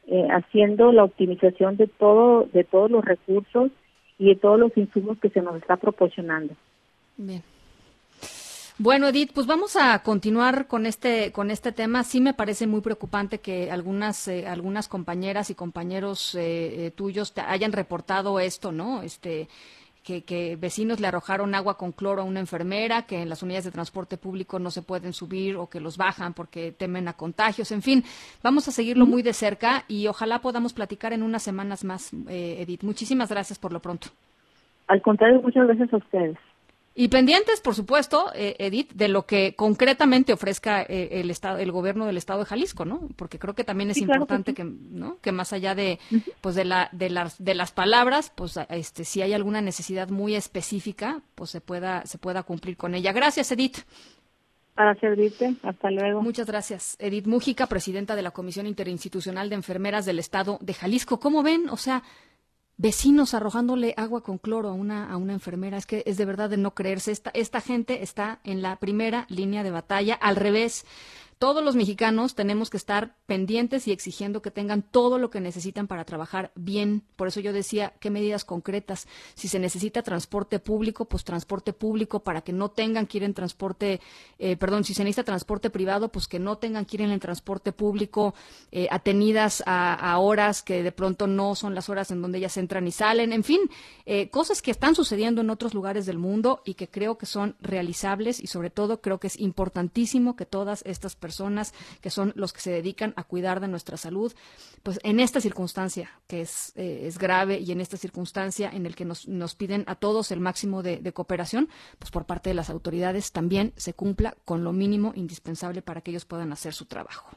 eh, 0.07 0.27
haciendo 0.29 0.91
la 0.91 1.05
optimización 1.05 1.77
de 1.77 1.87
todo 1.87 2.47
de 2.51 2.63
todos 2.63 2.91
los 2.91 3.05
recursos 3.05 3.71
y 4.17 4.27
de 4.27 4.35
todos 4.35 4.59
los 4.59 4.75
insumos 4.77 5.17
que 5.19 5.29
se 5.29 5.41
nos 5.41 5.55
está 5.55 5.77
proporcionando. 5.77 6.53
Bien. 7.17 7.41
Bueno, 8.79 9.07
Edith, 9.07 9.33
pues 9.33 9.45
vamos 9.45 9.75
a 9.75 9.99
continuar 9.99 10.65
con 10.65 10.87
este 10.87 11.31
con 11.31 11.51
este 11.51 11.71
tema. 11.71 12.03
Sí 12.03 12.19
me 12.19 12.33
parece 12.33 12.65
muy 12.65 12.81
preocupante 12.81 13.37
que 13.39 13.69
algunas 13.69 14.27
eh, 14.27 14.47
algunas 14.47 14.87
compañeras 14.87 15.51
y 15.51 15.55
compañeros 15.55 16.33
eh, 16.33 16.87
eh, 16.87 16.91
tuyos 16.91 17.33
te 17.33 17.41
hayan 17.41 17.71
reportado 17.71 18.39
esto, 18.39 18.71
¿no? 18.71 19.03
Este 19.03 19.47
que, 20.03 20.23
que, 20.23 20.57
vecinos 20.57 20.99
le 20.99 21.07
arrojaron 21.07 21.55
agua 21.55 21.77
con 21.77 21.93
cloro 21.93 22.23
a 22.23 22.25
una 22.25 22.39
enfermera, 22.41 23.03
que 23.03 23.21
en 23.21 23.29
las 23.29 23.41
unidades 23.41 23.65
de 23.65 23.71
transporte 23.71 24.17
público 24.17 24.59
no 24.59 24.69
se 24.69 24.81
pueden 24.81 25.13
subir 25.13 25.55
o 25.55 25.69
que 25.69 25.79
los 25.79 25.95
bajan 25.95 26.33
porque 26.33 26.71
temen 26.71 27.07
a 27.07 27.13
contagios. 27.13 27.71
En 27.71 27.83
fin, 27.83 28.03
vamos 28.41 28.67
a 28.67 28.71
seguirlo 28.71 29.05
muy 29.05 29.21
de 29.21 29.33
cerca 29.33 29.85
y 29.87 30.07
ojalá 30.07 30.39
podamos 30.39 30.73
platicar 30.73 31.13
en 31.13 31.23
unas 31.23 31.43
semanas 31.43 31.85
más, 31.85 32.11
Edith. 32.27 32.83
Muchísimas 32.83 33.29
gracias 33.29 33.59
por 33.59 33.71
lo 33.71 33.79
pronto. 33.79 34.07
Al 34.87 35.01
contrario, 35.01 35.41
muchas 35.41 35.67
gracias 35.67 35.93
a 35.93 35.97
ustedes. 35.97 36.37
Y 36.95 37.07
pendientes, 37.07 37.59
por 37.59 37.73
supuesto, 37.73 38.31
eh, 38.35 38.55
Edith, 38.59 38.91
de 38.93 39.07
lo 39.07 39.25
que 39.25 39.55
concretamente 39.55 40.31
ofrezca 40.31 40.83
eh, 40.83 41.09
el 41.13 41.31
estado, 41.31 41.57
el 41.57 41.71
gobierno 41.71 42.05
del 42.05 42.17
estado 42.17 42.41
de 42.41 42.45
Jalisco, 42.45 42.85
¿no? 42.85 43.09
Porque 43.15 43.39
creo 43.39 43.55
que 43.55 43.63
también 43.63 43.89
es 43.89 43.97
importante 43.97 44.53
que, 44.53 44.63
¿no? 44.63 45.17
Que 45.19 45.31
más 45.31 45.53
allá 45.53 45.73
de, 45.73 45.97
pues 46.41 46.53
de 46.53 46.65
la, 46.65 46.89
de 46.91 47.09
las, 47.09 47.43
de 47.43 47.55
las 47.55 47.71
palabras, 47.71 48.31
pues, 48.35 48.59
este, 48.69 49.05
si 49.05 49.23
hay 49.23 49.33
alguna 49.33 49.59
necesidad 49.59 50.09
muy 50.09 50.35
específica, 50.35 51.21
pues 51.33 51.49
se 51.49 51.61
pueda, 51.61 52.05
se 52.05 52.19
pueda 52.19 52.43
cumplir 52.43 52.77
con 52.77 52.93
ella. 52.93 53.11
Gracias, 53.11 53.51
Edith. 53.51 53.79
Para 54.75 54.93
servirte. 54.95 55.55
Hasta 55.63 55.89
luego. 55.89 56.21
Muchas 56.21 56.45
gracias. 56.47 56.95
Edith 56.99 57.25
Mújica, 57.25 57.65
presidenta 57.65 58.15
de 58.15 58.21
la 58.21 58.31
Comisión 58.31 58.67
Interinstitucional 58.67 59.49
de 59.49 59.55
Enfermeras 59.55 60.05
del 60.05 60.19
Estado 60.19 60.59
de 60.61 60.73
Jalisco. 60.75 61.19
¿Cómo 61.19 61.41
ven? 61.41 61.69
O 61.69 61.77
sea, 61.77 62.03
vecinos 62.83 63.33
arrojándole 63.33 63.93
agua 63.95 64.23
con 64.23 64.37
cloro 64.37 64.67
a 64.67 64.73
una, 64.73 65.09
a 65.09 65.15
una 65.15 65.31
enfermera. 65.31 65.77
Es 65.77 65.85
que 65.85 66.03
es 66.05 66.17
de 66.17 66.25
verdad 66.25 66.49
de 66.49 66.57
no 66.57 66.75
creerse. 66.75 67.13
Esta, 67.13 67.31
esta 67.33 67.61
gente 67.61 68.03
está 68.03 68.41
en 68.43 68.61
la 68.61 68.75
primera 68.75 69.25
línea 69.29 69.63
de 69.63 69.71
batalla. 69.71 70.15
Al 70.15 70.35
revés, 70.35 70.85
todos 71.43 71.61
los 71.61 71.75
mexicanos 71.75 72.35
tenemos 72.35 72.69
que 72.69 72.77
estar 72.77 73.17
pendientes 73.25 73.85
y 73.89 73.91
exigiendo 73.91 74.41
que 74.41 74.49
tengan 74.49 74.81
todo 74.81 75.19
lo 75.19 75.29
que 75.29 75.41
necesitan 75.41 75.87
para 75.87 76.05
trabajar 76.05 76.53
bien. 76.55 77.03
Por 77.17 77.27
eso 77.27 77.41
yo 77.41 77.51
decía, 77.51 77.91
¿qué 77.99 78.09
medidas 78.09 78.45
concretas? 78.45 79.09
Si 79.35 79.49
se 79.49 79.59
necesita 79.59 80.03
transporte 80.03 80.59
público, 80.59 81.03
pues 81.03 81.25
transporte 81.25 81.73
público 81.73 82.21
para 82.21 82.43
que 82.43 82.53
no 82.53 82.71
tengan 82.71 83.07
que 83.07 83.17
ir 83.17 83.23
en 83.25 83.33
transporte, 83.33 83.99
eh, 84.39 84.55
perdón, 84.55 84.85
si 84.85 84.93
se 84.93 85.03
necesita 85.03 85.25
transporte 85.25 85.69
privado, 85.69 86.07
pues 86.07 86.29
que 86.29 86.39
no 86.39 86.59
tengan 86.59 86.85
que 86.85 86.95
ir 86.95 87.01
en 87.01 87.11
el 87.11 87.19
transporte 87.19 87.73
público 87.73 88.33
eh, 88.71 88.87
atenidas 88.89 89.63
a, 89.65 90.17
horas 90.19 90.63
que 90.63 90.81
de 90.81 90.93
pronto 90.93 91.27
no 91.27 91.55
son 91.55 91.75
las 91.75 91.89
horas 91.89 92.09
en 92.11 92.21
donde 92.21 92.37
ellas 92.37 92.55
entran 92.55 92.87
y 92.87 92.91
salen. 92.93 93.33
En 93.33 93.43
fin, 93.43 93.59
eh, 94.05 94.29
cosas 94.29 94.61
que 94.61 94.71
están 94.71 94.95
sucediendo 94.95 95.41
en 95.41 95.49
otros 95.49 95.73
lugares 95.73 96.05
del 96.05 96.19
mundo 96.19 96.61
y 96.63 96.75
que 96.75 96.87
creo 96.87 97.17
que 97.17 97.25
son 97.25 97.57
realizables 97.59 98.39
y 98.39 98.47
sobre 98.47 98.69
todo 98.69 99.01
creo 99.01 99.19
que 99.19 99.27
es 99.27 99.37
importantísimo 99.37 100.37
que 100.37 100.45
todas 100.45 100.83
estas 100.85 101.17
personas 101.17 101.32
personas 101.33 101.73
que 101.99 102.11
son 102.11 102.31
los 102.35 102.53
que 102.53 102.61
se 102.61 102.71
dedican 102.71 103.13
a 103.15 103.23
cuidar 103.23 103.59
de 103.59 103.67
nuestra 103.67 103.97
salud, 103.97 104.31
pues 104.83 104.99
en 105.03 105.19
esta 105.19 105.41
circunstancia 105.41 106.11
que 106.27 106.41
es, 106.41 106.71
eh, 106.75 107.07
es 107.07 107.17
grave 107.17 107.59
y 107.59 107.71
en 107.71 107.81
esta 107.81 107.97
circunstancia 107.97 108.69
en 108.69 108.85
el 108.85 108.95
que 108.95 109.03
nos, 109.03 109.27
nos 109.27 109.55
piden 109.55 109.83
a 109.87 109.95
todos 109.95 110.31
el 110.31 110.39
máximo 110.39 110.83
de, 110.83 110.97
de 110.97 111.13
cooperación, 111.13 111.69
pues 111.97 112.11
por 112.11 112.25
parte 112.25 112.51
de 112.51 112.53
las 112.53 112.69
autoridades 112.69 113.31
también 113.31 113.73
se 113.77 113.93
cumpla 113.93 114.35
con 114.45 114.63
lo 114.63 114.73
mínimo 114.73 115.11
indispensable 115.15 115.81
para 115.81 116.01
que 116.01 116.11
ellos 116.11 116.25
puedan 116.25 116.51
hacer 116.51 116.73
su 116.73 116.85
trabajo. 116.85 117.29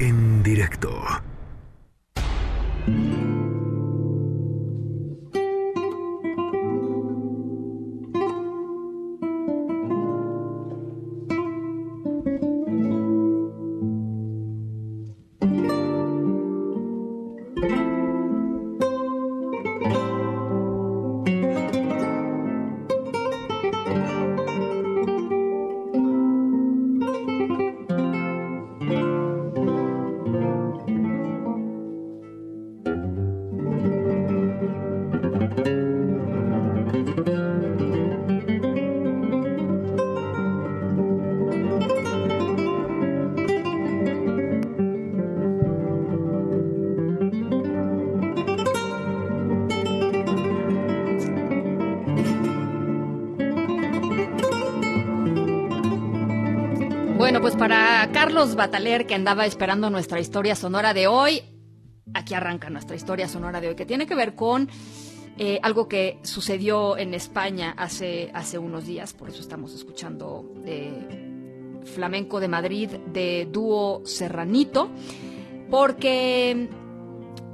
En 0.00 0.42
directo. 0.42 0.90
Bataler, 58.56 59.06
que 59.06 59.14
andaba 59.14 59.46
esperando 59.46 59.90
nuestra 59.90 60.20
historia 60.20 60.54
sonora 60.54 60.94
de 60.94 61.06
hoy, 61.06 61.42
aquí 62.14 62.34
arranca 62.34 62.70
nuestra 62.70 62.96
historia 62.96 63.28
sonora 63.28 63.60
de 63.60 63.68
hoy, 63.68 63.74
que 63.74 63.86
tiene 63.86 64.06
que 64.06 64.14
ver 64.14 64.34
con 64.34 64.68
eh, 65.38 65.58
algo 65.62 65.88
que 65.88 66.18
sucedió 66.22 66.96
en 66.96 67.14
España 67.14 67.74
hace, 67.76 68.30
hace 68.34 68.58
unos 68.58 68.86
días, 68.86 69.12
por 69.12 69.28
eso 69.28 69.40
estamos 69.40 69.74
escuchando 69.74 70.52
eh, 70.64 71.80
Flamenco 71.84 72.40
de 72.40 72.48
Madrid 72.48 72.90
de 73.12 73.48
dúo 73.50 74.02
Serranito, 74.04 74.90
porque 75.70 76.68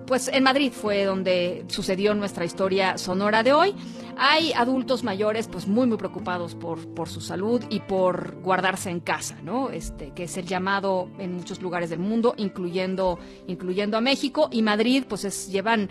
pues 0.07 0.28
en 0.28 0.42
Madrid 0.42 0.72
fue 0.72 1.05
donde 1.05 1.64
sucedió 1.68 2.14
nuestra 2.14 2.44
historia 2.44 2.98
sonora 2.98 3.42
de 3.42 3.53
hoy. 3.53 3.74
Hay 4.23 4.53
adultos 4.53 5.03
mayores 5.03 5.49
pues 5.49 5.66
muy 5.66 5.87
muy 5.87 5.97
preocupados 5.97 6.55
por, 6.55 6.87
por 6.95 7.09
su 7.09 7.21
salud 7.21 7.64
y 7.71 7.81
por 7.81 8.41
guardarse 8.43 8.91
en 8.91 9.01
casa, 9.01 9.39
¿no? 9.43 9.71
Este, 9.71 10.12
que 10.12 10.25
es 10.25 10.37
el 10.37 10.47
llamado 10.47 11.09
en 11.18 11.35
muchos 11.35 11.62
lugares 11.62 11.89
del 11.91 12.01
mundo, 12.01 12.35
incluyendo, 12.37 13.18
incluyendo 13.47 13.97
a 13.97 14.01
México 14.01 14.49
y 14.53 14.62
Madrid, 14.62 15.05
pues 15.09 15.25
es, 15.25 15.51
llevan 15.51 15.89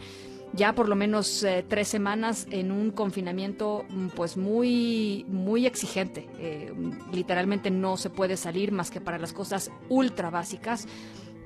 ya 0.54 0.74
por 0.74 0.90
lo 0.90 0.96
menos 0.96 1.44
eh, 1.44 1.64
tres 1.68 1.88
semanas 1.88 2.48
en 2.50 2.72
un 2.72 2.92
confinamiento 2.92 3.86
mm, 3.88 4.08
pues 4.16 4.36
muy 4.36 5.24
muy 5.28 5.68
exigente 5.68 6.28
eh, 6.40 6.74
literalmente 7.14 7.70
no 7.70 7.98
se 7.98 8.10
puede 8.10 8.36
salir 8.36 8.72
más 8.72 8.90
que 8.90 9.00
para 9.00 9.20
las 9.20 9.32
cosas 9.32 9.70
ultra 9.90 10.32
básicas 10.32 10.88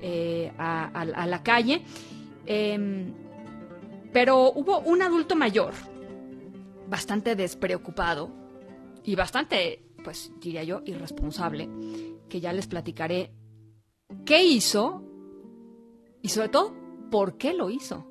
eh, 0.00 0.50
a, 0.56 1.26
la 1.26 1.42
calle 1.42 1.82
Em, 2.46 3.12
pero 4.12 4.52
hubo 4.52 4.78
un 4.80 5.02
adulto 5.02 5.34
mayor, 5.34 5.72
bastante 6.88 7.36
despreocupado 7.36 8.30
y 9.02 9.14
bastante, 9.14 9.84
pues 10.02 10.32
diría 10.40 10.64
yo, 10.64 10.82
irresponsable, 10.84 11.68
que 12.28 12.40
ya 12.40 12.52
les 12.52 12.66
platicaré 12.66 13.32
qué 14.24 14.44
hizo 14.44 15.02
y 16.22 16.28
sobre 16.28 16.48
todo 16.48 16.74
por 17.10 17.36
qué 17.36 17.52
lo 17.52 17.70
hizo. 17.70 18.06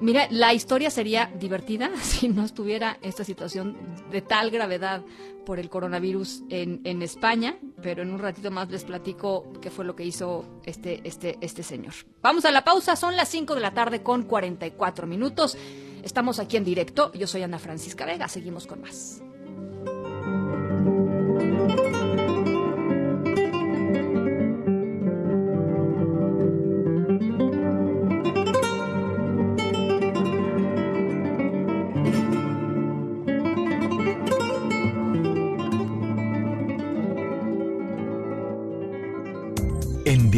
Mira, 0.00 0.26
la 0.30 0.52
historia 0.52 0.90
sería 0.90 1.32
divertida 1.38 1.90
si 2.02 2.28
no 2.28 2.44
estuviera 2.44 2.98
esta 3.02 3.24
situación 3.24 3.76
de 4.10 4.22
tal 4.22 4.50
gravedad 4.50 5.02
por 5.46 5.58
el 5.58 5.68
coronavirus 5.68 6.42
en, 6.48 6.80
en, 6.84 7.02
España, 7.02 7.58
pero 7.82 8.02
en 8.02 8.10
un 8.10 8.18
ratito 8.18 8.50
más 8.50 8.70
les 8.70 8.84
platico 8.84 9.52
qué 9.60 9.70
fue 9.70 9.84
lo 9.84 9.94
que 9.94 10.04
hizo 10.04 10.60
este, 10.64 11.00
este, 11.04 11.36
este 11.42 11.62
señor. 11.62 11.92
Vamos 12.22 12.44
a 12.46 12.50
la 12.50 12.64
pausa, 12.64 12.96
son 12.96 13.14
las 13.14 13.28
5 13.28 13.54
de 13.54 13.60
la 13.60 13.74
tarde 13.74 14.02
con 14.02 14.22
44 14.24 15.06
minutos. 15.06 15.56
Estamos 16.04 16.38
aquí 16.38 16.58
en 16.58 16.64
directo, 16.64 17.10
yo 17.14 17.26
soy 17.26 17.42
Ana 17.44 17.58
Francisca 17.58 18.04
Vega, 18.04 18.28
seguimos 18.28 18.66
con 18.66 18.82
más. 18.82 19.22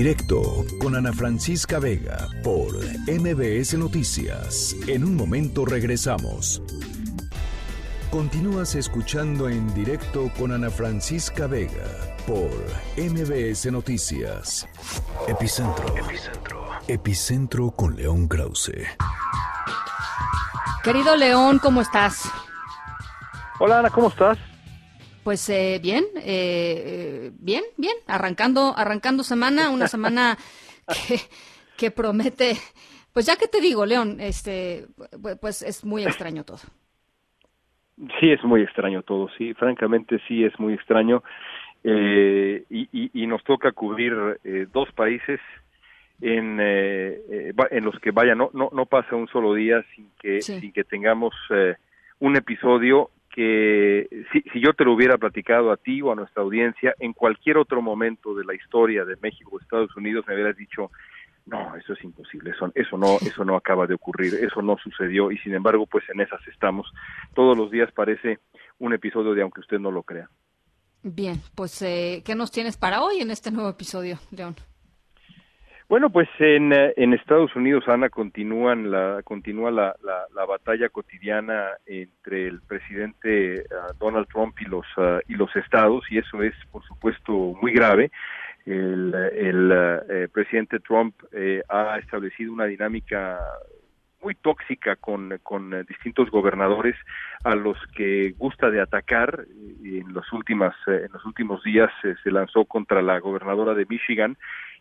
Directo 0.06 0.64
con 0.80 0.94
Ana 0.94 1.12
Francisca 1.12 1.80
Vega 1.80 2.28
por 2.44 2.76
MBS 3.08 3.74
Noticias. 3.74 4.76
En 4.86 5.02
un 5.02 5.16
momento 5.16 5.64
regresamos. 5.64 6.62
Continúas 8.12 8.76
escuchando 8.76 9.48
en 9.48 9.74
directo 9.74 10.30
con 10.38 10.52
Ana 10.52 10.70
Francisca 10.70 11.48
Vega 11.48 11.88
por 12.24 12.52
MBS 12.96 13.66
Noticias. 13.72 14.68
Epicentro. 15.26 15.96
Epicentro. 15.96 16.68
Epicentro 16.86 17.70
con 17.72 17.96
León 17.96 18.28
Krause. 18.28 18.86
Querido 20.84 21.16
León, 21.16 21.58
¿cómo 21.58 21.80
estás? 21.80 22.30
Hola 23.58 23.80
Ana, 23.80 23.90
¿cómo 23.90 24.06
estás? 24.06 24.38
Pues 25.26 25.50
eh, 25.50 25.80
bien, 25.82 26.04
eh, 26.24 27.32
bien, 27.40 27.64
bien, 27.76 27.96
arrancando, 28.06 28.72
arrancando 28.76 29.24
semana, 29.24 29.70
una 29.70 29.88
semana 29.94 30.36
que, 30.86 31.16
que, 31.76 31.90
promete, 31.90 32.52
pues 33.12 33.26
ya 33.26 33.34
que 33.34 33.48
te 33.48 33.60
digo, 33.60 33.84
León, 33.84 34.18
este, 34.20 34.86
pues 35.40 35.62
es 35.62 35.84
muy 35.84 36.04
extraño 36.04 36.44
todo. 36.44 36.58
Sí, 38.20 38.30
es 38.30 38.44
muy 38.44 38.62
extraño 38.62 39.02
todo, 39.02 39.28
sí, 39.36 39.52
francamente 39.54 40.20
sí 40.28 40.44
es 40.44 40.56
muy 40.60 40.74
extraño 40.74 41.24
eh, 41.82 42.62
y, 42.70 42.82
y, 42.92 43.10
y, 43.12 43.26
nos 43.26 43.42
toca 43.42 43.72
cubrir 43.72 44.38
eh, 44.44 44.68
dos 44.72 44.92
países 44.92 45.40
en, 46.20 46.58
eh, 46.60 47.52
en 47.72 47.84
los 47.84 47.98
que 47.98 48.12
vaya 48.12 48.36
no 48.36 48.50
no 48.52 48.70
no 48.72 48.86
pasa 48.86 49.16
un 49.16 49.26
solo 49.26 49.54
día 49.54 49.84
sin 49.96 50.08
que 50.20 50.40
sí. 50.40 50.60
sin 50.60 50.72
que 50.72 50.84
tengamos 50.84 51.34
un 52.20 52.36
episodio 52.36 53.10
que 53.36 54.08
si, 54.32 54.40
si, 54.50 54.60
yo 54.62 54.72
te 54.72 54.82
lo 54.82 54.94
hubiera 54.94 55.18
platicado 55.18 55.70
a 55.70 55.76
ti 55.76 56.00
o 56.00 56.10
a 56.10 56.14
nuestra 56.14 56.42
audiencia 56.42 56.94
en 56.98 57.12
cualquier 57.12 57.58
otro 57.58 57.82
momento 57.82 58.34
de 58.34 58.46
la 58.46 58.54
historia 58.54 59.04
de 59.04 59.14
México 59.20 59.50
o 59.52 59.60
Estados 59.60 59.94
Unidos 59.94 60.24
me 60.26 60.32
hubieras 60.32 60.56
dicho 60.56 60.90
no 61.44 61.76
eso 61.76 61.92
es 61.92 62.02
imposible 62.02 62.52
eso 62.52 62.72
eso 62.74 62.96
no 62.96 63.18
eso 63.20 63.44
no 63.44 63.54
acaba 63.54 63.86
de 63.86 63.92
ocurrir 63.92 64.32
eso 64.36 64.62
no 64.62 64.78
sucedió 64.78 65.30
y 65.30 65.36
sin 65.38 65.54
embargo 65.54 65.84
pues 65.84 66.04
en 66.08 66.22
esas 66.22 66.40
estamos. 66.48 66.90
Todos 67.34 67.58
los 67.58 67.70
días 67.70 67.92
parece 67.92 68.38
un 68.78 68.94
episodio 68.94 69.34
de 69.34 69.42
aunque 69.42 69.60
usted 69.60 69.78
no 69.78 69.90
lo 69.90 70.02
crea. 70.02 70.30
Bien 71.02 71.38
pues 71.54 71.82
eh, 71.82 72.22
qué 72.24 72.34
nos 72.34 72.50
tienes 72.50 72.78
para 72.78 73.02
hoy 73.02 73.20
en 73.20 73.30
este 73.30 73.50
nuevo 73.50 73.68
episodio 73.68 74.18
León 74.30 74.56
bueno, 75.88 76.10
pues 76.10 76.28
en, 76.38 76.72
en 76.72 77.14
Estados 77.14 77.54
Unidos, 77.54 77.84
Ana, 77.86 78.08
continúan 78.08 78.90
la, 78.90 79.20
continúa 79.22 79.70
la, 79.70 79.94
la, 80.02 80.24
la 80.34 80.44
batalla 80.44 80.88
cotidiana 80.88 81.70
entre 81.86 82.48
el 82.48 82.60
presidente 82.62 83.64
uh, 83.70 83.94
Donald 83.98 84.26
Trump 84.28 84.56
y 84.60 84.64
los, 84.64 84.86
uh, 84.96 85.20
y 85.28 85.34
los 85.34 85.54
estados, 85.54 86.04
y 86.10 86.18
eso 86.18 86.42
es, 86.42 86.54
por 86.72 86.82
supuesto, 86.84 87.32
muy 87.60 87.72
grave. 87.72 88.10
El, 88.64 89.14
el 89.14 89.70
uh, 89.70 90.28
presidente 90.32 90.80
Trump 90.80 91.14
eh, 91.32 91.62
ha 91.68 91.98
establecido 91.98 92.52
una 92.52 92.64
dinámica 92.64 93.38
muy 94.20 94.34
tóxica 94.34 94.96
con, 94.96 95.38
con 95.44 95.70
distintos 95.86 96.30
gobernadores 96.30 96.96
a 97.44 97.54
los 97.54 97.78
que 97.94 98.34
gusta 98.36 98.70
de 98.70 98.80
atacar. 98.80 99.44
En, 99.84 100.12
los 100.12 100.32
últimas, 100.32 100.74
eh, 100.88 101.02
en 101.06 101.12
los 101.12 101.24
últimos 101.24 101.62
días 101.62 101.92
eh, 102.02 102.16
se 102.24 102.32
lanzó 102.32 102.64
contra 102.64 103.02
la 103.02 103.20
gobernadora 103.20 103.74
de 103.74 103.86
Michigan 103.88 104.36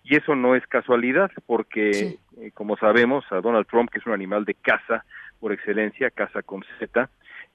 y 0.05 0.15
eso 0.15 0.35
no 0.35 0.55
es 0.55 0.65
casualidad 0.67 1.31
porque, 1.47 1.93
sí. 1.93 2.19
eh, 2.39 2.51
como 2.53 2.77
sabemos, 2.77 3.25
a 3.31 3.41
Donald 3.41 3.67
Trump, 3.67 3.89
que 3.89 3.97
es 3.97 4.05
un 4.05 4.13
animal 4.13 4.45
de 4.45 4.53
caza 4.53 5.03
por 5.39 5.51
excelencia, 5.51 6.11
caza 6.11 6.43
con 6.43 6.63
Z, 6.79 7.09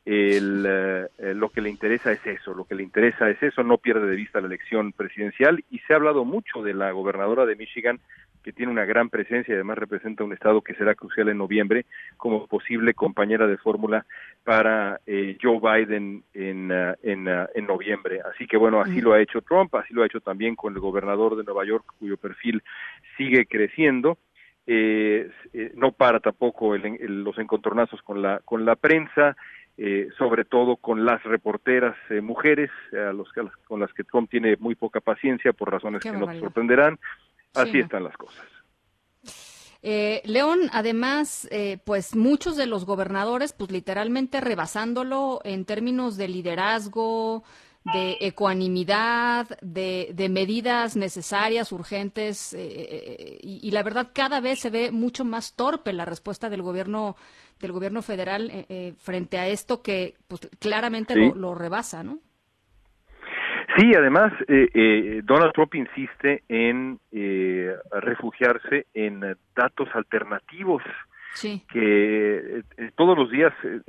el, 0.05 0.67
eh, 0.67 1.35
lo 1.35 1.51
que 1.51 1.61
le 1.61 1.71
interesa 1.71 2.13
es 2.13 2.27
eso, 2.27 2.55
lo 2.55 2.65
que 2.65 2.75
le 2.75 2.83
interesa 2.83 3.29
es 3.29 3.43
eso, 3.43 3.63
no 3.63 3.79
pierde 3.79 4.07
de 4.07 4.17
vista 4.17 4.41
la 4.41 4.47
elección 4.47 4.93
presidencial 4.93 5.65
y 5.71 5.79
se 5.81 5.93
ha 5.93 5.97
hablado 5.97 6.25
mucho 6.25 6.63
de 6.63 6.75
la 6.75 6.91
gobernadora 6.91 7.45
de 7.47 7.57
Michigan 7.57 8.01
que 8.43 8.53
tiene 8.53 8.73
una 8.73 8.85
gran 8.85 9.11
presencia 9.11 9.53
y 9.53 9.55
además 9.55 9.79
representa 9.79 10.25
un 10.25 10.33
estado 10.33 10.63
que 10.63 10.75
será 10.75 10.95
crucial 10.95 11.29
en 11.29 11.39
noviembre 11.39 11.85
como 12.17 12.47
posible 12.47 12.95
compañera 12.95 13.47
de 13.47 13.59
fórmula 13.59 14.07
para 14.45 15.01
eh, 15.07 15.37
Joe 15.41 15.61
Biden 15.61 16.25
en, 16.33 16.73
uh, 16.73 16.95
en, 17.03 17.29
uh, 17.29 17.47
en, 17.55 17.67
noviembre. 17.67 18.21
Así 18.33 18.47
que 18.47 18.57
bueno, 18.57 18.81
así 18.81 19.01
mm. 19.01 19.05
lo 19.05 19.13
ha 19.13 19.21
hecho 19.21 19.43
Trump, 19.43 19.75
así 19.75 19.93
lo 19.93 20.03
ha 20.03 20.07
hecho 20.07 20.21
también 20.21 20.57
con 20.57 20.73
el 20.73 20.81
gobernador 20.81 21.37
de 21.37 21.45
Nueva 21.45 21.65
York, 21.67 21.85
cuyo 21.99 22.17
perfil 22.17 22.63
sigue 23.17 23.47
creciendo. 23.47 24.19
Eh, 24.67 25.29
eh, 25.53 25.73
no 25.75 25.93
para 25.93 26.21
tampoco 26.21 26.75
el, 26.75 26.85
el, 26.85 27.25
los 27.25 27.37
encontronazos 27.39 28.03
con 28.03 28.23
la 28.23 28.41
con 28.45 28.65
la 28.65 28.77
prensa, 28.77 29.37
eh, 29.83 30.11
sobre 30.19 30.45
todo 30.45 30.77
con 30.77 31.07
las 31.07 31.23
reporteras 31.23 31.97
eh, 32.11 32.21
mujeres, 32.21 32.71
a 32.93 33.15
los, 33.15 33.29
a 33.35 33.45
las, 33.45 33.57
con 33.67 33.81
las 33.81 33.91
que 33.95 34.05
Trump 34.05 34.29
tiene 34.29 34.57
muy 34.59 34.75
poca 34.75 35.01
paciencia 35.01 35.55
por 35.55 35.73
razones 35.73 36.03
Qué 36.03 36.11
que 36.11 36.19
no 36.19 36.27
te 36.27 36.39
sorprenderán. 36.39 36.99
Así 37.55 37.73
sí, 37.73 37.79
están 37.79 38.05
las 38.05 38.15
cosas. 38.15 38.45
Eh, 39.83 40.21
León, 40.27 40.69
además, 40.75 41.49
eh, 41.51 41.79
pues 41.87 42.15
muchos 42.15 42.59
de 42.59 42.67
los 42.67 42.85
gobernadores, 42.85 43.55
pues 43.55 43.71
literalmente 43.71 44.43
rebasándolo 44.43 45.41
en 45.45 45.65
términos 45.65 46.19
de 46.19 46.29
liderazgo, 46.29 47.43
de 47.95 48.19
ecuanimidad, 48.21 49.59
de, 49.63 50.11
de 50.13 50.29
medidas 50.29 50.97
necesarias, 50.97 51.73
urgentes, 51.73 52.53
eh, 52.53 53.39
y, 53.41 53.67
y, 53.67 53.71
la 53.71 53.83
verdad 53.83 54.11
cada 54.13 54.41
vez 54.41 54.61
se 54.61 54.69
ve 54.69 54.91
mucho 54.91 55.25
más 55.25 55.55
torpe 55.57 55.95
la 55.95 56.05
respuesta 56.05 56.51
del 56.51 56.61
gobierno 56.61 57.17
del 57.61 57.73
gobierno 57.73 58.03
federal 58.03 58.51
eh, 58.53 58.95
frente 58.99 59.39
a 59.39 59.47
esto 59.47 59.83
que 59.83 60.15
pues 60.27 60.49
claramente 60.59 61.15
sí. 61.15 61.21
lo, 61.21 61.35
lo 61.35 61.55
rebasa, 61.55 62.03
¿no? 62.03 62.19
Sí, 63.77 63.93
además, 63.97 64.33
eh, 64.49 64.69
eh, 64.75 65.21
Donald 65.23 65.53
Trump 65.53 65.75
insiste 65.75 66.43
en 66.49 66.99
eh, 67.13 67.73
refugiarse 67.93 68.87
en 68.95 69.21
datos 69.55 69.89
alternativos 69.95 70.83
sí. 71.35 71.63
que 71.71 72.63
eh, 72.77 72.91
todos 72.97 73.17
los 73.17 73.31
días 73.31 73.53
se, 73.63 73.81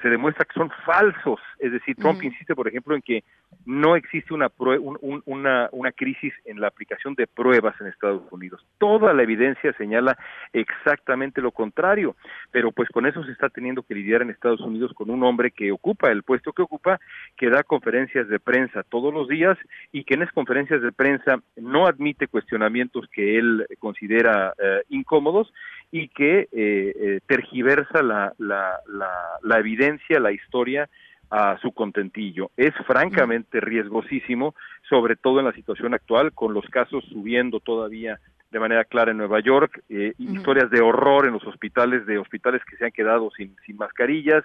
se, 0.00 0.08
demuestra 0.08 0.44
que 0.44 0.54
son 0.54 0.70
falsos. 0.84 1.40
Es 1.58 1.72
decir, 1.72 1.96
Trump 1.96 2.18
uh 2.18 2.22
-huh. 2.22 2.26
insiste, 2.26 2.54
por 2.54 2.68
ejemplo, 2.68 2.94
en 2.94 3.02
que 3.02 3.24
no 3.66 3.96
existe 3.96 4.34
una, 4.34 4.50
un, 4.58 4.98
un, 5.00 5.22
una, 5.26 5.68
una 5.72 5.92
crisis 5.92 6.32
en 6.44 6.60
la 6.60 6.68
aplicación 6.68 7.14
de 7.14 7.26
pruebas 7.26 7.80
en 7.80 7.86
Estados 7.86 8.22
Unidos. 8.30 8.64
Toda 8.78 9.12
la 9.12 9.22
evidencia 9.22 9.72
señala 9.74 10.16
exactamente 10.52 11.40
lo 11.40 11.52
contrario, 11.52 12.16
pero 12.50 12.72
pues 12.72 12.88
con 12.88 13.06
eso 13.06 13.22
se 13.24 13.32
está 13.32 13.48
teniendo 13.48 13.82
que 13.82 13.94
lidiar 13.94 14.22
en 14.22 14.30
Estados 14.30 14.60
Unidos 14.60 14.92
con 14.94 15.10
un 15.10 15.22
hombre 15.22 15.50
que 15.50 15.70
ocupa 15.72 16.10
el 16.10 16.22
puesto 16.22 16.52
que 16.52 16.62
ocupa, 16.62 16.98
que 17.36 17.50
da 17.50 17.62
conferencias 17.62 18.28
de 18.28 18.40
prensa 18.40 18.82
todos 18.82 19.12
los 19.12 19.28
días 19.28 19.58
y 19.92 20.04
que 20.04 20.14
en 20.14 20.22
esas 20.22 20.34
conferencias 20.34 20.82
de 20.82 20.92
prensa 20.92 21.40
no 21.56 21.86
admite 21.86 22.26
cuestionamientos 22.26 23.06
que 23.12 23.38
él 23.38 23.66
considera 23.78 24.54
eh, 24.58 24.82
incómodos 24.88 25.52
y 25.92 26.08
que 26.08 26.40
eh, 26.40 26.48
eh, 26.52 27.20
tergiversa 27.26 28.02
la, 28.02 28.32
la, 28.38 28.80
la, 28.88 29.12
la 29.42 29.58
evidencia, 29.58 30.18
la 30.18 30.32
historia 30.32 30.88
a 31.30 31.58
su 31.58 31.72
contentillo. 31.72 32.50
Es 32.56 32.74
francamente 32.86 33.60
riesgosísimo, 33.60 34.54
sobre 34.88 35.16
todo 35.16 35.38
en 35.38 35.44
la 35.44 35.52
situación 35.52 35.94
actual, 35.94 36.32
con 36.32 36.54
los 36.54 36.64
casos 36.66 37.04
subiendo 37.04 37.60
todavía 37.60 38.18
de 38.50 38.60
manera 38.60 38.84
clara 38.84 39.12
en 39.12 39.18
Nueva 39.18 39.40
York, 39.40 39.82
eh, 39.88 40.12
uh 40.18 40.22
-huh. 40.22 40.36
historias 40.36 40.70
de 40.70 40.80
horror 40.80 41.26
en 41.26 41.32
los 41.32 41.44
hospitales, 41.46 42.04
de 42.06 42.18
hospitales 42.18 42.62
que 42.64 42.76
se 42.76 42.84
han 42.84 42.92
quedado 42.92 43.30
sin, 43.30 43.56
sin 43.64 43.76
mascarillas, 43.76 44.44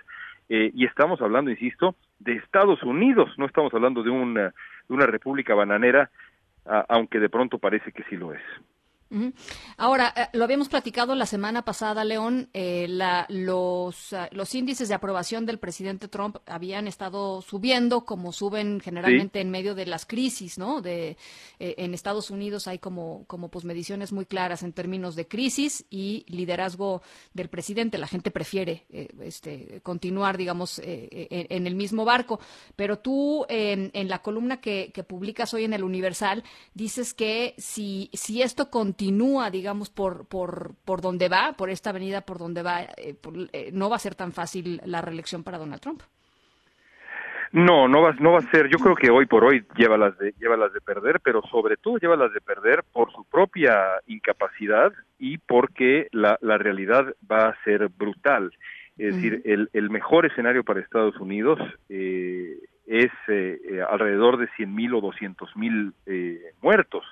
eh, 0.50 0.72
y 0.74 0.86
estamos 0.86 1.22
hablando, 1.22 1.52
insisto, 1.52 1.95
de 2.20 2.34
Estados 2.34 2.82
Unidos, 2.84 3.30
no 3.38 3.45
estamos 3.45 3.74
hablando 3.74 4.04
de 4.04 4.10
una, 4.10 4.54
de 4.88 4.93
una 4.93 5.06
república 5.06 5.56
bananera, 5.56 6.10
a, 6.66 6.86
aunque 6.88 7.20
de 7.20 7.30
pronto 7.30 7.58
parece 7.58 7.91
que 7.91 8.04
sí 8.04 8.16
lo 8.16 8.34
es. 8.34 8.41
Ahora, 9.78 10.14
eh, 10.16 10.28
lo 10.34 10.43
habíamos 10.43 10.68
platicado 10.68 11.16
la 11.16 11.26
semana 11.26 11.64
pasada, 11.64 12.03
León, 12.03 12.49
eh, 12.53 12.88
los, 13.30 14.14
ah, 14.14 14.28
los 14.32 14.53
índices 14.53 14.89
de 14.89 14.95
aprobación 14.95 15.45
del 15.45 15.60
presidente 15.60 16.08
Trump 16.08 16.38
habían 16.45 16.88
estado 16.88 17.41
subiendo, 17.41 18.03
como 18.03 18.34
suben 18.34 18.82
generalmente 18.82 19.39
en 19.39 19.49
medio 19.49 19.76
de 19.76 19.86
las 19.86 20.05
crisis, 20.05 20.58
¿no? 20.58 20.82
De, 20.82 21.18
eh, 21.60 21.76
en 21.78 21.93
Estados 21.93 22.32
Unidos 22.32 22.68
hay 22.68 22.80
como, 22.80 23.24
como 23.28 23.49
pues, 23.49 23.64
mediciones 23.64 24.12
muy 24.12 24.26
claras 24.26 24.64
en 24.64 24.74
términos 24.74 25.16
de 25.16 25.28
crisis 25.28 25.86
y 25.89 26.26
liderazgo 26.28 27.01
del 27.34 27.49
presidente. 27.49 27.97
La 27.97 28.08
gente 28.08 28.32
prefiere 28.32 28.86
este, 29.22 29.80
continuar, 29.84 30.38
digamos, 30.38 30.82
en, 30.84 31.68
el 31.68 31.76
mismo 31.76 32.03
barco. 32.03 32.39
Pero 32.76 32.99
tú, 32.99 33.45
en 33.49 34.08
la 34.08 34.22
columna 34.22 34.60
que, 34.60 34.91
que 34.93 35.03
publicas 35.03 35.53
hoy 35.53 35.64
en 35.64 35.74
el 35.74 35.84
Universal, 35.84 36.43
dices 36.74 37.14
que 37.14 37.55
si, 37.58 38.10
si 38.14 38.41
esto 38.41 38.70
continúa, 38.70 38.97
continúa, 38.98 39.52
digamos, 39.52 39.91
por, 39.91 40.28
por, 40.28 40.72
por 40.84 41.02
donde 41.02 41.30
va, 41.30 41.54
por 41.56 41.70
esta 41.70 41.91
avenida 41.91 42.22
por 42.22 42.39
donde 42.39 42.64
va, 42.64 42.82
eh, 42.82 43.16
eh, 43.54 43.70
no 43.72 43.91
va 43.91 43.98
a 43.98 44.00
ser 44.00 44.16
tan 44.16 44.32
fácil 44.32 44.82
la 44.86 45.02
reelección 45.02 45.43
para 45.43 45.60
Donald 45.60 45.80
Trump. 45.80 46.02
No, 47.52 47.88
no 47.88 48.02
va, 48.02 48.14
no 48.14 48.32
va 48.32 48.39
a 48.39 48.52
ser. 48.52 48.68
Yo 48.70 48.80
creo 48.80 48.95
que 48.95 49.12
hoy 49.12 49.28
por 49.28 49.43
hoy 49.43 49.64
lleva 49.76 49.98
las 49.98 50.18
de, 50.18 50.34
lleva 50.39 50.58
las 50.58 50.74
de 50.74 50.82
perder, 50.82 51.20
pero 51.20 51.43
sobre 51.43 51.78
todo 51.78 51.98
lleva 51.98 52.16
las 52.16 52.34
de 52.34 52.41
perder 52.41 52.84
por 52.91 53.12
su 53.14 53.24
propia 53.26 53.78
incapacidad 54.08 54.91
y 55.20 55.38
porque 55.38 56.08
la, 56.12 56.39
la 56.41 56.58
realidad 56.58 57.06
va 57.32 57.50
a 57.50 57.64
ser 57.64 57.89
brutal. 57.89 58.52
Es 58.98 59.16
decir, 59.16 59.43
el, 59.45 59.70
el 59.74 59.91
mejor 59.91 60.26
escenario 60.26 60.64
para 60.64 60.80
Estados 60.80 61.16
Unidos 61.18 61.60
eh, 61.88 62.58
es 62.88 63.12
alrededor 63.88 64.38
de 64.38 64.48
100 64.58 64.74
mil 64.74 64.95
o 64.95 65.02
200 65.02 65.56
mil 65.56 65.93
muertos. 66.62 67.06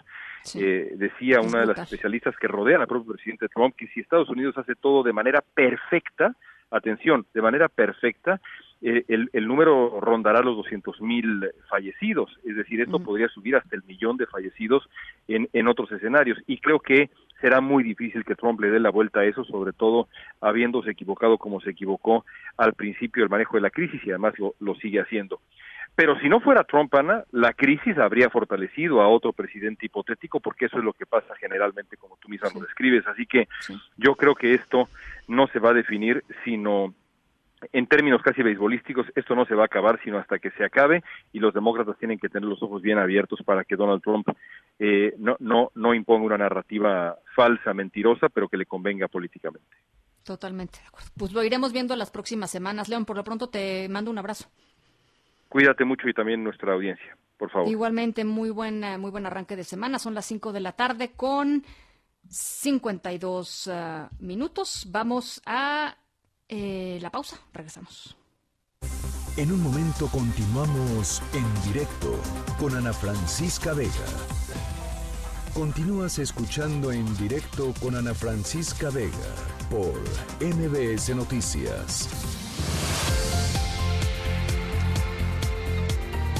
Eh, 0.53 0.93
decía 0.95 1.41
una 1.41 1.61
de 1.61 1.65
las 1.67 1.79
especialistas 1.79 2.35
que 2.37 2.47
rodean 2.47 2.81
al 2.81 2.87
propio 2.87 3.13
presidente 3.13 3.47
Trump 3.47 3.75
que 3.75 3.87
si 3.87 3.99
Estados 3.99 4.29
Unidos 4.29 4.57
hace 4.57 4.75
todo 4.75 5.01
de 5.01 5.13
manera 5.13 5.41
perfecta, 5.41 6.35
atención, 6.69 7.25
de 7.33 7.41
manera 7.41 7.69
perfecta, 7.69 8.39
eh, 8.81 9.05
el, 9.07 9.29
el, 9.33 9.47
número 9.47 9.99
rondará 9.99 10.41
los 10.41 10.57
200 10.57 11.01
mil 11.01 11.49
fallecidos, 11.69 12.29
es 12.45 12.55
decir, 12.55 12.81
esto 12.81 12.99
podría 12.99 13.29
subir 13.29 13.55
hasta 13.55 13.75
el 13.75 13.83
millón 13.83 14.17
de 14.17 14.27
fallecidos 14.27 14.87
en, 15.27 15.49
en 15.53 15.67
otros 15.67 15.91
escenarios. 15.91 16.37
Y 16.45 16.59
creo 16.59 16.79
que 16.79 17.09
será 17.41 17.61
muy 17.61 17.83
difícil 17.83 18.23
que 18.23 18.35
Trump 18.35 18.59
le 18.59 18.69
dé 18.69 18.79
la 18.79 18.89
vuelta 18.89 19.21
a 19.21 19.25
eso, 19.25 19.43
sobre 19.43 19.73
todo 19.73 20.07
habiéndose 20.41 20.91
equivocado 20.91 21.37
como 21.37 21.61
se 21.61 21.71
equivocó 21.71 22.25
al 22.57 22.73
principio 22.73 23.23
del 23.23 23.29
manejo 23.29 23.57
de 23.57 23.61
la 23.61 23.69
crisis 23.69 24.01
y 24.05 24.09
además 24.09 24.37
lo, 24.39 24.55
lo 24.59 24.75
sigue 24.75 24.99
haciendo. 25.01 25.39
Pero 25.95 26.19
si 26.19 26.27
no 26.27 26.41
fuera 26.41 26.65
Trump, 26.65 26.93
Ana, 26.93 27.23
la 27.31 27.53
crisis 27.53 27.97
habría 27.97 28.29
fortalecido 28.29 29.01
a 29.01 29.07
otro 29.07 29.31
presidente 29.31 29.85
hipotético, 29.85 30.41
porque 30.41 30.65
eso 30.65 30.77
es 30.77 30.83
lo 30.83 30.91
que 30.91 31.05
pasa 31.05 31.33
generalmente, 31.39 31.95
como 31.95 32.17
tú 32.17 32.27
misma 32.27 32.49
lo 32.53 32.59
describes. 32.61 33.07
Así 33.07 33.25
que 33.25 33.47
yo 33.95 34.15
creo 34.15 34.35
que 34.35 34.53
esto 34.53 34.89
no 35.29 35.47
se 35.47 35.59
va 35.59 35.69
a 35.69 35.73
definir, 35.73 36.23
sino 36.43 36.93
en 37.73 37.87
términos 37.87 38.21
casi 38.21 38.41
beisbolísticos, 38.41 39.07
esto 39.15 39.35
no 39.35 39.45
se 39.45 39.55
va 39.55 39.63
a 39.63 39.65
acabar 39.65 39.99
sino 40.03 40.17
hasta 40.17 40.39
que 40.39 40.51
se 40.51 40.63
acabe 40.63 41.03
y 41.31 41.39
los 41.39 41.53
demócratas 41.53 41.97
tienen 41.97 42.19
que 42.19 42.29
tener 42.29 42.47
los 42.47 42.61
ojos 42.63 42.81
bien 42.81 42.97
abiertos 42.97 43.39
para 43.43 43.63
que 43.63 43.75
Donald 43.75 44.01
Trump 44.01 44.27
eh, 44.79 45.13
no, 45.17 45.35
no, 45.39 45.71
no 45.75 45.93
imponga 45.93 46.25
una 46.25 46.37
narrativa 46.37 47.17
falsa, 47.35 47.73
mentirosa, 47.73 48.29
pero 48.29 48.47
que 48.47 48.57
le 48.57 48.65
convenga 48.65 49.07
políticamente. 49.07 49.75
Totalmente 50.23 50.79
de 50.79 50.87
acuerdo. 50.87 51.09
Pues 51.17 51.33
lo 51.33 51.43
iremos 51.43 51.71
viendo 51.71 51.95
las 51.95 52.11
próximas 52.11 52.49
semanas. 52.49 52.89
León, 52.89 53.05
por 53.05 53.15
lo 53.15 53.23
pronto 53.23 53.47
te 53.47 53.87
mando 53.89 54.09
un 54.09 54.17
abrazo. 54.17 54.49
Cuídate 55.49 55.85
mucho 55.85 56.09
y 56.09 56.13
también 56.13 56.43
nuestra 56.43 56.73
audiencia, 56.73 57.15
por 57.37 57.51
favor. 57.51 57.69
Igualmente, 57.69 58.25
muy 58.25 58.49
buen, 58.49 58.81
muy 58.99 59.11
buen 59.11 59.25
arranque 59.25 59.55
de 59.55 59.63
semana. 59.63 59.99
Son 59.99 60.13
las 60.13 60.25
5 60.25 60.51
de 60.51 60.59
la 60.59 60.71
tarde 60.71 61.11
con 61.15 61.63
52 62.27 63.67
uh, 63.67 63.71
minutos. 64.19 64.87
Vamos 64.89 65.41
a 65.45 65.95
eh, 66.49 66.99
la 67.01 67.09
pausa. 67.09 67.39
Regresamos. 67.53 68.15
En 69.37 69.51
un 69.51 69.61
momento 69.61 70.07
continuamos 70.07 71.21
en 71.33 71.73
directo 71.73 72.17
con 72.57 72.75
Ana 72.75 72.93
Francisca 72.93 73.73
Vega. 73.73 73.91
Continúas 75.53 76.19
escuchando 76.19 76.91
en 76.91 77.05
directo 77.17 77.73
con 77.81 77.95
Ana 77.95 78.13
Francisca 78.13 78.89
Vega 78.89 79.11
por 79.69 79.93
MBS 80.39 81.15
Noticias. 81.15 82.34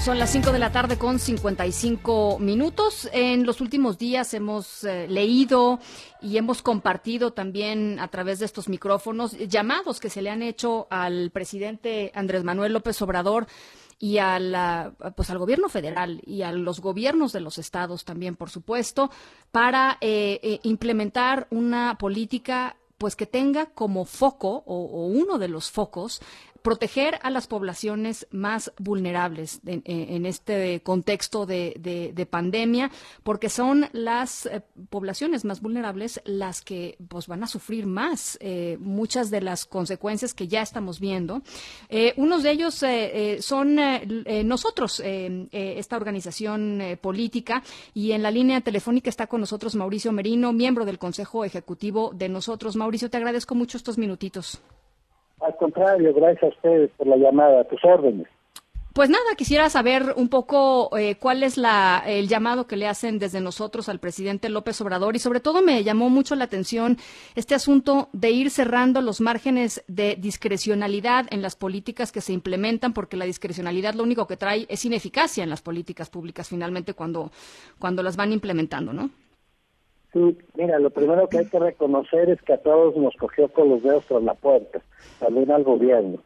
Son 0.06 0.20
las 0.20 0.30
5 0.30 0.52
de 0.52 0.60
la 0.60 0.72
tarde 0.72 1.00
con 1.00 1.18
55 1.18 2.38
minutos. 2.38 3.10
En 3.12 3.44
los 3.44 3.60
últimos 3.60 3.98
días 3.98 4.36
hemos 4.36 4.84
eh, 4.84 5.08
leído 5.08 5.80
y 6.22 6.38
hemos 6.38 6.62
compartido 6.62 7.34
también 7.34 8.00
a 8.00 8.08
través 8.10 8.38
de 8.38 8.46
estos 8.46 8.70
micrófonos 8.70 9.36
llamados 9.36 10.00
que 10.00 10.12
se 10.12 10.22
le 10.22 10.30
han 10.30 10.44
hecho 10.44 10.86
al 10.92 11.32
presidente 11.32 12.12
Andrés 12.14 12.44
Manuel 12.44 12.74
López 12.74 13.02
Obrador 13.02 13.48
y 13.98 14.20
a 14.20 14.94
pues 15.16 15.32
al 15.32 15.40
gobierno 15.40 15.70
federal 15.70 16.22
y 16.24 16.44
a 16.44 16.52
los 16.52 16.82
gobiernos 16.82 17.34
de 17.34 17.40
los 17.40 17.58
estados 17.58 18.06
también, 18.06 18.36
por 18.36 18.52
supuesto, 18.52 19.10
para 19.52 19.98
eh, 20.02 20.40
eh, 20.44 20.60
implementar 20.62 21.48
una 21.50 21.98
política 21.98 22.78
pues 22.98 23.16
que 23.16 23.26
tenga 23.26 23.68
como 23.68 24.06
foco 24.06 24.64
o, 24.66 25.08
uno 25.08 25.38
de 25.38 25.48
los 25.48 25.70
focos 25.72 26.22
proteger 26.66 27.20
a 27.22 27.30
las 27.30 27.46
poblaciones 27.46 28.26
más 28.32 28.74
vulnerables 28.80 29.62
en, 29.68 30.26
este 30.26 30.82
contexto 30.82 31.46
de, 31.46 32.28
pandemia, 32.28 32.90
porque 33.22 33.50
son 33.50 33.88
las 33.94 34.48
eh, 34.48 34.64
poblaciones 34.90 35.46
más 35.46 35.62
vulnerables 35.62 36.22
las 36.26 36.62
que 36.62 36.98
pues, 37.08 37.28
van 37.28 37.44
a 37.44 37.48
sufrir 37.48 37.86
más 37.86 38.40
eh, 38.42 38.78
muchas 38.80 39.30
de 39.30 39.42
las 39.42 39.68
consecuencias 39.68 40.34
que 40.34 40.48
ya 40.48 40.64
estamos 40.64 41.00
viendo. 41.00 41.44
Eh, 41.88 42.16
unos 42.18 42.42
de 42.42 42.50
ellos 42.50 42.84
son 43.42 43.80
nosotros, 44.48 45.04
esta 45.06 45.98
organización 45.98 46.82
política, 47.00 47.62
y 47.94 48.14
en 48.14 48.24
la 48.24 48.32
línea 48.32 48.62
telefónica 48.62 49.12
está 49.12 49.28
con 49.28 49.40
nosotros 49.40 49.76
Mauricio 49.76 50.12
Merino, 50.12 50.52
miembro 50.52 50.84
del 50.84 50.98
Consejo 50.98 51.46
Ejecutivo 51.46 52.12
de 52.16 52.28
nosotros. 52.28 52.76
Mauricio, 52.76 53.12
te 53.12 53.18
agradezco 53.18 53.54
mucho 53.54 53.78
estos 53.78 54.00
minutitos. 54.00 54.60
Al 55.46 55.56
contrario, 55.58 56.12
gracias 56.14 56.44
a 56.44 56.48
ustedes 56.48 56.90
por 56.98 57.06
la 57.06 57.18
llamada, 57.18 57.62
a 57.62 57.64
tus 57.66 57.84
órdenes. 57.86 58.28
Pues 58.94 59.10
nada, 59.10 59.36
quisiera 59.36 59.70
saber 59.70 60.14
un 60.16 60.30
poco 60.30 60.98
eh, 60.98 61.18
cuál 61.20 61.44
es 61.44 61.58
el 61.58 62.28
llamado 62.30 62.66
que 62.66 62.78
le 62.78 62.88
hacen 62.88 63.20
desde 63.20 63.42
nosotros 63.42 63.90
al 63.90 64.00
presidente 64.00 64.48
López 64.48 64.80
Obrador 64.80 65.18
y 65.18 65.20
sobre 65.20 65.42
todo 65.42 65.62
me 65.62 65.84
llamó 65.84 66.10
mucho 66.10 66.34
la 66.36 66.46
atención 66.46 66.98
este 67.36 67.56
asunto 67.56 68.08
de 68.14 68.32
ir 68.32 68.50
cerrando 68.50 69.02
los 69.02 69.20
márgenes 69.20 69.84
de 69.90 70.16
discrecionalidad 70.16 71.26
en 71.30 71.42
las 71.42 71.58
políticas 71.58 72.14
que 72.14 72.22
se 72.22 72.32
implementan 72.32 72.94
porque 72.94 73.18
la 73.18 73.26
discrecionalidad 73.26 73.96
lo 73.96 74.04
único 74.04 74.28
que 74.28 74.38
trae 74.38 74.66
es 74.70 74.86
ineficacia 74.86 75.44
en 75.44 75.50
las 75.50 75.62
políticas 75.62 76.10
públicas 76.10 76.48
finalmente 76.48 76.94
cuando, 76.94 77.32
cuando 77.78 78.02
las 78.02 78.16
van 78.16 78.32
implementando, 78.32 78.94
¿no? 78.94 79.10
Sí, 80.16 80.38
mira, 80.56 80.80
lo 80.80 80.92
primero 80.92 81.28
que 81.28 81.40
hay 81.40 81.46
que 81.48 81.60
reconocer 81.60 82.30
es 82.30 82.42
que 82.44 82.54
a 82.54 82.58
todos 82.58 82.96
nos 82.96 83.14
cogió 83.18 83.50
con 83.50 83.68
los 83.68 83.84
dedos 83.84 84.06
tras 84.06 84.24
la 84.24 84.34
puerta, 84.34 84.80
también 85.20 85.52
al 85.52 85.66
gobierno. 85.66 86.20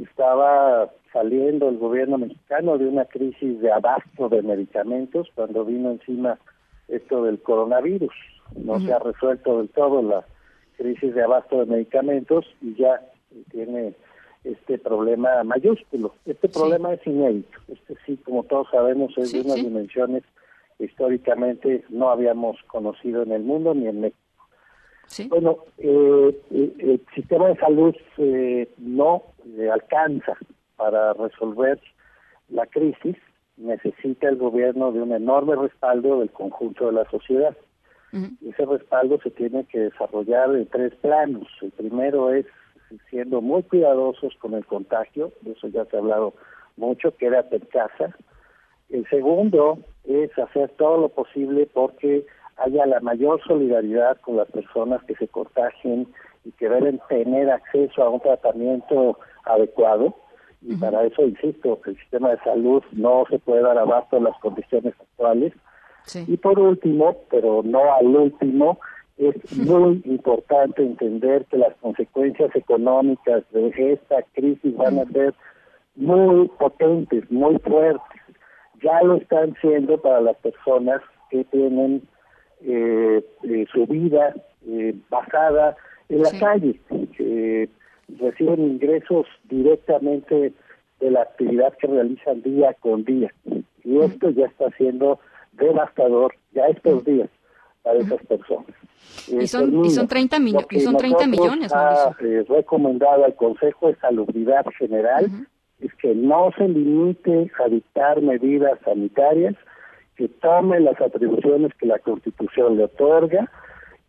Estaba 0.00 0.92
saliendo 1.12 1.68
el 1.68 1.78
gobierno 1.78 2.18
mexicano 2.18 2.78
de 2.78 2.86
una 2.86 3.04
crisis 3.04 3.60
de 3.60 3.72
abasto 3.72 4.28
de 4.28 4.42
medicamentos 4.42 5.28
cuando 5.34 5.64
vino 5.64 5.90
encima 5.90 6.38
esto 6.86 7.24
del 7.24 7.42
coronavirus. 7.42 8.14
No 8.54 8.78
se 8.78 8.92
ha 8.92 9.00
resuelto 9.00 9.58
del 9.58 9.70
todo 9.70 10.02
la 10.02 10.24
crisis 10.76 11.12
de 11.12 11.24
abasto 11.24 11.58
de 11.58 11.66
medicamentos 11.66 12.46
y 12.60 12.76
ya 12.76 13.02
tiene 13.50 13.94
este 14.44 14.78
problema 14.78 15.42
mayúsculo. 15.42 16.14
Este 16.26 16.48
problema 16.48 16.94
es 16.94 17.04
inédito. 17.04 17.58
Este 17.66 17.96
sí, 18.06 18.18
como 18.18 18.44
todos 18.44 18.68
sabemos, 18.70 19.18
es 19.18 19.32
de 19.32 19.40
unas 19.40 19.56
dimensiones 19.56 20.22
históricamente 20.78 21.84
no 21.88 22.10
habíamos 22.10 22.56
conocido 22.66 23.22
en 23.22 23.32
el 23.32 23.42
mundo 23.42 23.74
ni 23.74 23.86
en 23.86 24.00
México. 24.00 24.18
Bueno, 25.28 25.58
eh, 25.78 26.40
eh, 26.50 26.72
el 26.78 27.06
sistema 27.14 27.48
de 27.48 27.56
salud 27.56 27.94
eh, 28.16 28.72
no 28.78 29.22
alcanza 29.70 30.36
para 30.76 31.12
resolver 31.12 31.78
la 32.48 32.66
crisis, 32.66 33.16
necesita 33.56 34.28
el 34.28 34.36
gobierno 34.36 34.90
de 34.92 35.02
un 35.02 35.12
enorme 35.12 35.54
respaldo 35.56 36.20
del 36.20 36.30
conjunto 36.30 36.86
de 36.86 36.92
la 36.92 37.10
sociedad. 37.10 37.56
Y 38.12 38.50
ese 38.50 38.66
respaldo 38.66 39.18
se 39.22 39.30
tiene 39.30 39.64
que 39.64 39.78
desarrollar 39.78 40.54
en 40.54 40.66
tres 40.66 40.94
planos. 40.96 41.48
El 41.62 41.70
primero 41.70 42.30
es 42.30 42.44
siendo 43.08 43.40
muy 43.40 43.62
cuidadosos 43.62 44.34
con 44.36 44.52
el 44.52 44.66
contagio, 44.66 45.32
de 45.40 45.52
eso 45.52 45.68
ya 45.68 45.86
se 45.86 45.96
ha 45.96 46.00
hablado 46.00 46.34
mucho, 46.76 47.16
quédate 47.16 47.56
en 47.56 47.64
casa, 47.66 48.14
el 48.90 49.08
segundo 49.08 49.78
es 50.04 50.36
hacer 50.38 50.70
todo 50.76 50.98
lo 50.98 51.08
posible 51.08 51.68
porque 51.72 52.26
haya 52.56 52.86
la 52.86 53.00
mayor 53.00 53.42
solidaridad 53.44 54.18
con 54.20 54.36
las 54.36 54.50
personas 54.50 55.02
que 55.04 55.14
se 55.16 55.28
contagien 55.28 56.06
y 56.44 56.52
que 56.52 56.68
deben 56.68 57.00
tener 57.08 57.50
acceso 57.50 58.02
a 58.02 58.10
un 58.10 58.20
tratamiento 58.20 59.18
adecuado. 59.44 60.14
Y 60.60 60.76
para 60.76 61.04
eso, 61.04 61.22
insisto, 61.22 61.80
el 61.86 61.96
sistema 61.96 62.30
de 62.30 62.38
salud 62.38 62.82
no 62.92 63.24
se 63.28 63.38
puede 63.40 63.62
dar 63.62 63.78
abasto 63.78 64.16
en 64.16 64.24
las 64.24 64.38
condiciones 64.38 64.94
actuales. 65.00 65.52
Y 66.26 66.36
por 66.36 66.58
último, 66.58 67.16
pero 67.30 67.62
no 67.64 67.94
al 67.94 68.06
último, 68.06 68.78
es 69.18 69.56
muy 69.56 70.02
importante 70.04 70.82
entender 70.82 71.44
que 71.46 71.58
las 71.58 71.74
consecuencias 71.76 72.54
económicas 72.54 73.44
de 73.52 73.92
esta 73.92 74.22
crisis 74.34 74.76
van 74.76 74.98
a 74.98 75.04
ser 75.06 75.34
muy 75.96 76.48
potentes, 76.58 77.30
muy 77.30 77.58
fuertes. 77.58 78.21
Ya 78.82 79.02
lo 79.02 79.16
están 79.16 79.54
siendo 79.60 79.98
para 79.98 80.20
las 80.20 80.36
personas 80.38 81.00
que 81.30 81.44
tienen 81.44 82.02
eh, 82.62 83.24
eh, 83.44 83.66
su 83.72 83.86
vida 83.86 84.34
eh, 84.66 84.94
basada 85.08 85.76
en 86.08 86.22
la 86.22 86.30
calle, 86.38 86.80
que 87.16 87.68
reciben 88.18 88.60
ingresos 88.60 89.26
directamente 89.44 90.52
de 91.00 91.10
la 91.10 91.22
actividad 91.22 91.76
que 91.78 91.86
realizan 91.86 92.42
día 92.42 92.74
con 92.74 93.04
día. 93.04 93.32
Y 93.84 93.98
esto 93.98 94.30
ya 94.30 94.46
está 94.46 94.70
siendo 94.76 95.18
devastador 95.52 96.34
ya 96.52 96.66
estos 96.66 97.04
días 97.04 97.28
para 97.82 97.98
esas 97.98 98.24
personas. 98.26 98.74
Y 99.26 99.46
son, 99.46 99.84
y 99.84 99.90
son 99.90 100.06
30, 100.06 100.36
y 100.70 100.80
son 100.80 100.96
30 100.96 101.26
millones. 101.26 101.72
Ha 101.72 102.14
eh, 102.20 102.44
recomendado 102.48 103.24
al 103.24 103.34
Consejo 103.34 103.88
de 103.88 103.96
Salubridad 103.96 104.64
General 104.78 105.26
es 105.82 105.94
que 105.94 106.14
no 106.14 106.50
se 106.56 106.68
limite 106.68 107.50
a 107.64 107.68
dictar 107.68 108.22
medidas 108.22 108.78
sanitarias, 108.84 109.54
que 110.16 110.28
tome 110.28 110.80
las 110.80 111.00
atribuciones 111.00 111.72
que 111.74 111.86
la 111.86 111.98
Constitución 111.98 112.76
le 112.76 112.84
otorga 112.84 113.50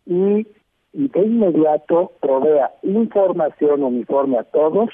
y, 0.06 0.46
y 0.92 1.08
de 1.08 1.20
inmediato 1.20 2.12
provea 2.20 2.70
información 2.82 3.82
uniforme 3.82 4.38
a 4.38 4.44
todos 4.44 4.90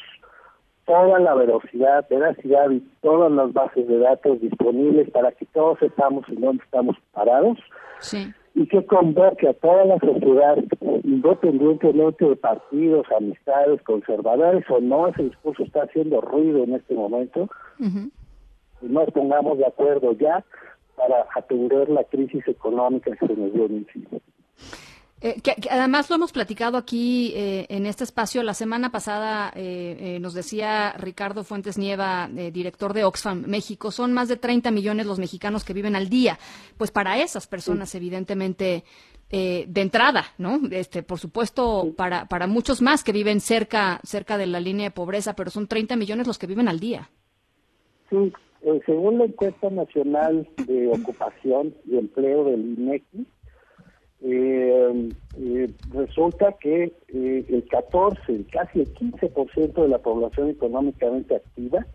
toda 0.87 1.21
la 1.21 1.35
velocidad, 1.35 2.05
veracidad 2.11 2.69
y 2.71 2.81
todas 3.01 3.31
las 3.31 3.53
bases 3.53 3.87
de 3.87 3.99
datos 3.99 4.41
disponibles 4.41 5.09
para 5.11 5.31
que 5.31 5.47
todos 5.47 5.79
sepamos 5.79 6.29
en 6.29 6.41
dónde 6.41 6.65
estamos 6.65 6.97
parados 7.13 7.59
y 8.55 8.67
que 8.67 8.85
convoque 8.85 9.49
a 9.49 9.55
toda 9.55 9.85
la 9.85 9.99
sociedad, 9.99 10.57
independientemente 11.05 12.29
de 12.29 12.37
partidos, 12.37 13.07
amistades, 13.17 13.81
conservadores 13.83 14.65
o 14.69 14.81
no, 14.81 15.09
ese 15.09 15.25
discurso 15.25 15.63
está 15.63 15.83
haciendo 15.85 16.21
ruido 16.21 16.65
en 16.65 16.75
este 16.75 16.95
momento, 16.95 17.49
y 18.83 18.87
nos 18.87 19.11
pongamos 19.13 19.59
de 19.59 19.67
acuerdo 19.67 20.13
ya 20.13 20.45
para 20.97 21.27
atender 21.35 21.89
la 21.89 22.05
crisis 22.05 22.47
económica 22.47 23.15
que 23.17 23.27
se 23.27 23.35
nos 23.35 23.53
dio 23.53 23.67
encima. 23.67 24.19
Eh, 25.23 25.41
que, 25.43 25.55
además 25.71 26.09
lo 26.09 26.17
hemos 26.17 26.33
platicado 26.33 26.79
aquí 26.79 27.33
eh, 27.35 27.67
en 27.69 27.85
este 27.85 28.05
espacio. 28.05 28.43
La 28.43 28.55
semana 28.55 28.91
pasada 28.91 29.53
eh, 29.55 30.19
nos 30.21 30.33
decía 30.33 30.93
Ricardo 30.93 31.45
Fuentes 31.45 31.77
Nieva, 31.77 32.29
director 32.29 32.95
de 32.95 33.05
Oxfam 33.05 33.45
México, 33.47 33.91
son 33.91 34.13
más 34.13 34.29
de 34.29 34.37
30 34.37 34.71
millones 34.71 35.07
los 35.07 35.19
mexicanos 35.19 35.65
que 35.65 35.75
viven 35.75 35.95
al 35.95 36.09
día. 36.09 36.39
Pues 36.79 36.91
para 36.91 37.19
esas 37.19 37.47
personas, 37.47 37.95
evidentemente, 37.95 38.85
de 39.31 39.81
entrada, 39.81 40.25
¿no? 40.39 40.59
Este, 40.71 41.03
por 41.03 41.19
supuesto, 41.19 41.93
para, 41.97 42.27
para 42.27 42.47
muchos 42.47 42.83
más 42.83 43.05
que 43.05 43.13
viven 43.13 43.41
cerca, 43.41 44.01
cerca 44.03 44.39
de 44.39 44.47
la 44.47 44.59
línea 44.59 44.87
de 44.87 44.91
pobreza, 44.91 45.37
pero 45.37 45.51
son 45.51 45.69
30 45.69 45.97
millones 45.97 46.27
los 46.27 46.39
que 46.39 46.47
viven 46.47 46.69
al 46.69 46.81
día. 46.81 47.11
Sí, 48.09 48.33
según 48.87 49.19
la 49.19 49.27
encuesta 49.27 49.71
nacional 49.71 50.49
de 50.67 50.89
ocupación 50.89 51.75
y 51.87 51.97
empleo 51.97 52.45
del 52.45 52.75
INEGI, 52.79 53.27
eh, 54.23 55.09
eh, 55.39 55.71
resulta 55.93 56.53
que 56.61 56.93
eh, 57.09 57.45
el 57.49 57.67
14, 57.71 58.45
casi 58.53 58.81
el 58.81 58.95
15% 58.95 59.83
de 59.83 59.89
la 59.89 59.99
población 59.99 60.51
económicamente 60.51 61.37
activa 61.37 61.87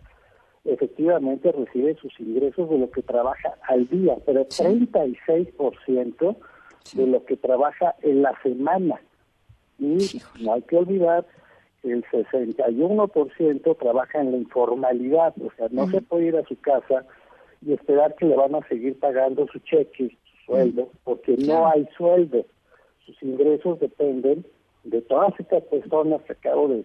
efectivamente 0.64 1.52
recibe 1.52 1.94
sus 1.94 2.18
ingresos 2.18 2.68
de 2.68 2.78
lo 2.78 2.90
que 2.90 3.02
trabaja 3.02 3.54
al 3.68 3.86
día, 3.88 4.16
pero 4.26 4.44
36% 4.48 6.36
de 6.94 7.06
lo 7.06 7.24
que 7.24 7.36
trabaja 7.36 7.94
en 8.02 8.22
la 8.22 8.32
semana. 8.42 9.00
Y 9.78 10.20
no 10.40 10.54
hay 10.54 10.62
que 10.62 10.76
olvidar 10.76 11.24
que 11.82 11.92
el 11.92 12.04
61% 12.06 13.78
trabaja 13.78 14.20
en 14.20 14.32
la 14.32 14.38
informalidad, 14.38 15.34
o 15.40 15.52
sea, 15.56 15.68
no 15.70 15.88
se 15.88 16.00
puede 16.00 16.26
ir 16.26 16.36
a 16.36 16.44
su 16.44 16.58
casa 16.60 17.04
y 17.62 17.72
esperar 17.72 18.16
que 18.16 18.26
le 18.26 18.34
van 18.34 18.56
a 18.56 18.66
seguir 18.66 18.98
pagando 18.98 19.46
su 19.46 19.60
cheque 19.60 20.16
sueldo, 20.46 20.88
porque 21.04 21.36
no 21.36 21.68
hay 21.68 21.86
sueldo. 21.96 22.44
Sus 23.04 23.20
ingresos 23.22 23.78
dependen 23.80 24.46
de 24.84 25.02
todas 25.02 25.38
estas 25.38 25.62
personas 25.64 26.22
que 26.22 26.32
acabo 26.32 26.68
de, 26.68 26.84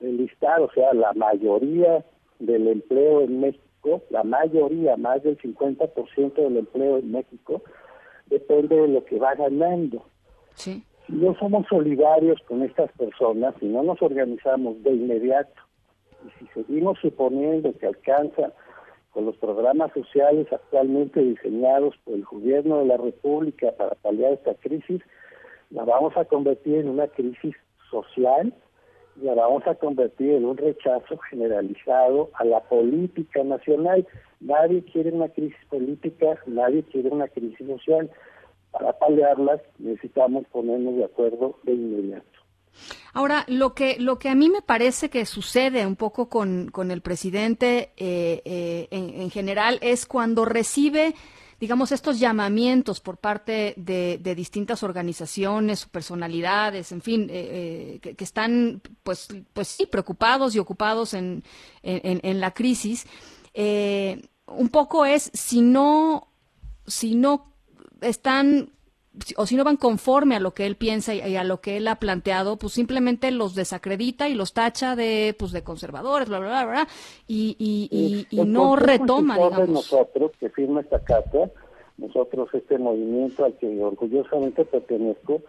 listar, 0.00 0.60
o 0.60 0.70
sea, 0.72 0.92
la 0.94 1.12
mayoría 1.12 2.04
del 2.38 2.68
empleo 2.68 3.20
en 3.22 3.40
México, 3.40 4.02
la 4.10 4.24
mayoría, 4.24 4.96
más 4.96 5.22
del 5.22 5.38
50% 5.38 6.34
del 6.34 6.56
empleo 6.56 6.98
en 6.98 7.12
México, 7.12 7.62
depende 8.26 8.76
de 8.76 8.88
lo 8.88 9.04
que 9.04 9.18
va 9.18 9.34
ganando. 9.34 10.04
Si 10.54 10.82
no 11.08 11.34
somos 11.38 11.66
solidarios 11.68 12.40
con 12.46 12.62
estas 12.62 12.90
personas, 12.92 13.54
si 13.60 13.66
no 13.66 13.82
nos 13.82 14.00
organizamos 14.00 14.82
de 14.82 14.92
inmediato, 14.92 15.60
y 16.26 16.30
si 16.38 16.52
seguimos 16.52 16.98
suponiendo 17.00 17.72
que 17.76 17.86
alcanza 17.86 18.52
con 19.10 19.26
los 19.26 19.36
programas 19.36 19.92
sociales 19.92 20.46
actualmente 20.52 21.20
diseñados 21.20 21.96
por 22.04 22.14
el 22.14 22.24
gobierno 22.24 22.78
de 22.78 22.86
la 22.86 22.96
República 22.96 23.72
para 23.72 23.94
paliar 23.96 24.32
esta 24.32 24.54
crisis, 24.54 25.02
la 25.70 25.84
vamos 25.84 26.16
a 26.16 26.24
convertir 26.24 26.76
en 26.76 26.88
una 26.88 27.08
crisis 27.08 27.54
social 27.90 28.52
y 29.20 29.24
la 29.24 29.34
vamos 29.34 29.66
a 29.66 29.74
convertir 29.74 30.32
en 30.32 30.44
un 30.44 30.56
rechazo 30.56 31.18
generalizado 31.28 32.30
a 32.34 32.44
la 32.44 32.60
política 32.60 33.42
nacional. 33.44 34.06
Nadie 34.40 34.82
quiere 34.84 35.12
una 35.12 35.28
crisis 35.28 35.58
política, 35.68 36.38
nadie 36.46 36.82
quiere 36.84 37.10
una 37.10 37.28
crisis 37.28 37.66
social. 37.66 38.10
Para 38.70 38.92
paliarlas 38.98 39.60
necesitamos 39.78 40.46
ponernos 40.52 40.96
de 40.96 41.04
acuerdo 41.04 41.58
de 41.64 41.72
inmediato. 41.72 42.39
Ahora, 43.12 43.44
lo 43.48 43.74
que, 43.74 43.96
lo 43.98 44.18
que 44.18 44.28
a 44.28 44.34
mí 44.34 44.48
me 44.48 44.62
parece 44.62 45.10
que 45.10 45.26
sucede 45.26 45.86
un 45.86 45.96
poco 45.96 46.28
con, 46.28 46.70
el 46.90 47.00
presidente 47.02 47.92
eh, 47.96 48.42
eh, 48.44 48.88
en, 48.90 49.30
general 49.30 49.78
es 49.82 50.06
cuando 50.06 50.44
recibe, 50.44 51.14
digamos, 51.58 51.92
estos 51.92 52.20
llamamientos 52.20 53.00
por 53.00 53.18
parte 53.18 53.74
de, 53.76 54.18
distintas 54.36 54.82
organizaciones, 54.82 55.86
personalidades, 55.86 56.92
en 56.92 57.02
fin, 57.02 57.26
eh, 57.30 57.98
que, 58.00 58.24
están, 58.24 58.80
pues, 59.02 59.28
pues 59.52 59.68
sí, 59.68 59.86
preocupados 59.86 60.54
y 60.54 60.58
ocupados 60.58 61.14
en, 61.14 61.42
en 61.82 62.40
la 62.40 62.52
crisis. 62.52 63.06
un 63.54 64.68
poco 64.68 65.04
es 65.04 65.30
si 65.34 65.62
no, 65.62 66.28
si 66.86 67.16
no 67.16 67.52
están 68.00 68.72
o 69.36 69.46
si 69.46 69.56
no 69.56 69.64
van 69.64 69.76
conforme 69.76 70.36
a 70.36 70.40
lo 70.40 70.52
que 70.52 70.66
él 70.66 70.76
piensa 70.76 71.14
y, 71.14 71.36
a 71.36 71.44
lo 71.44 71.60
que 71.60 71.76
él 71.76 71.88
ha 71.88 71.96
planteado, 71.96 72.56
pues 72.56 72.74
simplemente 72.74 73.30
los 73.32 73.54
desacredita 73.54 74.28
y 74.28 74.34
los 74.34 74.52
tacha 74.52 74.94
de 74.94 75.34
pues 75.38 75.52
de 75.52 75.64
conservadores, 75.64 76.28
bla, 76.28 76.38
bla, 76.38 76.64
bla, 76.64 76.88
y, 77.26 77.56
y, 77.58 78.26
y, 78.30 78.44
no 78.44 78.76
retoma, 78.76 79.36
digamos. 79.36 79.68
nosotros, 79.68 80.30
que 80.38 80.48
firma 80.50 80.80
esta 80.80 81.00
carta, 81.00 81.50
nosotros 81.98 82.48
este 82.52 82.78
movimiento 82.78 83.44
al 83.44 83.54
que 83.54 83.82
orgullosamente 83.82 84.64
pertenezco, 84.64 85.42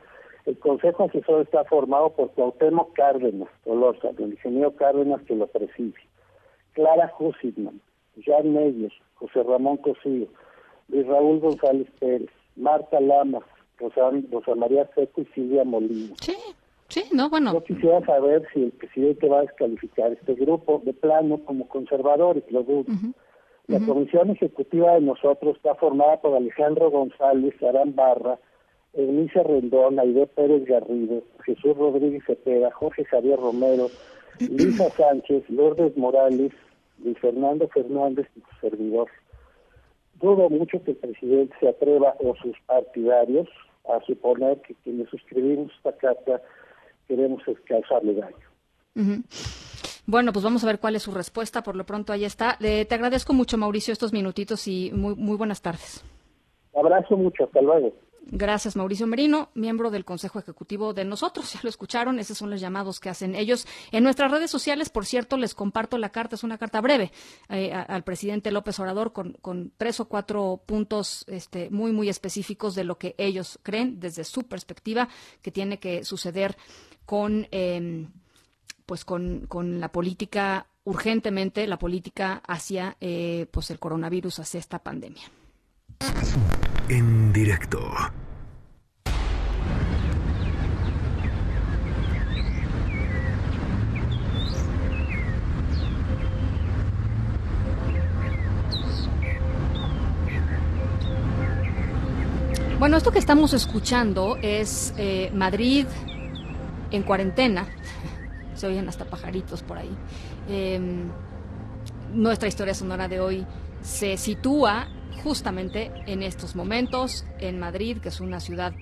el 0.46 0.58
Consejo 0.58 1.04
Asesor 1.04 1.42
está 1.42 1.64
formado 1.66 2.10
por 2.10 2.32
Cuauhtémoc 2.32 2.94
Cárdenas, 2.94 3.50
Tolosa, 3.64 4.10
el 4.18 4.32
ingeniero 4.32 4.76
Cárdenas 4.76 5.22
que 5.22 5.36
lo 5.36 5.46
preside, 5.46 5.94
Clara 6.74 7.14
Hussitman, 7.20 7.80
Jan 8.26 8.52
Meyer, 8.52 8.92
José 9.16 9.44
Ramón 9.44 9.78
Cosillo, 9.78 10.28
Luis 10.88 11.06
Raúl 11.06 11.40
González 11.40 11.88
Pérez, 12.00 12.30
Marta 12.56 13.00
Lamas, 13.00 13.44
Rosa, 13.80 14.56
María 14.56 14.90
Seco 14.94 15.22
y 15.22 15.26
Silvia 15.34 15.64
Molina. 15.64 16.14
Sí, 16.22 16.36
sí, 16.88 17.04
no, 17.12 17.30
bueno. 17.30 17.54
Yo 17.54 17.64
quisiera 17.64 18.06
saber 18.06 18.48
si 18.54 18.64
el 18.64 18.72
presidente 18.72 19.28
va 19.28 19.40
a 19.40 19.42
descalificar 19.42 20.12
este 20.12 20.36
grupo 20.36 20.82
de 20.86 20.94
plano 20.94 21.40
como 21.46 21.68
conservadores, 21.68 22.44
lo 22.52 22.64
dudo. 22.64 22.86
La 23.68 23.80
comisión 23.80 24.30
ejecutiva 24.32 24.96
de 24.96 25.02
nosotros 25.02 25.56
está 25.56 25.76
formada 25.76 26.20
por 26.20 26.36
Alejandro 26.36 26.92
González, 26.92 27.54
Arán 27.64 27.96
Barra, 27.96 28.38
Eunice 28.94 29.42
Rendón, 29.44 29.98
Aide 30.00 30.28
Pérez 30.28 30.66
Garrido, 30.66 31.22
Jesús 31.46 31.78
Rodríguez 31.78 32.24
Cepeda, 32.26 32.72
Jorge 32.72 33.06
Javier 33.06 33.40
Romero, 33.40 33.88
Lisa 34.40 34.90
Sánchez, 34.90 35.50
Lourdes 35.50 35.96
Morales, 35.96 36.52
Luis 37.04 37.18
Fernando 37.20 37.70
Fernández 37.70 38.28
y 38.36 38.42
su 38.42 38.60
servidor 38.60 39.08
dudo 40.22 40.50
mucho 40.50 40.84
que 40.84 40.92
el 40.92 40.98
presidente 40.98 41.56
se 41.60 41.70
atreva 41.70 42.16
o 42.20 42.36
sus 42.36 42.56
partidarios 42.66 43.48
a 43.90 44.00
suponer 44.06 44.62
que 44.62 44.76
quienes 44.84 45.10
suscribimos 45.10 45.72
esta 45.78 45.96
carta 45.98 46.42
queremos 47.08 47.44
causarle 47.66 48.14
daño. 48.14 49.16
Bueno, 50.06 50.34
pues 50.34 50.44
vamos 50.44 50.64
a 50.64 50.68
ver 50.68 50.80
cuál 50.80 50.96
es 50.96 51.04
su 51.04 51.12
respuesta. 51.12 51.64
Por 51.64 51.76
lo 51.76 51.86
pronto, 51.86 52.14
ahí 52.14 52.26
está. 52.26 52.58
te 52.60 52.88
agradezco 52.94 53.34
mucho, 53.34 53.58
Mauricio, 53.58 53.92
estos 53.92 54.14
minutitos 54.14 54.68
y 54.68 54.92
muy, 54.94 55.16
muy 55.16 55.38
buenas 55.38 55.62
tardes. 55.62 56.04
Abrazo 56.76 57.18
mucho. 57.18 57.46
Hasta 57.46 57.62
luego. 57.62 57.94
Gracias, 58.24 58.76
Mauricio 58.76 59.08
Merino, 59.08 59.50
miembro 59.56 59.90
del 59.90 60.06
Consejo 60.06 60.38
Ejecutivo 60.38 60.94
de 60.94 61.06
nosotros. 61.06 61.54
Ya 61.54 61.60
lo 61.64 61.70
escucharon, 61.70 62.20
esos 62.20 62.38
son 62.38 62.52
los 62.52 62.62
llamados 62.62 63.00
que 63.00 63.10
hacen 63.10 63.34
ellos. 63.34 63.66
En 63.92 64.04
nuestras 64.04 64.32
redes 64.32 64.52
sociales, 64.52 64.90
por 64.90 65.06
cierto, 65.06 65.38
les 65.38 65.56
comparto 65.56 65.98
la 65.98 66.12
carta, 66.12 66.36
es 66.36 66.44
una 66.44 66.60
carta 66.60 66.82
breve 66.82 67.12
eh, 67.50 67.74
al 67.74 68.04
presidente 68.04 68.52
López 68.52 68.80
Obrador 68.80 69.12
con, 69.12 69.34
con, 69.42 69.74
tres 69.76 70.00
o 70.00 70.06
cuatro 70.06 70.62
puntos 70.66 71.26
este, 71.28 71.70
muy, 71.72 71.92
muy 71.92 72.10
específicos 72.10 72.76
de 72.76 72.84
lo 72.84 72.98
que 72.98 73.16
ellos 73.18 73.60
creen 73.64 74.00
desde 74.00 74.24
su 74.24 74.44
perspectiva 74.44 75.10
que 75.42 75.52
tiene 75.52 75.80
que 75.80 76.04
suceder 76.06 76.58
con, 77.06 77.48
eh, 77.52 78.08
pues 78.86 79.04
con, 79.04 79.48
con, 79.48 79.80
la 79.80 79.92
política, 79.92 80.68
urgentemente 80.84 81.66
la 81.66 81.80
política 81.80 82.42
hacia 82.48 82.98
eh, 83.02 83.48
pues 83.52 83.72
el 83.72 83.80
coronavirus, 83.80 84.40
hacia 84.40 84.60
esta 84.60 84.80
pandemia. 84.80 85.24
En 86.90 87.32
directo. 87.32 87.80
Bueno, 102.80 102.98
esto 102.98 103.12
que 103.12 103.20
estamos 103.20 103.54
escuchando 103.54 104.38
es 104.42 104.94
eh, 104.98 105.32
Madrid 105.36 105.86
en 106.90 107.04
cuarentena. 107.04 107.68
Se 108.56 108.66
oyen 108.66 108.90
hasta 108.90 109.06
pajaritos 109.06 109.62
por 109.62 109.78
ahí. 109.78 109.96
Eh, 110.50 110.80
nuestra 112.12 112.48
historia 112.48 112.74
sonora 112.74 113.08
de 113.08 113.20
hoy 113.20 113.46
se 113.82 114.18
sitúa 114.18 114.88
justamente 115.24 115.92
en 116.08 116.24
estos 116.24 116.56
momentos 116.56 117.26
en 117.40 117.60
Madrid, 117.60 117.98
que 117.98 118.10
es 118.10 118.20
una 118.20 118.40
ciudad 118.40 118.74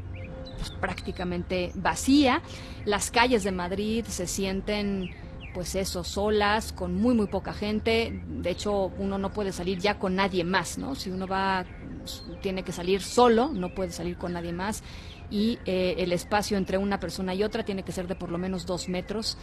pues, 0.57 0.71
prácticamente 0.71 1.71
vacía. 1.75 2.41
Las 2.85 3.11
calles 3.11 3.43
de 3.43 3.51
Madrid 3.51 4.05
se 4.07 4.27
sienten 4.27 5.09
pues 5.53 5.75
eso, 5.75 6.03
solas, 6.03 6.71
con 6.71 6.95
muy 6.95 7.15
muy 7.15 7.27
poca 7.27 7.53
gente. 7.53 8.21
De 8.27 8.51
hecho, 8.51 8.91
uno 8.97 9.17
no 9.17 9.31
puede 9.31 9.51
salir 9.51 9.79
ya 9.79 9.97
con 9.97 10.15
nadie 10.15 10.43
más, 10.43 10.77
¿no? 10.77 10.95
Si 10.95 11.09
uno 11.09 11.27
va, 11.27 11.65
tiene 12.41 12.63
que 12.63 12.71
salir 12.71 13.01
solo, 13.01 13.49
no 13.51 13.73
puede 13.73 13.91
salir 13.91 14.17
con 14.17 14.33
nadie 14.33 14.53
más. 14.53 14.83
Y 15.31 15.59
eh, 15.65 15.95
el 15.99 16.11
espacio 16.11 16.57
entre 16.57 16.77
una 16.77 16.99
persona 16.99 17.33
y 17.35 17.43
otra 17.43 17.63
tiene 17.63 17.83
que 17.83 17.91
ser 17.91 18.07
de 18.07 18.15
por 18.15 18.31
lo 18.31 18.37
menos 18.37 18.65
dos 18.65 18.89
metros. 18.89 19.37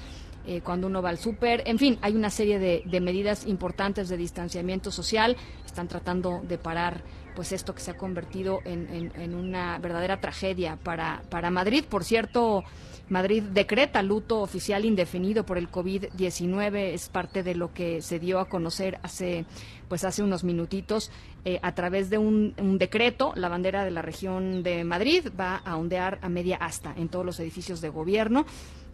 Eh, 0.47 0.61
cuando 0.63 0.87
uno 0.87 1.03
va 1.03 1.11
al 1.11 1.19
súper. 1.19 1.63
En 1.67 1.79
fin, 1.79 1.99
hay 2.03 2.15
una 2.15 2.31
serie 2.31 2.59
de, 2.59 3.01
medidas 3.01 3.47
importantes 3.47 4.09
de 4.09 4.17
distanciamiento 4.17 4.91
social. 4.91 5.37
Están 5.65 5.89
tratando 5.89 6.41
de 6.47 6.57
parar 6.57 7.03
pues 7.35 7.53
esto 7.53 7.75
que 7.75 7.83
se 7.83 7.91
ha 7.91 7.97
convertido 7.97 8.61
en, 8.65 9.35
una 9.35 9.79
verdadera 9.79 10.21
tragedia 10.21 10.79
para, 10.83 11.23
para 11.29 11.51
Madrid. 11.51 11.85
Por 11.87 12.03
cierto, 12.03 12.65
Madrid 13.09 13.43
decreta 13.43 14.03
luto 14.03 14.41
oficial 14.41 14.85
indefinido 14.85 15.47
por 15.47 15.59
el 15.59 15.71
COVID-19. 15.71 16.95
Es 16.95 17.09
parte 17.09 17.43
de 17.43 17.55
lo 17.55 17.73
que 17.73 18.03
se 18.03 18.19
dio 18.19 18.41
a 18.41 18.49
conocer 18.49 18.99
hace, 19.03 19.45
pues 19.89 20.05
hace 20.05 20.23
unos 20.23 20.45
minutitos. 20.45 21.11
Eh, 21.45 21.61
a 21.63 21.73
través 21.75 22.11
de 22.11 22.19
un, 22.19 22.55
decreto, 22.79 23.33
la 23.37 23.49
bandera 23.49 23.85
de 23.85 23.93
la 23.93 24.03
región 24.03 24.65
de 24.65 24.83
Madrid 24.83 25.29
va 25.39 25.57
a 25.57 25.77
ondear 25.77 26.19
a 26.23 26.29
media 26.29 26.57
asta 26.57 26.93
en 26.97 27.09
todos 27.09 27.25
los 27.25 27.39
edificios 27.39 27.81
de 27.81 27.91
gobierno. 27.91 28.45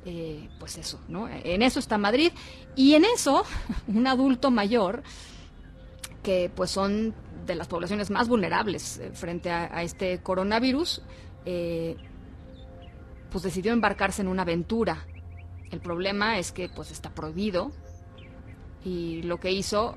Eh, 0.04 0.48
pues 0.58 0.78
eso, 0.78 1.00
¿no? 1.08 1.28
En 1.28 1.62
eso 1.62 1.78
está 1.78 1.96
Madrid. 1.96 2.32
Y 2.74 2.94
en 2.94 3.04
eso, 3.04 3.44
un 3.86 4.06
adulto 4.06 4.50
mayor, 4.50 5.02
que 6.22 6.50
pues 6.54 6.70
son 6.70 7.14
de 7.46 7.54
las 7.54 7.68
poblaciones 7.68 8.10
más 8.10 8.28
vulnerables 8.28 8.98
eh, 8.98 9.10
frente 9.12 9.50
a, 9.50 9.82
este 9.82 10.20
coronavirus, 10.20 11.02
eh, 11.44 11.96
pues 13.30 13.44
decidió 13.44 13.72
embarcarse 13.72 14.22
en 14.22 14.28
una 14.28 14.42
aventura. 14.42 15.06
El 15.70 15.80
problema 15.80 16.38
es 16.38 16.52
que 16.52 16.68
pues 16.68 16.90
está 16.90 17.10
prohibido 17.10 17.72
y 18.84 19.22
lo 19.22 19.38
que 19.38 19.52
hizo, 19.52 19.96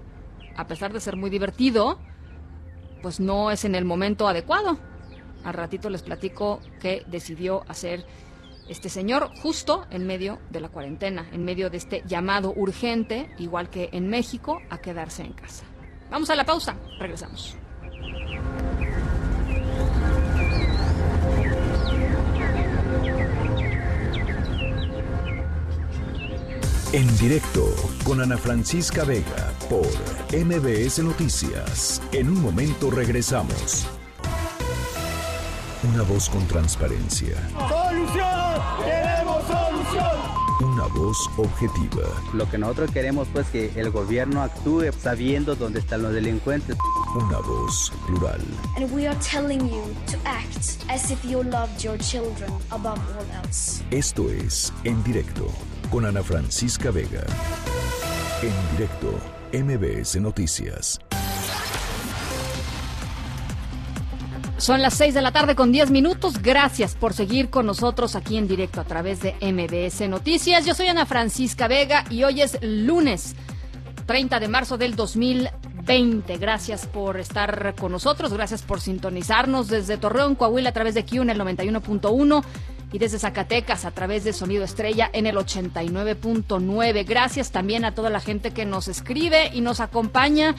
a 0.56 0.68
pesar 0.68 0.93
de 0.93 0.99
ser 0.99 1.18
muy 1.18 1.30
divertido, 1.30 1.99
pues 3.01 3.20
no 3.20 3.51
es 3.51 3.66
en 3.66 3.76
el 3.76 3.86
momento 3.86 4.28
adecuado. 4.28 4.78
Al 5.43 5.53
ratito 5.53 5.89
les 5.89 6.01
platico 6.01 6.60
que 6.80 7.03
decidió 7.08 7.64
hacer 7.68 8.06
este 8.70 8.89
señor 8.89 9.32
justo 9.41 9.86
en 9.91 10.07
medio 10.07 10.39
de 10.49 10.59
la 10.59 10.70
cuarentena, 10.70 11.28
en 11.32 11.43
medio 11.43 11.70
de 11.70 11.78
este 11.78 12.03
llamado 12.05 12.53
urgente, 12.55 13.30
igual 13.38 13.70
que 13.70 13.89
en 13.91 14.09
México, 14.09 14.61
a 14.70 14.80
quedarse 14.80 15.24
en 15.24 15.34
casa. 15.34 15.66
Vamos 16.09 16.30
a 16.30 16.36
la 16.36 16.45
pausa, 16.45 16.76
regresamos. 16.99 17.57
En 26.95 27.18
directo 27.18 27.76
con 28.05 28.22
Ana 28.22 28.38
Francisca 28.38 29.03
Vega 29.03 29.51
por 29.70 29.86
MBS 30.32 30.99
Noticias. 30.99 32.01
En 32.13 32.30
un 32.30 32.41
momento 32.41 32.89
regresamos. 32.89 33.86
Una 35.84 36.03
voz 36.03 36.30
con 36.30 36.47
transparencia. 36.47 37.36
Una 40.86 40.93
voz 40.93 41.29
objetiva. 41.38 42.03
Lo 42.33 42.49
que 42.49 42.57
nosotros 42.57 42.91
queremos 42.91 43.27
pues 43.33 43.47
que 43.47 43.71
el 43.75 43.89
gobierno 43.89 44.41
actúe 44.43 44.91
sabiendo 44.91 45.55
dónde 45.55 45.79
están 45.79 46.03
los 46.03 46.13
delincuentes. 46.13 46.77
Una 47.15 47.39
voz 47.39 47.91
plural. 48.05 48.41
And 48.77 48.91
we 48.91 49.07
are 49.07 49.17
telling 49.19 49.61
you 49.67 49.83
to 50.11 50.17
act 50.25 50.77
as 50.89 51.09
if 51.09 51.23
you 51.25 51.41
loved 51.43 51.83
your 51.83 51.97
children 51.97 52.51
above 52.69 52.99
all 53.17 53.25
else. 53.43 53.83
Esto 53.89 54.29
es 54.29 54.71
En 54.83 55.03
Directo 55.03 55.47
con 55.89 56.05
Ana 56.05 56.21
Francisca 56.21 56.91
Vega. 56.91 57.25
En 58.43 58.77
directo, 58.77 59.11
MBS 59.53 60.19
Noticias. 60.19 60.99
Son 64.58 64.82
las 64.82 64.93
6 64.93 65.14
de 65.14 65.22
la 65.22 65.32
tarde 65.32 65.53
con 65.53 65.72
10 65.74 65.91
minutos. 65.91 66.41
Gracias 66.41 66.95
por 66.95 67.14
seguir 67.14 67.49
con 67.49 67.66
nosotros 67.66 68.16
aquí 68.16 68.38
en 68.38 68.47
directo 68.47 68.80
a 68.80 68.86
través 68.86 69.20
de 69.22 69.36
MBS 69.41 70.08
Noticias. 70.08 70.66
Yo 70.66 70.74
soy 70.74 70.88
Ana 70.88 71.06
Francisca 71.06 71.68
Vega 71.68 72.06
y 72.10 72.24
hoy 72.24 72.41
es 72.41 72.58
lunes 72.62 73.36
30 74.06 74.39
de 74.39 74.47
marzo 74.47 74.78
del 74.78 74.95
2020. 74.95 76.38
Gracias 76.38 76.88
por 76.88 77.20
estar 77.20 77.76
con 77.76 77.91
nosotros. 77.91 78.32
Gracias 78.32 78.62
por 78.62 78.80
sintonizarnos 78.80 79.68
desde 79.68 79.97
Torreón, 79.97 80.36
Coahuila 80.36 80.70
a 80.70 80.74
través 80.74 80.93
de 80.95 81.06
Q 81.06 81.24
en 81.24 81.32
el 81.32 81.39
91.1 81.39 82.43
y 82.91 82.99
desde 82.99 83.19
Zacatecas 83.19 83.86
a 83.86 83.91
través 83.91 84.23
de 84.23 84.33
Sonido 84.33 84.63
Estrella 84.63 85.09
en 85.11 85.25
el 85.25 85.36
89.9. 85.36 87.05
Gracias 87.05 87.51
también 87.51 87.86
a 87.86 87.93
toda 87.93 88.09
la 88.09 88.19
gente 88.19 88.51
que 88.51 88.65
nos 88.65 88.88
escribe 88.88 89.49
y 89.53 89.61
nos 89.61 89.79
acompaña 89.79 90.55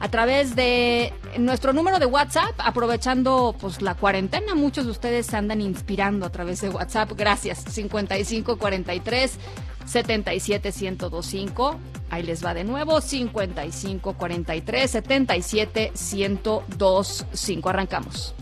a 0.00 0.08
través 0.08 0.54
de 0.54 1.12
nuestro 1.38 1.72
número 1.72 1.98
de 1.98 2.06
WhatsApp, 2.06 2.52
aprovechando 2.58 3.54
pues 3.60 3.82
la 3.82 3.94
cuarentena. 3.94 4.54
Muchos 4.54 4.84
de 4.84 4.90
ustedes 4.92 5.26
se 5.26 5.36
andan 5.36 5.60
inspirando 5.60 6.26
a 6.26 6.30
través 6.30 6.60
de 6.60 6.70
WhatsApp. 6.70 7.12
Gracias. 7.16 7.64
5543 7.68 9.38
77 9.86 10.72
1025. 10.72 11.80
Ahí 12.10 12.22
les 12.22 12.44
va 12.44 12.54
de 12.54 12.64
nuevo. 12.64 13.00
5543 13.00 14.90
77 14.90 15.92
1025. 16.12 17.68
Arrancamos. 17.68 18.34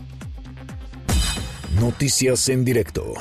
Noticias 1.75 2.49
en 2.49 2.65
directo. 2.65 3.13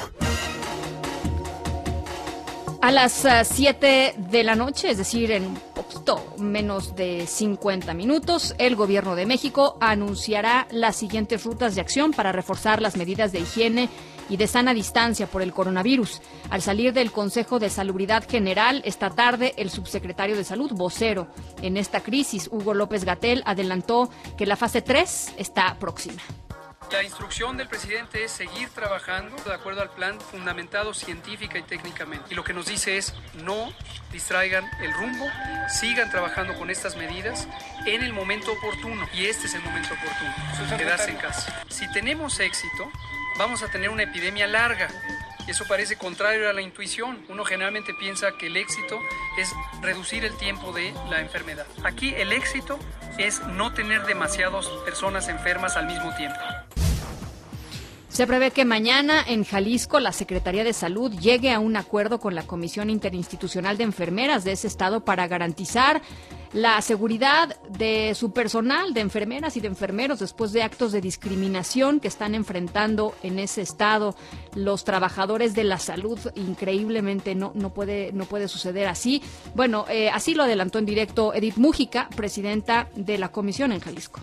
A 2.80 2.92
las 2.92 3.26
7 3.44 4.14
uh, 4.16 4.30
de 4.30 4.44
la 4.44 4.54
noche, 4.54 4.90
es 4.90 4.98
decir, 4.98 5.32
en 5.32 5.54
poquito 5.74 6.34
menos 6.38 6.94
de 6.94 7.26
50 7.26 7.92
minutos, 7.94 8.54
el 8.58 8.76
Gobierno 8.76 9.16
de 9.16 9.26
México 9.26 9.76
anunciará 9.80 10.68
las 10.70 10.96
siguientes 10.96 11.44
rutas 11.44 11.74
de 11.74 11.80
acción 11.80 12.12
para 12.12 12.32
reforzar 12.32 12.80
las 12.80 12.96
medidas 12.96 13.32
de 13.32 13.40
higiene 13.40 13.88
y 14.28 14.36
de 14.36 14.46
sana 14.46 14.72
distancia 14.72 15.26
por 15.26 15.42
el 15.42 15.52
coronavirus. 15.52 16.22
Al 16.48 16.62
salir 16.62 16.92
del 16.92 17.12
Consejo 17.12 17.58
de 17.58 17.68
Salubridad 17.68 18.28
General 18.28 18.80
esta 18.84 19.10
tarde, 19.10 19.54
el 19.56 19.70
subsecretario 19.70 20.36
de 20.36 20.44
Salud, 20.44 20.70
vocero 20.72 21.26
en 21.62 21.76
esta 21.76 22.00
crisis, 22.00 22.48
Hugo 22.50 22.72
López 22.72 23.04
Gatel, 23.04 23.42
adelantó 23.44 24.08
que 24.38 24.46
la 24.46 24.56
fase 24.56 24.80
3 24.80 25.34
está 25.36 25.76
próxima. 25.78 26.22
La 26.92 27.02
instrucción 27.02 27.56
del 27.56 27.68
presidente 27.68 28.24
es 28.24 28.30
seguir 28.32 28.70
trabajando 28.70 29.36
de 29.44 29.52
acuerdo 29.52 29.82
al 29.82 29.90
plan 29.90 30.20
fundamentado 30.20 30.94
científica 30.94 31.58
y 31.58 31.62
técnicamente. 31.62 32.26
Y 32.30 32.34
lo 32.34 32.44
que 32.44 32.54
nos 32.54 32.66
dice 32.66 32.96
es 32.96 33.12
no 33.34 33.72
distraigan 34.12 34.64
el 34.80 34.92
rumbo, 34.94 35.26
sigan 35.68 36.10
trabajando 36.10 36.54
con 36.54 36.70
estas 36.70 36.96
medidas 36.96 37.48
en 37.86 38.02
el 38.02 38.12
momento 38.12 38.52
oportuno. 38.52 39.06
Y 39.12 39.26
este 39.26 39.46
es 39.46 39.54
el 39.54 39.62
momento 39.62 39.94
oportuno, 39.94 40.76
quedarse 40.78 41.10
en 41.10 41.16
casa. 41.16 41.62
Si 41.68 41.90
tenemos 41.92 42.40
éxito, 42.40 42.90
vamos 43.36 43.62
a 43.62 43.68
tener 43.68 43.90
una 43.90 44.04
epidemia 44.04 44.46
larga. 44.46 44.88
Eso 45.46 45.64
parece 45.68 45.96
contrario 45.96 46.50
a 46.50 46.52
la 46.52 46.60
intuición. 46.60 47.24
Uno 47.28 47.44
generalmente 47.44 47.94
piensa 47.94 48.32
que 48.32 48.48
el 48.48 48.56
éxito 48.56 48.98
es 49.38 49.52
reducir 49.80 50.24
el 50.24 50.36
tiempo 50.36 50.72
de 50.72 50.92
la 51.08 51.20
enfermedad. 51.20 51.66
Aquí 51.84 52.14
el 52.16 52.32
éxito 52.32 52.78
es 53.16 53.40
no 53.46 53.72
tener 53.72 54.06
demasiadas 54.06 54.66
personas 54.84 55.28
enfermas 55.28 55.76
al 55.76 55.86
mismo 55.86 56.14
tiempo. 56.16 56.38
Se 58.16 58.26
prevé 58.26 58.50
que 58.50 58.64
mañana 58.64 59.22
en 59.28 59.44
Jalisco 59.44 60.00
la 60.00 60.10
Secretaría 60.10 60.64
de 60.64 60.72
Salud 60.72 61.12
llegue 61.12 61.52
a 61.52 61.60
un 61.60 61.76
acuerdo 61.76 62.18
con 62.18 62.34
la 62.34 62.46
Comisión 62.46 62.88
Interinstitucional 62.88 63.76
de 63.76 63.84
Enfermeras 63.84 64.42
de 64.42 64.52
ese 64.52 64.68
estado 64.68 65.04
para 65.04 65.28
garantizar 65.28 66.00
la 66.54 66.80
seguridad 66.80 67.60
de 67.68 68.14
su 68.14 68.32
personal, 68.32 68.94
de 68.94 69.02
enfermeras 69.02 69.58
y 69.58 69.60
de 69.60 69.68
enfermeros, 69.68 70.20
después 70.20 70.54
de 70.54 70.62
actos 70.62 70.92
de 70.92 71.02
discriminación 71.02 72.00
que 72.00 72.08
están 72.08 72.34
enfrentando 72.34 73.14
en 73.22 73.38
ese 73.38 73.60
estado 73.60 74.16
los 74.54 74.84
trabajadores 74.84 75.54
de 75.54 75.64
la 75.64 75.78
salud. 75.78 76.18
Increíblemente 76.36 77.34
no, 77.34 77.52
no, 77.54 77.74
puede, 77.74 78.12
no 78.12 78.24
puede 78.24 78.48
suceder 78.48 78.88
así. 78.88 79.22
Bueno, 79.54 79.84
eh, 79.90 80.08
así 80.08 80.34
lo 80.34 80.44
adelantó 80.44 80.78
en 80.78 80.86
directo 80.86 81.34
Edith 81.34 81.58
Mújica, 81.58 82.08
presidenta 82.16 82.88
de 82.96 83.18
la 83.18 83.30
comisión 83.30 83.72
en 83.72 83.80
Jalisco. 83.80 84.22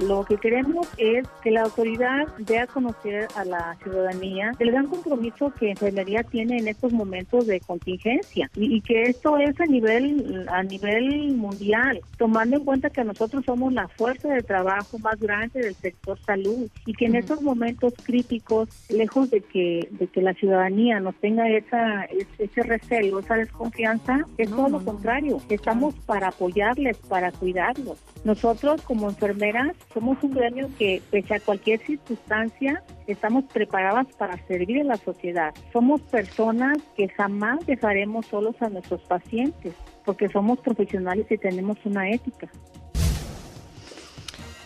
Lo 0.00 0.24
que 0.24 0.36
queremos 0.36 0.86
es 0.96 1.26
que 1.42 1.50
la 1.50 1.62
autoridad 1.62 2.28
dé 2.38 2.60
a 2.60 2.66
conocer 2.68 3.26
a 3.34 3.44
la 3.44 3.76
ciudadanía 3.82 4.52
el 4.60 4.70
gran 4.70 4.86
compromiso 4.86 5.52
que 5.58 5.70
enfermería 5.70 6.22
tiene 6.22 6.58
en 6.58 6.68
estos 6.68 6.92
momentos 6.92 7.46
de 7.46 7.60
contingencia 7.60 8.48
y, 8.54 8.80
que 8.82 9.02
esto 9.02 9.38
es 9.38 9.60
a 9.60 9.66
nivel 9.66 10.46
a 10.48 10.62
nivel 10.62 11.34
mundial, 11.34 12.00
tomando 12.16 12.56
en 12.56 12.64
cuenta 12.64 12.90
que 12.90 13.02
nosotros 13.02 13.44
somos 13.44 13.72
la 13.72 13.88
fuerza 13.88 14.28
de 14.28 14.42
trabajo 14.42 14.98
más 15.00 15.18
grande 15.18 15.60
del 15.60 15.74
sector 15.74 16.18
salud 16.24 16.68
y 16.86 16.92
que 16.94 17.06
en 17.06 17.16
estos 17.16 17.42
momentos 17.42 17.92
críticos, 18.04 18.68
lejos 18.88 19.30
de 19.30 19.40
que 19.40 19.88
de 19.90 20.06
que 20.06 20.22
la 20.22 20.34
ciudadanía 20.34 21.00
nos 21.00 21.16
tenga 21.16 21.48
esa 21.48 22.04
ese 22.38 22.62
recelo, 22.62 23.18
esa 23.18 23.34
desconfianza, 23.34 24.20
es 24.36 24.48
todo 24.48 24.68
lo 24.68 24.84
contrario. 24.84 25.40
Estamos 25.48 25.94
para 26.06 26.28
apoyarles, 26.28 26.96
para 27.08 27.32
cuidarlos. 27.32 27.98
Nosotros 28.24 28.82
como 28.82 29.08
enfermeras 29.08 29.74
somos 29.92 30.22
un 30.22 30.32
gremio 30.32 30.68
que, 30.78 31.02
pese 31.10 31.34
a 31.34 31.40
cualquier 31.40 31.80
circunstancia, 31.80 32.82
estamos 33.06 33.44
preparadas 33.44 34.06
para 34.16 34.36
servir 34.46 34.82
a 34.82 34.84
la 34.84 34.96
sociedad. 34.96 35.54
Somos 35.72 36.00
personas 36.02 36.78
que 36.96 37.08
jamás 37.08 37.64
dejaremos 37.66 38.26
solos 38.26 38.54
a 38.60 38.68
nuestros 38.68 39.02
pacientes, 39.02 39.74
porque 40.04 40.28
somos 40.28 40.58
profesionales 40.60 41.26
y 41.30 41.38
tenemos 41.38 41.78
una 41.84 42.10
ética. 42.10 42.48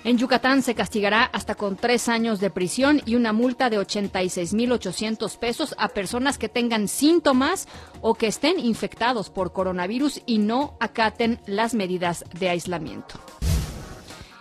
En 0.04 0.18
Yucatán 0.18 0.62
se 0.62 0.74
castigará 0.74 1.22
hasta 1.22 1.54
con 1.54 1.76
tres 1.76 2.08
años 2.08 2.40
de 2.40 2.50
prisión 2.50 3.00
y 3.06 3.14
una 3.14 3.32
multa 3.32 3.70
de 3.70 3.78
86.800 3.78 5.38
pesos 5.38 5.76
a 5.78 5.88
personas 5.90 6.38
que 6.38 6.48
tengan 6.48 6.88
síntomas 6.88 7.68
o 8.00 8.14
que 8.14 8.26
estén 8.26 8.58
infectados 8.58 9.30
por 9.30 9.52
coronavirus 9.52 10.20
y 10.26 10.38
no 10.38 10.76
acaten 10.80 11.38
las 11.46 11.74
medidas 11.74 12.24
de 12.36 12.48
aislamiento. 12.48 13.20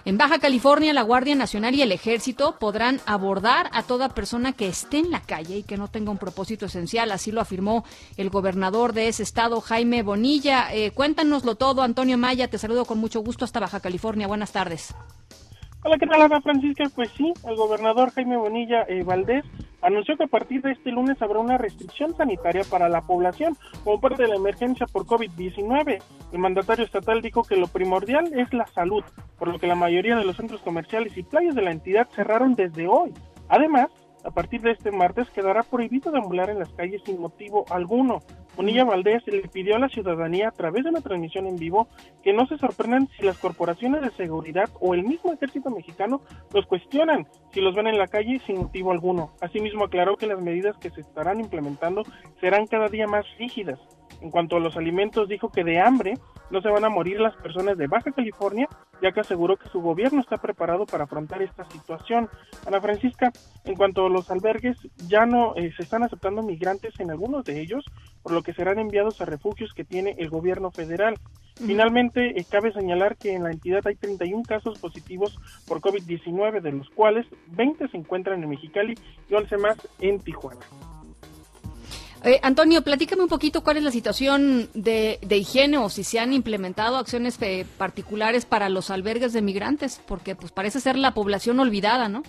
En 0.03 0.17
Baja 0.17 0.39
California, 0.39 0.93
la 0.93 1.03
Guardia 1.03 1.35
Nacional 1.35 1.75
y 1.75 1.83
el 1.83 1.91
Ejército 1.91 2.57
podrán 2.57 3.01
abordar 3.05 3.69
a 3.71 3.83
toda 3.83 4.09
persona 4.09 4.51
que 4.51 4.67
esté 4.67 4.97
en 4.97 5.11
la 5.11 5.21
calle 5.21 5.57
y 5.57 5.63
que 5.63 5.77
no 5.77 5.89
tenga 5.89 6.09
un 6.09 6.17
propósito 6.17 6.65
esencial. 6.65 7.11
Así 7.11 7.31
lo 7.31 7.39
afirmó 7.39 7.85
el 8.17 8.31
gobernador 8.31 8.93
de 8.93 9.09
ese 9.09 9.21
estado, 9.21 9.61
Jaime 9.61 10.01
Bonilla. 10.01 10.73
Eh, 10.73 10.89
cuéntanoslo 10.91 11.55
todo, 11.55 11.83
Antonio 11.83 12.17
Maya. 12.17 12.47
Te 12.47 12.57
saludo 12.57 12.85
con 12.85 12.97
mucho 12.97 13.21
gusto 13.21 13.45
hasta 13.45 13.59
Baja 13.59 13.79
California. 13.79 14.25
Buenas 14.25 14.51
tardes. 14.51 14.95
Hola, 15.83 15.97
¿qué 15.97 16.05
tal, 16.05 16.21
Ana 16.21 16.41
Francisca? 16.41 16.83
Pues 16.93 17.09
sí, 17.17 17.33
el 17.43 17.55
gobernador 17.55 18.11
Jaime 18.11 18.37
Bonilla 18.37 18.83
eh, 18.87 19.01
Valdés 19.03 19.43
anunció 19.81 20.15
que 20.15 20.25
a 20.25 20.27
partir 20.27 20.61
de 20.61 20.73
este 20.73 20.91
lunes 20.91 21.19
habrá 21.23 21.39
una 21.39 21.57
restricción 21.57 22.15
sanitaria 22.15 22.61
para 22.69 22.87
la 22.87 23.01
población 23.01 23.57
como 23.83 23.99
parte 23.99 24.21
de 24.21 24.29
la 24.29 24.35
emergencia 24.35 24.85
por 24.85 25.07
COVID-19. 25.07 25.97
El 26.33 26.37
mandatario 26.39 26.85
estatal 26.85 27.23
dijo 27.23 27.41
que 27.41 27.55
lo 27.55 27.65
primordial 27.65 28.31
es 28.37 28.53
la 28.53 28.67
salud, 28.67 29.03
por 29.39 29.47
lo 29.47 29.57
que 29.57 29.65
la 29.65 29.73
mayoría 29.73 30.15
de 30.15 30.23
los 30.23 30.37
centros 30.37 30.61
comerciales 30.61 31.17
y 31.17 31.23
playas 31.23 31.55
de 31.55 31.63
la 31.63 31.71
entidad 31.71 32.07
cerraron 32.11 32.53
desde 32.53 32.87
hoy. 32.87 33.11
Además, 33.49 33.87
a 34.23 34.31
partir 34.31 34.61
de 34.61 34.71
este 34.71 34.91
martes 34.91 35.29
quedará 35.29 35.63
prohibido 35.63 36.11
deambular 36.11 36.49
en 36.49 36.59
las 36.59 36.69
calles 36.69 37.01
sin 37.05 37.19
motivo 37.19 37.65
alguno. 37.69 38.19
Bonilla 38.55 38.83
Valdés 38.83 39.25
le 39.27 39.47
pidió 39.47 39.75
a 39.75 39.79
la 39.79 39.89
ciudadanía 39.89 40.49
a 40.49 40.51
través 40.51 40.83
de 40.83 40.89
una 40.89 41.01
transmisión 41.01 41.47
en 41.47 41.57
vivo 41.57 41.87
que 42.21 42.33
no 42.33 42.45
se 42.47 42.57
sorprendan 42.57 43.07
si 43.17 43.25
las 43.25 43.37
corporaciones 43.37 44.01
de 44.01 44.11
seguridad 44.11 44.69
o 44.79 44.93
el 44.93 45.03
mismo 45.03 45.31
ejército 45.31 45.69
mexicano 45.69 46.21
los 46.53 46.65
cuestionan 46.65 47.27
si 47.51 47.61
los 47.61 47.73
ven 47.73 47.87
en 47.87 47.97
la 47.97 48.07
calle 48.07 48.41
sin 48.45 48.57
motivo 48.57 48.91
alguno. 48.91 49.31
Asimismo 49.41 49.85
aclaró 49.85 50.17
que 50.17 50.27
las 50.27 50.41
medidas 50.41 50.77
que 50.77 50.89
se 50.91 51.01
estarán 51.01 51.39
implementando 51.39 52.03
serán 52.39 52.67
cada 52.67 52.89
día 52.89 53.07
más 53.07 53.25
rígidas. 53.39 53.79
En 54.21 54.29
cuanto 54.29 54.57
a 54.57 54.59
los 54.59 54.77
alimentos, 54.77 55.27
dijo 55.27 55.49
que 55.49 55.63
de 55.63 55.79
hambre 55.79 56.13
no 56.51 56.61
se 56.61 56.69
van 56.69 56.83
a 56.83 56.89
morir 56.89 57.19
las 57.19 57.35
personas 57.37 57.77
de 57.77 57.87
Baja 57.87 58.11
California, 58.11 58.67
ya 59.01 59.11
que 59.11 59.21
aseguró 59.21 59.57
que 59.57 59.69
su 59.69 59.81
gobierno 59.81 60.19
está 60.19 60.37
preparado 60.37 60.85
para 60.85 61.05
afrontar 61.05 61.41
esta 61.41 61.63
situación. 61.69 62.29
Ana 62.67 62.81
Francisca, 62.81 63.31
en 63.63 63.75
cuanto 63.75 64.05
a 64.05 64.09
los 64.09 64.29
albergues, 64.29 64.77
ya 65.07 65.25
no 65.25 65.55
eh, 65.55 65.71
se 65.75 65.83
están 65.83 66.03
aceptando 66.03 66.43
migrantes 66.43 66.99
en 66.99 67.09
algunos 67.09 67.45
de 67.45 67.61
ellos, 67.61 67.85
por 68.21 68.33
lo 68.33 68.43
que 68.43 68.53
serán 68.53 68.79
enviados 68.79 69.21
a 69.21 69.25
refugios 69.25 69.73
que 69.73 69.83
tiene 69.83 70.15
el 70.17 70.29
gobierno 70.29 70.71
federal. 70.71 71.15
Finalmente, 71.55 72.39
eh, 72.39 72.45
cabe 72.49 72.73
señalar 72.73 73.17
que 73.17 73.33
en 73.33 73.43
la 73.43 73.51
entidad 73.51 73.85
hay 73.85 73.95
31 73.95 74.43
casos 74.43 74.79
positivos 74.79 75.37
por 75.67 75.79
COVID-19, 75.79 76.61
de 76.61 76.71
los 76.71 76.89
cuales 76.89 77.25
20 77.47 77.87
se 77.87 77.97
encuentran 77.97 78.43
en 78.43 78.49
Mexicali 78.49 78.95
y 79.29 79.33
11 79.33 79.57
más 79.57 79.77
en 79.99 80.19
Tijuana. 80.19 80.61
Eh, 82.23 82.39
Antonio, 82.43 82.83
platícame 82.83 83.23
un 83.23 83.29
poquito 83.29 83.63
cuál 83.63 83.77
es 83.77 83.83
la 83.83 83.89
situación 83.91 84.69
de, 84.75 85.19
higiene 85.29 85.77
o 85.79 85.89
si 85.89 86.03
se 86.03 86.19
han 86.19 86.33
implementado 86.33 86.97
acciones 86.97 87.41
eh, 87.41 87.65
particulares 87.77 88.45
para 88.45 88.69
los 88.69 88.91
albergues 88.91 89.33
de 89.33 89.41
migrantes, 89.41 90.01
porque 90.07 90.35
pues 90.35 90.51
parece 90.51 90.79
ser 90.79 90.97
la 90.97 91.15
población 91.15 91.59
olvidada, 91.59 92.09
¿no? 92.09 92.21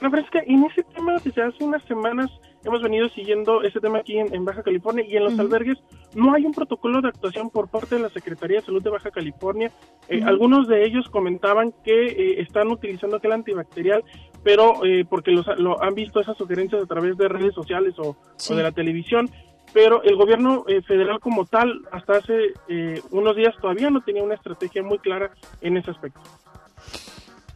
La 0.00 0.08
verdad 0.08 0.26
es 0.26 0.30
que 0.30 0.52
en 0.52 0.64
ese 0.64 0.82
tema 0.82 1.18
desde 1.22 1.42
hace 1.42 1.62
unas 1.62 1.84
semanas 1.84 2.30
hemos 2.64 2.82
venido 2.82 3.08
siguiendo 3.10 3.62
ese 3.62 3.80
tema 3.80 3.98
aquí 3.98 4.18
en, 4.18 4.44
Baja 4.44 4.62
California 4.62 5.04
y 5.06 5.16
en 5.16 5.24
los 5.24 5.38
albergues 5.38 5.78
no 6.14 6.34
hay 6.34 6.44
un 6.44 6.52
protocolo 6.52 7.00
de 7.00 7.08
actuación 7.08 7.50
por 7.50 7.68
parte 7.68 7.96
de 7.96 8.02
la 8.02 8.08
Secretaría 8.08 8.58
de 8.58 8.66
Salud 8.66 8.82
de 8.82 8.90
Baja 8.90 9.10
California. 9.10 9.70
Eh, 10.08 10.22
algunos 10.24 10.68
de 10.68 10.84
ellos 10.84 11.08
comentaban 11.10 11.72
que 11.84 12.06
eh, 12.06 12.40
están 12.40 12.68
utilizando 12.68 13.16
aquel 13.16 13.32
antibacterial, 13.32 14.02
pero 14.42 14.84
eh, 14.84 15.04
porque 15.08 15.30
los, 15.30 15.46
lo, 15.58 15.82
han 15.82 15.94
visto 15.94 16.20
esas 16.20 16.36
sugerencias 16.36 16.82
a 16.82 16.86
través 16.86 17.16
de 17.16 17.28
redes 17.28 17.54
sociales 17.54 17.94
o, 17.98 18.16
o 18.48 18.54
de 18.54 18.62
la 18.62 18.72
televisión. 18.72 19.30
Pero 19.72 20.02
el 20.02 20.16
gobierno 20.16 20.64
federal 20.84 21.20
como 21.20 21.46
tal, 21.46 21.82
hasta 21.92 22.14
hace 22.14 22.54
unos 23.12 23.36
días 23.36 23.54
todavía 23.60 23.88
no 23.88 24.00
tenía 24.00 24.20
una 24.20 24.34
estrategia 24.34 24.82
muy 24.82 24.98
clara 24.98 25.30
en 25.60 25.76
ese 25.76 25.92
aspecto. 25.92 26.20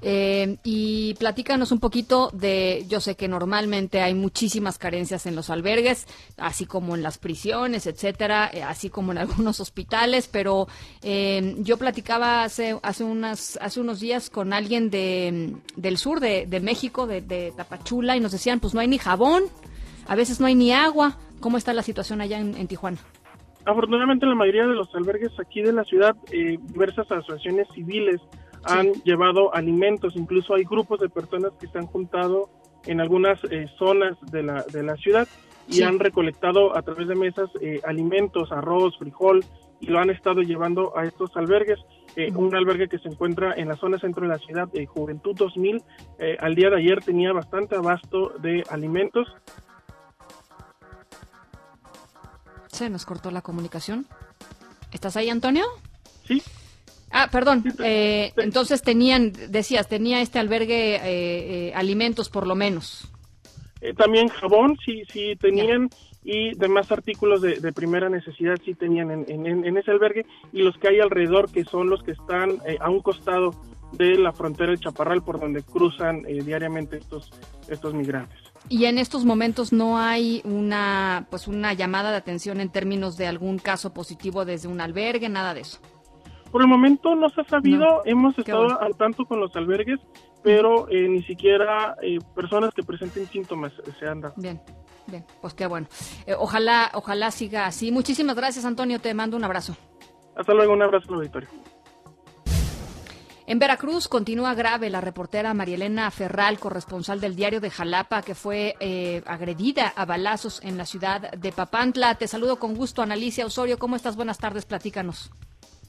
Eh, 0.06 0.58
y 0.64 1.14
platícanos 1.14 1.72
un 1.72 1.80
poquito 1.80 2.28
de, 2.34 2.84
yo 2.90 3.00
sé 3.00 3.16
que 3.16 3.26
normalmente 3.26 4.02
hay 4.02 4.12
muchísimas 4.12 4.76
carencias 4.76 5.24
en 5.24 5.34
los 5.34 5.48
albergues, 5.48 6.06
así 6.36 6.66
como 6.66 6.94
en 6.94 7.02
las 7.02 7.16
prisiones, 7.16 7.86
etcétera, 7.86 8.50
eh, 8.52 8.62
así 8.62 8.90
como 8.90 9.12
en 9.12 9.18
algunos 9.24 9.60
hospitales, 9.60 10.28
pero 10.30 10.68
eh, 11.02 11.54
yo 11.60 11.78
platicaba 11.78 12.44
hace 12.44 12.78
hace 12.82 13.02
unas 13.02 13.58
hace 13.62 13.80
unos 13.80 13.98
días 13.98 14.28
con 14.28 14.52
alguien 14.52 14.90
de 14.90 15.54
del 15.74 15.96
sur 15.96 16.20
de, 16.20 16.60
México, 16.60 17.06
de, 17.06 17.54
Tapachula, 17.56 18.14
y 18.14 18.20
nos 18.20 18.32
decían, 18.32 18.60
pues 18.60 18.74
no 18.74 18.80
hay 18.80 18.88
ni 18.88 18.98
jabón, 18.98 19.44
a 20.06 20.14
veces 20.16 20.38
no 20.38 20.46
hay 20.46 20.54
ni 20.54 20.72
agua. 20.72 21.16
¿Cómo 21.40 21.56
está 21.56 21.72
la 21.72 21.82
situación 21.82 22.20
allá 22.20 22.38
en, 22.38 22.66
Tijuana? 22.68 22.98
Afortunadamente, 23.64 24.26
la 24.26 24.34
mayoría 24.34 24.66
de 24.66 24.74
los 24.74 24.94
albergues 24.94 25.32
aquí 25.38 25.62
de 25.62 25.72
la 25.72 25.84
ciudad, 25.84 26.14
diversas 26.30 27.10
asociaciones 27.10 27.66
civiles 27.74 28.20
han 28.66 28.92
llevado 29.04 29.54
alimentos, 29.54 30.14
incluso 30.16 30.54
hay 30.54 30.64
grupos 30.64 31.00
de 31.00 31.08
personas 31.08 31.52
que 31.60 31.66
se 31.68 31.78
han 31.78 31.86
juntado 31.86 32.48
en 32.86 33.00
algunas 33.00 33.38
eh, 33.50 33.66
zonas 33.78 34.16
de 34.30 34.42
la, 34.42 34.62
de 34.64 34.82
la 34.82 34.96
ciudad 34.96 35.28
y 35.66 35.82
han 35.82 35.98
recolectado 35.98 36.76
a 36.76 36.82
través 36.82 37.08
de 37.08 37.14
mesas 37.14 37.48
eh, 37.60 37.80
alimentos, 37.84 38.52
arroz, 38.52 38.98
frijol, 38.98 39.44
y 39.80 39.86
lo 39.86 39.98
han 39.98 40.10
estado 40.10 40.42
llevando 40.42 40.96
a 40.96 41.06
estos 41.06 41.34
albergues. 41.36 41.78
Eh, 42.16 42.30
un 42.34 42.54
albergue 42.54 42.88
que 42.88 42.98
se 42.98 43.08
encuentra 43.08 43.54
en 43.56 43.68
la 43.68 43.76
zona 43.76 43.98
centro 43.98 44.22
de 44.22 44.28
la 44.28 44.38
ciudad, 44.38 44.68
de 44.68 44.86
Juventud 44.86 45.34
2000, 45.34 45.82
al 46.38 46.54
día 46.54 46.70
de 46.70 46.76
ayer 46.76 47.02
tenía 47.02 47.32
bastante 47.32 47.76
abasto 47.76 48.34
de 48.40 48.62
alimentos. 48.70 49.26
Se 52.68 52.90
nos 52.90 53.06
cortó 53.06 53.30
la 53.30 53.40
comunicación. 53.40 54.06
¿Estás 54.92 55.16
ahí, 55.16 55.28
Antonio? 55.30 55.64
Sí. 56.26 56.42
Ah, 57.16 57.28
perdón. 57.30 57.62
Eh, 57.78 58.32
entonces 58.38 58.82
tenían, 58.82 59.32
decías, 59.48 59.86
tenía 59.86 60.20
este 60.20 60.40
albergue 60.40 60.96
eh, 60.96 61.00
eh, 61.04 61.72
alimentos 61.76 62.28
por 62.28 62.44
lo 62.44 62.56
menos. 62.56 63.08
también 63.96 64.26
jabón, 64.28 64.76
sí, 64.84 65.04
sí 65.12 65.36
tenían. 65.36 65.88
Y 66.24 66.56
demás 66.56 66.90
artículos 66.90 67.40
de, 67.40 67.72
primera 67.72 68.08
necesidad 68.08 68.56
sí 68.64 68.74
tenían 68.74 69.10
en, 69.28 69.76
ese 69.76 69.90
albergue. 69.92 70.26
Y 70.52 70.62
los 70.62 70.76
que 70.78 70.88
hay 70.88 70.98
alrededor, 70.98 71.52
que 71.52 71.64
son 71.64 71.88
los 71.88 72.02
que 72.02 72.12
están 72.12 72.58
a 72.80 72.90
un 72.90 73.00
costado 73.00 73.54
de 73.92 74.16
la 74.16 74.32
frontera 74.32 74.70
del 74.70 74.80
Chaparral, 74.80 75.22
por 75.22 75.38
donde 75.38 75.62
cruzan 75.62 76.22
diariamente 76.22 76.96
estos, 76.96 77.30
estos 77.68 77.94
migrantes. 77.94 78.38
Y 78.68 78.86
en 78.86 78.98
estos 78.98 79.24
momentos 79.24 79.72
no 79.72 79.98
hay 79.98 80.40
una, 80.44 81.26
pues 81.30 81.46
una 81.46 81.74
llamada 81.74 82.10
de 82.10 82.16
atención 82.16 82.60
en 82.60 82.70
términos 82.70 83.16
de 83.18 83.26
algún 83.28 83.58
caso 83.58 83.92
positivo 83.92 84.44
desde 84.46 84.66
un 84.66 84.80
albergue, 84.80 85.28
nada 85.28 85.52
de 85.54 85.60
eso. 85.60 85.78
Por 86.54 86.62
el 86.62 86.68
momento 86.68 87.16
no 87.16 87.28
se 87.30 87.40
ha 87.40 87.44
sabido, 87.46 88.02
hemos 88.04 88.38
estado 88.38 88.80
al 88.80 88.94
tanto 88.94 89.24
con 89.24 89.40
los 89.40 89.56
albergues, 89.56 89.98
pero 90.40 90.88
eh, 90.88 91.08
ni 91.08 91.20
siquiera 91.24 91.96
eh, 92.00 92.18
personas 92.32 92.72
que 92.72 92.84
presenten 92.84 93.26
síntomas 93.26 93.72
se 93.98 94.06
han 94.06 94.20
dado. 94.20 94.34
Bien, 94.36 94.60
bien, 95.08 95.24
pues 95.40 95.52
qué 95.52 95.66
bueno. 95.66 95.88
Eh, 96.28 96.36
ojalá, 96.38 96.92
ojalá 96.94 97.32
siga 97.32 97.66
así. 97.66 97.90
Muchísimas 97.90 98.36
gracias, 98.36 98.64
Antonio. 98.64 99.00
Te 99.00 99.12
mando 99.14 99.36
un 99.36 99.42
abrazo. 99.42 99.76
Hasta 100.36 100.54
luego, 100.54 100.74
un 100.74 100.82
abrazo 100.82 101.08
al 101.08 101.14
auditorio. 101.16 101.48
En 103.48 103.58
Veracruz 103.58 104.06
continúa 104.06 104.54
grave 104.54 104.90
la 104.90 105.00
reportera 105.00 105.54
Marielena 105.54 106.08
Ferral, 106.12 106.60
corresponsal 106.60 107.20
del 107.20 107.34
diario 107.34 107.60
de 107.60 107.70
Jalapa, 107.70 108.22
que 108.22 108.36
fue 108.36 108.76
eh, 108.78 109.24
agredida 109.26 109.88
a 109.88 110.04
balazos 110.04 110.62
en 110.62 110.78
la 110.78 110.86
ciudad 110.86 111.32
de 111.32 111.50
Papantla. 111.50 112.14
Te 112.14 112.28
saludo 112.28 112.60
con 112.60 112.76
gusto, 112.76 113.02
Analicia 113.02 113.44
Osorio. 113.44 113.76
¿Cómo 113.76 113.96
estás? 113.96 114.14
Buenas 114.14 114.38
tardes, 114.38 114.64
platícanos. 114.66 115.32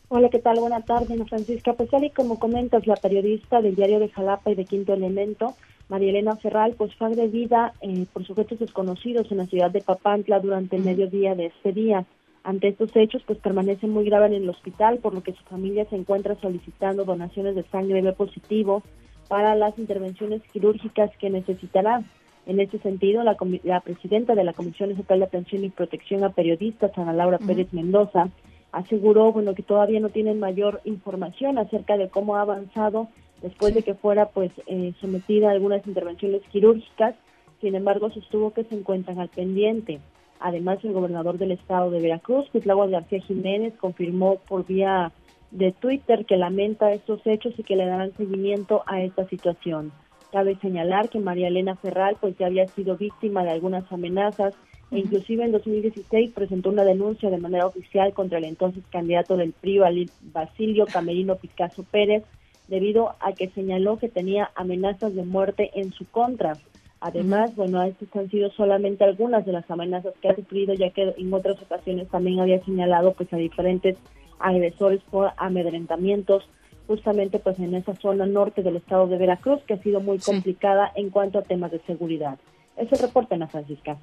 Hola, 0.08 0.30
¿qué 0.30 0.38
tal? 0.38 0.60
Buenas 0.60 0.86
tardes, 0.86 1.10
Ana 1.10 1.26
Francisca. 1.26 1.74
Pues 1.74 1.90
y 1.92 2.10
como 2.12 2.38
comentas, 2.38 2.86
la 2.86 2.96
periodista 2.96 3.60
del 3.60 3.76
diario 3.76 4.00
de 4.00 4.10
Jalapa 4.10 4.52
y 4.52 4.56
de 4.56 4.66
Quinto 4.66 4.94
Elemento, 4.94 5.56
Marielena 5.90 6.36
Ferral, 6.36 6.76
pues 6.78 6.94
fue 6.94 7.08
agredida 7.08 7.74
eh, 7.82 8.06
por 8.14 8.24
sujetos 8.24 8.60
desconocidos 8.60 9.32
en 9.32 9.38
la 9.38 9.48
ciudad 9.48 9.72
de 9.72 9.82
Papantla 9.82 10.40
durante 10.40 10.76
el 10.76 10.84
mediodía 10.84 11.34
de 11.34 11.48
este 11.48 11.74
día. 11.74 12.06
Ante 12.44 12.68
estos 12.68 12.96
hechos, 12.96 13.24
pues 13.26 13.40
permanece 13.40 13.88
muy 13.88 14.06
grave 14.06 14.28
en 14.28 14.34
el 14.34 14.50
hospital, 14.50 15.00
por 15.00 15.16
lo 15.16 15.24
que 15.24 15.34
su 15.34 15.44
familia 15.46 15.86
se 15.90 15.96
encuentra 15.96 16.36
solicitando 16.36 17.04
donaciones 17.04 17.56
de 17.56 17.64
sangre 17.64 18.04
B 18.04 18.14
positivo 18.14 18.84
para 19.28 19.56
las 19.56 19.76
intervenciones 19.80 20.44
quirúrgicas 20.54 21.10
que 21.18 21.32
necesitará. 21.32 22.04
En 22.46 22.60
ese 22.60 22.78
sentido, 22.78 23.24
la, 23.24 23.36
la 23.64 23.80
presidenta 23.80 24.36
de 24.36 24.44
la 24.44 24.54
Comisión 24.54 24.92
Estatal 24.92 25.18
de 25.18 25.26
Atención 25.26 25.64
y 25.64 25.70
Protección 25.70 26.24
a 26.24 26.30
Periodistas, 26.30 26.96
Ana 26.96 27.12
Laura 27.12 27.40
Pérez 27.40 27.74
Mendoza, 27.74 28.30
aseguró 28.72 29.32
bueno 29.32 29.56
que 29.56 29.64
todavía 29.64 30.00
no 30.00 30.10
tienen 30.10 30.40
mayor 30.40 30.82
información 30.84 31.58
acerca 31.58 31.98
de 31.98 32.10
cómo 32.10 32.36
ha 32.36 32.42
avanzado 32.42 33.08
después 33.42 33.74
de 33.74 33.84
que 33.84 33.94
fuera 33.94 34.28
pues 34.30 34.52
eh, 34.68 34.94
sometida 35.00 35.50
a 35.50 35.52
algunas 35.52 35.86
intervenciones 35.88 36.42
quirúrgicas. 36.52 37.16
Sin 37.62 37.76
embargo, 37.76 38.10
sostuvo 38.12 38.52
que 38.52 38.64
se 38.66 38.76
encuentran 38.76 39.20
al 39.20 39.30
pendiente. 39.30 40.00
Además, 40.40 40.80
el 40.84 40.94
gobernador 40.94 41.38
del 41.38 41.52
estado 41.52 41.90
de 41.90 42.02
Veracruz, 42.02 42.50
Cuitlagua 42.52 42.88
García 42.88 43.22
Jiménez, 43.22 43.74
confirmó 43.80 44.38
por 44.48 44.66
vía 44.66 45.12
de 45.52 45.72
Twitter 45.72 46.26
que 46.26 46.38
lamenta 46.38 46.92
estos 46.92 47.26
hechos 47.26 47.54
y 47.58 47.64
que 47.64 47.76
le 47.76 47.86
darán 47.86 48.14
seguimiento 48.18 48.84
a 48.86 49.02
esta 49.02 49.28
situación. 49.28 49.92
Cabe 50.32 50.58
señalar 50.58 51.08
que 51.10 51.20
María 51.20 51.48
Elena 51.48 51.76
Ferral 51.78 52.18
pues 52.20 52.38
ya 52.38 52.48
había 52.48 52.68
sido 52.68 52.98
víctima 52.98 53.44
de 53.44 53.52
algunas 53.52 53.90
amenazas 53.92 54.54
e 54.92 55.00
inclusive 55.00 55.44
en 55.44 55.52
2016 55.52 56.32
presentó 56.32 56.70
una 56.70 56.84
denuncia 56.84 57.30
de 57.30 57.38
manera 57.38 57.66
oficial 57.66 58.14
contra 58.14 58.38
el 58.38 58.46
entonces 58.46 58.84
candidato 58.92 59.36
del 59.36 59.54
PRI, 59.54 60.10
Basilio 60.34 60.86
Camerino 60.86 61.36
Picasso 61.36 61.84
Pérez, 61.84 62.24
debido 62.68 63.16
a 63.20 63.34
que 63.34 63.50
señaló 63.50 63.98
que 63.98 64.10
tenía 64.10 64.52
amenazas 64.56 65.16
de 65.16 65.24
muerte 65.24 65.72
en 65.76 65.92
su 65.92 66.06
contra. 66.06 66.58
Además, 67.00 67.56
bueno, 67.56 67.84
estas 67.84 68.16
han 68.16 68.30
sido 68.32 68.50
solamente 68.52 69.04
algunas 69.04 69.46
de 69.46 69.52
las 69.52 69.70
amenazas 69.70 70.14
que 70.22 70.30
ha 70.30 70.36
sufrido, 70.36 70.74
ya 70.74 70.90
que 70.90 71.14
en 71.18 71.34
otras 71.34 71.62
ocasiones 71.62 72.08
también 72.10 72.40
había 72.40 72.64
señalado 72.64 73.14
pues 73.14 73.32
a 73.34 73.38
diferentes 73.38 73.98
agresores 74.40 75.02
por 75.12 75.32
amedrentamientos, 75.38 76.48
justamente 76.88 77.40
pues 77.40 77.60
en 77.60 77.76
esa 77.76 77.96
zona 77.96 78.26
norte 78.26 78.64
del 78.64 78.78
estado 78.78 79.08
de 79.08 79.18
Veracruz, 79.18 79.62
que 79.68 79.76
ha 79.76 79.84
sido 79.84 80.00
muy 80.00 80.20
complicada 80.20 80.92
en 80.96 81.10
cuanto 81.10 81.40
a 81.40 81.44
temas 81.44 81.72
de 81.72 81.80
seguridad. 81.82 82.40
Ese 82.78 82.96
reporte, 82.96 83.36
Ana 83.36 83.48
Francisca. 83.48 83.98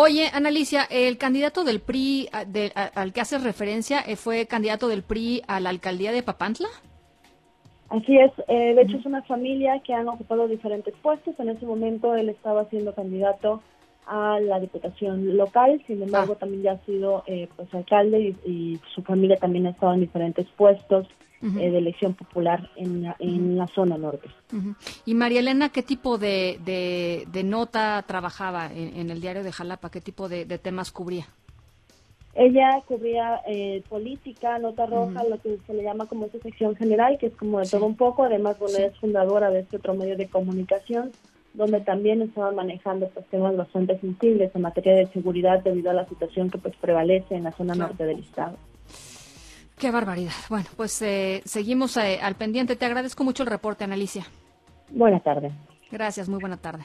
Oye, 0.00 0.28
Analicia, 0.32 0.84
el 0.90 1.18
candidato 1.18 1.64
del 1.64 1.80
PRI 1.80 2.28
al 2.94 3.12
que 3.12 3.20
haces 3.20 3.42
referencia 3.42 3.98
eh, 3.98 4.14
fue 4.14 4.46
candidato 4.46 4.86
del 4.86 5.02
PRI 5.02 5.42
a 5.48 5.58
la 5.58 5.70
alcaldía 5.70 6.12
de 6.12 6.22
Papantla. 6.22 6.68
Así 7.88 8.16
es, 8.16 8.30
eh, 8.46 8.76
de 8.76 8.82
hecho 8.82 8.96
es 8.98 9.06
una 9.06 9.24
familia 9.24 9.82
que 9.84 9.92
han 9.92 10.06
ocupado 10.06 10.46
diferentes 10.46 10.94
puestos. 11.02 11.34
En 11.40 11.48
ese 11.48 11.66
momento 11.66 12.14
él 12.14 12.28
estaba 12.28 12.66
siendo 12.66 12.94
candidato 12.94 13.60
a 14.08 14.40
la 14.40 14.58
diputación 14.58 15.36
local, 15.36 15.82
sin 15.86 16.02
embargo 16.02 16.34
ah. 16.36 16.38
también 16.40 16.62
ya 16.62 16.72
ha 16.72 16.84
sido 16.84 17.24
eh, 17.26 17.48
pues 17.54 17.72
alcalde 17.74 18.34
y, 18.44 18.80
su 18.94 19.02
familia 19.02 19.36
también 19.36 19.66
ha 19.66 19.70
estado 19.70 19.94
en 19.94 20.00
diferentes 20.00 20.46
puestos 20.56 21.06
eh, 21.42 21.70
de 21.70 21.78
elección 21.78 22.14
popular 22.14 22.68
en, 22.76 23.56
la 23.56 23.66
zona 23.68 23.96
norte. 23.96 24.28
Y 25.04 25.14
María 25.14 25.40
Elena, 25.40 25.68
¿qué 25.68 25.82
tipo 25.82 26.18
de, 26.18 26.58
de, 26.64 27.44
nota 27.44 28.02
trabajaba 28.06 28.70
en, 28.72 29.10
el 29.10 29.20
diario 29.20 29.44
de 29.44 29.52
Jalapa? 29.52 29.90
¿Qué 29.90 30.00
tipo 30.00 30.28
de 30.28 30.58
temas 30.58 30.90
cubría? 30.90 31.26
Ella 32.38 32.80
cubría 32.86 33.40
eh, 33.48 33.82
política, 33.88 34.60
nota 34.60 34.86
roja, 34.86 35.24
lo 35.24 35.40
que 35.40 35.58
se 35.66 35.74
le 35.74 35.82
llama 35.82 36.06
como 36.06 36.26
esa 36.26 36.38
sección 36.38 36.76
general, 36.76 37.18
que 37.18 37.26
es 37.26 37.34
como 37.34 37.58
de 37.58 37.66
todo 37.66 37.84
un 37.84 37.96
poco. 37.96 38.22
Además, 38.22 38.56
bueno, 38.60 38.78
es 38.78 38.96
fundadora 38.98 39.50
de 39.50 39.60
este 39.60 39.78
otro 39.78 39.94
medio 39.94 40.16
de 40.16 40.28
comunicación, 40.28 41.10
donde 41.58 41.80
también 41.80 42.22
estaba 42.22 42.52
manejando 42.52 43.08
pues, 43.08 43.26
temas 43.26 43.56
bastante 43.56 43.98
sensibles 43.98 44.54
en 44.54 44.62
materia 44.62 44.94
de 44.94 45.08
seguridad 45.08 45.62
debido 45.62 45.90
a 45.90 45.94
la 45.94 46.08
situación 46.08 46.50
que 46.50 46.58
pues 46.58 46.74
prevalece 46.76 47.34
en 47.34 47.44
la 47.44 47.52
zona 47.52 47.74
norte 47.74 48.06
del 48.06 48.20
estado. 48.20 48.56
Qué 49.76 49.90
barbaridad. 49.90 50.32
Bueno, 50.48 50.66
pues 50.76 51.02
eh, 51.02 51.42
seguimos 51.44 51.96
eh, 51.96 52.20
al 52.22 52.36
pendiente. 52.36 52.76
Te 52.76 52.86
agradezco 52.86 53.24
mucho 53.24 53.42
el 53.42 53.48
reporte, 53.48 53.84
Analicia. 53.84 54.24
Buenas 54.90 55.22
tardes. 55.22 55.52
Gracias, 55.90 56.28
muy 56.28 56.38
buena 56.38 56.56
tarde. 56.56 56.84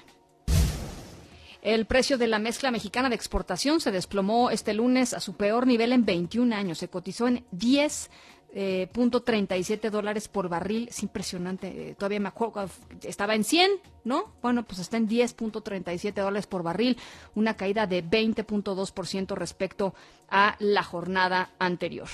El 1.62 1.86
precio 1.86 2.18
de 2.18 2.28
la 2.28 2.40
mezcla 2.40 2.72
mexicana 2.72 3.10
de 3.10 3.16
exportación 3.16 3.80
se 3.80 3.92
desplomó 3.92 4.50
este 4.50 4.74
lunes 4.74 5.14
a 5.14 5.20
su 5.20 5.38
peor 5.38 5.66
nivel 5.66 5.94
en 5.94 6.04
21 6.04 6.54
años. 6.54 6.80
Se 6.80 6.90
cotizó 6.90 7.28
en 7.28 7.46
10.37 7.52 8.10
eh, 8.54 8.90
dólares 9.92 10.28
por 10.28 10.48
barril. 10.48 10.88
Es 10.90 11.02
impresionante. 11.04 11.90
Eh, 11.90 11.96
todavía 11.96 12.20
me 12.20 12.30
acuerdo, 12.30 12.70
estaba 13.02 13.36
en 13.36 13.44
100, 13.44 13.72
¿no? 14.04 14.34
Bueno, 14.42 14.64
pues 14.64 14.80
está 14.80 14.98
en 14.98 15.10
10.37 15.10 16.14
dólares 16.14 16.48
por 16.48 16.64
barril, 16.64 16.98
una 17.36 17.56
caída 17.56 17.88
de 17.88 18.04
20.2% 18.04 19.36
respecto 19.36 19.96
a 20.30 20.56
la 20.60 20.84
jornada 20.84 21.52
anterior. 21.60 22.10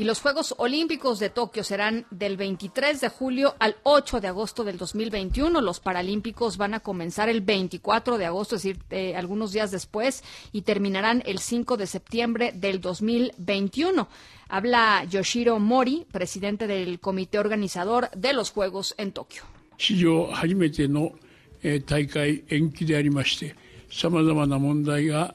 Y 0.00 0.04
los 0.04 0.22
Juegos 0.22 0.54
Olímpicos 0.56 1.18
de 1.18 1.28
Tokio 1.28 1.62
serán 1.62 2.06
del 2.10 2.38
23 2.38 3.02
de 3.02 3.10
julio 3.10 3.54
al 3.58 3.76
8 3.82 4.22
de 4.22 4.28
agosto 4.28 4.64
del 4.64 4.78
2021. 4.78 5.60
Los 5.60 5.78
Paralímpicos 5.78 6.56
van 6.56 6.72
a 6.72 6.80
comenzar 6.80 7.28
el 7.28 7.42
24 7.42 8.16
de 8.16 8.24
agosto, 8.24 8.56
es 8.56 8.62
decir, 8.62 8.82
eh, 8.88 9.14
algunos 9.14 9.52
días 9.52 9.70
después, 9.70 10.24
y 10.52 10.62
terminarán 10.62 11.22
el 11.26 11.38
5 11.38 11.76
de 11.76 11.86
septiembre 11.86 12.52
del 12.54 12.80
2021. 12.80 14.08
Habla 14.48 15.04
Yoshiro 15.04 15.58
Mori, 15.58 16.06
presidente 16.10 16.66
del 16.66 16.98
comité 16.98 17.38
organizador 17.38 18.08
de 18.12 18.32
los 18.32 18.52
Juegos 18.52 18.94
en 18.96 19.12
Tokio. 19.12 19.42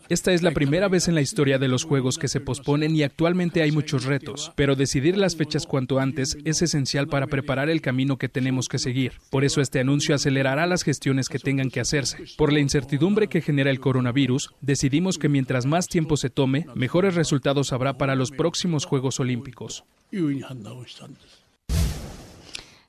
Esta 0.09 0.31
es 0.31 0.41
la 0.41 0.51
primera 0.51 0.87
vez 0.87 1.07
en 1.07 1.15
la 1.15 1.21
historia 1.21 1.59
de 1.59 1.67
los 1.67 1.83
Juegos 1.83 2.17
que 2.17 2.27
se 2.27 2.39
posponen 2.39 2.95
y 2.95 3.03
actualmente 3.03 3.61
hay 3.61 3.71
muchos 3.71 4.05
retos, 4.05 4.51
pero 4.55 4.75
decidir 4.75 5.17
las 5.17 5.35
fechas 5.35 5.65
cuanto 5.65 5.99
antes 5.99 6.37
es 6.45 6.61
esencial 6.61 7.07
para 7.07 7.27
preparar 7.27 7.69
el 7.69 7.81
camino 7.81 8.17
que 8.17 8.29
tenemos 8.29 8.67
que 8.67 8.79
seguir. 8.79 9.13
Por 9.29 9.43
eso 9.43 9.61
este 9.61 9.79
anuncio 9.79 10.15
acelerará 10.15 10.65
las 10.67 10.83
gestiones 10.83 11.29
que 11.29 11.39
tengan 11.39 11.69
que 11.69 11.81
hacerse. 11.81 12.25
Por 12.37 12.53
la 12.53 12.59
incertidumbre 12.59 13.27
que 13.27 13.41
genera 13.41 13.69
el 13.69 13.79
coronavirus, 13.79 14.53
decidimos 14.61 15.17
que 15.17 15.29
mientras 15.29 15.65
más 15.65 15.87
tiempo 15.87 16.17
se 16.17 16.29
tome, 16.29 16.65
mejores 16.75 17.15
resultados 17.15 17.73
habrá 17.73 17.97
para 17.97 18.15
los 18.15 18.31
próximos 18.31 18.85
Juegos 18.85 19.19
Olímpicos. 19.19 19.83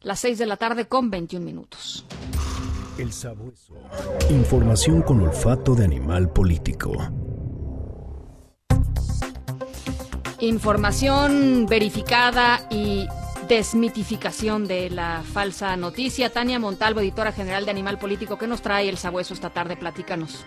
Las 0.02 0.20
6 0.20 0.38
de 0.38 0.47
la 0.47 0.56
tarde 0.56 0.86
con 0.86 1.10
21 1.10 1.44
minutos. 1.44 2.05
El 2.98 3.12
sabueso. 3.12 3.74
Información 4.31 5.02
con 5.02 5.20
olfato 5.20 5.74
de 5.74 5.85
animal 5.85 6.31
político. 6.31 6.94
Información 10.40 11.66
verificada 11.66 12.60
y 12.70 13.06
desmitificación 13.48 14.66
de 14.66 14.89
la 14.89 15.20
falsa 15.23 15.77
noticia. 15.77 16.32
Tania 16.32 16.59
Montalvo, 16.59 17.01
editora 17.01 17.32
general 17.32 17.66
de 17.66 17.70
Animal 17.70 17.98
Político, 17.98 18.39
¿qué 18.39 18.47
nos 18.47 18.62
trae 18.62 18.89
el 18.89 18.97
sabueso 18.97 19.35
esta 19.35 19.51
tarde? 19.51 19.77
Platícanos. 19.77 20.47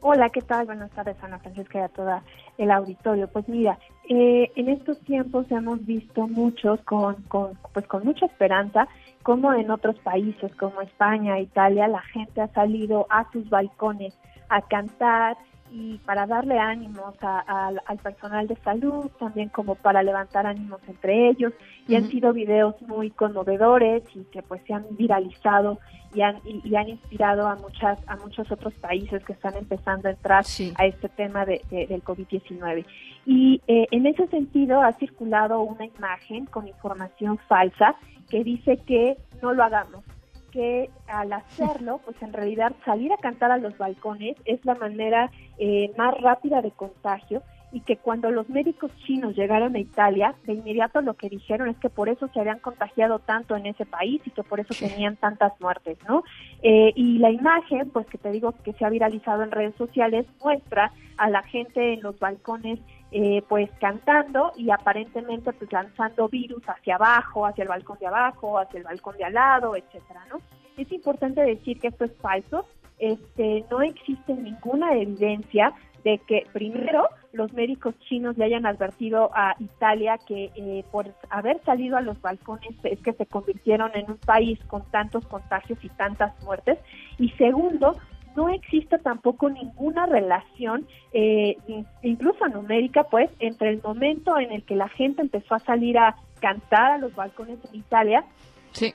Hola, 0.00 0.30
¿qué 0.30 0.40
tal? 0.40 0.64
Buenas 0.64 0.90
tardes, 0.92 1.16
Ana 1.22 1.38
Francisca 1.40 1.80
y 1.80 1.82
a 1.82 1.88
todo 1.88 2.22
el 2.56 2.70
auditorio. 2.70 3.28
Pues 3.28 3.46
mira, 3.46 3.78
eh, 4.08 4.50
en 4.56 4.70
estos 4.70 4.98
tiempos 5.00 5.44
hemos 5.50 5.84
visto 5.84 6.26
muchos 6.26 6.80
con, 6.80 7.16
con, 7.24 7.58
pues 7.74 7.86
con 7.86 8.04
mucha 8.04 8.24
esperanza 8.24 8.88
como 9.22 9.52
en 9.52 9.70
otros 9.70 9.98
países 9.98 10.54
como 10.56 10.80
España, 10.80 11.38
Italia, 11.38 11.88
la 11.88 12.00
gente 12.00 12.40
ha 12.40 12.48
salido 12.48 13.06
a 13.10 13.30
sus 13.32 13.48
balcones 13.50 14.18
a 14.48 14.62
cantar 14.62 15.36
y 15.72 15.98
para 15.98 16.26
darle 16.26 16.58
ánimos 16.58 17.14
al 17.22 17.98
personal 18.02 18.46
de 18.48 18.56
salud, 18.56 19.10
también 19.18 19.48
como 19.48 19.74
para 19.76 20.02
levantar 20.02 20.46
ánimos 20.46 20.80
entre 20.88 21.28
ellos. 21.28 21.52
Y 21.86 21.96
han 21.96 22.08
sido 22.08 22.32
videos 22.32 22.80
muy 22.82 23.10
conmovedores 23.10 24.02
y 24.14 24.24
que 24.24 24.42
pues 24.42 24.62
se 24.66 24.74
han 24.74 24.84
viralizado 24.96 25.78
y 26.14 26.22
han, 26.22 26.38
y, 26.44 26.74
han 26.74 26.88
inspirado 26.88 27.46
a 27.46 27.54
muchas 27.54 27.98
a 28.08 28.16
muchos 28.16 28.50
otros 28.50 28.74
países 28.74 29.24
que 29.24 29.32
están 29.32 29.56
empezando 29.56 30.08
a 30.08 30.12
entrar 30.12 30.44
a 30.76 30.86
este 30.86 31.08
tema 31.08 31.44
de, 31.44 31.60
del 31.70 32.02
COVID-19. 32.02 32.84
Y 33.26 33.62
eh, 33.68 33.86
en 33.92 34.06
ese 34.06 34.26
sentido 34.26 34.82
ha 34.82 34.92
circulado 34.94 35.60
una 35.62 35.84
imagen 35.84 36.46
con 36.46 36.66
información 36.66 37.38
falsa 37.48 37.94
que 38.28 38.42
dice 38.42 38.76
que 38.86 39.16
no 39.42 39.52
lo 39.52 39.62
hagamos, 39.62 40.04
que 40.50 40.90
al 41.06 41.32
hacerlo, 41.32 42.00
pues 42.04 42.20
en 42.22 42.32
realidad 42.32 42.72
salir 42.84 43.12
a 43.12 43.18
cantar 43.18 43.50
a 43.50 43.58
los 43.58 43.76
balcones 43.78 44.36
es 44.44 44.64
la 44.64 44.74
manera 44.74 45.30
eh, 45.58 45.92
más 45.96 46.14
rápida 46.20 46.62
de 46.62 46.70
contagio 46.70 47.42
y 47.72 47.80
que 47.80 47.96
cuando 47.96 48.30
los 48.30 48.48
médicos 48.48 48.90
chinos 49.06 49.36
llegaron 49.36 49.76
a 49.76 49.78
Italia, 49.78 50.34
de 50.44 50.54
inmediato 50.54 51.00
lo 51.00 51.14
que 51.14 51.28
dijeron 51.28 51.68
es 51.68 51.76
que 51.78 51.88
por 51.88 52.08
eso 52.08 52.28
se 52.28 52.40
habían 52.40 52.58
contagiado 52.58 53.20
tanto 53.20 53.56
en 53.56 53.66
ese 53.66 53.86
país 53.86 54.20
y 54.24 54.30
que 54.30 54.42
por 54.42 54.60
eso 54.60 54.74
tenían 54.78 55.16
tantas 55.16 55.52
muertes, 55.60 55.98
¿no? 56.08 56.24
Eh, 56.62 56.92
y 56.96 57.18
la 57.18 57.30
imagen, 57.30 57.90
pues 57.90 58.06
que 58.06 58.18
te 58.18 58.32
digo 58.32 58.54
que 58.64 58.72
se 58.72 58.84
ha 58.84 58.90
viralizado 58.90 59.42
en 59.42 59.50
redes 59.50 59.74
sociales, 59.76 60.26
muestra 60.42 60.92
a 61.16 61.30
la 61.30 61.42
gente 61.42 61.94
en 61.94 62.02
los 62.02 62.18
balcones 62.18 62.80
eh, 63.12 63.42
pues 63.48 63.70
cantando 63.80 64.52
y 64.56 64.70
aparentemente 64.70 65.52
pues 65.52 65.72
lanzando 65.72 66.28
virus 66.28 66.62
hacia 66.68 66.94
abajo, 66.94 67.46
hacia 67.46 67.62
el 67.62 67.68
balcón 67.68 67.98
de 67.98 68.06
abajo, 68.06 68.58
hacia 68.58 68.78
el 68.78 68.84
balcón 68.84 69.16
de 69.16 69.24
al 69.24 69.34
lado, 69.34 69.74
etcétera, 69.76 70.24
¿no? 70.30 70.40
Es 70.76 70.90
importante 70.92 71.42
decir 71.42 71.80
que 71.80 71.88
esto 71.88 72.04
es 72.04 72.12
falso, 72.20 72.66
este, 72.98 73.64
no 73.70 73.82
existe 73.82 74.34
ninguna 74.34 74.94
evidencia 74.94 75.72
de 76.04 76.18
que 76.18 76.46
primero 76.52 77.08
los 77.32 77.52
médicos 77.52 77.94
chinos 78.00 78.36
le 78.38 78.44
hayan 78.44 78.66
advertido 78.66 79.30
a 79.34 79.54
Italia 79.58 80.18
que 80.26 80.50
eh, 80.54 80.84
por 80.90 81.14
haber 81.28 81.62
salido 81.64 81.96
a 81.96 82.00
los 82.00 82.20
balcones 82.20 82.74
es 82.84 83.00
que 83.00 83.12
se 83.12 83.26
convirtieron 83.26 83.90
en 83.94 84.10
un 84.10 84.18
país 84.18 84.58
con 84.66 84.82
tantos 84.90 85.26
contagios 85.26 85.78
y 85.82 85.88
tantas 85.90 86.32
muertes 86.44 86.78
y 87.18 87.28
segundo 87.30 87.96
no 88.36 88.48
existe 88.48 88.98
tampoco 88.98 89.50
ninguna 89.50 90.06
relación, 90.06 90.86
eh, 91.12 91.56
incluso 92.02 92.48
numérica, 92.48 93.04
pues, 93.04 93.30
entre 93.38 93.70
el 93.70 93.82
momento 93.82 94.38
en 94.38 94.52
el 94.52 94.62
que 94.64 94.76
la 94.76 94.88
gente 94.88 95.22
empezó 95.22 95.54
a 95.54 95.60
salir 95.60 95.98
a 95.98 96.16
cantar 96.40 96.92
a 96.92 96.98
los 96.98 97.14
balcones 97.14 97.60
de 97.62 97.76
Italia 97.76 98.24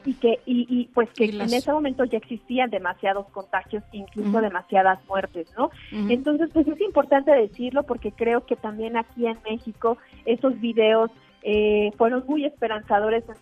y 0.06 0.14
que 0.14 0.40
y, 0.46 0.90
pues 0.94 1.10
que 1.12 1.26
en 1.26 1.42
ese 1.42 1.72
momento 1.72 2.06
ya 2.06 2.18
existían 2.18 2.70
demasiados 2.70 3.28
contagios 3.32 3.84
incluso 3.92 4.40
demasiadas 4.40 5.00
muertes 5.06 5.52
no 5.58 5.70
entonces 5.92 6.50
pues 6.54 6.66
es 6.68 6.80
importante 6.80 7.32
decirlo 7.32 7.84
porque 7.84 8.14
creo 8.14 8.46
que 8.46 8.56
también 8.56 8.96
aquí 8.96 9.28
en 9.28 9.38
México 9.44 9.98
esos 10.26 10.60
videos 10.62 11.12
eh, 11.44 11.92
fueron 11.98 12.24
muy 12.26 12.46
esperanzadores 12.46 13.24
en 13.28 13.36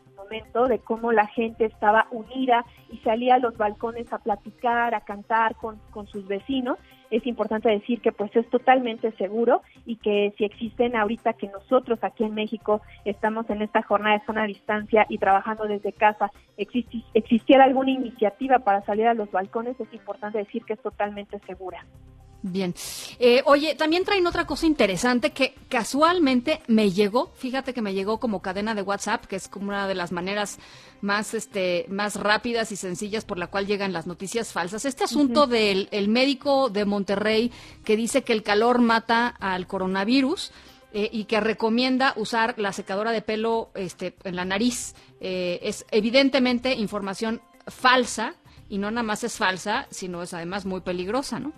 de 0.68 0.80
cómo 0.80 1.11
la 1.11 1.27
gente 1.27 1.65
estaba 1.65 2.07
unida 2.11 2.65
y 2.91 2.97
salía 2.99 3.35
a 3.35 3.39
los 3.39 3.57
balcones 3.57 4.11
a 4.11 4.18
platicar, 4.18 4.95
a 4.95 5.01
cantar 5.01 5.55
con, 5.55 5.80
con 5.91 6.07
sus 6.07 6.27
vecinos 6.27 6.77
es 7.14 7.27
importante 7.27 7.69
decir 7.69 8.01
que 8.01 8.11
pues 8.11 8.35
es 8.35 8.49
totalmente 8.49 9.11
seguro 9.18 9.61
y 9.85 9.97
que 9.97 10.34
si 10.35 10.45
existen 10.45 10.95
ahorita 10.95 11.34
que 11.34 11.47
nosotros 11.47 11.99
aquí 12.01 12.23
en 12.23 12.34
México 12.34 12.81
estamos 13.05 13.47
en 13.51 13.61
esta 13.61 13.84
jornada 13.84 14.18
de 14.18 14.26
zona 14.26 14.45
distancia 14.45 15.05
y 15.10 15.19
trabajando 15.19 15.65
desde 15.65 15.93
casa, 15.93 16.31
existiera 16.57 17.65
alguna 17.65 17.91
iniciativa 17.91 18.60
para 18.60 18.81
salir 18.81 19.05
a 19.05 19.14
los 19.14 19.30
balcones, 19.31 19.80
es 19.80 19.93
importante 19.93 20.39
decir 20.39 20.64
que 20.65 20.73
es 20.73 20.81
totalmente 20.81 21.38
segura. 21.45 21.85
Bien. 22.45 22.76
Eh, 23.20 23.41
oye, 23.45 23.74
también 23.74 24.03
traen 24.03 24.28
otra 24.28 24.45
cosa 24.45 24.65
interesante 24.65 25.32
que 25.32 25.56
casualmente 25.70 26.60
me 26.68 26.91
llegó, 26.91 27.32
fíjate 27.36 27.74
que 27.74 27.82
me 27.82 27.94
llegó 27.94 28.20
como 28.20 28.41
cadena 28.41 28.76
de 28.76 28.82
WhatsApp, 28.82 29.26
que 29.28 29.38
es 29.38 29.48
como 29.48 29.70
una 29.70 29.88
de 29.88 29.95
las 29.95 30.11
maneras 30.11 30.60
más, 30.99 31.34
este, 31.34 31.86
más 31.88 32.18
rápidas 32.18 32.74
y 32.74 32.76
sencillas 32.76 33.24
por 33.24 33.40
la 33.40 33.48
cual 33.48 33.65
llegan 33.65 33.94
las 33.94 34.07
noticias 34.07 34.52
falsas. 34.52 34.84
Este 34.84 35.06
asunto 35.06 35.48
del 35.48 35.88
el 35.91 36.10
médico 36.10 36.70
de 36.70 36.84
Monterrey 36.84 37.49
que 37.86 37.95
dice 37.95 38.24
que 38.24 38.34
el 38.34 38.44
calor 38.44 38.80
mata 38.80 39.30
al 39.40 39.65
coronavirus. 39.65 40.52
Eh, 40.95 41.10
y 41.11 41.24
que 41.24 41.40
recomienda 41.40 42.14
usar 42.18 42.53
la 42.60 42.72
secadora 42.72 43.11
de 43.11 43.24
pelo 43.24 43.72
este, 43.74 44.15
en 44.26 44.36
la 44.36 44.45
nariz. 44.45 44.94
Eh, 45.22 45.60
es 45.64 45.88
evidentemente 45.90 46.76
información 46.76 47.41
falsa 47.65 48.36
y 48.70 48.78
no 48.78 48.91
nada 48.91 49.02
más 49.02 49.24
es 49.24 49.38
falsa, 49.38 49.88
sino 49.90 50.22
es 50.22 50.36
además 50.36 50.65
muy 50.65 50.82
peligrosa, 50.82 51.40
¿no? 51.40 51.52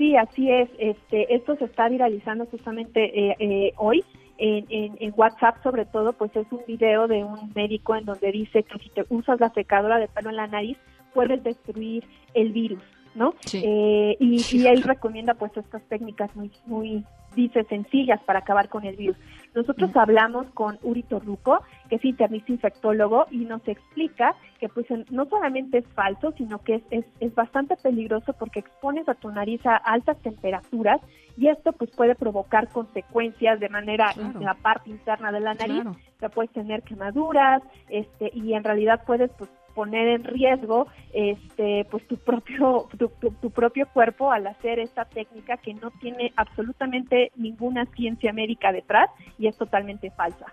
Sí, 0.00 0.16
así 0.16 0.50
es. 0.50 0.70
Este, 0.78 1.34
esto 1.34 1.56
se 1.56 1.66
está 1.66 1.86
viralizando 1.90 2.46
justamente 2.46 3.04
eh, 3.04 3.36
eh, 3.38 3.72
hoy. 3.76 4.02
En, 4.38 4.64
en, 4.98 5.12
WhatsApp 5.14 5.62
sobre 5.62 5.84
todo, 5.84 6.14
pues 6.14 6.34
es 6.34 6.46
un 6.50 6.62
video 6.66 7.06
de 7.06 7.22
un 7.22 7.52
médico 7.54 7.94
en 7.94 8.06
donde 8.06 8.32
dice 8.32 8.62
que 8.62 8.78
si 8.78 8.88
te 8.88 9.04
usas 9.10 9.38
la 9.38 9.50
secadora 9.50 9.98
de 9.98 10.08
pelo 10.08 10.30
en 10.30 10.36
la 10.36 10.46
nariz, 10.46 10.78
puedes 11.12 11.44
destruir 11.44 12.04
el 12.32 12.50
virus, 12.50 12.82
¿no? 13.14 13.34
Eh, 13.52 14.16
y, 14.18 14.40
y, 14.50 14.66
él 14.66 14.82
recomienda 14.82 15.34
pues 15.34 15.54
estas 15.58 15.82
técnicas 15.90 16.34
muy, 16.34 16.50
muy, 16.64 17.04
dice, 17.36 17.64
sencillas 17.64 18.22
para 18.22 18.38
acabar 18.38 18.70
con 18.70 18.86
el 18.86 18.96
virus. 18.96 19.18
Nosotros 19.54 19.94
hablamos 19.94 20.46
con 20.54 20.78
Uri 20.82 21.02
Torruco, 21.02 21.60
que 21.90 21.96
es 21.96 22.04
internista 22.04 22.52
infectólogo, 22.52 23.26
y 23.30 23.38
nos 23.38 23.66
explica 23.66 24.36
que 24.60 24.68
pues 24.68 24.86
no 25.10 25.26
solamente 25.26 25.78
es 25.78 25.86
falso, 25.88 26.32
sino 26.38 26.62
que 26.62 26.82
es, 26.90 27.04
es, 27.18 27.34
bastante 27.34 27.76
peligroso 27.76 28.32
porque 28.34 28.60
expones 28.60 29.08
a 29.08 29.14
tu 29.14 29.30
nariz 29.30 29.64
a 29.66 29.76
altas 29.76 30.16
temperaturas 30.22 31.00
y 31.36 31.48
esto 31.48 31.72
pues 31.72 31.90
puede 31.90 32.14
provocar 32.14 32.68
consecuencias 32.68 33.58
de 33.58 33.68
manera 33.68 34.12
en 34.16 34.44
la 34.44 34.54
parte 34.54 34.90
interna 34.90 35.32
de 35.32 35.40
la 35.40 35.54
nariz, 35.54 35.82
claro. 36.18 36.34
puedes 36.34 36.52
tener 36.52 36.82
quemaduras, 36.82 37.62
este, 37.88 38.30
y 38.34 38.54
en 38.54 38.62
realidad 38.62 39.02
puedes 39.04 39.30
pues 39.32 39.50
poner 39.74 40.08
en 40.08 40.24
riesgo 40.24 40.86
este 41.12 41.86
pues 41.90 42.06
tu 42.06 42.16
propio 42.16 42.88
tu, 42.98 43.50
propio 43.50 43.88
cuerpo 43.92 44.30
al 44.32 44.46
hacer 44.46 44.78
esta 44.78 45.04
técnica 45.04 45.56
que 45.56 45.74
no 45.74 45.90
tiene 46.00 46.32
absolutamente 46.36 47.30
ninguna 47.36 47.86
ciencia 47.96 48.32
médica 48.32 48.72
detrás 48.72 49.10
y 49.38 49.46
es 49.46 49.56
totalmente 49.56 50.10
falsa. 50.10 50.46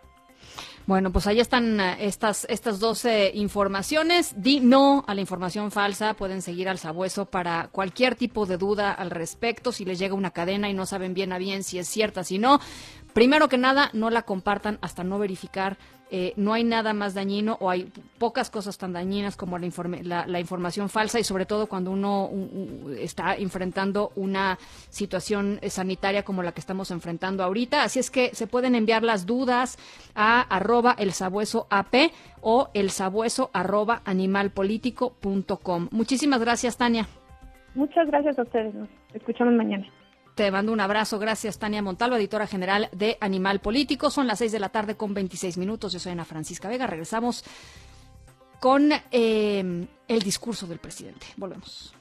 Bueno, 0.88 1.11
pues 1.11 1.27
ahí 1.27 1.41
están 1.41 1.81
eh, 1.81 1.97
estas, 2.07 2.47
estas 2.49 2.80
12 2.80 3.31
informaciones. 3.34 4.34
Di 4.38 4.61
no 4.61 5.03
a 5.05 5.14
la 5.15 5.19
información 5.19 5.69
falsa. 5.69 6.14
Pueden 6.14 6.41
seguir 6.41 6.69
al 6.69 6.80
sabueso 6.80 7.26
para 7.26 7.68
cualquier 7.73 8.15
tipo 8.15 8.45
de 8.45 8.55
duda 8.55 8.93
al 8.93 9.11
respecto. 9.11 9.73
Si 9.73 9.84
les 9.84 9.99
llega 9.99 10.14
una 10.14 10.31
cadena 10.31 10.69
y 10.69 10.73
no 10.73 10.85
saben 10.85 11.14
bien 11.14 11.34
a 11.34 11.39
bien 11.39 11.65
si 11.65 11.77
es 11.77 11.89
cierta, 11.89 12.23
si 12.23 12.38
no, 12.38 12.61
primero 13.13 13.49
que 13.49 13.57
nada, 13.57 13.89
no 13.93 14.09
la 14.09 14.23
compartan 14.23 14.77
hasta 14.81 15.03
no 15.03 15.19
verificar 15.19 15.77
eh, 16.09 16.31
no 16.38 16.53
hay 16.53 16.63
nada 16.63 16.93
más 16.93 17.13
dañino 17.13 17.57
o 17.59 17.69
hay 17.69 17.91
pocas 18.17 18.49
cosas 18.49 18.77
tan 18.77 18.93
dañinas 18.93 19.35
como 19.35 19.57
la, 19.57 20.25
la, 20.25 20.39
información 20.39 20.88
falsa 20.88 21.19
y 21.19 21.25
sobre 21.25 21.45
todo 21.45 21.67
cuando 21.67 21.91
uno 21.91 22.29
está 22.97 23.35
enfrentando 23.35 24.13
una 24.15 24.57
situación 24.89 25.59
sanitaria 25.67 26.23
como 26.23 26.43
la 26.43 26.53
que 26.53 26.61
estamos 26.61 26.91
enfrentando 26.91 27.43
ahorita. 27.43 27.84
Así 27.84 27.99
es 27.99 28.09
que 28.09 28.34
se 28.34 28.47
pueden 28.47 28.73
enviar 28.73 29.03
las 29.03 29.25
dudas 29.25 29.77
a 30.15 30.41
arroba 30.43 30.95
el 30.97 31.11
sabueso 31.11 31.67
AP 31.69 32.11
o 32.39 32.69
el 32.73 32.89
sabueso 32.89 33.49
arroba 33.51 34.01
animalpolitico.com. 34.05 35.89
Muchísimas 35.91 36.39
gracias, 36.39 36.77
Tania. 36.77 37.05
Muchas 37.75 38.07
gracias 38.07 38.39
a 38.39 38.43
ustedes. 38.43 38.73
Nos 38.73 38.88
escuchamos 39.13 39.55
mañana. 39.55 39.85
Te 40.38 40.51
mando 40.51 40.72
un 40.72 40.80
abrazo. 40.80 41.18
Gracias, 41.18 41.57
Tania 41.57 41.81
Montalvo, 41.81 42.15
editora 42.15 42.45
general 42.45 42.89
de 42.91 43.18
Animal 43.22 43.59
Político. 43.59 44.11
Son 44.11 44.27
las 44.27 44.38
seis 44.38 44.51
de 44.51 44.59
la 44.59 44.69
tarde 44.69 44.95
con 44.95 45.15
26 45.15 45.57
minutos. 45.57 45.93
Yo 45.93 45.97
soy 45.97 46.11
Ana 46.11 46.26
Francisca 46.26 46.69
Vega. 46.69 46.85
Regresamos 46.85 47.43
con 48.59 48.91
eh, 49.09 49.88
el 50.07 50.22
discurso 50.22 50.68
del 50.68 50.77
presidente. 50.77 51.26
Volvemos. 51.38 51.91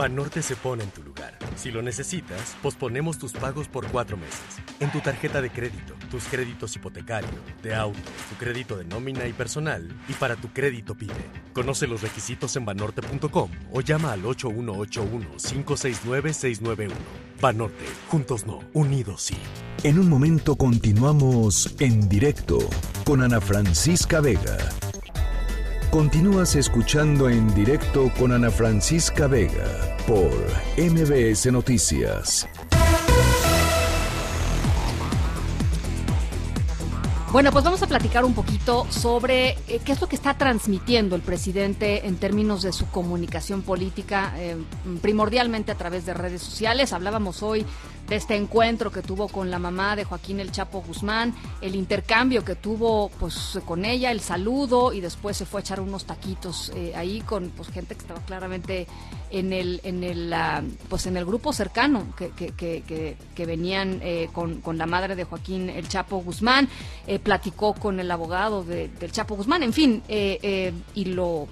Banorte 0.00 0.40
se 0.40 0.56
pone 0.56 0.82
en 0.82 0.88
tu 0.88 1.02
lugar. 1.02 1.36
Si 1.56 1.70
lo 1.70 1.82
necesitas, 1.82 2.56
posponemos 2.62 3.18
tus 3.18 3.32
pagos 3.32 3.68
por 3.68 3.86
cuatro 3.88 4.16
meses. 4.16 4.40
En 4.80 4.90
tu 4.90 5.00
tarjeta 5.00 5.42
de 5.42 5.50
crédito, 5.50 5.92
tus 6.10 6.24
créditos 6.24 6.74
hipotecario, 6.74 7.28
de 7.62 7.74
auto, 7.74 8.00
tu 8.30 8.36
crédito 8.36 8.78
de 8.78 8.86
nómina 8.86 9.26
y 9.26 9.34
personal, 9.34 9.86
y 10.08 10.14
para 10.14 10.36
tu 10.36 10.48
crédito 10.54 10.94
PYME. 10.94 11.12
Conoce 11.52 11.86
los 11.86 12.00
requisitos 12.00 12.56
en 12.56 12.64
banorte.com 12.64 13.50
o 13.74 13.82
llama 13.82 14.12
al 14.12 14.22
8181-569-691. 14.22 16.92
Banorte, 17.38 17.84
juntos 18.08 18.46
no, 18.46 18.60
unidos 18.72 19.20
sí. 19.20 19.36
En 19.82 19.98
un 19.98 20.08
momento 20.08 20.56
continuamos 20.56 21.74
en 21.78 22.08
directo 22.08 22.58
con 23.04 23.22
Ana 23.22 23.42
Francisca 23.42 24.22
Vega. 24.22 24.56
Continúas 25.90 26.54
escuchando 26.54 27.28
en 27.28 27.52
directo 27.52 28.12
con 28.16 28.30
Ana 28.30 28.48
Francisca 28.52 29.26
Vega 29.26 29.96
por 30.06 30.30
MBS 30.78 31.50
Noticias. 31.50 32.48
Bueno, 37.32 37.50
pues 37.50 37.64
vamos 37.64 37.82
a 37.82 37.88
platicar 37.88 38.24
un 38.24 38.34
poquito 38.34 38.86
sobre 38.90 39.50
eh, 39.66 39.80
qué 39.84 39.92
es 39.92 40.00
lo 40.00 40.08
que 40.08 40.14
está 40.14 40.34
transmitiendo 40.34 41.16
el 41.16 41.22
presidente 41.22 42.06
en 42.06 42.16
términos 42.16 42.62
de 42.62 42.72
su 42.72 42.86
comunicación 42.86 43.62
política, 43.62 44.32
eh, 44.36 44.56
primordialmente 45.00 45.70
a 45.70 45.76
través 45.76 46.06
de 46.06 46.14
redes 46.14 46.42
sociales. 46.42 46.92
Hablábamos 46.92 47.42
hoy 47.44 47.66
de 48.08 48.16
este 48.16 48.36
encuentro 48.36 48.90
que 48.90 49.02
tuvo 49.02 49.28
con 49.28 49.50
la 49.50 49.58
mamá 49.58 49.96
de 49.96 50.04
Joaquín 50.04 50.40
El 50.40 50.52
Chapo 50.52 50.82
Guzmán, 50.82 51.34
el 51.60 51.74
intercambio 51.74 52.44
que 52.44 52.54
tuvo 52.54 53.08
pues 53.20 53.58
con 53.64 53.84
ella, 53.84 54.10
el 54.10 54.20
saludo 54.20 54.92
y 54.92 55.00
después 55.00 55.36
se 55.36 55.46
fue 55.46 55.60
a 55.60 55.62
echar 55.62 55.80
unos 55.80 56.04
taquitos 56.04 56.72
eh, 56.74 56.92
ahí 56.96 57.20
con 57.20 57.50
pues 57.50 57.68
gente 57.68 57.94
que 57.94 58.00
estaba 58.00 58.20
claramente 58.20 58.86
en 59.30 59.52
el 59.52 59.80
en 59.84 60.02
el 60.02 60.32
ah, 60.32 60.62
pues 60.88 61.06
en 61.06 61.16
el 61.16 61.24
grupo 61.24 61.52
cercano 61.52 62.14
que, 62.16 62.30
que, 62.30 62.52
que, 62.52 63.16
que 63.34 63.46
venían 63.46 64.00
con, 64.32 64.60
con, 64.60 64.76
la 64.76 64.86
madre 64.86 65.14
de 65.14 65.24
Joaquín 65.24 65.70
El 65.70 65.88
Chapo 65.88 66.18
Guzmán 66.18 66.68
platicó 67.22 67.74
con 67.74 68.00
el 68.00 68.10
abogado 68.10 68.64
del 68.64 69.12
Chapo 69.12 69.36
Guzmán, 69.36 69.62
en 69.62 69.72
fin, 69.72 70.02
eh, 70.08 70.38
eh, 70.42 70.72
y 70.94 71.06
lo 71.06 71.48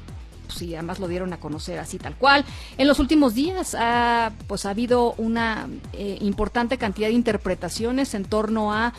sí, 0.49 0.75
además 0.75 0.99
lo 0.99 1.09
dieron 1.09 1.33
a 1.33 1.41
conocer 1.41 1.79
así 1.79 1.99
tal 1.99 2.17
cual. 2.17 2.45
En 2.77 2.89
los 2.89 2.99
últimos 2.99 3.35
días 3.35 3.77
ha, 3.79 4.33
pues, 4.47 4.67
ha 4.67 4.71
habido 4.71 5.15
una 5.19 5.69
eh, 5.93 6.19
importante 6.21 6.79
cantidad 6.79 7.09
de 7.09 7.15
interpretaciones 7.15 8.15
en 8.15 8.25
torno 8.25 8.73
a 8.73 8.93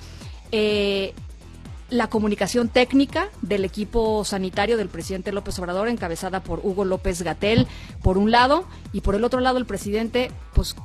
la 1.90 2.08
comunicación 2.08 2.70
técnica 2.70 3.30
del 3.42 3.66
equipo 3.66 4.24
sanitario 4.24 4.78
del 4.78 4.90
presidente 4.90 5.32
López 5.32 5.58
Obrador, 5.60 5.88
encabezada 5.88 6.42
por 6.42 6.60
Hugo 6.64 6.86
López 6.86 7.22
Gatel, 7.22 7.68
por 8.04 8.18
un 8.18 8.32
lado, 8.32 8.66
y 8.94 9.02
por 9.02 9.16
el 9.16 9.24
otro 9.24 9.40
lado 9.40 9.58
el 9.58 9.66
presidente, 9.66 10.32
pues 10.54 10.76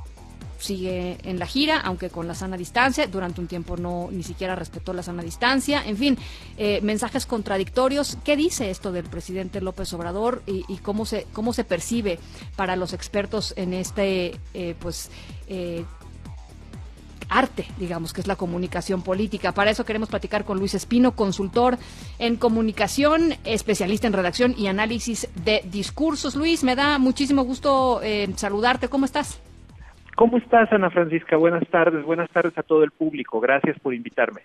sigue 0.65 1.17
en 1.23 1.39
la 1.39 1.45
gira, 1.45 1.79
aunque 1.79 2.09
con 2.09 2.27
la 2.27 2.35
sana 2.35 2.57
distancia. 2.57 3.07
Durante 3.07 3.39
un 3.39 3.47
tiempo 3.47 3.77
no 3.77 4.09
ni 4.11 4.23
siquiera 4.23 4.55
respetó 4.55 4.93
la 4.93 5.03
sana 5.03 5.23
distancia. 5.23 5.83
En 5.85 5.97
fin, 5.97 6.17
eh, 6.57 6.79
mensajes 6.81 7.25
contradictorios. 7.25 8.17
¿Qué 8.23 8.35
dice 8.35 8.69
esto 8.69 8.91
del 8.91 9.05
presidente 9.05 9.61
López 9.61 9.93
Obrador 9.93 10.43
y, 10.45 10.63
cómo 10.77 11.05
se 11.05 11.27
cómo 11.33 11.53
se 11.53 11.63
percibe 11.63 12.19
para 12.55 12.75
los 12.75 12.93
expertos 12.93 13.53
en 13.55 13.73
este 13.73 14.39
eh, 14.53 14.75
pues 14.79 15.09
eh, 15.47 15.85
arte, 17.29 17.65
digamos, 17.79 18.13
que 18.13 18.21
es 18.21 18.27
la 18.27 18.35
comunicación 18.35 19.01
política. 19.01 19.51
Para 19.51 19.71
eso 19.71 19.85
queremos 19.85 20.09
platicar 20.09 20.45
con 20.45 20.59
Luis 20.59 20.75
Espino, 20.75 21.15
consultor 21.15 21.77
en 22.19 22.35
comunicación, 22.35 23.35
especialista 23.45 24.07
en 24.07 24.13
redacción 24.13 24.55
y 24.57 24.67
análisis 24.67 25.27
de 25.43 25.63
discursos. 25.71 26.35
Luis, 26.35 26.63
me 26.63 26.75
da 26.75 26.99
muchísimo 26.99 27.43
gusto 27.43 28.01
saludarte. 28.35 28.89
¿Cómo 28.89 29.05
estás? 29.05 29.39
¿Cómo 30.15 30.37
estás, 30.37 30.71
Ana 30.71 30.89
Francisca? 30.89 31.35
Buenas 31.35 31.67
tardes, 31.67 32.03
buenas 32.05 32.29
tardes 32.29 32.57
a 32.57 32.63
todo 32.63 32.83
el 32.83 32.91
público. 32.91 33.41
Gracias 33.41 33.77
por 33.79 33.93
invitarme. 33.93 34.41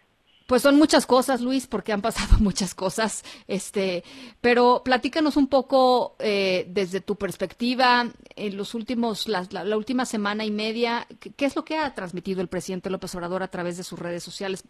Pues 0.48 0.62
son 0.62 0.76
muchas 0.76 1.06
cosas, 1.06 1.40
Luis, 1.40 1.68
porque 1.68 1.92
han 1.92 2.02
pasado 2.02 2.38
muchas 2.40 2.74
cosas. 2.74 3.22
Este, 3.46 4.02
pero 4.40 4.82
platícanos 4.84 5.36
un 5.36 5.48
poco 5.48 6.16
eh, 6.18 6.64
desde 6.68 7.00
tu 7.00 7.14
perspectiva 7.14 8.06
en 8.34 8.56
los 8.56 8.74
últimos, 8.74 9.28
la, 9.28 9.76
última 9.76 10.04
semana 10.06 10.44
y 10.44 10.50
media, 10.50 11.06
¿qué, 11.36 11.44
es 11.44 11.54
lo 11.54 11.64
que 11.64 11.76
ha 11.76 11.94
transmitido 11.94 12.40
el 12.40 12.48
presidente 12.48 12.90
López 12.90 13.14
Obrador 13.14 13.44
a 13.44 13.48
través 13.48 13.76
de 13.76 13.84
sus 13.84 14.00
redes 14.00 14.24
sociales, 14.24 14.68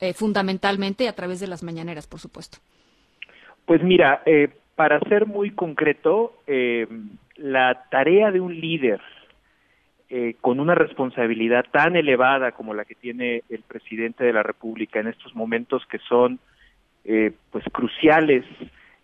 eh, 0.00 0.14
fundamentalmente 0.14 1.06
a 1.06 1.14
través 1.14 1.38
de 1.38 1.46
las 1.46 1.62
mañaneras, 1.62 2.08
por 2.08 2.18
supuesto? 2.18 2.58
Pues 3.66 3.84
mira, 3.84 4.22
eh, 4.26 4.48
para 4.74 4.98
ser 5.08 5.26
muy 5.26 5.52
concreto, 5.52 6.32
la 7.36 7.84
tarea 7.90 8.32
de 8.32 8.40
un 8.40 8.60
líder 8.60 9.00
eh, 10.12 10.34
con 10.40 10.58
una 10.58 10.74
responsabilidad 10.74 11.66
tan 11.70 11.94
elevada 11.94 12.50
como 12.50 12.74
la 12.74 12.84
que 12.84 12.96
tiene 12.96 13.44
el 13.48 13.60
presidente 13.60 14.24
de 14.24 14.32
la 14.32 14.42
República 14.42 14.98
en 14.98 15.06
estos 15.06 15.36
momentos 15.36 15.86
que 15.86 16.00
son 16.00 16.40
eh, 17.04 17.30
pues 17.52 17.64
cruciales 17.70 18.44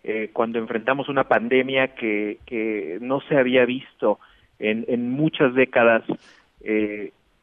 eh, 0.03 0.31
cuando 0.33 0.59
enfrentamos 0.59 1.07
una 1.07 1.23
pandemia 1.23 1.95
que, 1.95 2.39
que 2.45 2.97
no 2.99 3.21
se 3.21 3.37
había 3.37 3.63
visto 3.63 4.19
en, 4.59 4.83
en 4.89 5.09
muchas 5.09 5.53
décadas 5.53 6.03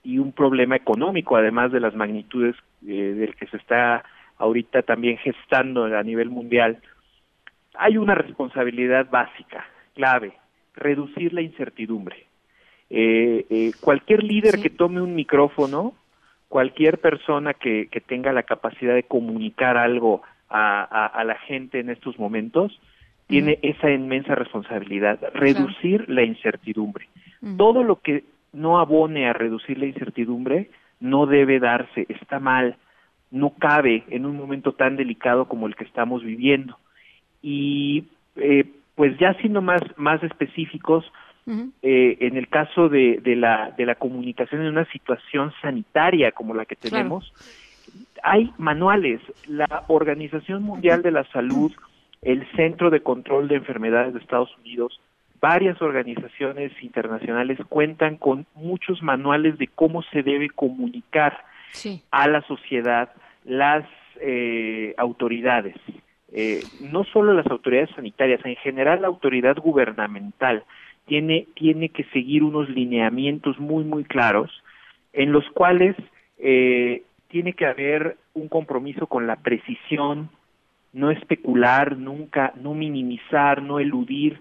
y 0.03 0.19
un 0.19 0.32
problema 0.32 0.77
económico 0.77 1.35
además 1.35 1.73
de 1.73 1.81
las 1.81 1.95
magnitudes 1.95 2.57
del 2.82 3.35
que 3.35 3.47
se 3.47 3.57
está 3.57 4.05
ahorita 4.36 4.82
también 4.82 5.16
gestando 5.16 5.85
a 5.85 6.03
nivel 6.03 6.28
mundial 6.28 6.82
hay 7.73 7.97
una 7.97 8.15
responsabilidad 8.15 9.09
básica 9.09 9.65
clave 9.95 10.35
reducir 10.74 11.32
la 11.32 11.41
incertidumbre 11.41 12.27
eh, 12.90 13.47
eh, 13.51 13.73
cualquier 13.81 14.23
líder 14.23 14.61
que 14.61 14.70
tome 14.70 15.01
un 15.01 15.15
micrófono, 15.15 15.94
cualquier 16.48 16.98
persona 16.98 17.55
que, 17.55 17.89
que 17.90 18.01
tenga 18.01 18.32
la 18.32 18.43
capacidad 18.44 18.94
de 18.94 19.05
comunicar 19.05 19.77
algo 19.77 20.23
a, 20.48 21.06
a, 21.06 21.24
la 21.24 21.35
gente 21.35 21.81
en 21.81 21.90
estos 21.90 22.16
momentos, 22.19 22.78
tiene 23.27 23.59
esa 23.62 23.90
inmensa 23.90 24.35
responsabilidad, 24.36 25.19
reducir 25.35 26.09
la 26.09 26.23
incertidumbre. 26.23 27.09
Todo 27.56 27.82
lo 27.82 27.97
que 27.97 28.24
no 28.52 28.78
abone 28.78 29.28
a 29.28 29.32
reducir 29.32 29.78
la 29.78 29.86
incertidumbre 29.86 30.70
no 31.01 31.27
debe 31.27 31.59
darse, 31.59 32.06
está 32.09 32.39
mal, 32.39 32.77
no 33.31 33.51
cabe 33.59 34.05
en 34.11 34.27
un 34.27 34.36
momento 34.36 34.73
tan 34.73 34.97
delicado 34.97 35.47
como 35.47 35.66
el 35.66 35.74
que 35.74 35.85
estamos 35.85 36.23
viviendo. 36.23 36.78
Y 37.43 38.05
eh, 38.36 38.65
pues 38.94 39.19
ya 39.19 39.35
siendo 39.35 39.61
más, 39.61 39.82
más 39.97 40.23
específicos, 40.23 41.05
eh, 41.47 42.16
en 42.21 42.37
el 42.37 42.49
caso 42.49 42.89
de, 42.89 43.21
de, 43.23 43.37
la, 43.37 43.73
de 43.77 43.85
la 43.85 43.97
comunicación 43.97 44.62
en 44.62 44.69
una 44.69 44.87
situación 44.87 45.53
sanitaria 45.61 46.33
como 46.33 46.55
la 46.55 46.65
que 46.65 46.77
tenemos, 46.77 47.33
hay 48.23 48.53
manuales. 48.59 49.21
La 49.47 49.85
Organización 49.89 50.62
Mundial 50.62 51.03
de 51.03 51.11
la 51.11 51.25
Salud, 51.25 51.73
el 52.23 52.47
Centro 52.57 52.91
de 52.91 53.01
Control 53.01 53.49
de 53.49 53.57
Enfermedades 53.57 54.15
de 54.15 54.21
Estados 54.21 54.57
Unidos, 54.59 55.01
varias 55.41 55.81
organizaciones 55.83 56.73
internacionales 56.83 57.59
cuentan 57.69 58.16
con 58.16 58.47
muchos 58.55 59.03
manuales 59.03 59.59
de 59.59 59.66
cómo 59.66 60.03
se 60.05 60.23
debe 60.23 60.49
comunicar 60.49 61.45
a 62.11 62.29
la 62.29 62.41
sociedad 62.43 63.11
las 63.45 63.85
eh, 64.21 64.95
autoridades. 64.97 65.77
Eh, 66.33 66.62
no 66.81 67.05
solo 67.05 67.35
las 67.35 67.47
autoridades 67.47 67.91
sanitarias, 67.95 68.41
en 68.45 68.57
general 68.57 69.03
la 69.03 69.09
autoridad 69.09 69.57
gubernamental 69.57 70.65
tiene, 71.06 71.47
tiene 71.55 71.90
que 71.90 72.05
seguir 72.05 72.43
unos 72.43 72.68
lineamientos 72.68 73.59
muy, 73.59 73.85
muy 73.85 74.05
claros 74.05 74.51
en 75.12 75.32
los 75.32 75.48
cuales 75.51 75.97
eh, 76.39 77.02
tiene 77.28 77.52
que 77.52 77.66
haber 77.66 78.16
un 78.35 78.48
compromiso 78.48 79.06
con 79.06 79.26
la 79.26 79.36
precisión, 79.36 80.31
no 80.93 81.10
especular 81.10 81.97
nunca, 81.97 82.52
no 82.56 82.74
minimizar, 82.74 83.62
no 83.62 83.81
eludir, 83.81 84.40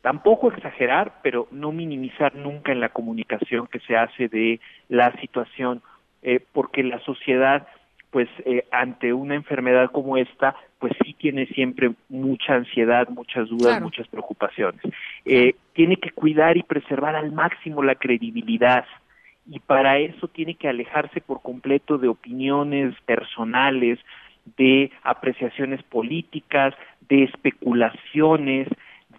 tampoco 0.00 0.50
exagerar, 0.52 1.20
pero 1.22 1.48
no 1.50 1.72
minimizar 1.72 2.34
nunca 2.34 2.72
en 2.72 2.80
la 2.80 2.88
comunicación 2.90 3.66
que 3.66 3.80
se 3.80 3.96
hace 3.96 4.28
de 4.28 4.60
la 4.88 5.12
situación, 5.20 5.82
eh, 6.22 6.40
porque 6.52 6.82
la 6.82 6.98
sociedad 7.00 7.66
pues 8.10 8.28
eh, 8.44 8.64
ante 8.70 9.12
una 9.12 9.34
enfermedad 9.34 9.90
como 9.90 10.16
esta, 10.16 10.54
pues 10.78 10.92
sí 11.04 11.14
tiene 11.14 11.46
siempre 11.46 11.92
mucha 12.08 12.54
ansiedad, 12.54 13.08
muchas 13.08 13.48
dudas, 13.48 13.80
muchas 13.82 14.08
preocupaciones. 14.08 14.80
Eh, 15.24 15.54
tiene 15.74 15.96
que 15.96 16.10
cuidar 16.10 16.56
y 16.56 16.62
preservar 16.62 17.16
al 17.16 17.32
máximo 17.32 17.82
la 17.82 17.96
credibilidad. 17.96 18.86
Y 19.46 19.60
para 19.60 19.98
eso 19.98 20.28
tiene 20.28 20.54
que 20.54 20.68
alejarse 20.68 21.20
por 21.20 21.42
completo 21.42 21.98
de 21.98 22.08
opiniones 22.08 22.94
personales, 23.06 23.98
de 24.56 24.90
apreciaciones 25.02 25.82
políticas, 25.82 26.74
de 27.08 27.24
especulaciones, 27.24 28.68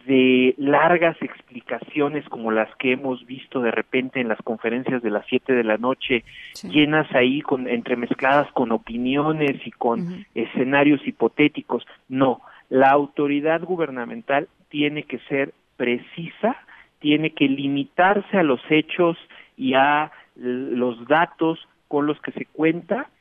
de 0.09 0.55
largas 0.57 1.15
explicaciones 1.21 2.27
como 2.29 2.49
las 2.49 2.75
que 2.77 2.93
hemos 2.93 3.23
visto 3.27 3.61
de 3.61 3.69
repente 3.69 4.19
en 4.19 4.27
las 4.27 4.41
conferencias 4.41 5.03
de 5.03 5.11
las 5.11 5.23
siete 5.27 5.53
de 5.53 5.63
la 5.63 5.77
noche, 5.77 6.23
llenas 6.63 7.05
ahí 7.13 7.41
con 7.41 7.67
entremezcladas 7.67 8.51
con 8.53 8.71
opiniones 8.71 9.61
y 9.67 9.69
con 9.69 10.25
escenarios 10.33 11.07
hipotéticos. 11.07 11.85
No, 12.07 12.41
la 12.69 12.89
autoridad 12.89 13.61
gubernamental 13.61 14.47
tiene 14.69 15.03
que 15.03 15.19
ser 15.29 15.53
precisa, 15.77 16.57
tiene 16.97 17.29
que 17.29 17.47
limitarse 17.47 18.35
a 18.35 18.43
los 18.43 18.61
hechos 18.71 19.15
y 19.57 19.75
a 19.75 20.11
los 20.35 21.07
datos 21.07 21.59
con 21.87 22.07
los 22.07 22.19
que 22.21 22.31
se 22.31 22.45
cuenta, 22.45 23.11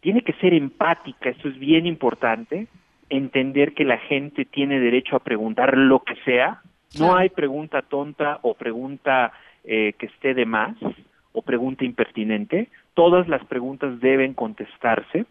tiene 0.00 0.22
que 0.22 0.32
ser 0.34 0.54
empática, 0.54 1.28
esto 1.28 1.50
es 1.50 1.58
bien 1.58 1.84
importante, 1.84 2.68
entender 3.10 3.74
que 3.74 3.84
la 3.84 3.98
gente 3.98 4.44
tiene 4.44 4.80
derecho 4.80 5.16
a 5.16 5.20
preguntar 5.20 5.76
lo 5.76 6.00
que 6.00 6.14
sea. 6.24 6.62
No 6.98 7.16
hay 7.16 7.28
pregunta 7.28 7.82
tonta 7.82 8.38
o 8.42 8.54
pregunta 8.54 9.32
eh, 9.64 9.94
que 9.98 10.06
esté 10.06 10.34
de 10.34 10.46
más 10.46 10.76
o 11.32 11.42
pregunta 11.42 11.84
impertinente. 11.84 12.68
Todas 12.94 13.28
las 13.28 13.44
preguntas 13.46 14.00
deben 14.00 14.34
contestarse. 14.34 15.26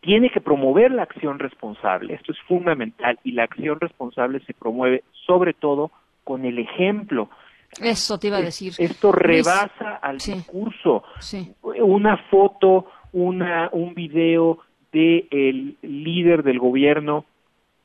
Tiene 0.00 0.30
que 0.30 0.40
promover 0.40 0.92
la 0.92 1.02
acción 1.02 1.38
responsable. 1.38 2.14
Esto 2.14 2.32
es 2.32 2.38
fundamental 2.46 3.18
y 3.24 3.32
la 3.32 3.44
acción 3.44 3.80
responsable 3.80 4.40
se 4.46 4.54
promueve 4.54 5.02
sobre 5.26 5.52
todo 5.52 5.90
con 6.22 6.44
el 6.44 6.58
ejemplo. 6.58 7.28
Eso 7.80 8.18
te 8.18 8.28
iba 8.28 8.38
a 8.38 8.42
decir. 8.42 8.72
Esto 8.78 9.12
rebasa 9.12 9.96
al 9.96 10.18
discurso. 10.18 11.02
Una 11.62 12.16
foto, 12.30 12.86
una, 13.12 13.68
un 13.72 13.94
video 13.94 14.60
del 14.92 15.76
líder 15.82 16.42
del 16.42 16.58
gobierno 16.58 17.24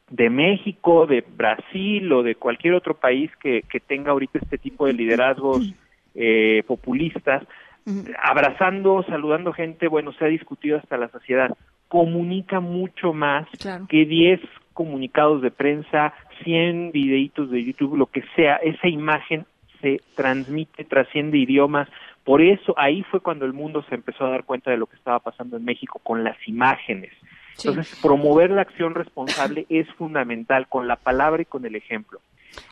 de 0.10 0.30
México, 0.30 1.07
de 1.07 1.22
Brasil 1.22 2.11
o 2.11 2.22
de 2.22 2.36
cualquier 2.36 2.73
otro 2.73 2.95
país 2.95 3.32
que, 3.41 3.64
que 3.64 3.80
tenga 3.80 4.11
ahorita 4.11 4.40
este 4.40 4.57
tipo 4.57 4.86
de 4.86 4.94
liderazgos 4.94 5.73
eh, 6.14 6.64
populistas, 6.68 7.44
abrazando, 8.22 9.03
saludando 9.07 9.53
gente, 9.53 9.88
bueno, 9.88 10.11
se 10.14 10.26
ha 10.26 10.28
discutido 10.28 10.78
hasta 10.78 10.98
la 10.98 11.07
saciedad. 11.10 11.56
Comunica 11.88 12.60
mucho 12.60 13.14
más 13.14 13.48
que 13.90 14.06
10 14.06 14.40
comunicados 14.73 15.41
de 15.41 15.52
prensa, 15.52 16.14
100 16.44 16.91
videitos 16.91 17.49
de 17.49 17.64
YouTube, 17.64 17.98
lo 17.98 18.06
que 18.07 18.23
sea, 18.36 18.57
esa 18.57 18.88
imagen 18.88 19.45
se 19.82 19.99
transmite, 20.15 20.84
trasciende 20.84 21.38
idiomas. 21.38 21.88
Por 22.23 22.41
eso 22.41 22.73
ahí 22.77 23.03
fue 23.03 23.19
cuando 23.19 23.45
el 23.45 23.53
mundo 23.53 23.84
se 23.89 23.95
empezó 23.95 24.26
a 24.26 24.30
dar 24.30 24.43
cuenta 24.43 24.72
de 24.72 24.77
lo 24.77 24.85
que 24.85 24.95
estaba 24.95 25.19
pasando 25.19 25.57
en 25.57 25.65
México 25.65 25.99
con 26.03 26.23
las 26.23 26.38
imágenes. 26.48 27.11
Entonces, 27.57 27.99
promover 28.02 28.52
la 28.52 28.61
acción 28.61 28.95
responsable 28.95 29.65
es 29.69 29.88
fundamental 29.93 30.68
con 30.68 30.88
la 30.88 30.95
palabra 30.95 31.41
y 31.41 31.45
con 31.45 31.65
el 31.65 31.76
ejemplo. 31.76 32.19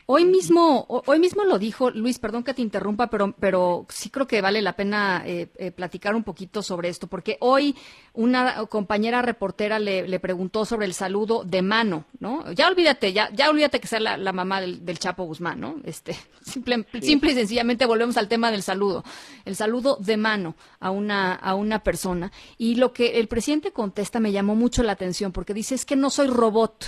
Hoy 0.06 0.24
mismo, 0.24 0.86
hoy 1.06 1.20
mismo 1.20 1.44
lo 1.44 1.58
dijo 1.58 1.90
Luis, 1.90 2.18
perdón 2.18 2.42
que 2.42 2.52
te 2.52 2.62
interrumpa, 2.62 3.08
pero, 3.08 3.32
pero 3.38 3.86
sí 3.88 4.10
creo 4.10 4.26
que 4.26 4.40
vale 4.40 4.60
la 4.60 4.74
pena 4.74 5.22
eh, 5.24 5.48
eh, 5.56 5.70
platicar 5.70 6.16
un 6.16 6.24
poquito 6.24 6.62
sobre 6.62 6.88
esto, 6.88 7.06
porque 7.06 7.36
hoy 7.40 7.76
una 8.12 8.66
compañera 8.66 9.22
reportera 9.22 9.78
le, 9.78 10.18
preguntó 10.18 10.64
sobre 10.64 10.86
el 10.86 10.94
saludo 10.94 11.44
de 11.44 11.62
mano, 11.62 12.06
¿no? 12.18 12.50
Ya 12.52 12.66
olvídate, 12.66 13.12
ya, 13.12 13.30
ya 13.32 13.48
olvídate 13.50 13.78
que 13.78 13.86
sea 13.86 14.00
la, 14.00 14.32
mamá 14.32 14.60
del, 14.60 14.98
Chapo 14.98 15.24
Guzmán, 15.24 15.60
¿no? 15.60 15.76
Este, 15.84 16.16
simple, 16.42 16.86
simple 17.00 17.30
y 17.30 17.34
sencillamente 17.34 17.86
volvemos 17.86 18.16
al 18.16 18.26
tema 18.26 18.50
del 18.50 18.62
saludo, 18.62 19.04
el 19.44 19.54
saludo 19.54 19.96
de 20.00 20.16
mano 20.16 20.56
a 20.80 20.90
una, 20.90 21.34
a 21.34 21.54
una 21.54 21.84
persona. 21.84 22.32
Y 22.58 22.74
lo 22.74 22.92
que 22.92 23.20
el 23.20 23.28
presidente 23.28 23.72
contesta 23.72 24.18
me 24.18 24.32
llamó 24.32 24.56
mucho 24.56 24.82
la 24.82 24.92
atención, 24.92 25.30
porque 25.30 25.54
dice 25.54 25.76
es 25.76 25.84
que 25.84 25.94
no 25.94 26.10
soy 26.10 26.26
robot 26.26 26.84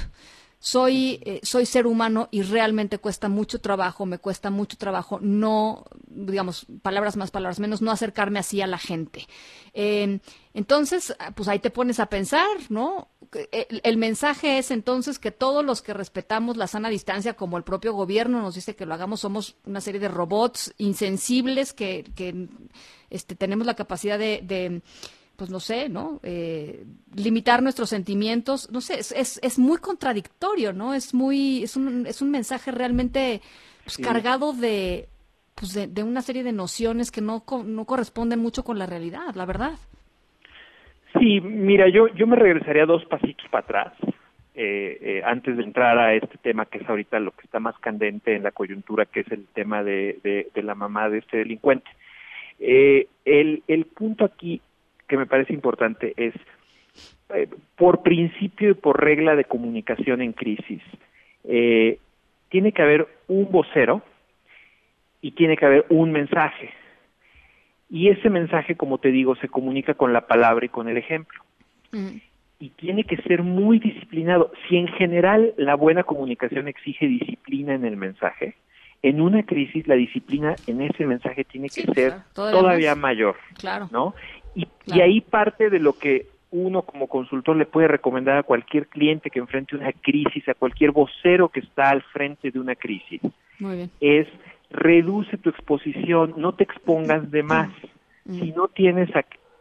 soy, 0.63 1.21
eh, 1.25 1.41
soy 1.43 1.67
ser 1.67 1.89
humano 1.89 2.29
y 2.31 2.43
realmente 2.43 2.99
cuesta 2.99 3.29
mucho 3.29 3.61
trabajo, 3.61 4.07
me 4.07 4.19
cuesta 4.19 4.49
mucho 4.49 4.77
trabajo 4.77 5.19
no, 5.21 5.85
digamos, 6.07 6.67
palabras 6.83 7.17
más, 7.17 7.33
palabras 7.33 7.59
menos, 7.59 7.83
no 7.83 7.91
acercarme 7.91 8.39
así 8.39 8.61
a 8.61 8.69
la 8.69 8.79
gente. 8.79 9.27
Entonces, 9.75 11.17
pues 11.35 11.49
ahí 11.49 11.59
te 11.59 11.71
pones 11.71 11.99
a 11.99 12.07
pensar, 12.07 12.47
¿no? 12.69 13.09
El, 13.51 13.81
el, 13.83 13.97
mensaje 13.97 14.59
es 14.59 14.71
entonces 14.71 15.19
que 15.19 15.33
todos 15.33 15.65
los 15.65 15.83
que 15.83 15.95
respetamos 15.95 16.57
la 16.57 16.69
sana 16.69 16.91
distancia, 16.91 17.35
como 17.35 17.57
el 17.57 17.65
propio 17.65 17.93
gobierno 17.93 18.41
nos 18.41 18.55
dice 18.55 18.77
que 18.77 18.87
lo 18.87 18.95
hagamos, 18.95 19.19
somos 19.19 19.57
una 19.67 19.81
serie 19.81 20.01
de 20.01 20.09
robots 20.09 20.75
insensibles 20.79 21.73
que, 21.73 22.05
que 22.15 22.49
este, 23.11 23.35
tenemos 23.35 23.67
la 23.67 23.75
capacidad 23.75 24.17
de 24.17 24.83
pues 25.43 25.51
no 25.51 25.59
sé, 25.59 25.89
¿no? 25.89 26.21
Eh, 26.23 26.85
limitar 27.17 27.65
nuestros 27.65 27.91
sentimientos, 27.91 28.71
no 28.71 28.81
sé, 28.81 29.01
es, 29.01 29.41
es, 29.43 29.59
muy 29.59 29.79
contradictorio, 29.79 30.73
¿no? 30.73 30.95
Es 30.95 31.15
muy, 31.15 31.65
es 31.65 31.77
un, 31.77 32.07
es 32.07 32.23
un 32.23 32.31
mensaje 32.31 32.71
realmente 32.71 33.41
pues, 33.83 33.99
cargado 33.99 34.53
de, 34.53 35.09
pues 35.57 35.75
de, 35.75 36.03
una 36.05 36.23
serie 36.23 36.45
de 36.45 36.53
nociones 36.53 37.11
que 37.11 37.21
no, 37.23 37.43
no 37.67 37.85
corresponden 37.87 38.39
mucho 38.39 38.63
con 38.63 38.79
la 38.79 38.87
realidad, 38.87 39.35
la 39.35 39.45
verdad. 39.45 39.73
Sí, 41.19 41.41
mira, 41.41 41.89
yo, 41.89 42.07
yo 42.15 42.29
me 42.29 42.37
regresaría 42.37 42.87
dos 42.87 43.05
pasitos 43.07 43.45
para 43.51 43.65
atrás. 43.65 43.95
Eh, 44.55 44.99
eh, 45.01 45.23
antes 45.25 45.57
de 45.57 45.65
entrar 45.65 45.99
a 45.99 46.15
este 46.15 46.39
tema 46.39 46.67
que 46.67 46.79
es 46.79 46.89
ahorita 46.89 47.19
lo 47.19 47.33
que 47.33 47.47
está 47.47 47.59
más 47.59 47.77
candente 47.81 48.37
en 48.37 48.45
la 48.45 48.53
coyuntura, 48.53 49.07
que 49.07 49.21
es 49.21 49.33
el 49.33 49.47
tema 49.47 49.83
de, 49.83 50.21
de, 50.55 50.63
la 50.63 50.77
mamá 50.77 51.09
de 51.09 51.19
este 51.19 51.39
delincuente. 51.39 51.91
el, 52.61 53.65
el 53.67 53.87
punto 53.87 54.25
aquí 54.25 54.61
que 55.09 55.17
me 55.17 55.27
parece 55.27 55.53
importante 55.53 56.15
es, 56.17 56.35
eh, 57.35 57.49
por 57.77 58.03
principio 58.03 58.71
y 58.71 58.75
por 58.75 59.03
regla 59.03 59.37
de 59.37 59.45
comunicación 59.45 60.23
en 60.23 60.33
crisis, 60.33 60.83
eh, 61.45 61.99
tiene 62.49 62.73
que 62.73 62.83
haber 62.83 63.09
un 63.29 63.51
vocero 63.51 64.03
y 65.21 65.33
tiene 65.33 65.57
que 65.57 65.67
haber 65.67 65.87
un 65.89 66.13
mensaje. 66.13 66.71
Y 67.89 68.09
ese 68.09 68.31
mensaje, 68.31 68.77
como 68.77 68.99
te 68.99 69.11
digo, 69.11 69.37
se 69.37 69.49
comunica 69.49 69.95
con 69.95 70.13
la 70.13 70.27
palabra 70.27 70.67
y 70.67 70.69
con 70.69 70.89
el 70.89 70.97
ejemplo. 70.97 71.43
Mm. 71.93 72.17
Y 72.59 72.71
tiene 72.71 73.05
que 73.05 73.17
ser 73.19 73.43
muy 73.43 73.79
disciplinado. 73.79 74.53
Si 74.69 74.77
en 74.77 74.89
general 74.89 75.53
la 75.57 75.75
buena 75.75 76.05
comunicación 76.05 76.69
exige 76.69 77.07
disciplina 77.07 77.75
en 77.75 77.85
el 77.85 77.97
mensaje, 77.97 78.55
en 79.03 79.21
una 79.21 79.43
crisis 79.43 79.87
la 79.89 79.97
disciplina 79.97 80.55
en 80.67 80.81
ese 80.81 81.07
mensaje 81.07 81.45
tiene 81.45 81.69
que 81.69 81.83
ser 81.93 82.15
todavía, 82.35 82.95
mayor, 82.95 83.37
claro. 83.59 83.89
¿no? 83.91 84.15
Y, 84.55 84.67
ahí 85.01 85.21
parte 85.21 85.71
de 85.71 85.79
lo 85.79 85.95
que 85.95 86.27
uno 86.51 86.83
como 86.83 87.07
consultor 87.07 87.57
le 87.57 87.65
puede 87.65 87.89
recomendar 87.89 88.37
a 88.37 88.43
cualquier 88.43 88.87
cliente 88.89 89.31
que 89.31 89.39
enfrente 89.39 89.77
una 89.77 89.93
crisis, 89.93 90.47
a 90.49 90.55
cualquier 90.55 90.91
vocero 90.91 91.49
que 91.49 91.61
está 91.61 91.91
al 91.91 92.03
frente 92.03 92.51
de 92.51 92.59
una 92.59 92.75
crisis, 92.75 93.21
es 94.01 94.29
reduce 94.71 95.39
tu 95.39 95.51
exposición, 95.51 96.35
no 96.37 96.53
te 96.55 96.65
expongas 96.65 97.31
de 97.31 97.43
más. 97.43 97.71
Mm. 98.25 98.41
Si 98.41 98.53
no 98.53 98.69
tienes 98.69 99.09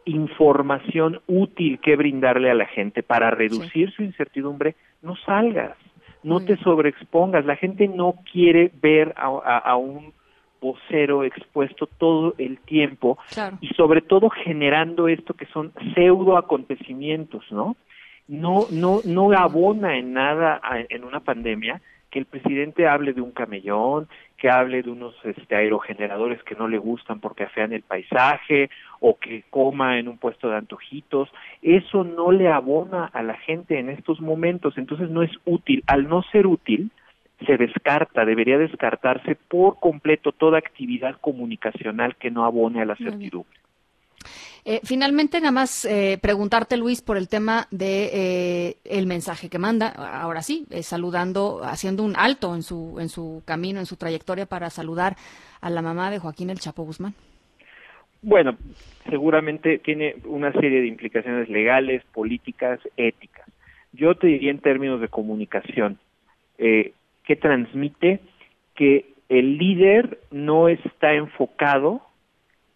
información 0.04 1.20
útil 1.26 1.78
que 1.80 1.96
brindarle 1.96 2.50
a 2.50 2.54
la 2.54 2.66
gente 2.66 3.02
para 3.02 3.30
reducir 3.30 3.90
su 3.92 4.02
incertidumbre, 4.02 4.74
no 5.00 5.16
salgas, 5.16 5.76
no 6.22 6.40
te 6.40 6.56
sobreexpongas. 6.56 7.44
La 7.44 7.56
gente 7.56 7.88
no 7.88 8.16
quiere 8.30 8.70
ver 8.82 9.14
a 9.16 9.76
un 9.76 10.12
vocero 10.62 11.24
expuesto 11.24 11.86
todo 11.86 12.34
el 12.38 12.58
tiempo 12.60 13.18
y 13.60 13.68
sobre 13.74 14.00
todo 14.00 14.30
generando 14.30 15.08
esto 15.08 15.34
que 15.34 15.46
son 15.46 15.72
pseudo 15.92 16.38
acontecimientos, 16.38 17.44
¿no? 17.50 17.76
No, 18.28 18.66
no, 18.70 19.00
no 19.04 19.32
abona 19.32 19.98
en 19.98 20.12
nada 20.12 20.60
en 20.88 21.04
una 21.04 21.20
pandemia 21.20 21.82
que 22.12 22.18
el 22.18 22.26
presidente 22.26 22.86
hable 22.86 23.14
de 23.14 23.22
un 23.22 23.32
camellón, 23.32 24.06
que 24.36 24.50
hable 24.50 24.82
de 24.82 24.90
unos 24.90 25.14
este, 25.24 25.56
aerogeneradores 25.56 26.42
que 26.42 26.54
no 26.54 26.68
le 26.68 26.76
gustan 26.76 27.20
porque 27.20 27.44
afean 27.44 27.72
el 27.72 27.82
paisaje, 27.82 28.68
o 29.00 29.18
que 29.18 29.44
coma 29.48 29.98
en 29.98 30.08
un 30.08 30.18
puesto 30.18 30.50
de 30.50 30.56
antojitos, 30.56 31.30
eso 31.62 32.04
no 32.04 32.30
le 32.30 32.48
abona 32.48 33.06
a 33.06 33.22
la 33.22 33.34
gente 33.34 33.78
en 33.78 33.88
estos 33.88 34.20
momentos, 34.20 34.76
entonces 34.76 35.08
no 35.08 35.22
es 35.22 35.30
útil. 35.46 35.82
Al 35.86 36.06
no 36.06 36.22
ser 36.22 36.46
útil, 36.46 36.90
se 37.46 37.56
descarta, 37.56 38.24
debería 38.24 38.58
descartarse 38.58 39.34
por 39.34 39.78
completo 39.78 40.32
toda 40.32 40.58
actividad 40.58 41.16
comunicacional 41.20 42.16
que 42.16 42.30
no 42.30 42.44
abone 42.44 42.82
a 42.82 42.84
la 42.84 42.96
certidumbre. 42.96 43.58
Eh, 44.64 44.80
finalmente, 44.84 45.40
nada 45.40 45.50
más 45.50 45.84
eh, 45.84 46.18
preguntarte, 46.22 46.76
Luis, 46.76 47.02
por 47.02 47.16
el 47.16 47.28
tema 47.28 47.66
de 47.72 48.10
eh, 48.12 48.76
el 48.84 49.06
mensaje 49.06 49.48
que 49.48 49.58
manda. 49.58 49.88
Ahora 49.88 50.42
sí, 50.42 50.66
saludando, 50.82 51.62
haciendo 51.64 52.04
un 52.04 52.14
alto 52.16 52.54
en 52.54 52.62
su 52.62 52.98
en 53.00 53.08
su 53.08 53.42
camino, 53.44 53.80
en 53.80 53.86
su 53.86 53.96
trayectoria 53.96 54.46
para 54.46 54.70
saludar 54.70 55.16
a 55.60 55.68
la 55.68 55.82
mamá 55.82 56.10
de 56.10 56.20
Joaquín 56.20 56.50
el 56.50 56.60
Chapo 56.60 56.84
Guzmán. 56.84 57.14
Bueno, 58.22 58.56
seguramente 59.10 59.78
tiene 59.78 60.14
una 60.24 60.52
serie 60.52 60.80
de 60.80 60.86
implicaciones 60.86 61.48
legales, 61.48 62.04
políticas, 62.14 62.78
éticas. 62.96 63.48
Yo 63.92 64.14
te 64.14 64.28
diría 64.28 64.52
en 64.52 64.60
términos 64.60 65.00
de 65.00 65.08
comunicación, 65.08 65.98
eh, 66.56 66.92
que 67.24 67.36
transmite 67.36 68.20
que 68.74 69.12
el 69.28 69.58
líder 69.58 70.20
no 70.30 70.68
está 70.68 71.14
enfocado 71.14 72.02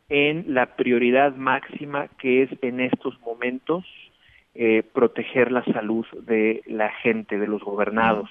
en 0.09 0.55
la 0.55 0.77
prioridad 0.77 1.35
máxima 1.35 2.09
que 2.19 2.43
es 2.43 2.51
en 2.63 2.81
estos 2.81 3.21
momentos 3.21 3.85
eh, 4.55 4.83
proteger 4.95 5.53
la 5.53 5.65
salud 5.65 6.07
de 6.23 6.63
la 6.67 6.91
gente, 6.91 7.39
de 7.39 7.47
los 7.47 7.63
gobernados. 7.63 8.31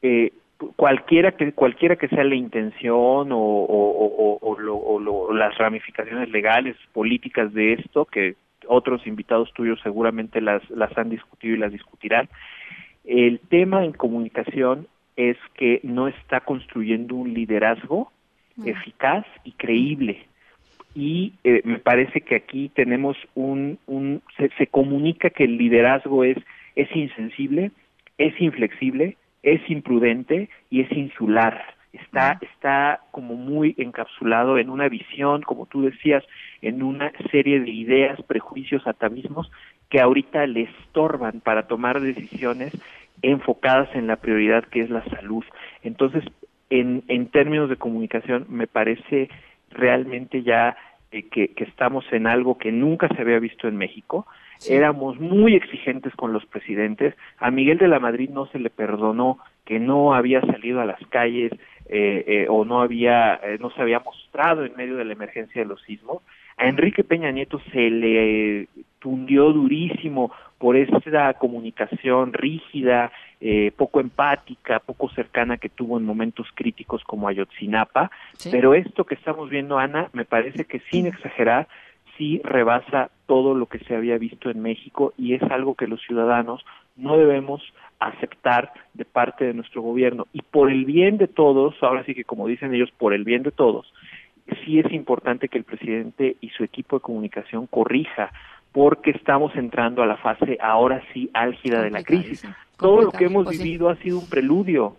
Eh, 0.00 0.32
cualquiera 0.76 1.32
que 1.32 1.52
cualquiera 1.52 1.96
que 1.96 2.08
sea 2.08 2.24
la 2.24 2.34
intención 2.34 3.30
o, 3.32 3.66
o, 3.66 5.32
las 5.34 5.58
ramificaciones 5.58 6.30
legales 6.30 6.76
políticas 6.92 7.52
de 7.52 7.74
esto 7.74 8.04
que 8.06 8.36
otros 8.66 9.06
invitados 9.06 9.52
tuyos 9.52 9.80
seguramente 9.82 10.40
las 10.40 10.62
las 10.70 10.96
han 10.96 11.10
discutido 11.10 11.54
y 11.54 11.58
las 11.58 11.72
discutirán 11.72 12.28
el 13.04 13.40
tema 13.40 13.84
en 13.84 13.92
comunicación 13.92 14.86
es 15.16 15.36
que 15.54 15.80
no 15.82 16.08
está 16.08 16.40
construyendo 16.40 17.14
un 17.14 17.34
liderazgo 17.34 18.10
eficaz 18.64 19.24
y 19.44 19.52
creíble. 19.52 20.26
Y 20.94 21.32
eh, 21.42 21.62
me 21.64 21.78
parece 21.78 22.20
que 22.20 22.36
aquí 22.36 22.68
tenemos 22.68 23.16
un, 23.34 23.78
un 23.86 24.22
se, 24.36 24.50
se, 24.56 24.68
comunica 24.68 25.30
que 25.30 25.44
el 25.44 25.58
liderazgo 25.58 26.22
es, 26.22 26.38
es 26.76 26.88
insensible, 26.94 27.72
es 28.16 28.40
inflexible, 28.40 29.16
es 29.42 29.60
imprudente 29.68 30.48
y 30.70 30.82
es 30.82 30.92
insular. 30.92 31.74
Está, 31.92 32.38
está 32.40 33.00
como 33.12 33.34
muy 33.34 33.74
encapsulado 33.78 34.58
en 34.58 34.68
una 34.68 34.88
visión, 34.88 35.42
como 35.42 35.66
tú 35.66 35.82
decías, 35.82 36.24
en 36.60 36.82
una 36.82 37.12
serie 37.30 37.60
de 37.60 37.70
ideas, 37.70 38.20
prejuicios, 38.22 38.86
atavismos 38.86 39.50
que 39.90 40.00
ahorita 40.00 40.46
le 40.46 40.62
estorban 40.62 41.40
para 41.40 41.68
tomar 41.68 42.00
decisiones 42.00 42.72
enfocadas 43.30 43.88
en 43.94 44.06
la 44.06 44.16
prioridad 44.16 44.64
que 44.64 44.82
es 44.82 44.90
la 44.90 45.04
salud. 45.06 45.44
Entonces, 45.82 46.24
en, 46.70 47.04
en 47.08 47.26
términos 47.28 47.68
de 47.68 47.76
comunicación, 47.76 48.46
me 48.48 48.66
parece 48.66 49.28
realmente 49.70 50.42
ya 50.42 50.76
eh, 51.10 51.28
que, 51.28 51.48
que, 51.48 51.64
estamos 51.64 52.04
en 52.12 52.26
algo 52.26 52.58
que 52.58 52.72
nunca 52.72 53.08
se 53.08 53.22
había 53.22 53.38
visto 53.38 53.68
en 53.68 53.76
México. 53.76 54.26
éramos 54.68 55.18
muy 55.20 55.54
exigentes 55.54 56.14
con 56.14 56.32
los 56.32 56.46
presidentes. 56.46 57.14
A 57.38 57.50
Miguel 57.50 57.78
de 57.78 57.88
la 57.88 58.00
Madrid 58.00 58.30
no 58.30 58.46
se 58.46 58.58
le 58.58 58.70
perdonó 58.70 59.38
que 59.64 59.78
no 59.78 60.14
había 60.14 60.40
salido 60.40 60.80
a 60.80 60.84
las 60.84 61.00
calles 61.08 61.52
eh, 61.86 62.24
eh, 62.26 62.46
o 62.48 62.64
no 62.64 62.80
había, 62.80 63.34
eh, 63.42 63.58
no 63.60 63.70
se 63.70 63.82
había 63.82 64.00
mostrado 64.00 64.64
en 64.64 64.74
medio 64.74 64.96
de 64.96 65.04
la 65.04 65.12
emergencia 65.12 65.62
de 65.62 65.68
los 65.68 65.82
sismos. 65.82 66.22
A 66.56 66.66
Enrique 66.66 67.04
Peña 67.04 67.30
Nieto 67.30 67.60
se 67.72 67.90
le 67.90 68.68
tundió 69.04 69.52
durísimo 69.52 70.32
por 70.56 70.78
esa 70.78 71.34
comunicación 71.34 72.32
rígida, 72.32 73.12
eh, 73.38 73.70
poco 73.76 74.00
empática, 74.00 74.78
poco 74.78 75.10
cercana 75.10 75.58
que 75.58 75.68
tuvo 75.68 75.98
en 75.98 76.06
momentos 76.06 76.46
críticos 76.54 77.04
como 77.04 77.28
Ayotzinapa. 77.28 78.10
Pero 78.50 78.72
esto 78.72 79.04
que 79.04 79.14
estamos 79.14 79.50
viendo, 79.50 79.78
Ana, 79.78 80.08
me 80.14 80.24
parece 80.24 80.64
que 80.64 80.80
sin 80.90 81.06
exagerar, 81.06 81.68
sí 82.16 82.40
rebasa 82.44 83.10
todo 83.26 83.54
lo 83.54 83.66
que 83.66 83.80
se 83.80 83.94
había 83.94 84.16
visto 84.16 84.48
en 84.48 84.62
México 84.62 85.12
y 85.18 85.34
es 85.34 85.42
algo 85.42 85.74
que 85.74 85.86
los 85.86 86.00
ciudadanos 86.00 86.64
no 86.96 87.18
debemos 87.18 87.60
aceptar 88.00 88.72
de 88.94 89.04
parte 89.04 89.44
de 89.44 89.52
nuestro 89.52 89.82
gobierno. 89.82 90.28
Y 90.32 90.40
por 90.40 90.70
el 90.70 90.86
bien 90.86 91.18
de 91.18 91.28
todos, 91.28 91.74
ahora 91.82 92.06
sí 92.06 92.14
que 92.14 92.24
como 92.24 92.48
dicen 92.48 92.72
ellos, 92.72 92.90
por 92.96 93.12
el 93.12 93.24
bien 93.24 93.42
de 93.42 93.50
todos, 93.50 93.92
sí 94.64 94.78
es 94.78 94.90
importante 94.92 95.48
que 95.48 95.58
el 95.58 95.64
presidente 95.64 96.36
y 96.40 96.48
su 96.50 96.64
equipo 96.64 96.96
de 96.96 97.02
comunicación 97.02 97.66
corrija 97.66 98.30
porque 98.74 99.12
estamos 99.12 99.54
entrando 99.54 100.02
a 100.02 100.06
la 100.06 100.16
fase 100.16 100.58
ahora 100.60 101.00
sí 101.12 101.30
álgida 101.32 101.80
de 101.80 101.92
la 101.92 102.02
crisis. 102.02 102.44
Todo 102.76 103.02
lo 103.02 103.12
que 103.12 103.26
hemos 103.26 103.44
pues 103.44 103.62
vivido 103.62 103.88
ha 103.88 103.94
sido 103.96 104.18
un 104.18 104.28
preludio. 104.28 104.96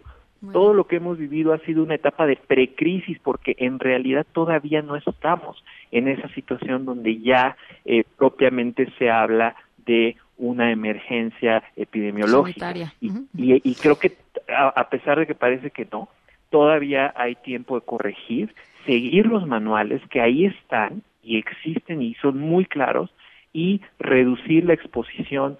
Todo 0.53 0.73
lo 0.73 0.85
que 0.87 0.95
hemos 0.95 1.17
vivido 1.17 1.51
ha 1.51 1.57
sido 1.59 1.83
una 1.83 1.95
etapa 1.95 2.25
de 2.25 2.37
precrisis 2.37 3.19
porque 3.19 3.55
en 3.57 3.79
realidad 3.79 4.25
todavía 4.31 4.81
no 4.81 4.95
estamos 4.95 5.61
en 5.91 6.07
esa 6.07 6.29
situación 6.29 6.85
donde 6.85 7.19
ya 7.19 7.57
eh, 7.83 8.05
propiamente 8.17 8.89
se 8.97 9.09
habla 9.09 9.55
de 9.85 10.15
una 10.37 10.71
emergencia 10.71 11.61
epidemiológica. 11.75 12.73
Y, 13.01 13.11
y, 13.35 13.75
creo 13.75 13.99
que 13.99 14.15
a, 14.47 14.89
pesar 14.89 15.19
de 15.19 15.27
que 15.27 15.35
parece 15.35 15.71
que 15.71 15.85
no, 15.91 16.07
todavía 16.49 17.13
hay 17.17 17.35
tiempo 17.35 17.75
de 17.75 17.85
corregir, 17.85 18.53
seguir 18.85 19.25
los 19.25 19.45
manuales 19.45 20.01
que 20.09 20.21
ahí 20.21 20.45
están 20.45 21.01
y 21.23 21.37
existen 21.37 22.01
y 22.01 22.13
son 22.15 22.39
muy 22.39 22.65
claros 22.65 23.11
y 23.55 23.79
reducir 23.99 24.65
la 24.65 24.73
exposición 24.73 25.57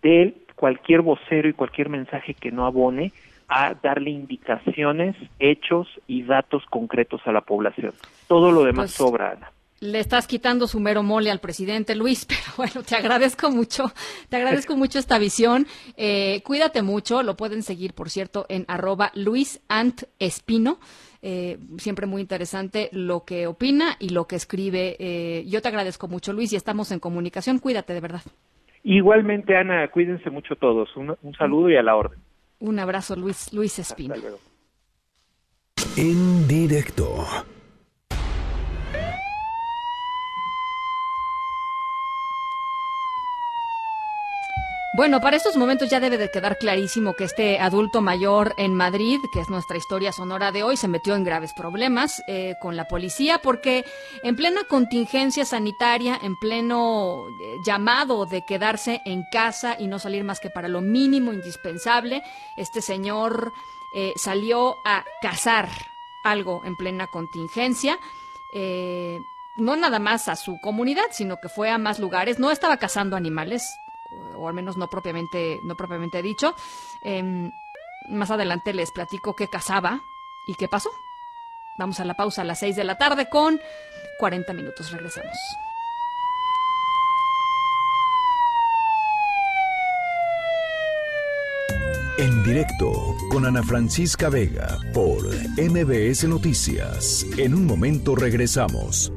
de 0.00 0.34
cualquier 0.56 1.02
vocero 1.02 1.46
y 1.46 1.52
cualquier 1.52 1.90
mensaje 1.90 2.32
que 2.32 2.50
no 2.50 2.64
abone 2.64 3.12
a 3.48 3.74
darle 3.74 4.08
indicaciones, 4.08 5.14
hechos 5.38 5.86
y 6.06 6.22
datos 6.22 6.64
concretos 6.70 7.20
a 7.26 7.32
la 7.32 7.42
población. 7.42 7.92
Todo 8.28 8.50
lo 8.50 8.64
demás 8.64 8.86
pues, 8.86 8.92
sobra, 8.92 9.32
Ana 9.32 9.50
le 9.80 9.98
estás 9.98 10.26
quitando 10.26 10.66
su 10.66 10.80
mero 10.80 11.02
mole 11.02 11.30
al 11.30 11.40
presidente 11.40 11.94
Luis, 11.94 12.24
pero 12.28 12.40
bueno, 12.56 12.82
te 12.86 12.96
agradezco 12.96 13.50
mucho, 13.50 13.92
te 14.28 14.36
agradezco 14.36 14.76
mucho 14.76 14.98
esta 14.98 15.18
visión. 15.18 15.66
Eh, 15.96 16.42
cuídate 16.44 16.82
mucho, 16.82 17.22
lo 17.22 17.36
pueden 17.36 17.62
seguir, 17.62 17.94
por 17.94 18.10
cierto, 18.10 18.46
en 18.48 18.64
arroba 18.68 19.10
Luis 19.14 19.60
Ant 19.68 20.02
Espino. 20.18 20.78
Eh, 21.26 21.58
siempre 21.78 22.06
muy 22.06 22.20
interesante 22.20 22.90
lo 22.92 23.24
que 23.24 23.46
opina 23.46 23.96
y 23.98 24.10
lo 24.10 24.26
que 24.26 24.36
escribe. 24.36 24.96
Eh, 24.98 25.44
yo 25.46 25.62
te 25.62 25.68
agradezco 25.68 26.06
mucho, 26.06 26.34
Luis, 26.34 26.52
y 26.52 26.56
estamos 26.56 26.92
en 26.92 27.00
comunicación. 27.00 27.60
Cuídate, 27.60 27.94
de 27.94 28.00
verdad. 28.00 28.20
Igualmente, 28.82 29.56
Ana, 29.56 29.88
cuídense 29.88 30.28
mucho 30.28 30.54
todos. 30.56 30.94
Un, 30.96 31.16
un 31.22 31.34
saludo 31.34 31.70
y 31.70 31.76
a 31.76 31.82
la 31.82 31.96
orden. 31.96 32.18
Un 32.58 32.78
abrazo, 32.78 33.16
Luis, 33.16 33.54
Luis 33.54 33.78
Espino. 33.78 34.14
En 35.96 36.46
directo. 36.46 37.24
Bueno, 44.96 45.20
para 45.20 45.36
estos 45.36 45.56
momentos 45.56 45.90
ya 45.90 45.98
debe 45.98 46.18
de 46.18 46.30
quedar 46.30 46.56
clarísimo 46.56 47.14
que 47.14 47.24
este 47.24 47.58
adulto 47.58 48.00
mayor 48.00 48.54
en 48.58 48.76
Madrid, 48.76 49.18
que 49.32 49.40
es 49.40 49.50
nuestra 49.50 49.76
historia 49.76 50.12
sonora 50.12 50.52
de 50.52 50.62
hoy, 50.62 50.76
se 50.76 50.86
metió 50.86 51.16
en 51.16 51.24
graves 51.24 51.52
problemas 51.52 52.22
eh, 52.28 52.54
con 52.60 52.76
la 52.76 52.86
policía 52.86 53.40
porque 53.42 53.84
en 54.22 54.36
plena 54.36 54.62
contingencia 54.68 55.44
sanitaria, 55.44 56.16
en 56.22 56.36
pleno 56.36 57.26
eh, 57.42 57.56
llamado 57.66 58.24
de 58.24 58.44
quedarse 58.44 59.02
en 59.04 59.24
casa 59.32 59.74
y 59.76 59.88
no 59.88 59.98
salir 59.98 60.22
más 60.22 60.38
que 60.38 60.48
para 60.48 60.68
lo 60.68 60.80
mínimo 60.80 61.32
indispensable, 61.32 62.22
este 62.56 62.80
señor 62.80 63.52
eh, 63.96 64.12
salió 64.14 64.76
a 64.84 65.04
cazar 65.20 65.70
algo 66.22 66.62
en 66.64 66.76
plena 66.76 67.08
contingencia. 67.08 67.98
no 69.56 69.74
nada 69.74 69.98
más 69.98 70.28
a 70.28 70.36
su 70.36 70.60
comunidad, 70.60 71.06
sino 71.10 71.40
que 71.40 71.48
fue 71.48 71.68
a 71.68 71.78
más 71.78 71.98
lugares. 71.98 72.38
No 72.38 72.52
estaba 72.52 72.76
cazando 72.76 73.16
animales, 73.16 73.76
o 74.36 74.48
al 74.48 74.54
menos 74.54 74.76
no 74.76 74.88
propiamente, 74.88 75.60
no 75.64 75.76
propiamente 75.76 76.22
dicho. 76.22 76.54
Em, 77.02 77.50
más 78.08 78.30
adelante 78.30 78.72
les 78.74 78.90
platico 78.90 79.34
qué 79.34 79.48
cazaba 79.48 80.02
y 80.46 80.54
qué 80.54 80.68
pasó. 80.68 80.90
Vamos 81.78 81.98
a 82.00 82.04
la 82.04 82.14
pausa 82.14 82.42
a 82.42 82.44
las 82.44 82.60
6 82.60 82.76
de 82.76 82.84
la 82.84 82.98
tarde 82.98 83.28
con 83.28 83.60
40 84.18 84.52
minutos. 84.52 84.90
Regresamos. 84.92 85.36
En 92.16 92.44
directo 92.44 93.16
con 93.28 93.44
Ana 93.44 93.64
Francisca 93.64 94.28
Vega 94.28 94.78
por 94.92 95.26
MBS 95.26 96.28
Noticias. 96.28 97.26
En 97.36 97.54
un 97.54 97.66
momento 97.66 98.14
regresamos. 98.14 99.12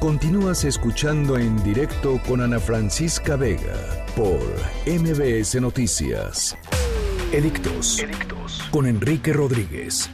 Continúas 0.00 0.64
escuchando 0.64 1.36
en 1.38 1.60
directo 1.64 2.20
con 2.28 2.40
Ana 2.40 2.60
Francisca 2.60 3.34
Vega 3.34 3.74
por 4.14 4.38
MBS 4.86 5.60
Noticias. 5.60 6.56
Edictos. 7.32 7.98
Edictos. 7.98 8.62
Con 8.70 8.86
Enrique 8.86 9.32
Rodríguez. 9.32 10.08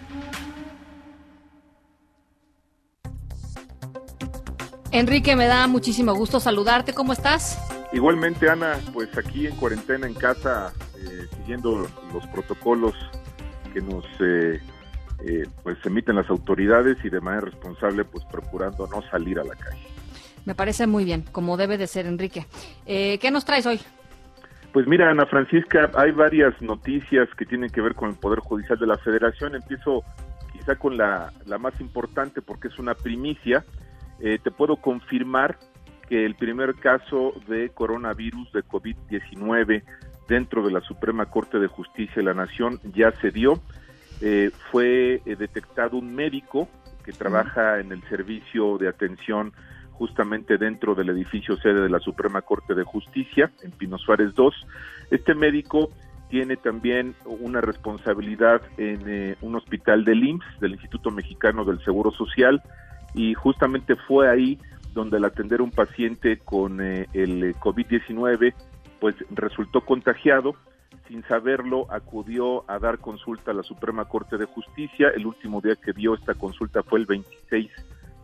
Enrique, 4.90 5.36
me 5.36 5.44
da 5.44 5.66
muchísimo 5.66 6.14
gusto 6.14 6.40
saludarte. 6.40 6.94
¿Cómo 6.94 7.12
estás? 7.12 7.58
Igualmente, 7.92 8.48
Ana, 8.48 8.80
pues 8.94 9.10
aquí 9.18 9.46
en 9.48 9.56
cuarentena 9.56 10.06
en 10.06 10.14
casa, 10.14 10.72
eh, 10.96 11.26
siguiendo 11.36 11.86
los 12.10 12.26
protocolos 12.28 12.94
que 13.74 13.82
nos 13.82 14.06
eh, 14.20 14.62
eh, 15.24 15.46
pues 15.62 15.78
emiten 15.84 16.16
las 16.16 16.28
autoridades 16.30 16.96
y 17.04 17.10
de 17.10 17.20
manera 17.20 17.46
responsable 17.46 18.04
pues 18.04 18.24
procurando 18.24 18.86
no 18.86 19.02
salir 19.10 19.38
a 19.38 19.44
la 19.44 19.54
calle. 19.54 19.86
Me 20.44 20.54
parece 20.54 20.86
muy 20.86 21.04
bien, 21.04 21.24
como 21.32 21.56
debe 21.56 21.78
de 21.78 21.86
ser, 21.86 22.06
Enrique. 22.06 22.46
Eh, 22.86 23.18
¿Qué 23.18 23.30
nos 23.30 23.44
traes 23.44 23.66
hoy? 23.66 23.80
Pues 24.72 24.86
mira, 24.86 25.08
Ana 25.10 25.24
Francisca, 25.26 25.90
hay 25.94 26.10
varias 26.10 26.60
noticias 26.60 27.28
que 27.38 27.46
tienen 27.46 27.70
que 27.70 27.80
ver 27.80 27.94
con 27.94 28.10
el 28.10 28.16
Poder 28.16 28.40
Judicial 28.40 28.78
de 28.78 28.86
la 28.86 28.98
Federación. 28.98 29.54
Empiezo 29.54 30.02
quizá 30.52 30.76
con 30.76 30.96
la, 30.96 31.32
más 31.60 31.80
importante 31.80 32.42
porque 32.42 32.68
es 32.68 32.78
una 32.78 32.94
primicia. 32.94 33.64
Eh, 34.20 34.38
te 34.42 34.50
puedo 34.50 34.76
confirmar 34.76 35.58
que 36.08 36.26
el 36.26 36.34
primer 36.34 36.74
caso 36.74 37.34
de 37.48 37.70
coronavirus 37.70 38.52
de 38.52 38.64
COVID-19 38.64 39.82
dentro 40.28 40.64
de 40.64 40.72
la 40.72 40.80
Suprema 40.80 41.26
Corte 41.26 41.58
de 41.58 41.68
Justicia 41.68 42.16
de 42.16 42.24
la 42.24 42.34
Nación 42.34 42.80
ya 42.94 43.12
se 43.20 43.30
dio. 43.30 43.60
Eh, 44.20 44.50
fue 44.70 45.22
eh, 45.24 45.36
detectado 45.36 45.96
un 45.96 46.14
médico 46.14 46.68
que 47.04 47.12
trabaja 47.12 47.80
en 47.80 47.92
el 47.92 48.02
servicio 48.08 48.78
de 48.78 48.88
atención 48.88 49.52
justamente 49.92 50.56
dentro 50.56 50.94
del 50.94 51.10
edificio 51.10 51.56
sede 51.56 51.82
de 51.82 51.88
la 51.88 52.00
Suprema 52.00 52.42
Corte 52.42 52.74
de 52.74 52.84
Justicia, 52.84 53.52
en 53.62 53.70
Pino 53.72 53.98
Suárez 53.98 54.34
2. 54.34 54.54
Este 55.10 55.34
médico 55.34 55.90
tiene 56.30 56.56
también 56.56 57.14
una 57.26 57.60
responsabilidad 57.60 58.62
en 58.78 59.02
eh, 59.06 59.36
un 59.40 59.54
hospital 59.56 60.04
del 60.04 60.24
IMSS, 60.24 60.60
del 60.60 60.72
Instituto 60.72 61.10
Mexicano 61.10 61.64
del 61.64 61.82
Seguro 61.84 62.10
Social, 62.10 62.62
y 63.14 63.34
justamente 63.34 63.94
fue 63.94 64.28
ahí 64.28 64.58
donde 64.94 65.18
al 65.18 65.24
atender 65.24 65.60
un 65.60 65.70
paciente 65.70 66.38
con 66.38 66.80
el 66.80 67.54
COVID-19, 67.56 68.54
pues 69.00 69.16
resultó 69.30 69.80
contagiado 69.80 70.54
sin 71.08 71.22
saberlo, 71.24 71.86
acudió 71.90 72.68
a 72.70 72.78
dar 72.78 72.98
consulta 72.98 73.50
a 73.50 73.54
la 73.54 73.62
Suprema 73.62 74.06
Corte 74.06 74.38
de 74.38 74.46
Justicia. 74.46 75.08
El 75.14 75.26
último 75.26 75.60
día 75.60 75.76
que 75.76 75.92
dio 75.92 76.14
esta 76.14 76.34
consulta 76.34 76.82
fue 76.82 77.00
el 77.00 77.06
26 77.06 77.70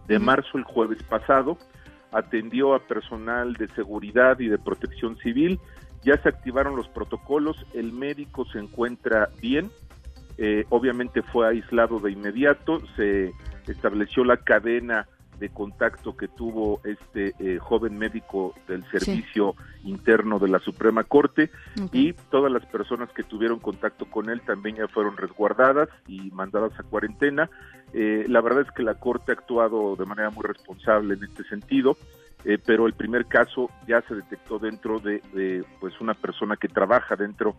de 0.08 0.18
marzo, 0.18 0.58
el 0.58 0.64
jueves 0.64 1.02
pasado. 1.02 1.58
Atendió 2.12 2.74
a 2.74 2.80
personal 2.80 3.54
de 3.54 3.68
seguridad 3.68 4.40
y 4.40 4.48
de 4.48 4.58
protección 4.58 5.16
civil. 5.18 5.60
Ya 6.02 6.20
se 6.22 6.28
activaron 6.28 6.74
los 6.74 6.88
protocolos. 6.88 7.56
El 7.74 7.92
médico 7.92 8.46
se 8.46 8.58
encuentra 8.58 9.28
bien. 9.40 9.70
Eh, 10.38 10.64
obviamente 10.70 11.22
fue 11.22 11.48
aislado 11.48 12.00
de 12.00 12.12
inmediato. 12.12 12.80
Se 12.96 13.32
estableció 13.68 14.24
la 14.24 14.38
cadena 14.38 15.06
de 15.40 15.48
contacto 15.48 16.16
que 16.16 16.28
tuvo 16.28 16.80
este 16.84 17.34
eh, 17.40 17.58
joven 17.58 17.98
médico 17.98 18.54
del 18.68 18.84
servicio 18.90 19.56
interno 19.84 20.38
de 20.38 20.48
la 20.48 20.58
Suprema 20.60 21.02
Corte 21.02 21.50
y 21.92 22.12
todas 22.30 22.52
las 22.52 22.64
personas 22.66 23.10
que 23.12 23.22
tuvieron 23.22 23.58
contacto 23.58 24.04
con 24.04 24.28
él 24.28 24.42
también 24.42 24.76
ya 24.76 24.86
fueron 24.86 25.16
resguardadas 25.16 25.88
y 26.06 26.30
mandadas 26.30 26.78
a 26.78 26.82
cuarentena. 26.82 27.50
Eh, 27.94 28.26
la 28.28 28.42
verdad 28.42 28.66
es 28.68 28.70
que 28.72 28.82
la 28.82 28.94
Corte 28.94 29.32
ha 29.32 29.34
actuado 29.34 29.96
de 29.96 30.04
manera 30.04 30.30
muy 30.30 30.44
responsable 30.44 31.14
en 31.14 31.24
este 31.24 31.42
sentido. 31.44 31.96
eh, 32.44 32.58
pero 32.64 32.86
el 32.86 32.94
primer 32.94 33.26
caso 33.26 33.70
ya 33.86 34.00
se 34.02 34.14
detectó 34.14 34.58
dentro 34.58 34.98
de, 35.00 35.20
de, 35.34 35.64
pues 35.80 36.00
una 36.00 36.14
persona 36.14 36.56
que 36.56 36.68
trabaja 36.68 37.16
dentro 37.16 37.54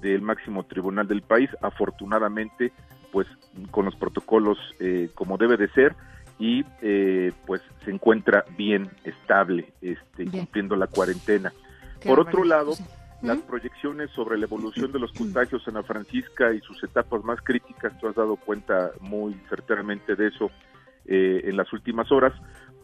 del 0.00 0.22
máximo 0.22 0.64
tribunal 0.64 1.06
del 1.06 1.22
país, 1.22 1.50
afortunadamente 1.62 2.72
pues 3.12 3.28
con 3.70 3.84
los 3.84 3.94
protocolos 3.94 4.58
eh, 4.80 5.08
como 5.14 5.38
debe 5.38 5.56
de 5.56 5.68
ser 5.68 5.94
y 6.38 6.64
eh, 6.82 7.32
pues 7.46 7.62
se 7.84 7.90
encuentra 7.90 8.44
bien 8.56 8.90
estable 9.04 9.72
este, 9.80 10.26
cumpliendo 10.26 10.76
la 10.76 10.86
cuarentena. 10.86 11.52
Por 12.04 12.20
otro 12.20 12.44
lado, 12.44 12.74
las 13.22 13.38
proyecciones 13.38 14.10
sobre 14.10 14.36
la 14.36 14.44
evolución 14.44 14.92
de 14.92 14.98
los 14.98 15.12
contagios 15.12 15.66
en 15.66 15.74
la 15.74 15.82
Francisca 15.82 16.52
y 16.52 16.60
sus 16.60 16.82
etapas 16.84 17.24
más 17.24 17.40
críticas, 17.42 17.98
tú 17.98 18.08
has 18.08 18.14
dado 18.14 18.36
cuenta 18.36 18.90
muy 19.00 19.34
certeramente 19.48 20.14
de 20.14 20.28
eso 20.28 20.50
eh, 21.06 21.42
en 21.44 21.56
las 21.56 21.72
últimas 21.72 22.10
horas, 22.12 22.32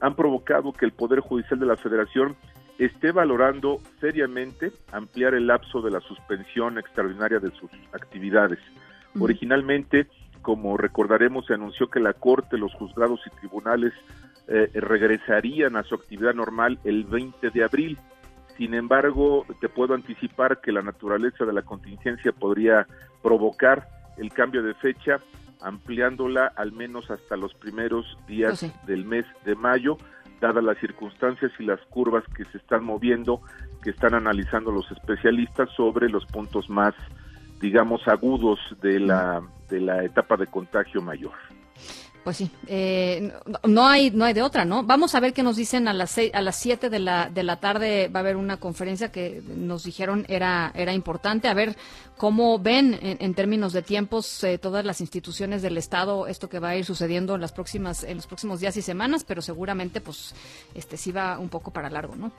han 0.00 0.14
provocado 0.14 0.72
que 0.72 0.86
el 0.86 0.92
Poder 0.92 1.20
Judicial 1.20 1.60
de 1.60 1.66
la 1.66 1.76
Federación 1.76 2.36
esté 2.78 3.12
valorando 3.12 3.78
seriamente 4.00 4.72
ampliar 4.90 5.34
el 5.34 5.46
lapso 5.46 5.82
de 5.82 5.90
la 5.90 6.00
suspensión 6.00 6.78
extraordinaria 6.78 7.38
de 7.38 7.50
sus 7.50 7.70
actividades. 7.92 8.58
Originalmente, 9.18 10.06
como 10.42 10.76
recordaremos, 10.76 11.46
se 11.46 11.54
anunció 11.54 11.88
que 11.88 12.00
la 12.00 12.12
Corte, 12.12 12.58
los 12.58 12.74
juzgados 12.74 13.20
y 13.26 13.30
tribunales 13.38 13.92
eh, 14.48 14.68
regresarían 14.74 15.76
a 15.76 15.84
su 15.84 15.94
actividad 15.94 16.34
normal 16.34 16.78
el 16.84 17.04
20 17.04 17.50
de 17.50 17.64
abril. 17.64 17.98
Sin 18.56 18.74
embargo, 18.74 19.46
te 19.60 19.68
puedo 19.68 19.94
anticipar 19.94 20.60
que 20.60 20.72
la 20.72 20.82
naturaleza 20.82 21.44
de 21.44 21.52
la 21.52 21.62
contingencia 21.62 22.32
podría 22.32 22.86
provocar 23.22 23.88
el 24.18 24.32
cambio 24.32 24.62
de 24.62 24.74
fecha, 24.74 25.20
ampliándola 25.62 26.52
al 26.56 26.72
menos 26.72 27.10
hasta 27.10 27.36
los 27.36 27.54
primeros 27.54 28.18
días 28.26 28.66
del 28.86 29.04
mes 29.04 29.24
de 29.44 29.54
mayo, 29.54 29.98
dadas 30.40 30.64
las 30.64 30.78
circunstancias 30.78 31.52
y 31.58 31.64
las 31.64 31.80
curvas 31.90 32.24
que 32.34 32.44
se 32.46 32.58
están 32.58 32.84
moviendo, 32.84 33.40
que 33.82 33.90
están 33.90 34.14
analizando 34.14 34.72
los 34.72 34.90
especialistas 34.90 35.68
sobre 35.76 36.08
los 36.08 36.26
puntos 36.26 36.68
más, 36.68 36.94
digamos, 37.60 38.06
agudos 38.08 38.58
de 38.82 39.00
la, 39.00 39.42
de 39.70 39.80
la 39.80 40.04
etapa 40.04 40.36
de 40.36 40.46
contagio 40.46 41.00
mayor. 41.00 41.32
Pues 42.24 42.36
sí, 42.36 42.50
eh, 42.66 43.32
no 43.66 43.86
hay 43.86 44.10
no 44.10 44.26
hay 44.26 44.34
de 44.34 44.42
otra, 44.42 44.66
¿no? 44.66 44.82
Vamos 44.82 45.14
a 45.14 45.20
ver 45.20 45.32
qué 45.32 45.42
nos 45.42 45.56
dicen 45.56 45.88
a 45.88 45.94
las 45.94 46.10
seis, 46.10 46.30
a 46.34 46.42
las 46.42 46.56
7 46.56 46.90
de 46.90 46.98
la 46.98 47.30
de 47.30 47.42
la 47.42 47.60
tarde 47.60 48.10
va 48.14 48.20
a 48.20 48.22
haber 48.22 48.36
una 48.36 48.58
conferencia 48.58 49.10
que 49.10 49.42
nos 49.56 49.84
dijeron 49.84 50.26
era 50.28 50.70
era 50.74 50.92
importante 50.92 51.48
a 51.48 51.54
ver 51.54 51.76
cómo 52.18 52.58
ven 52.58 52.98
en, 53.00 53.34
términos 53.34 53.72
de 53.72 53.80
tiempos 53.80 54.44
eh, 54.44 54.58
todas 54.58 54.84
las 54.84 55.00
instituciones 55.00 55.62
del 55.62 55.78
estado 55.78 56.26
esto 56.26 56.50
que 56.50 56.58
va 56.58 56.70
a 56.70 56.76
ir 56.76 56.84
sucediendo 56.84 57.34
en 57.34 57.40
las 57.40 57.52
próximas 57.52 58.04
en 58.04 58.16
los 58.16 58.26
próximos 58.26 58.60
días 58.60 58.76
y 58.76 58.82
semanas, 58.82 59.24
pero 59.24 59.40
seguramente 59.40 60.02
pues 60.02 60.34
este 60.74 60.98
sí 60.98 61.12
va 61.12 61.38
un 61.38 61.48
poco 61.48 61.72
para 61.72 61.88
largo, 61.88 62.16
¿no? 62.16 62.32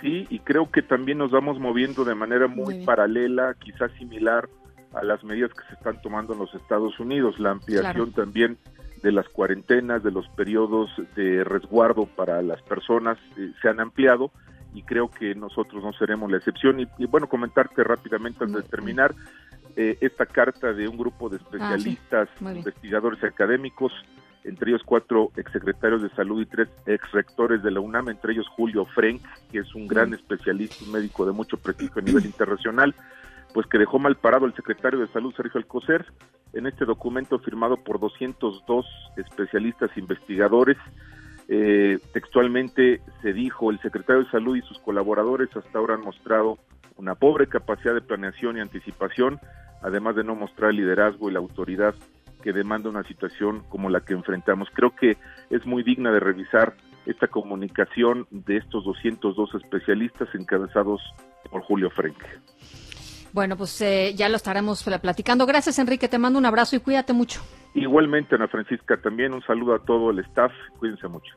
Sí, 0.00 0.26
y 0.28 0.40
creo 0.40 0.72
que 0.72 0.82
también 0.82 1.18
nos 1.18 1.30
vamos 1.30 1.60
moviendo 1.60 2.04
de 2.04 2.16
manera 2.16 2.48
muy 2.48 2.84
paralela, 2.84 3.54
quizás 3.62 3.92
similar 3.98 4.48
a 4.92 5.04
las 5.04 5.22
medidas 5.24 5.52
que 5.52 5.66
se 5.68 5.74
están 5.74 6.00
tomando 6.02 6.32
en 6.32 6.40
los 6.40 6.54
Estados 6.54 6.98
Unidos, 6.98 7.38
la 7.38 7.50
ampliación 7.50 8.12
también 8.12 8.58
de 9.02 9.12
las 9.12 9.28
cuarentenas, 9.28 10.02
de 10.02 10.10
los 10.10 10.28
periodos 10.30 10.90
de 11.16 11.44
resguardo 11.44 12.06
para 12.06 12.42
las 12.42 12.60
personas 12.62 13.18
eh, 13.38 13.52
se 13.62 13.68
han 13.68 13.80
ampliado 13.80 14.30
y 14.74 14.82
creo 14.82 15.10
que 15.10 15.34
nosotros 15.34 15.82
no 15.82 15.92
seremos 15.92 16.30
la 16.30 16.36
excepción. 16.36 16.80
Y, 16.80 17.06
bueno, 17.06 17.28
comentarte 17.28 17.82
rápidamente 17.82 18.44
antes 18.44 18.62
de 18.62 18.68
terminar, 18.68 19.14
eh, 19.76 19.96
esta 20.00 20.26
carta 20.26 20.72
de 20.72 20.88
un 20.88 20.96
grupo 20.96 21.28
de 21.28 21.36
ah, 21.36 21.40
especialistas, 21.42 22.28
investigadores 22.40 23.22
académicos, 23.24 23.92
entre 24.44 24.70
ellos 24.70 24.82
cuatro 24.84 25.32
exsecretarios 25.36 26.02
de 26.02 26.10
salud 26.10 26.40
y 26.40 26.46
tres 26.46 26.68
exrectores 26.86 27.62
de 27.62 27.70
la 27.70 27.80
UNAM, 27.80 28.08
entre 28.08 28.32
ellos 28.32 28.46
Julio 28.48 28.84
Frenk, 28.84 29.22
que 29.50 29.58
es 29.58 29.74
un 29.74 29.86
gran 29.86 30.14
especialista, 30.14 30.84
un 30.84 30.92
médico 30.92 31.26
de 31.26 31.32
mucho 31.32 31.56
prestigio 31.56 32.00
a 32.00 32.04
nivel 32.04 32.24
internacional, 32.26 32.94
pues 33.52 33.66
que 33.66 33.78
dejó 33.78 33.98
mal 33.98 34.16
parado 34.16 34.46
el 34.46 34.54
secretario 34.54 35.00
de 35.00 35.08
Salud 35.08 35.34
Sergio 35.34 35.58
Alcocer 35.58 36.06
en 36.52 36.66
este 36.66 36.84
documento 36.84 37.38
firmado 37.38 37.76
por 37.76 38.00
202 38.00 38.86
especialistas 39.16 39.90
investigadores. 39.96 40.76
Eh, 41.48 41.98
textualmente 42.12 43.00
se 43.22 43.32
dijo, 43.32 43.70
el 43.70 43.80
secretario 43.80 44.24
de 44.24 44.30
Salud 44.30 44.56
y 44.56 44.62
sus 44.62 44.78
colaboradores 44.78 45.48
hasta 45.56 45.78
ahora 45.78 45.94
han 45.94 46.02
mostrado 46.02 46.58
una 46.96 47.14
pobre 47.14 47.48
capacidad 47.48 47.94
de 47.94 48.02
planeación 48.02 48.56
y 48.56 48.60
anticipación, 48.60 49.40
además 49.82 50.16
de 50.16 50.24
no 50.24 50.34
mostrar 50.34 50.70
el 50.70 50.76
liderazgo 50.76 51.30
y 51.30 51.32
la 51.32 51.40
autoridad 51.40 51.94
que 52.42 52.52
demanda 52.52 52.88
una 52.88 53.02
situación 53.04 53.62
como 53.68 53.90
la 53.90 54.00
que 54.00 54.14
enfrentamos. 54.14 54.68
Creo 54.72 54.94
que 54.94 55.16
es 55.50 55.66
muy 55.66 55.82
digna 55.82 56.10
de 56.12 56.20
revisar 56.20 56.74
esta 57.06 57.26
comunicación 57.26 58.26
de 58.30 58.58
estos 58.58 58.84
202 58.84 59.54
especialistas 59.54 60.28
encabezados 60.34 61.00
por 61.50 61.62
Julio 61.62 61.90
Frenk. 61.90 62.22
Bueno, 63.32 63.56
pues 63.56 63.80
eh, 63.80 64.14
ya 64.16 64.28
lo 64.28 64.36
estaremos 64.36 64.82
platicando. 65.00 65.46
Gracias, 65.46 65.78
Enrique. 65.78 66.08
Te 66.08 66.18
mando 66.18 66.38
un 66.38 66.46
abrazo 66.46 66.76
y 66.76 66.80
cuídate 66.80 67.12
mucho. 67.12 67.40
Igualmente, 67.74 68.34
Ana 68.34 68.48
Francisca, 68.48 68.96
también 69.00 69.32
un 69.32 69.42
saludo 69.42 69.74
a 69.74 69.78
todo 69.78 70.10
el 70.10 70.18
staff. 70.20 70.52
Cuídense 70.78 71.06
mucho. 71.08 71.34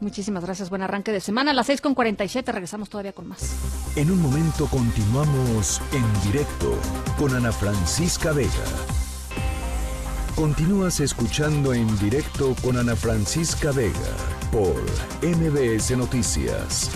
Muchísimas 0.00 0.44
gracias. 0.44 0.70
Buen 0.70 0.82
arranque 0.82 1.12
de 1.12 1.20
semana. 1.20 1.52
A 1.52 1.54
las 1.54 1.68
6.47 1.68 2.52
regresamos 2.52 2.90
todavía 2.90 3.12
con 3.12 3.28
más. 3.28 3.94
En 3.96 4.10
un 4.10 4.20
momento 4.20 4.66
continuamos 4.66 5.80
en 5.92 6.30
directo 6.30 6.78
con 7.18 7.34
Ana 7.34 7.52
Francisca 7.52 8.32
Vega. 8.32 8.50
Continúas 10.34 10.98
escuchando 10.98 11.72
en 11.72 11.86
directo 11.98 12.56
con 12.62 12.76
Ana 12.76 12.96
Francisca 12.96 13.70
Vega 13.70 13.92
por 14.50 14.74
MBS 15.22 15.96
Noticias. 15.96 16.90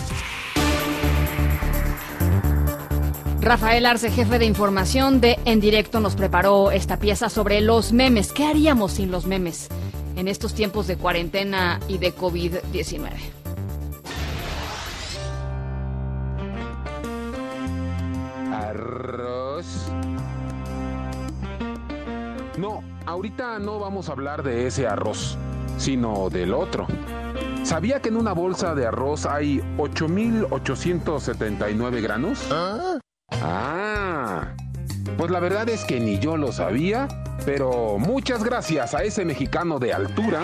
Rafael 3.41 3.85
Arce, 3.85 4.11
jefe 4.11 4.37
de 4.37 4.43
información 4.45 5.21
de 5.21 5.39
En 5.45 5.61
Directo, 5.61 6.01
nos 6.01 6.15
preparó 6.15 6.71
esta 6.71 6.97
pieza 6.97 7.29
sobre 7.29 7.61
los 7.61 7.93
memes. 7.93 8.33
¿Qué 8.33 8.45
haríamos 8.45 8.91
sin 8.91 9.11
los 9.11 9.25
memes 9.25 9.69
en 10.17 10.27
estos 10.27 10.53
tiempos 10.53 10.87
de 10.87 10.97
cuarentena 10.97 11.79
y 11.87 11.99
de 11.99 12.13
COVID-19? 12.13 13.11
Arroz. 18.51 19.89
No, 22.57 22.83
ahorita 23.05 23.57
no 23.59 23.79
vamos 23.79 24.09
a 24.09 24.11
hablar 24.11 24.43
de 24.43 24.67
ese 24.67 24.85
arroz, 24.85 25.37
sino 25.77 26.29
del 26.29 26.53
otro. 26.53 26.87
¿Sabía 27.63 28.01
que 28.01 28.09
en 28.09 28.17
una 28.17 28.33
bolsa 28.33 28.75
de 28.75 28.85
arroz 28.85 29.25
hay 29.25 29.61
8.879 29.77 32.01
granos? 32.01 32.45
¿Ah? 32.51 32.99
Ah, 33.31 34.53
pues 35.17 35.31
la 35.31 35.39
verdad 35.39 35.69
es 35.69 35.85
que 35.85 35.99
ni 35.99 36.19
yo 36.19 36.37
lo 36.37 36.51
sabía, 36.51 37.07
pero 37.45 37.97
muchas 37.97 38.43
gracias 38.43 38.93
a 38.93 39.03
ese 39.03 39.25
mexicano 39.25 39.79
de 39.79 39.93
altura. 39.93 40.41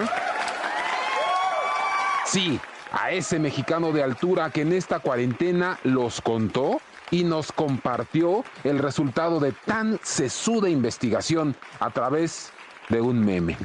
Sí, 2.25 2.59
a 2.91 3.11
ese 3.11 3.39
mexicano 3.39 3.91
de 3.91 4.03
altura 4.03 4.49
que 4.49 4.61
en 4.61 4.73
esta 4.73 4.99
cuarentena 4.99 5.79
los 5.83 6.21
contó 6.21 6.79
y 7.11 7.23
nos 7.23 7.51
compartió 7.51 8.43
el 8.63 8.79
resultado 8.79 9.39
de 9.39 9.51
tan 9.51 9.99
sesuda 10.03 10.69
investigación 10.69 11.55
a 11.79 11.89
través 11.91 12.51
de 12.89 13.01
un 13.01 13.23
meme. 13.23 13.57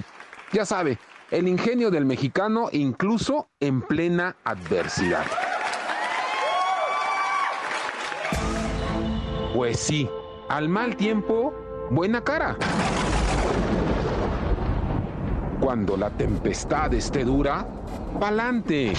Ya 0.53 0.65
sabe, 0.65 0.99
el 1.31 1.49
ingenio 1.49 1.91
del 1.91 2.05
mexicano 2.05 2.69
incluso 2.73 3.49
en 3.61 3.83
plena 3.83 4.37
adversidad. 4.45 5.25
Pues 9.61 9.79
sí, 9.79 10.09
al 10.49 10.71
mal 10.71 10.97
tiempo, 10.97 11.53
buena 11.91 12.25
cara. 12.25 12.57
Cuando 15.61 15.99
la 15.99 16.09
tempestad 16.09 16.95
esté 16.95 17.27
dura, 17.27 17.69
pa'lante. 18.19 18.95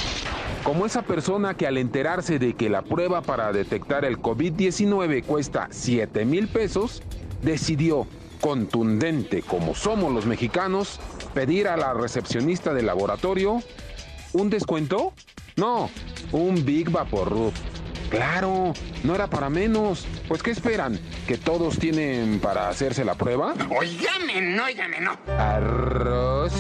Como 0.64 0.86
esa 0.86 1.02
persona 1.02 1.56
que 1.56 1.66
al 1.66 1.80
enterarse 1.80 2.38
de 2.38 2.54
que 2.54 2.70
la 2.70 2.84
prueba 2.84 3.24
para 3.24 3.52
detectar 3.52 4.06
el 4.06 4.20
COVID-19 4.20 5.24
cuesta 5.24 5.68
7 5.72 6.26
mil 6.26 6.48
pesos, 6.48 7.02
decidió, 7.42 8.06
contundente 8.40 9.42
como 9.42 9.74
somos 9.74 10.14
los 10.14 10.28
mexicanos, 10.28 11.00
pedir 11.34 11.70
a 11.70 11.76
la 11.76 11.96
recepcionista 11.96 12.72
del 12.76 12.86
laboratorio 12.86 13.64
un 14.34 14.52
descuento. 14.52 15.14
No, 15.56 15.90
un 16.32 16.64
Big 16.64 16.92
Vaporub 16.92 17.52
Claro, 18.12 18.74
no 19.06 19.16
era 19.16 19.28
para 19.28 19.50
menos. 19.50 20.06
Pues 20.28 20.44
¿qué 20.44 20.52
esperan? 20.52 21.00
¿Que 21.26 21.38
todos 21.38 21.80
tienen 21.80 22.42
para 22.42 22.68
hacerse 22.68 23.06
la 23.06 23.16
prueba? 23.16 23.54
Óigame, 23.70 24.42
no, 24.42 24.66
óigame, 24.66 25.00
no. 25.00 25.18
Arroz. 25.40 26.52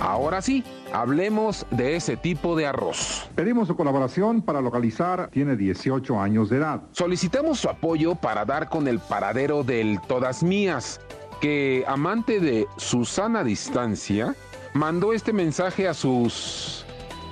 Ahora 0.00 0.40
sí, 0.40 0.62
hablemos 0.92 1.66
de 1.72 1.96
ese 1.96 2.16
tipo 2.16 2.54
de 2.54 2.64
arroz. 2.64 3.28
Pedimos 3.34 3.66
su 3.66 3.76
colaboración 3.76 4.40
para 4.40 4.60
localizar, 4.60 5.30
tiene 5.32 5.56
18 5.56 6.20
años 6.20 6.48
de 6.48 6.58
edad. 6.58 6.82
Solicitamos 6.92 7.58
su 7.58 7.68
apoyo 7.68 8.14
para 8.14 8.44
dar 8.44 8.68
con 8.68 8.86
el 8.86 9.00
paradero 9.00 9.64
del 9.64 10.00
Todas 10.06 10.44
Mías, 10.44 11.00
que 11.40 11.82
amante 11.88 12.38
de 12.38 12.68
Susana 12.76 13.42
Distancia, 13.42 14.36
mandó 14.74 15.12
este 15.12 15.32
mensaje 15.32 15.88
a 15.88 15.94
sus... 15.94 16.86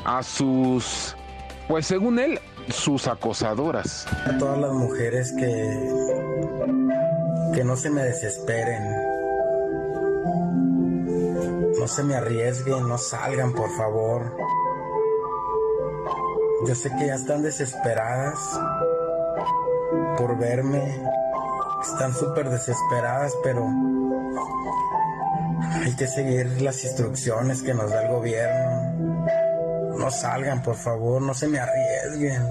a 0.05 0.25
sus 0.25 1.15
Pues 1.69 1.87
según 1.87 2.19
él, 2.19 2.41
sus 2.71 3.07
acosadoras. 3.07 4.07
A 4.27 4.37
todas 4.39 4.59
las 4.59 4.73
mujeres 4.73 5.33
que, 5.33 5.91
que 7.55 7.65
no 7.65 7.77
se 7.77 7.91
me 7.91 8.03
desesperen. 8.03 8.83
No 11.79 11.89
se 11.89 12.03
me 12.03 12.15
arriesguen, 12.15 12.89
no 12.89 12.97
salgan, 12.97 13.53
por 13.53 13.71
favor. 13.77 14.37
Yo 16.67 16.75
sé 16.75 16.91
que 16.97 17.07
ya 17.09 17.15
están 17.15 17.43
desesperadas 17.43 18.39
por 20.17 20.39
verme. 20.39 21.03
Están 21.83 22.15
súper 22.15 22.49
desesperadas, 22.49 23.37
pero 23.43 23.67
hay 25.85 25.95
que 25.97 26.07
seguir 26.07 26.63
las 26.63 26.83
instrucciones 26.85 27.63
que 27.63 27.75
nos 27.75 27.91
da 27.91 28.03
el 28.03 28.09
gobierno. 28.13 29.44
No 29.99 30.11
salgan, 30.11 30.63
por 30.63 30.77
favor, 30.77 31.23
no 31.23 31.35
se 31.35 31.49
me 31.49 31.59
arriesguen. 31.59 32.43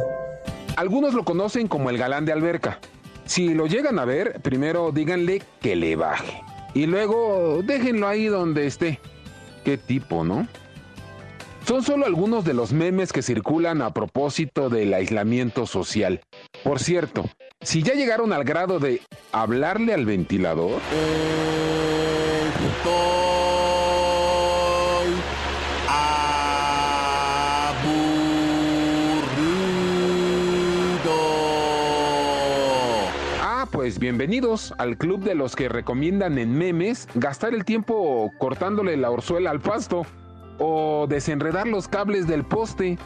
Algunos 0.75 1.13
lo 1.13 1.23
conocen 1.23 1.67
como 1.67 1.89
el 1.89 1.97
galán 1.97 2.25
de 2.25 2.33
alberca. 2.33 2.79
Si 3.25 3.53
lo 3.53 3.67
llegan 3.67 3.99
a 3.99 4.05
ver, 4.05 4.41
primero 4.41 4.91
díganle 4.91 5.41
que 5.61 5.75
le 5.75 5.95
baje. 5.95 6.41
Y 6.73 6.87
luego 6.87 7.61
déjenlo 7.63 8.07
ahí 8.07 8.25
donde 8.25 8.65
esté. 8.67 8.99
Qué 9.63 9.77
tipo, 9.77 10.23
¿no? 10.23 10.47
Son 11.65 11.81
solo 11.83 12.05
algunos 12.05 12.43
de 12.43 12.53
los 12.53 12.73
memes 12.73 13.13
que 13.13 13.21
circulan 13.21 13.81
a 13.81 13.93
propósito 13.93 14.69
del 14.69 14.93
aislamiento 14.93 15.65
social. 15.65 16.21
Por 16.63 16.79
cierto, 16.79 17.25
si 17.61 17.83
ya 17.83 17.93
llegaron 17.93 18.33
al 18.33 18.43
grado 18.43 18.79
de 18.79 19.01
hablarle 19.31 19.93
al 19.93 20.05
ventilador... 20.05 20.81
pues 33.73 33.97
bienvenidos 33.97 34.71
al 34.77 34.97
club 34.99 35.23
de 35.23 35.33
los 35.33 35.55
que 35.55 35.67
recomiendan 35.67 36.37
en 36.37 36.55
memes 36.55 37.07
gastar 37.15 37.55
el 37.55 37.65
tiempo 37.65 38.31
cortándole 38.37 38.95
la 38.97 39.09
orzuela 39.09 39.49
al 39.49 39.61
pasto, 39.61 40.05
o 40.59 41.07
desenredar 41.09 41.67
los 41.67 41.87
cables 41.87 42.27
del 42.27 42.45
poste, 42.45 42.99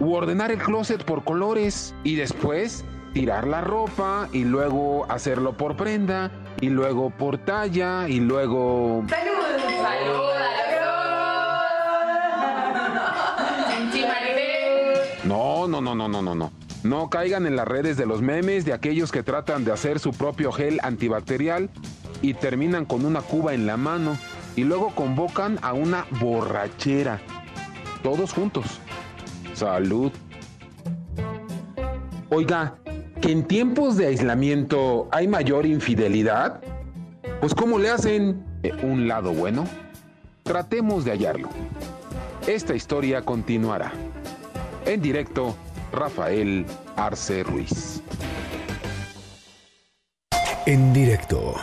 u 0.00 0.14
ordenar 0.14 0.50
el 0.50 0.58
closet 0.58 1.04
por 1.04 1.22
colores, 1.22 1.94
y 2.02 2.14
después 2.14 2.82
tirar 3.12 3.46
la 3.46 3.60
ropa, 3.60 4.28
y 4.32 4.44
luego 4.44 5.04
hacerlo 5.12 5.54
por 5.58 5.76
prenda, 5.76 6.30
y 6.62 6.70
luego 6.70 7.10
por 7.10 7.36
talla, 7.36 8.08
y 8.08 8.18
luego... 8.18 9.04
No, 15.24 15.68
no, 15.68 15.82
no, 15.82 15.94
no, 15.94 16.08
no, 16.08 16.22
no, 16.22 16.34
no. 16.34 16.65
No 16.86 17.10
caigan 17.10 17.46
en 17.46 17.56
las 17.56 17.66
redes 17.66 17.96
de 17.96 18.06
los 18.06 18.22
memes 18.22 18.64
de 18.64 18.72
aquellos 18.72 19.10
que 19.10 19.24
tratan 19.24 19.64
de 19.64 19.72
hacer 19.72 19.98
su 19.98 20.12
propio 20.12 20.52
gel 20.52 20.78
antibacterial 20.84 21.68
y 22.22 22.34
terminan 22.34 22.84
con 22.84 23.04
una 23.04 23.22
cuba 23.22 23.54
en 23.54 23.66
la 23.66 23.76
mano 23.76 24.16
y 24.54 24.62
luego 24.62 24.94
convocan 24.94 25.58
a 25.62 25.72
una 25.72 26.06
borrachera. 26.20 27.20
Todos 28.04 28.32
juntos. 28.32 28.78
Salud. 29.52 30.12
Oiga, 32.30 32.76
que 33.20 33.32
en 33.32 33.48
tiempos 33.48 33.96
de 33.96 34.06
aislamiento 34.06 35.08
hay 35.10 35.26
mayor 35.26 35.66
infidelidad. 35.66 36.60
Pues 37.40 37.52
¿cómo 37.52 37.80
le 37.80 37.90
hacen? 37.90 38.44
Eh, 38.62 38.72
¿Un 38.84 39.08
lado 39.08 39.32
bueno? 39.32 39.66
Tratemos 40.44 41.04
de 41.04 41.10
hallarlo. 41.10 41.48
Esta 42.46 42.76
historia 42.76 43.22
continuará. 43.22 43.92
En 44.84 45.02
directo, 45.02 45.56
Rafael 45.92 46.66
Arce 46.96 47.42
Ruiz. 47.42 48.02
En 50.66 50.92
directo. 50.92 51.54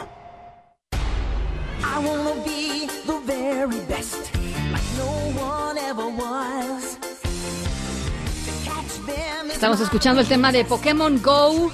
I 1.81 2.05
wanna 2.05 2.33
be 2.45 2.87
the 3.05 3.19
very 3.25 3.79
best, 3.87 4.33
like 4.71 4.83
no 4.97 5.41
one 5.41 5.77
ever 5.77 6.05
was. 6.05 6.97
To 8.45 8.51
catch 8.63 9.05
them 9.05 9.47
is 9.47 9.53
Estamos 9.55 9.81
escuchando 9.81 10.21
el 10.21 10.27
tema 10.27 10.51
de 10.51 10.63
Pokémon 10.63 11.21
Go. 11.21 11.71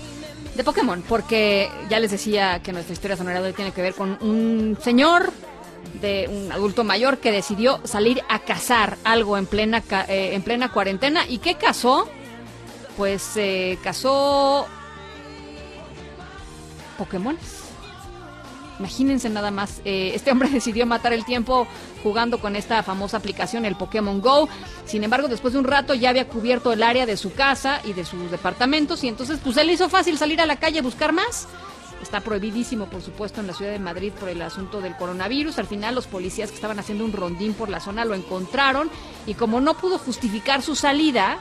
De 0.55 0.63
Pokémon, 0.63 1.03
porque 1.07 1.69
ya 1.89 1.99
les 1.99 2.11
decía 2.11 2.61
que 2.61 2.73
nuestra 2.73 2.93
historia 2.93 3.15
sonora 3.15 3.41
de 3.41 3.47
hoy 3.47 3.53
tiene 3.53 3.71
que 3.71 3.81
ver 3.81 3.93
con 3.93 4.17
un 4.21 4.77
señor 4.81 5.31
de 6.01 6.27
un 6.27 6.51
adulto 6.51 6.83
mayor 6.83 7.19
que 7.19 7.31
decidió 7.31 7.79
salir 7.85 8.21
a 8.27 8.39
cazar 8.39 8.97
algo 9.03 9.37
en 9.37 9.45
plena 9.45 9.83
eh, 10.07 10.31
en 10.33 10.41
plena 10.41 10.69
cuarentena 10.71 11.25
y 11.27 11.37
qué 11.37 11.55
cazó 11.55 12.09
pues 12.99 13.37
eh, 13.37 13.79
cazó 13.81 14.67
Pokémones 16.97 17.63
Imagínense 18.77 19.29
nada 19.29 19.51
más, 19.51 19.81
eh, 19.85 20.11
este 20.13 20.31
hombre 20.31 20.49
decidió 20.53 20.85
matar 20.85 21.13
el 21.13 21.23
tiempo 21.23 21.65
jugando 22.03 22.39
con 22.39 22.57
esta 22.57 22.83
famosa 22.83 23.15
aplicación, 23.15 23.63
el 23.63 23.75
Pokémon 23.75 24.19
Go. 24.19 24.49
Sin 24.85 25.05
embargo, 25.05 25.29
después 25.29 25.53
de 25.53 25.59
un 25.59 25.65
rato 25.65 25.93
ya 25.93 26.09
había 26.09 26.27
cubierto 26.27 26.73
el 26.73 26.83
área 26.83 27.05
de 27.05 27.15
su 27.15 27.33
casa 27.33 27.79
y 27.85 27.93
de 27.93 28.03
sus 28.03 28.31
departamentos 28.31 29.01
y 29.05 29.07
entonces 29.07 29.39
pues 29.41 29.55
le 29.55 29.71
hizo 29.71 29.87
fácil 29.87 30.17
salir 30.17 30.41
a 30.41 30.45
la 30.45 30.57
calle 30.57 30.79
a 30.79 30.81
buscar 30.81 31.13
más. 31.13 31.47
Está 32.01 32.19
prohibidísimo, 32.19 32.85
por 32.87 33.01
supuesto, 33.01 33.39
en 33.39 33.47
la 33.47 33.53
ciudad 33.53 33.71
de 33.71 33.79
Madrid 33.79 34.11
por 34.17 34.27
el 34.27 34.41
asunto 34.41 34.81
del 34.81 34.97
coronavirus. 34.97 35.57
Al 35.57 35.67
final 35.67 35.95
los 35.95 36.07
policías 36.07 36.49
que 36.49 36.55
estaban 36.55 36.79
haciendo 36.79 37.05
un 37.05 37.13
rondín 37.13 37.53
por 37.53 37.69
la 37.69 37.79
zona 37.79 38.03
lo 38.03 38.13
encontraron 38.13 38.89
y 39.25 39.35
como 39.35 39.61
no 39.61 39.75
pudo 39.75 39.97
justificar 39.97 40.61
su 40.61 40.75
salida, 40.75 41.39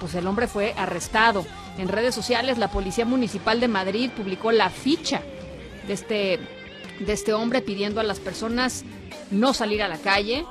pues 0.00 0.14
el 0.14 0.26
hombre 0.26 0.46
fue 0.46 0.74
arrestado. 0.76 1.44
En 1.78 1.88
redes 1.88 2.14
sociales, 2.14 2.58
la 2.58 2.70
Policía 2.70 3.04
Municipal 3.04 3.60
de 3.60 3.68
Madrid 3.68 4.10
publicó 4.16 4.52
la 4.52 4.70
ficha 4.70 5.22
de 5.86 5.92
este, 5.92 6.38
de 7.00 7.12
este 7.12 7.32
hombre 7.32 7.62
pidiendo 7.62 8.00
a 8.00 8.04
las 8.04 8.20
personas 8.20 8.84
no 9.30 9.54
salir 9.54 9.82
a 9.82 9.88
la 9.88 9.98
calle. 9.98 10.44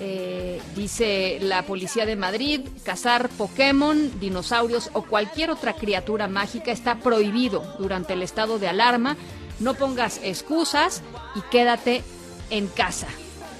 Eh, 0.00 0.60
dice 0.74 1.38
la 1.40 1.62
Policía 1.62 2.04
de 2.04 2.16
Madrid, 2.16 2.62
cazar 2.82 3.28
Pokémon, 3.28 4.18
dinosaurios 4.18 4.90
o 4.92 5.02
cualquier 5.02 5.50
otra 5.50 5.74
criatura 5.74 6.26
mágica 6.26 6.72
está 6.72 6.96
prohibido 6.96 7.76
durante 7.78 8.14
el 8.14 8.22
estado 8.22 8.58
de 8.58 8.68
alarma. 8.68 9.16
No 9.60 9.74
pongas 9.74 10.20
excusas 10.24 11.02
y 11.36 11.40
quédate 11.50 12.02
en 12.50 12.66
casa. 12.66 13.06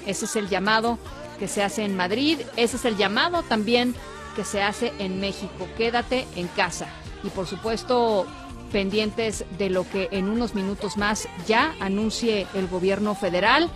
Ese 0.07 0.25
es 0.25 0.35
el 0.35 0.49
llamado 0.49 0.99
que 1.39 1.49
se 1.49 1.63
hace 1.63 1.85
en 1.85 1.97
Madrid, 1.97 2.41
ese 2.57 2.77
es 2.77 2.85
el 2.85 2.97
llamado 2.97 3.43
también 3.43 3.95
que 4.35 4.45
se 4.45 4.63
hace 4.63 4.93
en 4.99 5.21
México. 5.21 5.67
Quédate 5.77 6.27
en 6.37 6.49
casa. 6.49 6.89
Y 7.23 7.29
por 7.31 7.47
supuesto, 7.47 8.27
pendientes 8.73 9.45
de 9.57 9.71
lo 9.71 9.89
que 9.89 10.09
en 10.11 10.29
unos 10.29 10.55
minutos 10.55 10.97
más 10.97 11.29
ya 11.47 11.75
anuncie 11.81 12.47
el 12.55 12.69
gobierno 12.69 13.15
federal. 13.15 13.71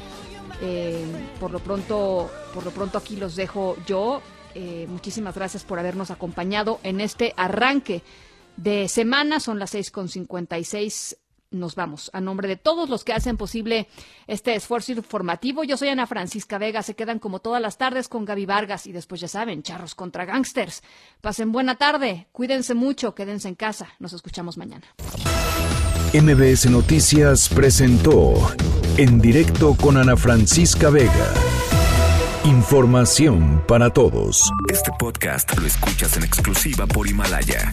Eh, 0.60 1.04
por 1.38 1.52
lo 1.52 1.60
pronto, 1.60 2.30
por 2.52 2.64
lo 2.64 2.70
pronto 2.72 2.98
aquí 2.98 3.16
los 3.16 3.36
dejo 3.36 3.76
yo. 3.86 4.20
Eh, 4.54 4.86
muchísimas 4.88 5.34
gracias 5.34 5.62
por 5.62 5.78
habernos 5.78 6.10
acompañado 6.10 6.80
en 6.82 7.00
este 7.00 7.32
arranque 7.36 8.02
de 8.56 8.88
semana. 8.88 9.40
Son 9.40 9.58
las 9.58 9.74
6.56. 9.74 11.16
Nos 11.50 11.74
vamos. 11.74 12.10
A 12.12 12.20
nombre 12.20 12.46
de 12.46 12.56
todos 12.56 12.90
los 12.90 13.04
que 13.04 13.14
hacen 13.14 13.38
posible 13.38 13.88
este 14.26 14.54
esfuerzo 14.54 14.92
informativo, 14.92 15.64
yo 15.64 15.78
soy 15.78 15.88
Ana 15.88 16.06
Francisca 16.06 16.58
Vega. 16.58 16.82
Se 16.82 16.94
quedan 16.94 17.18
como 17.18 17.38
todas 17.38 17.62
las 17.62 17.78
tardes 17.78 18.08
con 18.08 18.26
Gaby 18.26 18.44
Vargas 18.44 18.86
y 18.86 18.92
después 18.92 19.20
ya 19.20 19.28
saben, 19.28 19.62
charros 19.62 19.94
contra 19.94 20.26
gangsters. 20.26 20.82
Pasen 21.22 21.50
buena 21.50 21.76
tarde, 21.76 22.28
cuídense 22.32 22.74
mucho, 22.74 23.14
quédense 23.14 23.48
en 23.48 23.54
casa. 23.54 23.88
Nos 23.98 24.12
escuchamos 24.12 24.58
mañana. 24.58 24.86
MBS 26.12 26.70
Noticias 26.70 27.48
presentó 27.48 28.34
En 28.96 29.18
directo 29.18 29.74
con 29.74 29.96
Ana 29.96 30.16
Francisca 30.16 30.90
Vega. 30.90 31.32
Información 32.44 33.62
para 33.66 33.90
todos. 33.90 34.50
Este 34.70 34.90
podcast 34.98 35.58
lo 35.58 35.66
escuchas 35.66 36.16
en 36.16 36.24
exclusiva 36.24 36.86
por 36.86 37.06
Himalaya. 37.06 37.72